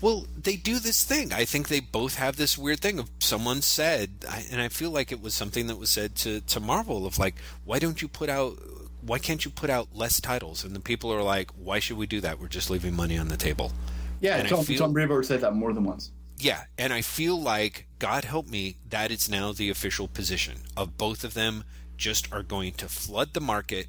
Well, 0.00 0.26
they 0.40 0.54
do 0.56 0.78
this 0.78 1.02
thing. 1.02 1.32
I 1.32 1.44
think 1.44 1.68
they 1.68 1.80
both 1.80 2.14
have 2.16 2.36
this 2.36 2.56
weird 2.56 2.80
thing 2.80 2.98
of 3.00 3.10
someone 3.18 3.62
said, 3.62 4.10
and 4.50 4.60
I 4.60 4.68
feel 4.68 4.90
like 4.90 5.10
it 5.10 5.20
was 5.20 5.34
something 5.34 5.66
that 5.66 5.76
was 5.76 5.90
said 5.90 6.14
to, 6.16 6.40
to 6.42 6.60
Marvel 6.60 7.04
of 7.06 7.18
like, 7.18 7.34
why 7.64 7.78
don't 7.80 8.00
you 8.00 8.06
put 8.06 8.28
out, 8.28 8.58
why 9.02 9.18
can't 9.18 9.44
you 9.44 9.50
put 9.50 9.70
out 9.70 9.88
less 9.94 10.20
titles? 10.20 10.64
And 10.64 10.74
the 10.74 10.80
people 10.80 11.12
are 11.12 11.22
like, 11.22 11.50
why 11.52 11.78
should 11.78 11.96
we 11.96 12.06
do 12.06 12.20
that? 12.20 12.38
We're 12.40 12.48
just 12.48 12.70
leaving 12.70 12.94
money 12.94 13.16
on 13.18 13.28
the 13.28 13.36
table. 13.36 13.72
Yeah, 14.20 14.36
And 14.38 14.48
Tom, 14.48 14.64
feel- 14.64 14.78
Tom 14.78 14.92
Brevoort 14.92 15.26
said 15.26 15.40
that 15.42 15.54
more 15.54 15.72
than 15.72 15.84
once. 15.84 16.10
Yeah, 16.40 16.64
and 16.76 16.92
I 16.92 17.02
feel 17.02 17.40
like, 17.40 17.86
God 17.98 18.24
help 18.24 18.46
me, 18.48 18.76
that 18.90 19.10
is 19.10 19.28
now 19.28 19.52
the 19.52 19.70
official 19.70 20.06
position 20.06 20.58
of 20.76 20.96
both 20.96 21.24
of 21.24 21.34
them 21.34 21.64
just 21.96 22.32
are 22.32 22.44
going 22.44 22.74
to 22.74 22.88
flood 22.88 23.34
the 23.34 23.40
market 23.40 23.88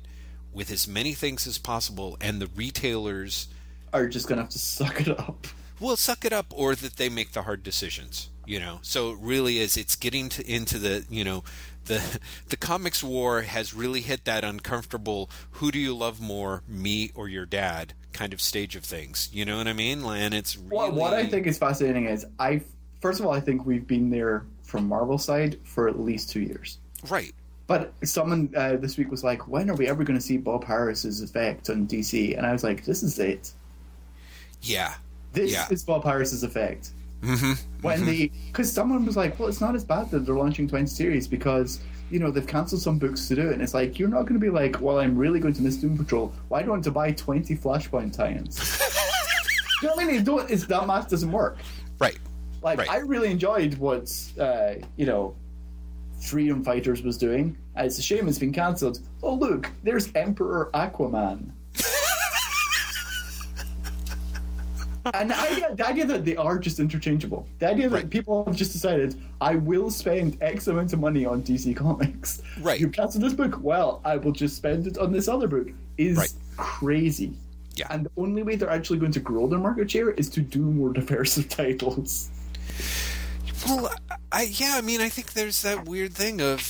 with 0.52 0.72
as 0.72 0.88
many 0.88 1.14
things 1.14 1.46
as 1.46 1.60
possible, 1.60 2.18
and 2.20 2.42
the 2.42 2.48
retailers 2.56 3.50
Are 3.94 4.08
just 4.08 4.28
gonna 4.28 4.42
have 4.42 4.50
to 4.52 4.58
suck 4.60 5.02
it 5.02 5.10
up. 5.20 5.46
will 5.80 5.96
suck 5.96 6.26
it 6.26 6.34
up 6.34 6.48
or 6.50 6.74
that 6.76 6.98
they 6.98 7.08
make 7.10 7.34
the 7.34 7.44
hard 7.44 7.62
decisions 7.64 8.30
you 8.48 8.60
know 8.60 8.80
so 8.82 9.12
it 9.12 9.18
really 9.22 9.60
is 9.60 9.78
it's 9.78 9.96
getting 9.96 10.28
to, 10.28 10.44
into 10.52 10.80
the 10.80 11.06
you 11.10 11.24
know 11.24 11.44
the 11.90 12.20
the 12.50 12.58
comics 12.58 13.04
war 13.04 13.42
has 13.42 13.74
really 13.74 14.02
hit 14.02 14.24
that 14.26 14.44
uncomfortable 14.44 15.30
who 15.60 15.72
do 15.72 15.80
you 15.80 15.94
love 15.96 16.22
more 16.22 16.64
me 16.68 17.12
or 17.16 17.28
your 17.28 17.46
dad 17.46 17.94
kind 18.14 18.34
of 18.34 18.40
stage 18.42 18.76
of 18.76 18.84
things 18.86 19.30
you 19.34 19.44
know 19.46 19.58
what 19.58 19.68
i 19.68 19.74
mean 19.74 20.04
and 20.04 20.34
it's 20.34 20.58
really 20.58 20.70
What, 20.70 20.94
what 20.94 21.14
I 21.14 21.26
think 21.26 21.46
is 21.48 21.58
fascinating 21.58 22.06
is 22.06 22.26
I 22.40 22.62
first 23.02 23.20
of 23.20 23.26
all 23.26 23.34
I 23.34 23.40
think 23.42 23.66
we've 23.66 23.86
been 23.88 24.10
there 24.10 24.46
from 24.64 24.88
Marvel 24.88 25.18
side 25.18 25.58
for 25.64 25.88
at 25.90 26.00
least 26.00 26.30
two 26.30 26.42
years. 26.42 26.78
right 27.10 27.34
But 27.68 27.94
someone 28.04 28.52
uh, 28.56 28.78
this 28.78 28.98
week 28.98 29.10
was 29.12 29.24
like, 29.24 29.48
"When 29.48 29.70
are 29.70 29.76
we 29.76 29.88
ever 29.88 30.04
going 30.04 30.18
to 30.20 30.26
see 30.26 30.38
Bob 30.38 30.64
Harras's 30.64 31.22
effect 31.22 31.70
on 31.70 31.88
DC?" 31.88 32.36
And 32.38 32.46
I 32.46 32.52
was 32.52 32.64
like, 32.64 32.84
"This 32.86 33.02
is 33.04 33.20
it. 33.20 33.52
yeah 34.62 34.94
This 35.34 35.52
Yeah. 35.52 35.68
is 35.70 35.84
Bob 35.84 36.04
Harras's 36.04 36.44
effect." 36.44 36.92
Hmm 37.24 37.54
When 37.82 38.06
the 38.06 38.32
because 38.48 38.72
someone 38.72 39.06
was 39.06 39.18
like, 39.18 39.40
"Well, 39.40 39.50
it's 39.50 39.62
not 39.62 39.76
as 39.76 39.84
bad 39.84 40.10
that 40.12 40.26
they're 40.26 40.36
launching 40.36 40.68
twenty 40.68 40.88
series 40.88 41.28
because." 41.28 41.80
You 42.12 42.18
know 42.18 42.32
they've 42.32 42.48
cancelled 42.48 42.82
some 42.82 42.98
books 42.98 43.28
to 43.28 43.36
do 43.36 43.50
it, 43.50 43.54
and 43.54 43.62
it's 43.62 43.76
like 43.76 44.00
you're 44.00 44.10
not 44.10 44.24
going 44.24 44.34
to 44.34 44.40
be 44.40 44.50
like, 44.50 44.82
"Well, 44.82 44.98
I'm 44.98 45.16
really 45.16 45.40
going 45.40 45.54
to 45.54 45.62
miss 45.62 45.76
Doom 45.76 45.96
Patrol. 45.96 46.34
Why 46.48 46.64
do 46.64 46.70
I 46.70 46.72
want 46.72 46.84
to 46.86 46.92
buy 46.92 47.12
twenty 47.12 47.56
Flashpoint 47.56 48.14
tie-ins?" 48.14 48.58
you 49.84 49.88
know 49.88 49.94
what 49.94 50.04
I 50.04 50.08
mean? 50.08 50.16
It 50.16 50.24
don't, 50.24 50.50
it's, 50.50 50.66
that 50.66 50.88
math 50.88 51.08
doesn't 51.10 51.32
work. 51.32 51.60
right 52.00 52.18
Like 52.64 52.80
Right. 52.80 52.90
I 52.90 52.98
really 52.98 53.30
enjoyed 53.30 53.76
what 53.76 54.12
uh, 54.40 54.74
you 54.98 55.06
know 55.06 55.36
Freedom 56.20 56.64
Fighters 56.64 57.02
was 57.04 57.18
doing. 57.18 57.56
It's 57.78 57.98
a 57.98 58.02
shame 58.02 58.28
it's 58.28 58.40
been 58.40 58.54
cancelled. 58.54 59.00
Oh 59.24 59.36
look, 59.36 59.70
there's 59.84 60.10
Emperor 60.16 60.70
Aquaman. 60.74 61.52
And 65.14 65.30
the 65.30 65.40
idea, 65.40 65.76
the 65.76 65.88
idea 65.88 66.06
that 66.06 66.26
they 66.26 66.36
are 66.36 66.58
just 66.60 66.80
interchangeable. 66.80 67.46
The 67.60 67.68
idea 67.70 67.90
that 67.90 67.96
Right. 67.96 68.10
people 68.10 68.44
have 68.46 68.56
just 68.56 68.72
decided, 68.72 69.16
I 69.42 69.56
will 69.56 69.90
spend 69.90 70.38
X 70.42 70.68
amount 70.68 70.94
of 70.94 71.00
money 71.00 71.26
on 71.26 71.42
DC 71.44 71.76
Comics. 71.76 72.42
Right. 72.62 72.80
You 72.80 72.90
cancel 72.90 73.22
this 73.22 73.34
book, 73.34 73.60
well, 73.62 74.02
I 74.06 74.18
will 74.18 74.32
just 74.32 74.56
spend 74.58 74.88
it 74.88 74.98
on 74.98 75.12
this 75.12 75.28
other 75.28 75.48
book. 75.48 75.68
Is 75.98 76.18
Right. 76.18 76.34
crazy. 76.58 77.34
Yeah. 77.76 77.88
And 77.90 78.06
the 78.06 78.12
only 78.18 78.44
way 78.44 78.56
they're 78.56 78.70
actually 78.70 79.00
going 79.00 79.12
to 79.14 79.20
grow 79.20 79.48
their 79.48 79.60
market 79.60 79.90
share 79.92 80.12
is 80.12 80.30
to 80.32 80.42
do 80.42 80.60
more 80.62 80.92
diverse 80.94 81.36
titles. 81.50 82.30
Well, 83.68 83.92
I 84.32 84.44
yeah, 84.44 84.74
I 84.76 84.82
mean, 84.82 85.02
I 85.02 85.10
think 85.10 85.34
there's 85.34 85.62
that 85.64 85.86
weird 85.86 86.14
thing 86.14 86.42
of 86.42 86.62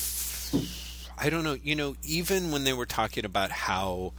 I 1.17 1.29
don't 1.29 1.43
know, 1.43 1.57
you 1.61 1.75
know, 1.75 1.95
even 2.03 2.51
when 2.51 2.63
they 2.63 2.73
were 2.73 2.85
talking 2.85 3.25
about 3.25 3.51
how 3.51 4.13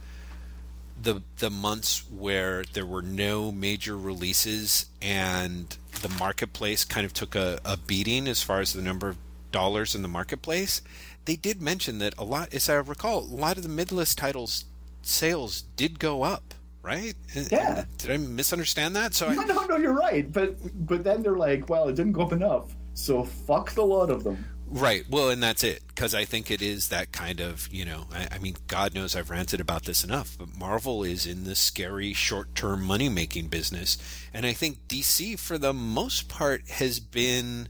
the 1.01 1.21
the 1.37 1.49
months 1.49 2.03
where 2.09 2.63
there 2.73 2.85
were 2.85 3.01
no 3.01 3.51
major 3.51 3.97
releases 3.97 4.85
and 5.01 5.77
the 6.01 6.09
marketplace 6.09 6.85
kind 6.85 7.05
of 7.05 7.13
took 7.13 7.35
a, 7.35 7.59
a 7.65 7.77
beating 7.77 8.27
as 8.27 8.41
far 8.43 8.59
as 8.59 8.73
the 8.73 8.81
number 8.81 9.09
of 9.09 9.17
dollars 9.51 9.95
in 9.95 10.01
the 10.01 10.07
marketplace, 10.07 10.81
they 11.25 11.35
did 11.35 11.61
mention 11.61 11.99
that 11.99 12.17
a 12.17 12.23
lot, 12.23 12.53
as 12.53 12.69
I 12.69 12.75
recall, 12.75 13.19
a 13.19 13.35
lot 13.35 13.57
of 13.57 13.63
the 13.63 13.69
mid-list 13.69 14.17
titles 14.17 14.65
sales 15.01 15.63
did 15.75 15.99
go 15.99 16.23
up, 16.23 16.53
right? 16.81 17.13
Yeah. 17.51 17.85
Did 17.97 18.11
I 18.11 18.17
misunderstand 18.17 18.95
that? 18.95 19.13
So 19.13 19.27
I, 19.27 19.35
No, 19.35 19.43
no, 19.43 19.65
no, 19.65 19.77
you're 19.77 19.93
right. 19.93 20.31
But 20.31 20.55
but 20.87 21.03
then 21.03 21.21
they're 21.21 21.37
like, 21.37 21.69
well, 21.69 21.89
it 21.89 21.95
didn't 21.95 22.13
go 22.13 22.21
up 22.21 22.33
enough, 22.33 22.75
so 22.93 23.23
fuck 23.23 23.71
the 23.71 23.83
lot 23.83 24.09
of 24.09 24.23
them. 24.23 24.43
Right. 24.71 25.03
Well, 25.09 25.29
and 25.29 25.43
that's 25.43 25.65
it. 25.65 25.83
Because 25.87 26.15
I 26.15 26.23
think 26.23 26.49
it 26.49 26.61
is 26.61 26.87
that 26.87 27.11
kind 27.11 27.41
of, 27.41 27.67
you 27.73 27.83
know, 27.83 28.05
I, 28.13 28.35
I 28.35 28.37
mean, 28.39 28.55
God 28.67 28.95
knows 28.95 29.15
I've 29.17 29.29
ranted 29.29 29.59
about 29.59 29.83
this 29.83 30.03
enough, 30.03 30.37
but 30.39 30.57
Marvel 30.57 31.03
is 31.03 31.27
in 31.27 31.43
the 31.43 31.55
scary 31.55 32.13
short 32.13 32.55
term 32.55 32.81
money 32.81 33.09
making 33.09 33.49
business. 33.49 33.97
And 34.33 34.45
I 34.45 34.53
think 34.53 34.87
DC, 34.87 35.37
for 35.37 35.57
the 35.57 35.73
most 35.73 36.29
part, 36.29 36.69
has 36.69 37.01
been 37.01 37.67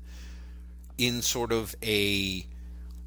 in 0.99 1.23
sort 1.23 1.51
of 1.51 1.75
a 1.83 2.45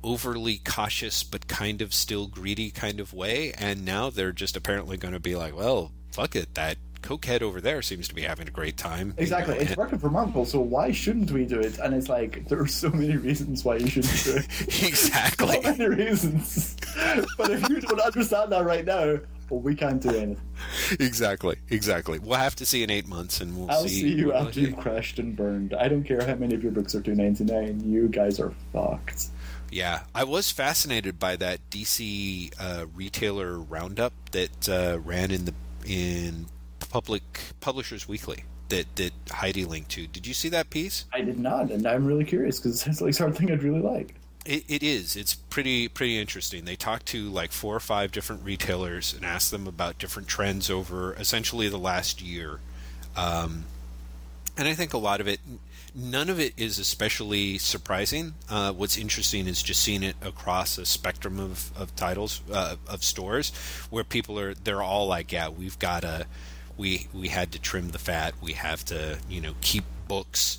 overly 0.03 0.59
cautious 0.59 1.23
but 1.23 1.47
kind 1.47 1.81
of 1.81 1.95
still 1.95 2.27
greedy 2.27 2.71
kind 2.73 2.99
of 2.99 3.15
way. 3.15 3.53
And 3.53 3.85
now 3.85 4.11
they're 4.11 4.33
just 4.33 4.57
apparently 4.57 4.97
going 4.97 5.15
to 5.15 5.21
be 5.21 5.37
like, 5.37 5.57
well, 5.57 5.93
fuck 6.11 6.35
it. 6.35 6.57
That 6.57 6.79
cokehead 7.05 7.43
over 7.43 7.61
there 7.61 7.83
seems 7.83 8.09
to 8.09 8.15
be 8.15 8.23
having 8.23 8.49
a 8.49 8.51
great 8.51 8.77
time. 8.77 9.09
you 9.19 9.23
Exactly. 9.23 9.55
know, 9.55 9.61
It's 9.61 9.77
working 9.77 9.99
for 9.99 10.11
Marvel, 10.11 10.45
so 10.47 10.61
why 10.61 10.91
shouldn't 10.91 11.31
we 11.31 11.45
do 11.45 11.61
it? 11.61 11.79
And 11.79 11.95
it's 11.95 12.09
like 12.09 12.49
there 12.49 12.61
are 12.61 12.67
so 12.67 12.89
many 12.91 13.17
reasons 13.17 13.65
why 13.65 13.77
you 13.77 13.87
shouldn't 13.89 14.25
do 14.25 14.37
it. 14.37 14.47
exactly. 14.83 15.63
so 15.63 15.71
many 15.77 15.87
reasons. 15.87 16.77
but 17.39 17.51
if 17.51 17.69
you 17.69 17.81
don't 17.81 18.01
understand 18.01 18.51
that 18.53 18.65
right 18.65 18.85
now, 18.85 19.19
well, 19.51 19.61
we 19.61 19.75
can't 19.75 20.01
do 20.01 20.09
anything. 20.09 20.41
exactly, 20.99 21.57
exactly. 21.69 22.19
We'll 22.19 22.39
have 22.39 22.57
to 22.57 22.67
see 22.67 22.83
in 22.83 22.91
eight 22.91 23.07
months, 23.07 23.41
and 23.43 23.57
we'll 23.57 23.69
see. 23.69 23.75
I'll 23.75 23.83
see. 23.83 24.01
see 24.01 24.13
you 24.15 24.33
after 24.33 24.61
you've 24.61 24.79
crashed 24.79 25.19
and 25.19 25.37
burned. 25.37 25.75
I 25.75 25.89
don't 25.89 26.03
care 26.05 26.25
how 26.27 26.35
many 26.37 26.55
of 26.55 26.63
your 26.63 26.73
books 26.73 26.95
are 26.95 27.03
two 27.03 27.15
ninety 27.15 27.45
nine. 27.45 27.81
You 27.85 28.09
guys 28.09 28.41
are 28.41 28.55
fucked. 28.73 29.27
Yeah, 29.71 30.01
I 30.15 30.25
was 30.25 30.51
fascinated 30.51 31.19
by 31.19 31.37
that 31.37 31.59
DC 31.71 32.53
uh, 32.59 32.87
retailer 32.95 33.59
roundup 33.59 34.13
that 34.31 34.69
uh, 34.69 34.99
ran 35.01 35.31
in 35.31 35.45
the 35.45 35.55
in 35.87 36.47
Public 36.95 37.41
Publishers 37.59 38.07
Weekly 38.07 38.45
that 38.69 38.95
that 38.95 39.13
Heidi 39.29 39.65
linked 39.65 39.91
to. 39.91 40.07
Did 40.07 40.29
you 40.29 40.33
see 40.33 40.49
that 40.51 40.71
piece? 40.71 41.07
I 41.13 41.23
did 41.23 41.41
not, 41.41 41.73
and 41.73 41.89
I'm 41.89 42.07
really 42.07 42.25
curious 42.25 42.61
because 42.61 42.77
it 42.77 42.79
sounds 42.85 43.03
like 43.03 43.15
something 43.15 43.51
I'd 43.51 43.65
really 43.65 43.81
like. 43.81 44.15
It, 44.47 44.63
it 44.69 44.85
is. 44.85 45.17
It's 45.17 45.35
pretty 45.35 45.89
pretty 45.89 46.17
interesting. 46.17 46.67
They 46.67 46.77
talked 46.77 47.07
to 47.07 47.29
like 47.31 47.51
four 47.51 47.75
or 47.75 47.81
five 47.81 48.13
different 48.13 48.45
retailers 48.45 49.13
and 49.13 49.25
asked 49.25 49.51
them 49.51 49.67
about 49.67 49.99
different 49.99 50.29
trends 50.29 50.71
over 50.71 51.15
essentially 51.15 51.69
the 51.69 51.81
last 51.81 52.23
year. 52.23 52.61
Um, 53.17 53.65
and 54.57 54.69
I 54.69 54.75
think 54.75 54.93
a 54.95 54.99
lot 54.99 55.21
of 55.21 55.27
it, 55.27 55.41
none 55.97 56.31
of 56.31 56.39
it 56.39 56.53
is 56.57 56.79
especially 56.79 57.59
surprising. 57.59 58.35
Uh, 58.49 58.73
what's 58.73 58.97
interesting 58.97 59.49
is 59.49 59.65
just 59.65 59.83
seeing 59.83 60.05
it 60.05 60.15
across 60.23 60.79
a 60.79 60.87
spectrum 60.87 61.41
of, 61.41 61.77
of 61.77 61.97
titles 61.97 62.41
uh, 62.53 62.77
of 62.89 63.03
stores 63.03 63.51
where 63.91 64.05
people 64.05 64.39
are 64.39 64.55
they're 64.55 64.81
all 64.81 65.09
like, 65.09 65.33
yeah, 65.33 65.49
we've 65.49 65.81
got 65.81 66.03
to 66.03 66.27
we 66.77 67.09
we 67.13 67.29
had 67.29 67.53
to 67.53 67.59
trim 67.59 67.91
the 67.91 67.99
fat. 67.99 68.35
We 68.41 68.53
have 68.53 68.85
to 68.87 69.19
you 69.29 69.41
know 69.41 69.55
keep 69.61 69.85
books. 70.09 70.59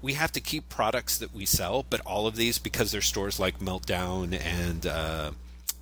We 0.00 0.14
have 0.14 0.32
to 0.32 0.40
keep 0.40 0.68
products 0.68 1.16
that 1.18 1.32
we 1.32 1.46
sell, 1.46 1.84
but 1.88 2.00
all 2.00 2.26
of 2.26 2.34
these 2.34 2.58
because 2.58 2.90
they're 2.90 3.00
stores 3.00 3.38
like 3.38 3.60
Meltdown 3.60 4.36
and 4.44 4.84
uh, 4.84 5.30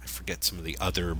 I 0.03 0.07
forget 0.07 0.45
some 0.45 0.59
of 0.59 0.65
the 0.65 0.77
other 0.79 1.17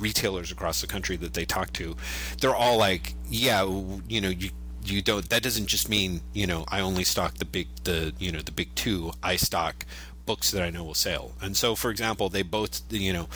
retailers 0.00 0.50
across 0.50 0.80
the 0.80 0.86
country 0.86 1.16
that 1.16 1.34
they 1.34 1.44
talk 1.44 1.72
to, 1.74 1.96
they're 2.40 2.54
all 2.54 2.78
like, 2.78 3.14
yeah, 3.28 3.62
you 4.08 4.20
know, 4.20 4.28
you 4.28 4.50
you 4.84 5.02
don't. 5.02 5.28
That 5.28 5.42
doesn't 5.42 5.66
just 5.66 5.88
mean 5.88 6.20
you 6.32 6.46
know 6.46 6.64
I 6.68 6.80
only 6.80 7.04
stock 7.04 7.34
the 7.34 7.44
big 7.44 7.68
the 7.84 8.14
you 8.18 8.32
know 8.32 8.40
the 8.40 8.52
big 8.52 8.74
two. 8.74 9.12
I 9.22 9.36
stock 9.36 9.84
books 10.24 10.50
that 10.50 10.62
I 10.62 10.70
know 10.70 10.84
will 10.84 10.94
sell. 10.94 11.32
And 11.40 11.56
so, 11.56 11.74
for 11.74 11.90
example, 11.90 12.28
they 12.28 12.42
both 12.42 12.82
you 12.90 13.12
know 13.12 13.28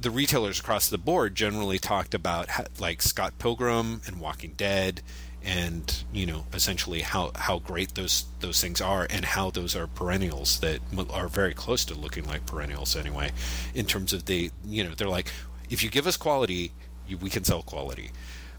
the 0.00 0.10
retailers 0.10 0.60
across 0.60 0.88
the 0.88 0.98
board 0.98 1.34
generally 1.34 1.78
talked 1.78 2.14
about 2.14 2.48
like 2.80 3.02
Scott 3.02 3.38
Pilgrim 3.38 4.00
and 4.06 4.20
Walking 4.20 4.54
Dead 4.56 5.02
and 5.42 6.04
you 6.12 6.26
know 6.26 6.44
essentially 6.52 7.00
how 7.00 7.32
how 7.34 7.58
great 7.58 7.94
those 7.94 8.26
those 8.40 8.60
things 8.60 8.80
are 8.80 9.06
and 9.08 9.24
how 9.24 9.50
those 9.50 9.74
are 9.74 9.86
perennials 9.86 10.60
that 10.60 10.80
are 11.10 11.28
very 11.28 11.54
close 11.54 11.84
to 11.86 11.94
looking 11.94 12.26
like 12.26 12.44
perennials 12.44 12.94
anyway 12.94 13.30
in 13.74 13.86
terms 13.86 14.12
of 14.12 14.26
the 14.26 14.50
you 14.66 14.84
know 14.84 14.94
they're 14.94 15.08
like 15.08 15.32
if 15.70 15.82
you 15.82 15.88
give 15.88 16.06
us 16.06 16.18
quality 16.18 16.72
you, 17.10 17.18
we 17.18 17.28
can 17.28 17.44
sell 17.44 17.62
quality. 17.62 18.10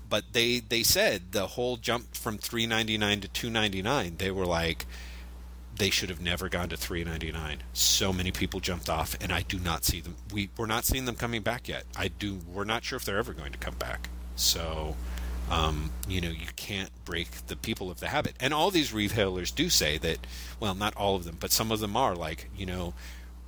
But 0.10 0.34
they 0.34 0.60
they 0.60 0.84
said 0.84 1.32
the 1.32 1.48
whole 1.48 1.78
jump 1.78 2.16
from 2.16 2.38
399 2.38 3.22
to 3.22 3.28
299 3.30 4.18
they 4.18 4.30
were 4.30 4.46
like 4.46 4.86
they 5.78 5.90
should 5.90 6.10
have 6.10 6.22
never 6.22 6.50
gone 6.50 6.70
to 6.70 6.78
399 6.78 7.64
so 7.74 8.12
many 8.12 8.32
people 8.32 8.60
jumped 8.60 8.90
off 8.90 9.16
and 9.22 9.32
i 9.32 9.42
do 9.42 9.60
not 9.60 9.84
see 9.84 10.00
them. 10.00 10.16
We 10.34 10.50
we're 10.58 10.66
not 10.66 10.86
seeing 10.86 11.06
them 11.06 11.16
coming 11.16 11.42
back 11.42 11.68
yet. 11.68 11.84
I 11.96 12.08
do 12.08 12.40
we're 12.52 12.64
not 12.64 12.84
sure 12.84 12.98
if 12.98 13.06
they're 13.06 13.18
ever 13.18 13.34
going 13.34 13.52
to 13.52 13.58
come 13.58 13.76
back. 13.76 14.10
So 14.36 14.96
um, 15.50 15.92
you 16.08 16.22
know 16.22 16.30
you 16.30 16.48
can't 16.56 16.90
break 17.06 17.48
the 17.48 17.56
people 17.56 17.92
of 17.92 18.00
the 18.00 18.08
habit. 18.08 18.36
And 18.40 18.54
all 18.54 18.72
these 18.72 18.94
retailers 18.94 19.52
do 19.52 19.70
say 19.70 19.98
that 20.00 20.26
well 20.60 20.76
not 20.76 20.96
all 20.96 21.16
of 21.16 21.26
them 21.26 21.38
but 21.40 21.52
some 21.52 21.72
of 21.72 21.80
them 21.80 21.96
are 21.98 22.16
like 22.16 22.50
you 22.56 22.66
know 22.66 22.94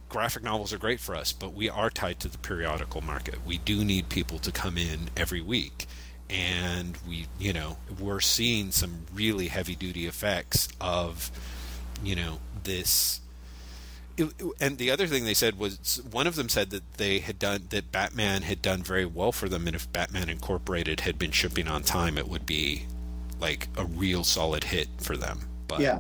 graphic 0.09 0.43
novels 0.43 0.71
are 0.73 0.77
great 0.77 0.99
for 0.99 1.15
us 1.15 1.33
but 1.33 1.53
we 1.53 1.69
are 1.69 1.89
tied 1.89 2.19
to 2.19 2.27
the 2.27 2.37
periodical 2.37 3.01
market. 3.01 3.45
We 3.45 3.57
do 3.57 3.83
need 3.83 4.09
people 4.09 4.39
to 4.39 4.51
come 4.51 4.77
in 4.77 5.09
every 5.15 5.41
week. 5.41 5.85
And 6.29 6.97
we 7.07 7.27
you 7.39 7.53
know 7.53 7.77
we're 7.99 8.19
seeing 8.19 8.71
some 8.71 9.05
really 9.13 9.47
heavy 9.47 9.75
duty 9.75 10.07
effects 10.07 10.67
of 10.81 11.31
you 12.03 12.15
know 12.15 12.39
this 12.63 13.19
it, 14.15 14.31
and 14.61 14.77
the 14.77 14.91
other 14.91 15.07
thing 15.07 15.25
they 15.25 15.33
said 15.33 15.57
was 15.57 16.01
one 16.11 16.27
of 16.27 16.35
them 16.35 16.49
said 16.49 16.69
that 16.69 16.97
they 16.97 17.19
had 17.19 17.39
done 17.39 17.67
that 17.69 17.91
Batman 17.91 18.43
had 18.43 18.61
done 18.61 18.83
very 18.83 19.05
well 19.05 19.31
for 19.31 19.49
them 19.49 19.65
and 19.67 19.75
if 19.75 19.91
Batman 19.91 20.29
Incorporated 20.29 21.01
had 21.01 21.17
been 21.17 21.31
shipping 21.31 21.67
on 21.67 21.83
time 21.83 22.17
it 22.17 22.27
would 22.27 22.45
be 22.45 22.85
like 23.39 23.67
a 23.77 23.85
real 23.85 24.23
solid 24.23 24.65
hit 24.65 24.87
for 24.99 25.17
them 25.17 25.41
but 25.67 25.79
yeah 25.79 25.99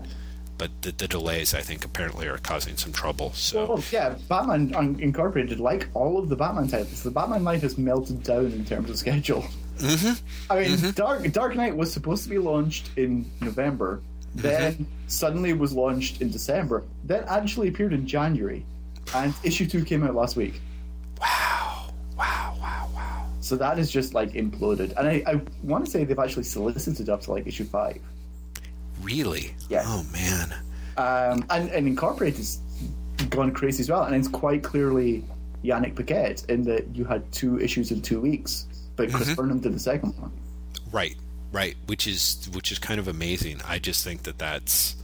but 0.57 0.69
the, 0.83 0.91
the 0.91 1.07
delays 1.07 1.55
I 1.55 1.61
think 1.61 1.83
apparently 1.83 2.27
are 2.27 2.37
causing 2.37 2.77
some 2.77 2.93
trouble 2.93 3.33
so 3.33 3.65
well, 3.65 3.83
yeah 3.91 4.15
Batman 4.29 4.99
Incorporated 4.99 5.59
like 5.59 5.87
all 5.95 6.19
of 6.19 6.29
the 6.29 6.35
Batman 6.35 6.67
titles 6.67 7.01
the 7.01 7.11
Batman 7.11 7.43
line 7.43 7.61
has 7.61 7.77
melted 7.77 8.21
down 8.23 8.45
in 8.45 8.63
terms 8.63 8.89
of 8.89 8.97
schedule 8.97 9.43
Mm-hmm. 9.79 10.51
I 10.51 10.59
mean, 10.59 10.69
Mm-hmm. 10.77 10.91
Dark 10.91 11.31
Dark 11.31 11.55
Knight 11.55 11.75
was 11.75 11.91
supposed 11.91 12.23
to 12.25 12.29
be 12.29 12.37
launched 12.37 12.91
in 12.95 13.25
November, 13.41 14.01
then 14.35 14.73
Mm-hmm. 14.73 14.83
suddenly 15.07 15.53
was 15.53 15.73
launched 15.73 16.21
in 16.21 16.29
December, 16.31 16.83
then 17.03 17.23
actually 17.27 17.67
appeared 17.67 17.93
in 17.93 18.05
January, 18.07 18.65
and 19.15 19.33
issue 19.43 19.65
two 19.67 19.83
came 19.85 20.03
out 20.03 20.15
last 20.15 20.35
week. 20.35 20.59
wow 21.19 21.89
wow 22.17 22.55
wow 22.59 22.89
wow 22.95 23.27
So 23.41 23.55
that 23.57 23.77
is 23.79 23.91
just 23.91 24.13
like 24.13 24.33
imploded, 24.33 24.93
and 24.97 25.07
I, 25.07 25.23
I 25.27 25.41
want 25.63 25.85
to 25.85 25.91
say 25.91 26.03
they've 26.03 26.17
actually 26.19 26.43
solicited 26.43 27.09
up 27.09 27.21
to 27.21 27.31
like 27.31 27.45
issue 27.47 27.65
five, 27.65 28.01
really 29.01 29.55
Yeah. 29.69 29.83
oh 29.85 30.05
man 30.11 30.53
um, 30.97 31.45
and 31.49 31.69
and 31.71 31.87
Incorporated's 31.87 32.59
gone 33.29 33.51
crazy 33.51 33.81
as 33.81 33.89
well, 33.89 34.03
and 34.03 34.15
it's 34.15 34.27
quite 34.27 34.63
clearly 34.63 35.23
Yanick 35.63 35.95
Paquette 35.95 36.45
in 36.49 36.63
that 36.65 36.87
you 36.95 37.03
had 37.05 37.29
two 37.31 37.59
issues 37.59 37.91
in 37.91 38.01
two 38.01 38.19
weeks, 38.21 38.67
but 38.95 39.11
Chris 39.11 39.29
Mm-hmm. 39.29 39.35
Burnham 39.35 39.59
did 39.59 39.73
the 39.73 39.79
second 39.79 40.13
one. 40.19 40.31
Right, 40.91 41.15
right. 41.53 41.77
Which 41.85 42.05
is 42.05 42.49
which 42.53 42.71
is 42.71 42.79
kind 42.79 42.99
of 42.99 43.07
amazing. 43.07 43.61
I 43.65 43.79
just 43.79 44.03
think 44.03 44.23
that 44.23 44.37
that's 44.37 44.95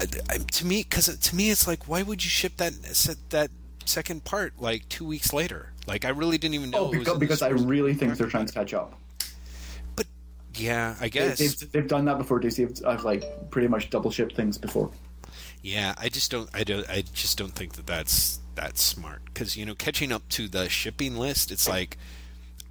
I, 0.00 0.06
I, 0.28 0.38
to 0.38 0.66
me 0.66 0.82
because 0.82 1.16
to 1.16 1.36
me 1.36 1.50
it's 1.50 1.68
like 1.68 1.86
why 1.86 2.02
would 2.02 2.24
you 2.24 2.30
ship 2.30 2.56
that 2.56 2.72
that 3.30 3.50
second 3.84 4.24
part 4.24 4.54
like 4.58 4.88
two 4.88 5.04
weeks 5.04 5.32
later? 5.32 5.72
Like 5.86 6.04
I 6.04 6.08
really 6.08 6.38
didn't 6.38 6.54
even 6.54 6.70
know. 6.70 6.86
Oh, 6.86 6.92
it 6.92 6.98
was 6.98 7.04
because, 7.04 7.18
because 7.18 7.42
I 7.42 7.50
really 7.50 7.94
think 7.94 8.16
they're 8.16 8.26
trying 8.26 8.46
to 8.46 8.52
catch 8.52 8.74
up. 8.74 8.98
But 9.94 10.06
yeah, 10.54 10.96
I 11.00 11.08
guess. 11.08 11.38
They've, 11.38 11.72
they've 11.72 11.88
done 11.88 12.06
that 12.06 12.18
before. 12.18 12.40
DC 12.40 12.82
have, 12.84 12.92
have 12.96 13.04
like 13.04 13.50
pretty 13.50 13.68
much 13.68 13.90
double 13.90 14.10
shipped 14.10 14.34
things 14.34 14.58
before. 14.58 14.90
Yeah, 15.62 15.94
I 15.98 16.08
just 16.08 16.30
don't. 16.30 16.48
I 16.54 16.64
don't. 16.64 16.88
I 16.88 17.04
just 17.12 17.38
don't 17.38 17.52
think 17.52 17.74
that 17.74 17.86
that's 17.86 18.40
that's 18.54 18.82
smart 18.82 19.22
because 19.26 19.56
you 19.56 19.66
know 19.66 19.74
catching 19.74 20.12
up 20.12 20.28
to 20.30 20.48
the 20.48 20.68
shipping 20.68 21.16
list, 21.16 21.50
it's 21.50 21.68
like 21.68 21.96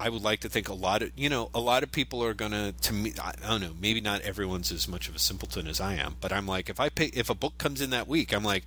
I 0.04 0.10
would 0.10 0.22
like 0.22 0.40
to 0.40 0.50
think 0.50 0.68
a 0.68 0.74
lot 0.74 1.02
of 1.02 1.12
you 1.16 1.30
know 1.30 1.48
a 1.54 1.60
lot 1.60 1.82
of 1.82 1.90
people 1.90 2.22
are 2.22 2.34
gonna 2.34 2.72
to 2.72 2.92
me. 2.92 3.14
I 3.20 3.32
don't 3.48 3.62
know. 3.62 3.72
Maybe 3.80 4.02
not 4.02 4.20
everyone's 4.20 4.70
as 4.70 4.86
much 4.86 5.08
of 5.08 5.16
a 5.16 5.18
simpleton 5.18 5.66
as 5.66 5.80
I 5.80 5.94
am, 5.94 6.16
but 6.20 6.30
I'm 6.30 6.46
like 6.46 6.68
if 6.68 6.78
I 6.78 6.90
pay 6.90 7.06
if 7.06 7.30
a 7.30 7.34
book 7.34 7.56
comes 7.56 7.80
in 7.80 7.88
that 7.90 8.06
week, 8.06 8.34
I'm 8.34 8.44
like 8.44 8.64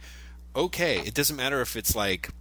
okay. 0.55 0.97
It 0.99 1.13
doesn't 1.13 1.35
matter 1.35 1.61
if 1.61 1.75
it's 1.75 1.95
like 1.95 2.31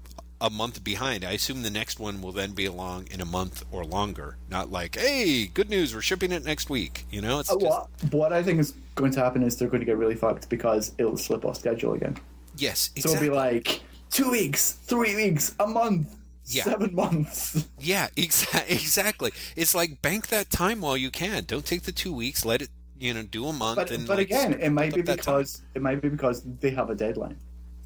a 0.40 0.48
month 0.48 0.82
behind. 0.82 1.24
I 1.24 1.32
assume 1.32 1.62
the 1.62 1.70
next 1.70 2.00
one 2.00 2.22
will 2.22 2.32
then 2.32 2.52
be 2.52 2.64
along 2.64 3.08
in 3.10 3.20
a 3.20 3.26
month 3.26 3.64
or 3.70 3.84
longer. 3.84 4.36
Not 4.50 4.70
like, 4.72 4.96
hey, 4.96 5.46
good 5.46 5.68
news, 5.68 5.94
we're 5.94 6.00
shipping 6.02 6.32
it 6.32 6.44
next 6.44 6.70
week. 6.70 7.04
You 7.10 7.20
know, 7.20 7.40
it's 7.40 7.50
Uh, 7.50 7.56
just, 7.56 7.64
what, 7.64 7.88
what 8.12 8.32
I 8.32 8.42
think 8.42 8.60
is 8.60 8.72
going 8.94 9.12
to 9.12 9.20
happen 9.20 9.42
is 9.42 9.56
they're 9.56 9.68
going 9.68 9.80
to 9.80 9.86
get 9.86 9.98
really 9.98 10.14
fucked 10.14 10.48
because 10.48 10.92
it'll 10.98 11.16
slip 11.16 11.44
off 11.44 11.56
schedule 11.58 11.92
again. 11.94 12.16
yes, 12.56 12.90
So 12.98 13.10
it'll 13.10 13.20
be 13.20 13.30
like 13.30 13.80
two 14.10 14.30
weeks, 14.30 14.72
three 14.72 15.14
weeks, 15.16 15.54
a 15.60 15.66
month, 15.66 16.15
Yeah. 16.46 16.64
seven 16.64 16.94
months. 16.94 17.66
Yeah, 17.80 18.08
exa- 18.16 18.64
exactly. 18.70 19.32
It's 19.56 19.74
like 19.74 20.00
bank 20.02 20.28
that 20.28 20.50
time 20.50 20.80
while 20.80 20.96
you 20.96 21.10
can. 21.10 21.44
Don't 21.44 21.64
take 21.66 21.82
the 21.82 21.92
two 21.92 22.12
weeks. 22.12 22.44
Let 22.44 22.62
it, 22.62 22.68
you 22.98 23.12
know, 23.14 23.22
do 23.22 23.46
a 23.46 23.52
month. 23.52 23.76
But, 23.76 23.90
and 23.90 24.06
but 24.06 24.18
like, 24.18 24.26
again, 24.28 24.54
it 24.54 24.70
might 24.70 24.94
be 24.94 25.02
split 25.02 25.06
that 25.06 25.22
time. 25.22 25.34
because 25.38 25.62
it 25.74 25.82
might 25.82 26.00
be 26.00 26.08
because 26.08 26.42
they 26.60 26.70
have 26.70 26.90
a 26.90 26.94
deadline. 26.94 27.36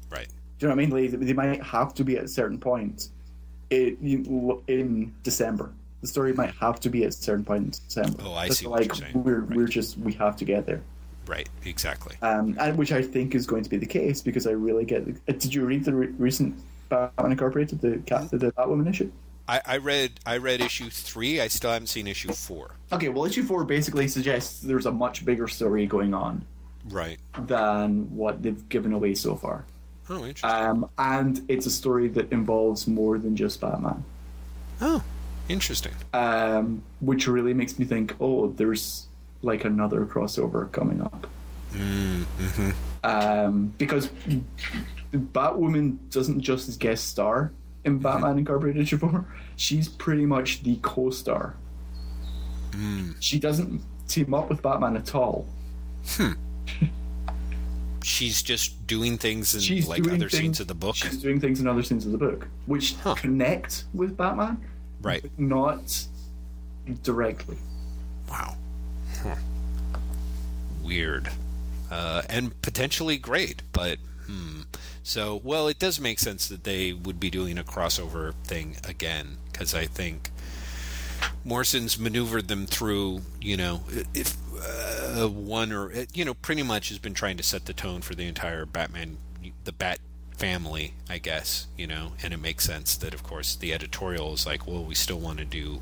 right. 0.09 0.27
Do 0.59 0.67
you 0.67 0.69
know 0.69 0.75
what 0.75 0.83
I 0.83 0.87
mean? 0.87 1.11
They, 1.19 1.25
they 1.25 1.33
might 1.33 1.61
have 1.63 1.93
to 1.95 2.03
be 2.03 2.17
at 2.17 2.25
a 2.25 2.27
certain 2.27 2.59
point 2.59 3.09
in, 3.71 4.61
in 4.67 5.13
December. 5.23 5.71
The 6.01 6.07
story 6.07 6.33
might 6.33 6.53
have 6.55 6.79
to 6.81 6.89
be 6.89 7.03
at 7.03 7.09
a 7.09 7.11
certain 7.11 7.43
point 7.45 7.63
in 7.63 7.69
December. 7.87 8.23
Oh, 8.25 8.33
I 8.33 8.47
Just 8.47 8.59
see 8.59 8.67
like 8.67 8.91
we're 9.13 9.39
Right. 9.41 9.57
we're 9.57 9.67
just 9.67 9.97
we 9.97 10.13
have 10.13 10.35
to 10.37 10.45
get 10.45 10.65
there. 10.65 10.81
Right. 11.27 11.47
Exactly. 11.65 12.15
um, 12.21 12.55
and 12.59 12.77
which 12.77 12.91
I 12.91 13.01
think 13.01 13.35
is 13.35 13.45
going 13.45 13.63
to 13.63 13.69
be 13.69 13.77
the 13.77 13.85
case 13.85 14.21
because 14.21 14.45
I 14.47 14.51
really 14.51 14.85
get. 14.85 15.03
Uh, 15.07 15.13
did 15.33 15.53
you 15.53 15.65
read 15.65 15.83
the 15.85 15.93
re- 15.93 16.13
recent 16.17 16.55
Batman 16.91 17.31
Incorporated, 17.31 17.81
the 17.81 17.97
cat, 18.05 18.29
the 18.29 18.51
Batwoman 18.51 18.89
issue? 18.89 19.11
I, 19.47 19.61
I 19.65 19.77
read. 19.77 20.19
I 20.25 20.37
read 20.37 20.61
issue 20.61 20.89
three. 20.89 21.41
I 21.41 21.47
still 21.47 21.71
haven't 21.71 21.87
seen 21.87 22.07
issue 22.07 22.31
four. 22.31 22.75
Okay, 22.91 23.09
well, 23.09 23.25
issue 23.25 23.43
four 23.43 23.63
basically 23.63 24.07
suggests 24.07 24.59
there's 24.61 24.85
a 24.85 24.91
much 24.91 25.25
bigger 25.25 25.47
story 25.47 25.85
going 25.87 26.13
on 26.13 26.45
Right. 26.89 27.19
than 27.47 28.15
what 28.15 28.43
they've 28.43 28.67
given 28.69 28.93
away 28.93 29.15
so 29.15 29.35
far, 29.35 29.65
Oh, 30.09 30.25
interesting. 30.25 30.49
um, 30.49 30.89
and 30.97 31.41
it's 31.47 31.65
a 31.65 31.71
story 31.71 32.07
that 32.09 32.31
involves 32.31 32.87
more 32.87 33.17
than 33.17 33.35
just 33.35 33.59
Batman, 33.61 34.03
oh, 34.81 35.03
interesting. 35.49 35.93
um, 36.13 36.81
which 36.99 37.27
really 37.27 37.53
makes 37.53 37.77
me 37.79 37.85
think, 37.85 38.15
oh, 38.19 38.49
there's 38.51 39.07
like 39.41 39.63
another 39.65 40.05
crossover 40.05 40.71
coming 40.71 41.01
up. 41.01 41.27
Mm-hmm. 41.73 42.71
um, 43.03 43.73
because 43.77 44.09
Batwoman 45.11 45.97
doesn't 46.09 46.41
just 46.41 46.79
guest 46.79 47.09
star 47.09 47.51
in 47.83 47.99
Batman 47.99 48.37
Incorporated 48.37 48.89
four. 48.99 49.25
She's 49.55 49.87
pretty 49.89 50.25
much 50.25 50.63
the 50.63 50.77
co-star. 50.81 51.55
She 53.19 53.37
doesn't 53.39 53.81
team 54.07 54.33
up 54.33 54.49
with 54.49 54.61
Batman 54.61 54.95
at 54.95 55.13
all. 55.13 55.45
She's 58.03 58.41
just 58.41 58.87
doing 58.87 59.17
things 59.17 59.53
in 59.53 59.59
She's 59.61 59.87
like 59.87 60.01
other 60.07 60.17
things, 60.17 60.31
scenes 60.31 60.59
of 60.59 60.67
the 60.67 60.73
book. 60.73 60.95
She's 60.95 61.17
doing 61.17 61.39
things 61.39 61.59
in 61.59 61.67
other 61.67 61.83
scenes 61.83 62.05
of 62.05 62.11
the 62.11 62.17
book, 62.17 62.47
which 62.65 62.95
Huh. 62.95 63.13
connect 63.15 63.83
with 63.93 64.17
Batman, 64.17 64.57
Right. 65.01 65.21
but 65.21 65.37
not 65.37 66.07
directly. 67.03 67.57
Wow. 68.29 68.55
Huh. 69.21 69.35
Weird. 70.81 71.29
Uh, 71.91 72.23
and 72.29 72.59
potentially 72.63 73.17
great, 73.17 73.61
but 73.71 73.99
hmm. 74.25 74.61
So, 75.03 75.41
well, 75.43 75.67
it 75.67 75.79
does 75.79 75.99
make 75.99 76.19
sense 76.19 76.47
that 76.47 76.63
they 76.63 76.93
would 76.93 77.19
be 77.19 77.29
doing 77.29 77.57
a 77.57 77.63
crossover 77.63 78.33
thing 78.43 78.77
again, 78.87 79.37
because 79.51 79.73
I 79.73 79.85
think 79.85 80.29
Morrison's 81.43 81.97
maneuvered 81.97 82.47
them 82.47 82.65
through, 82.65 83.21
you 83.39 83.57
know, 83.57 83.83
if. 84.13 84.37
Uh, 84.63 85.27
one 85.27 85.71
or 85.71 85.91
you 86.13 86.23
know 86.23 86.35
pretty 86.35 86.61
much 86.61 86.89
has 86.89 86.99
been 86.99 87.15
trying 87.15 87.35
to 87.35 87.41
set 87.41 87.65
the 87.65 87.73
tone 87.73 87.99
for 87.99 88.13
the 88.13 88.27
entire 88.27 88.63
Batman 88.63 89.17
the 89.63 89.71
Bat 89.71 89.97
family, 90.37 90.93
I 91.09 91.17
guess, 91.17 91.65
you 91.75 91.87
know, 91.87 92.11
and 92.21 92.31
it 92.31 92.37
makes 92.37 92.63
sense 92.65 92.95
that 92.97 93.15
of 93.15 93.23
course 93.23 93.55
the 93.55 93.73
editorial 93.73 94.33
is 94.33 94.45
like, 94.45 94.67
well, 94.67 94.83
we 94.83 94.93
still 94.93 95.19
want 95.19 95.39
to 95.39 95.45
do 95.45 95.81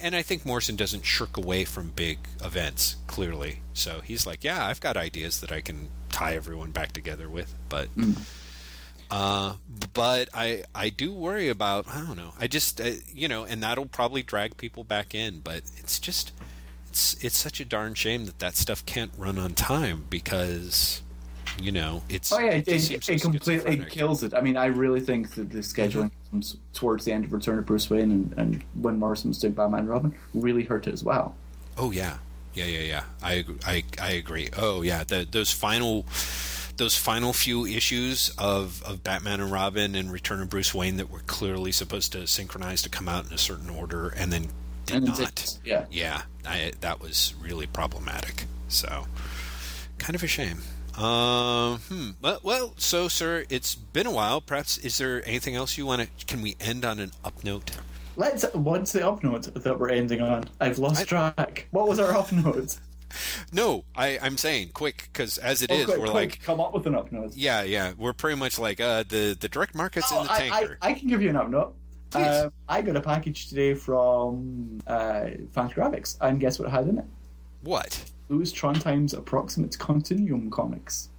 and 0.00 0.14
I 0.16 0.22
think 0.22 0.46
Morrison 0.46 0.76
doesn't 0.76 1.04
shirk 1.04 1.36
away 1.36 1.64
from 1.64 1.90
big 1.90 2.18
events 2.42 2.96
clearly. 3.06 3.60
So 3.72 4.00
he's 4.02 4.26
like, 4.26 4.44
yeah, 4.44 4.66
I've 4.66 4.80
got 4.80 4.96
ideas 4.96 5.40
that 5.40 5.52
I 5.52 5.60
can 5.60 5.88
tie 6.14 6.36
everyone 6.36 6.70
back 6.70 6.92
together 6.92 7.28
with, 7.28 7.52
but 7.68 7.94
mm. 7.96 8.16
uh, 9.10 9.54
but 9.92 10.28
I 10.32 10.62
I 10.74 10.88
do 10.90 11.12
worry 11.12 11.48
about 11.48 11.88
I 11.88 12.00
don't 12.00 12.16
know. 12.16 12.32
I 12.38 12.46
just 12.46 12.80
uh, 12.80 12.92
you 13.12 13.26
know, 13.26 13.44
and 13.44 13.62
that'll 13.62 13.86
probably 13.86 14.22
drag 14.22 14.56
people 14.56 14.84
back 14.84 15.14
in, 15.14 15.40
but 15.40 15.62
it's 15.76 15.98
just 15.98 16.32
it's 16.88 17.22
it's 17.24 17.36
such 17.36 17.58
a 17.58 17.64
darn 17.64 17.94
shame 17.94 18.26
that 18.26 18.38
that 18.38 18.56
stuff 18.56 18.86
can't 18.86 19.10
run 19.18 19.38
on 19.38 19.54
time 19.54 20.04
because 20.08 21.02
you 21.60 21.72
know 21.72 22.02
it's 22.08 22.32
oh 22.32 22.38
yeah 22.38 22.52
it, 22.52 22.68
it, 22.68 23.08
it 23.08 23.20
completely 23.20 23.80
it 23.80 23.90
kills 23.90 24.22
it. 24.24 24.34
I 24.34 24.40
mean 24.40 24.56
i 24.56 24.66
really 24.66 24.98
think 24.98 25.34
that 25.34 25.50
the 25.50 25.58
scheduling 25.58 26.10
comes 26.30 26.56
towards 26.72 27.04
the 27.04 27.12
end 27.12 27.24
of 27.24 27.32
return 27.32 27.58
of 27.58 27.66
bruce 27.66 27.88
wayne 27.88 28.10
and, 28.10 28.34
and 28.36 28.64
when 28.74 28.98
morrison 28.98 29.30
was 29.30 29.38
doing 29.38 29.52
batman 29.52 29.80
and 29.80 29.88
robin 29.88 30.14
really 30.34 30.64
hurt 30.64 30.88
it 30.88 30.92
as 30.92 31.04
well. 31.04 31.36
Oh 31.76 31.92
yeah 31.92 32.18
yeah 32.54 32.64
yeah 32.64 32.80
yeah 32.80 33.04
i 33.22 33.44
i, 33.66 33.84
I 34.00 34.10
agree 34.12 34.48
oh 34.56 34.82
yeah 34.82 35.04
the, 35.04 35.26
those 35.30 35.52
final 35.52 36.06
those 36.76 36.96
final 36.96 37.32
few 37.32 37.66
issues 37.66 38.34
of, 38.38 38.82
of 38.82 39.04
Batman 39.04 39.40
and 39.40 39.50
Robin 39.50 39.94
and 39.94 40.10
Return 40.10 40.42
of 40.42 40.50
Bruce 40.50 40.74
Wayne 40.74 40.96
that 40.96 41.10
were 41.10 41.20
clearly 41.20 41.72
supposed 41.72 42.12
to 42.12 42.26
synchronize 42.26 42.82
to 42.82 42.88
come 42.88 43.08
out 43.08 43.26
in 43.26 43.32
a 43.32 43.38
certain 43.38 43.70
order 43.70 44.08
and 44.08 44.32
then 44.32 44.48
did 44.86 44.96
and 44.96 45.18
not. 45.18 45.58
Yeah, 45.64 45.86
yeah, 45.90 46.22
I, 46.46 46.72
that 46.80 47.00
was 47.00 47.34
really 47.40 47.66
problematic. 47.66 48.44
So, 48.68 49.06
kind 49.98 50.14
of 50.14 50.22
a 50.22 50.26
shame. 50.26 50.58
Uh, 50.96 51.78
hmm. 51.78 52.10
Well, 52.20 52.40
well, 52.42 52.74
so, 52.76 53.08
sir, 53.08 53.44
it's 53.48 53.74
been 53.74 54.06
a 54.06 54.12
while. 54.12 54.40
Perhaps 54.40 54.78
is 54.78 54.98
there 54.98 55.26
anything 55.26 55.54
else 55.54 55.76
you 55.78 55.86
want 55.86 56.02
to? 56.02 56.26
Can 56.26 56.42
we 56.42 56.56
end 56.60 56.84
on 56.84 57.00
an 57.00 57.12
up 57.24 57.42
note? 57.44 57.72
Let's. 58.16 58.44
What's 58.52 58.92
the 58.92 59.06
up 59.06 59.22
note 59.22 59.52
that 59.54 59.78
we're 59.78 59.90
ending 59.90 60.20
on? 60.20 60.44
I've 60.60 60.78
lost 60.78 61.02
I, 61.02 61.04
track. 61.04 61.68
What 61.70 61.88
was 61.88 61.98
our 61.98 62.12
up 62.12 62.32
note? 62.32 62.78
No, 63.52 63.84
I, 63.94 64.18
I'm 64.20 64.36
saying 64.36 64.70
quick 64.74 65.08
because 65.12 65.38
as 65.38 65.62
it 65.62 65.70
oh, 65.70 65.74
is, 65.74 65.84
quick, 65.84 65.98
we're 65.98 66.06
quick, 66.06 66.14
like 66.14 66.42
come 66.42 66.58
up 66.58 66.74
with 66.74 66.84
an 66.88 66.96
up 66.96 67.12
note. 67.12 67.36
Yeah, 67.36 67.62
yeah, 67.62 67.92
we're 67.96 68.12
pretty 68.12 68.36
much 68.36 68.58
like 68.58 68.80
uh, 68.80 69.04
the 69.08 69.36
the 69.38 69.48
direct 69.48 69.74
markets 69.76 70.08
oh, 70.10 70.22
in 70.22 70.26
the 70.26 70.32
I, 70.32 70.38
tanker. 70.38 70.78
I, 70.82 70.88
I, 70.88 70.94
can 70.94 71.06
give 71.06 71.22
you 71.22 71.30
an 71.30 71.36
up 71.36 71.48
note. 71.48 71.76
Um, 72.14 72.52
I 72.68 72.82
got 72.82 72.96
a 72.96 73.00
package 73.00 73.48
today 73.48 73.74
from 73.74 74.80
uh, 74.86 75.26
Fantagraphics, 75.54 76.16
and 76.20 76.40
guess 76.40 76.58
what 76.58 76.68
it 76.68 76.70
had 76.72 76.88
in 76.88 76.98
it? 76.98 77.04
What? 77.62 78.04
Lewis 78.28 78.52
Trondheim's 78.52 79.14
Approximate 79.14 79.78
Continuum 79.78 80.50
comics. 80.50 81.10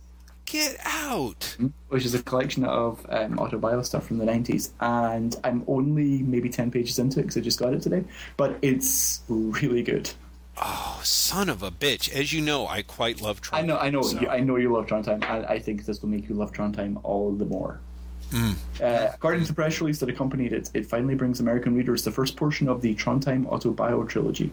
Get 0.45 0.77
out! 0.85 1.57
Which 1.89 2.05
is 2.05 2.13
a 2.13 2.21
collection 2.21 2.63
of 2.65 3.05
um, 3.09 3.37
autobio 3.37 3.83
stuff 3.83 4.05
from 4.07 4.17
the 4.17 4.25
90s. 4.25 4.71
And 4.79 5.35
I'm 5.43 5.63
only 5.67 6.19
maybe 6.23 6.49
10 6.49 6.71
pages 6.71 6.99
into 6.99 7.19
it 7.19 7.23
because 7.23 7.37
I 7.37 7.41
just 7.41 7.59
got 7.59 7.73
it 7.73 7.81
today. 7.81 8.03
But 8.37 8.57
it's 8.61 9.21
really 9.27 9.81
good. 9.81 10.11
Oh, 10.57 11.01
son 11.03 11.49
of 11.49 11.63
a 11.63 11.71
bitch! 11.71 12.13
As 12.13 12.31
you 12.31 12.41
know, 12.41 12.65
I 12.65 12.81
quite 12.81 13.21
love 13.21 13.41
Trondheim. 13.41 13.57
I 13.57 13.61
know, 13.61 13.77
I 13.77 13.89
know, 13.89 14.01
so. 14.03 14.21
you, 14.21 14.29
I 14.29 14.39
know 14.39 14.55
you 14.55 14.71
love 14.71 14.87
Trondheim, 14.87 15.21
and 15.29 15.45
I 15.47 15.59
think 15.59 15.85
this 15.85 16.01
will 16.01 16.07
make 16.07 16.29
you 16.29 16.35
love 16.35 16.53
Trondheim 16.53 16.97
all 17.03 17.33
the 17.33 17.43
more. 17.43 17.81
Mm. 18.31 18.55
Uh, 18.81 19.11
according 19.13 19.41
to 19.41 19.47
the 19.47 19.53
press 19.53 19.81
release 19.81 19.99
that 19.99 20.09
accompanied 20.09 20.53
it, 20.53 20.69
it 20.73 20.85
finally 20.85 21.15
brings 21.15 21.41
American 21.41 21.75
readers 21.75 22.03
the 22.03 22.11
first 22.11 22.37
portion 22.37 22.69
of 22.69 22.81
the 22.81 22.95
Trondheim 22.95 23.45
Autobio 23.47 24.07
trilogy, 24.07 24.49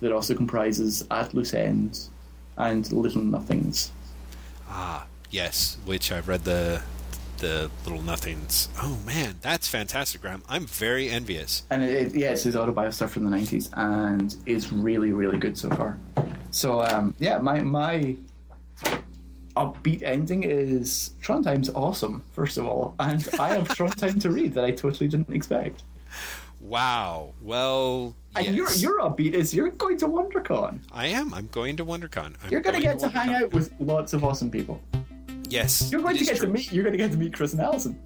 that 0.00 0.12
also 0.12 0.34
comprises 0.34 1.06
At 1.10 1.32
Loose 1.34 1.54
Ends 1.54 2.10
and 2.56 2.90
Little 2.92 3.22
Nothings. 3.22 3.92
Ah, 4.68 5.06
yes, 5.36 5.76
which 5.84 6.10
I've 6.10 6.28
read 6.28 6.44
the 6.44 6.80
the 7.38 7.70
little 7.84 8.00
nothings. 8.00 8.70
Oh 8.82 8.98
man, 9.04 9.36
that's 9.42 9.68
fantastic, 9.68 10.22
Graeme. 10.22 10.42
I'm 10.48 10.64
very 10.64 11.10
envious. 11.10 11.64
And 11.68 11.82
it, 11.82 12.14
yeah, 12.14 12.30
it's 12.30 12.44
his 12.44 12.54
autobio 12.54 12.92
stuff 12.92 13.12
from 13.12 13.30
the 13.30 13.36
'90s, 13.36 13.68
and 13.74 14.34
it's 14.46 14.72
really, 14.72 15.12
really 15.12 15.36
good 15.38 15.58
so 15.58 15.68
far. 15.68 15.98
So 16.50 16.80
um, 16.80 17.14
yeah, 17.18 17.36
my 17.36 17.60
my 17.60 18.16
upbeat 19.54 20.02
ending 20.02 20.42
is 20.42 21.10
Trondheim's 21.22 21.68
awesome. 21.68 22.22
First 22.32 22.56
of 22.56 22.64
all, 22.64 22.94
and 22.98 23.28
I 23.38 23.48
have 23.48 23.68
Trondheim 23.76 24.18
to 24.22 24.30
read 24.30 24.54
that 24.54 24.64
I 24.64 24.70
totally 24.70 25.06
didn't 25.06 25.30
expect. 25.30 25.82
Wow. 26.60 27.34
Well, 27.42 28.16
and 28.34 28.56
your 28.56 28.72
your 28.72 29.00
upbeat 29.00 29.34
is 29.34 29.54
you're 29.54 29.68
going 29.68 29.98
to 29.98 30.08
WonderCon. 30.08 30.78
I 30.90 31.08
am. 31.08 31.34
I'm 31.34 31.48
going 31.48 31.76
to 31.76 31.84
WonderCon. 31.84 32.36
I'm 32.42 32.50
you're 32.50 32.62
going 32.62 32.76
to 32.76 32.82
get 32.82 32.98
to, 33.00 33.10
to 33.10 33.18
hang 33.18 33.34
out 33.34 33.52
with 33.52 33.70
lots 33.78 34.14
of 34.14 34.24
awesome 34.24 34.50
people. 34.50 34.80
Yes, 35.48 35.90
you're 35.90 36.02
going 36.02 36.16
to 36.16 36.24
get 36.24 36.36
true. 36.36 36.46
to 36.46 36.52
meet. 36.52 36.72
You're 36.72 36.84
going 36.84 36.92
to 36.92 36.98
get 36.98 37.12
to 37.12 37.18
meet 37.18 37.32
Chris 37.32 37.54
Nelson. 37.54 37.98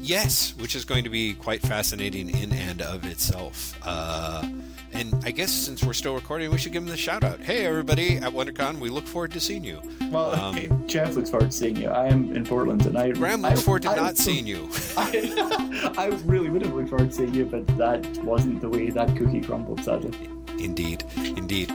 Yes, 0.00 0.54
which 0.58 0.74
is 0.76 0.84
going 0.84 1.04
to 1.04 1.10
be 1.10 1.34
quite 1.34 1.60
fascinating 1.62 2.30
in 2.30 2.52
and 2.52 2.80
of 2.82 3.04
itself. 3.04 3.78
Uh, 3.82 4.48
and 4.92 5.14
I 5.24 5.30
guess 5.30 5.52
since 5.52 5.84
we're 5.84 5.92
still 5.92 6.14
recording, 6.14 6.50
we 6.50 6.58
should 6.58 6.72
give 6.72 6.82
him 6.82 6.88
the 6.88 6.96
shout 6.96 7.24
out. 7.24 7.40
Hey, 7.40 7.66
everybody 7.66 8.16
at 8.16 8.32
WonderCon, 8.32 8.78
we 8.78 8.88
look 8.88 9.06
forward 9.06 9.32
to 9.32 9.40
seeing 9.40 9.64
you. 9.64 9.80
Well, 10.10 10.34
um, 10.34 10.86
Jeff 10.86 11.14
looks 11.14 11.30
forward 11.30 11.50
to 11.50 11.56
seeing 11.56 11.76
you. 11.76 11.90
I 11.90 12.06
am 12.06 12.34
in 12.34 12.44
Portland, 12.44 12.82
tonight 12.82 13.10
and 13.10 13.16
I. 13.16 13.18
Graeme 13.18 13.42
looks 13.42 13.62
forward 13.62 13.82
to 13.82 13.90
I, 13.90 13.96
not 13.96 14.10
I, 14.12 14.14
seeing 14.14 14.46
you. 14.46 14.70
I, 14.96 15.92
I 15.98 16.06
really 16.24 16.48
would 16.48 16.62
have 16.62 16.72
looked 16.72 16.88
forward 16.88 17.10
to 17.10 17.14
seeing 17.14 17.34
you, 17.34 17.44
but 17.44 17.66
that 17.76 18.06
wasn't 18.24 18.60
the 18.60 18.68
way 18.68 18.90
that 18.90 19.14
cookie 19.16 19.40
crumbled, 19.40 19.84
sadly. 19.84 20.12
Indeed, 20.58 21.04
indeed. 21.16 21.72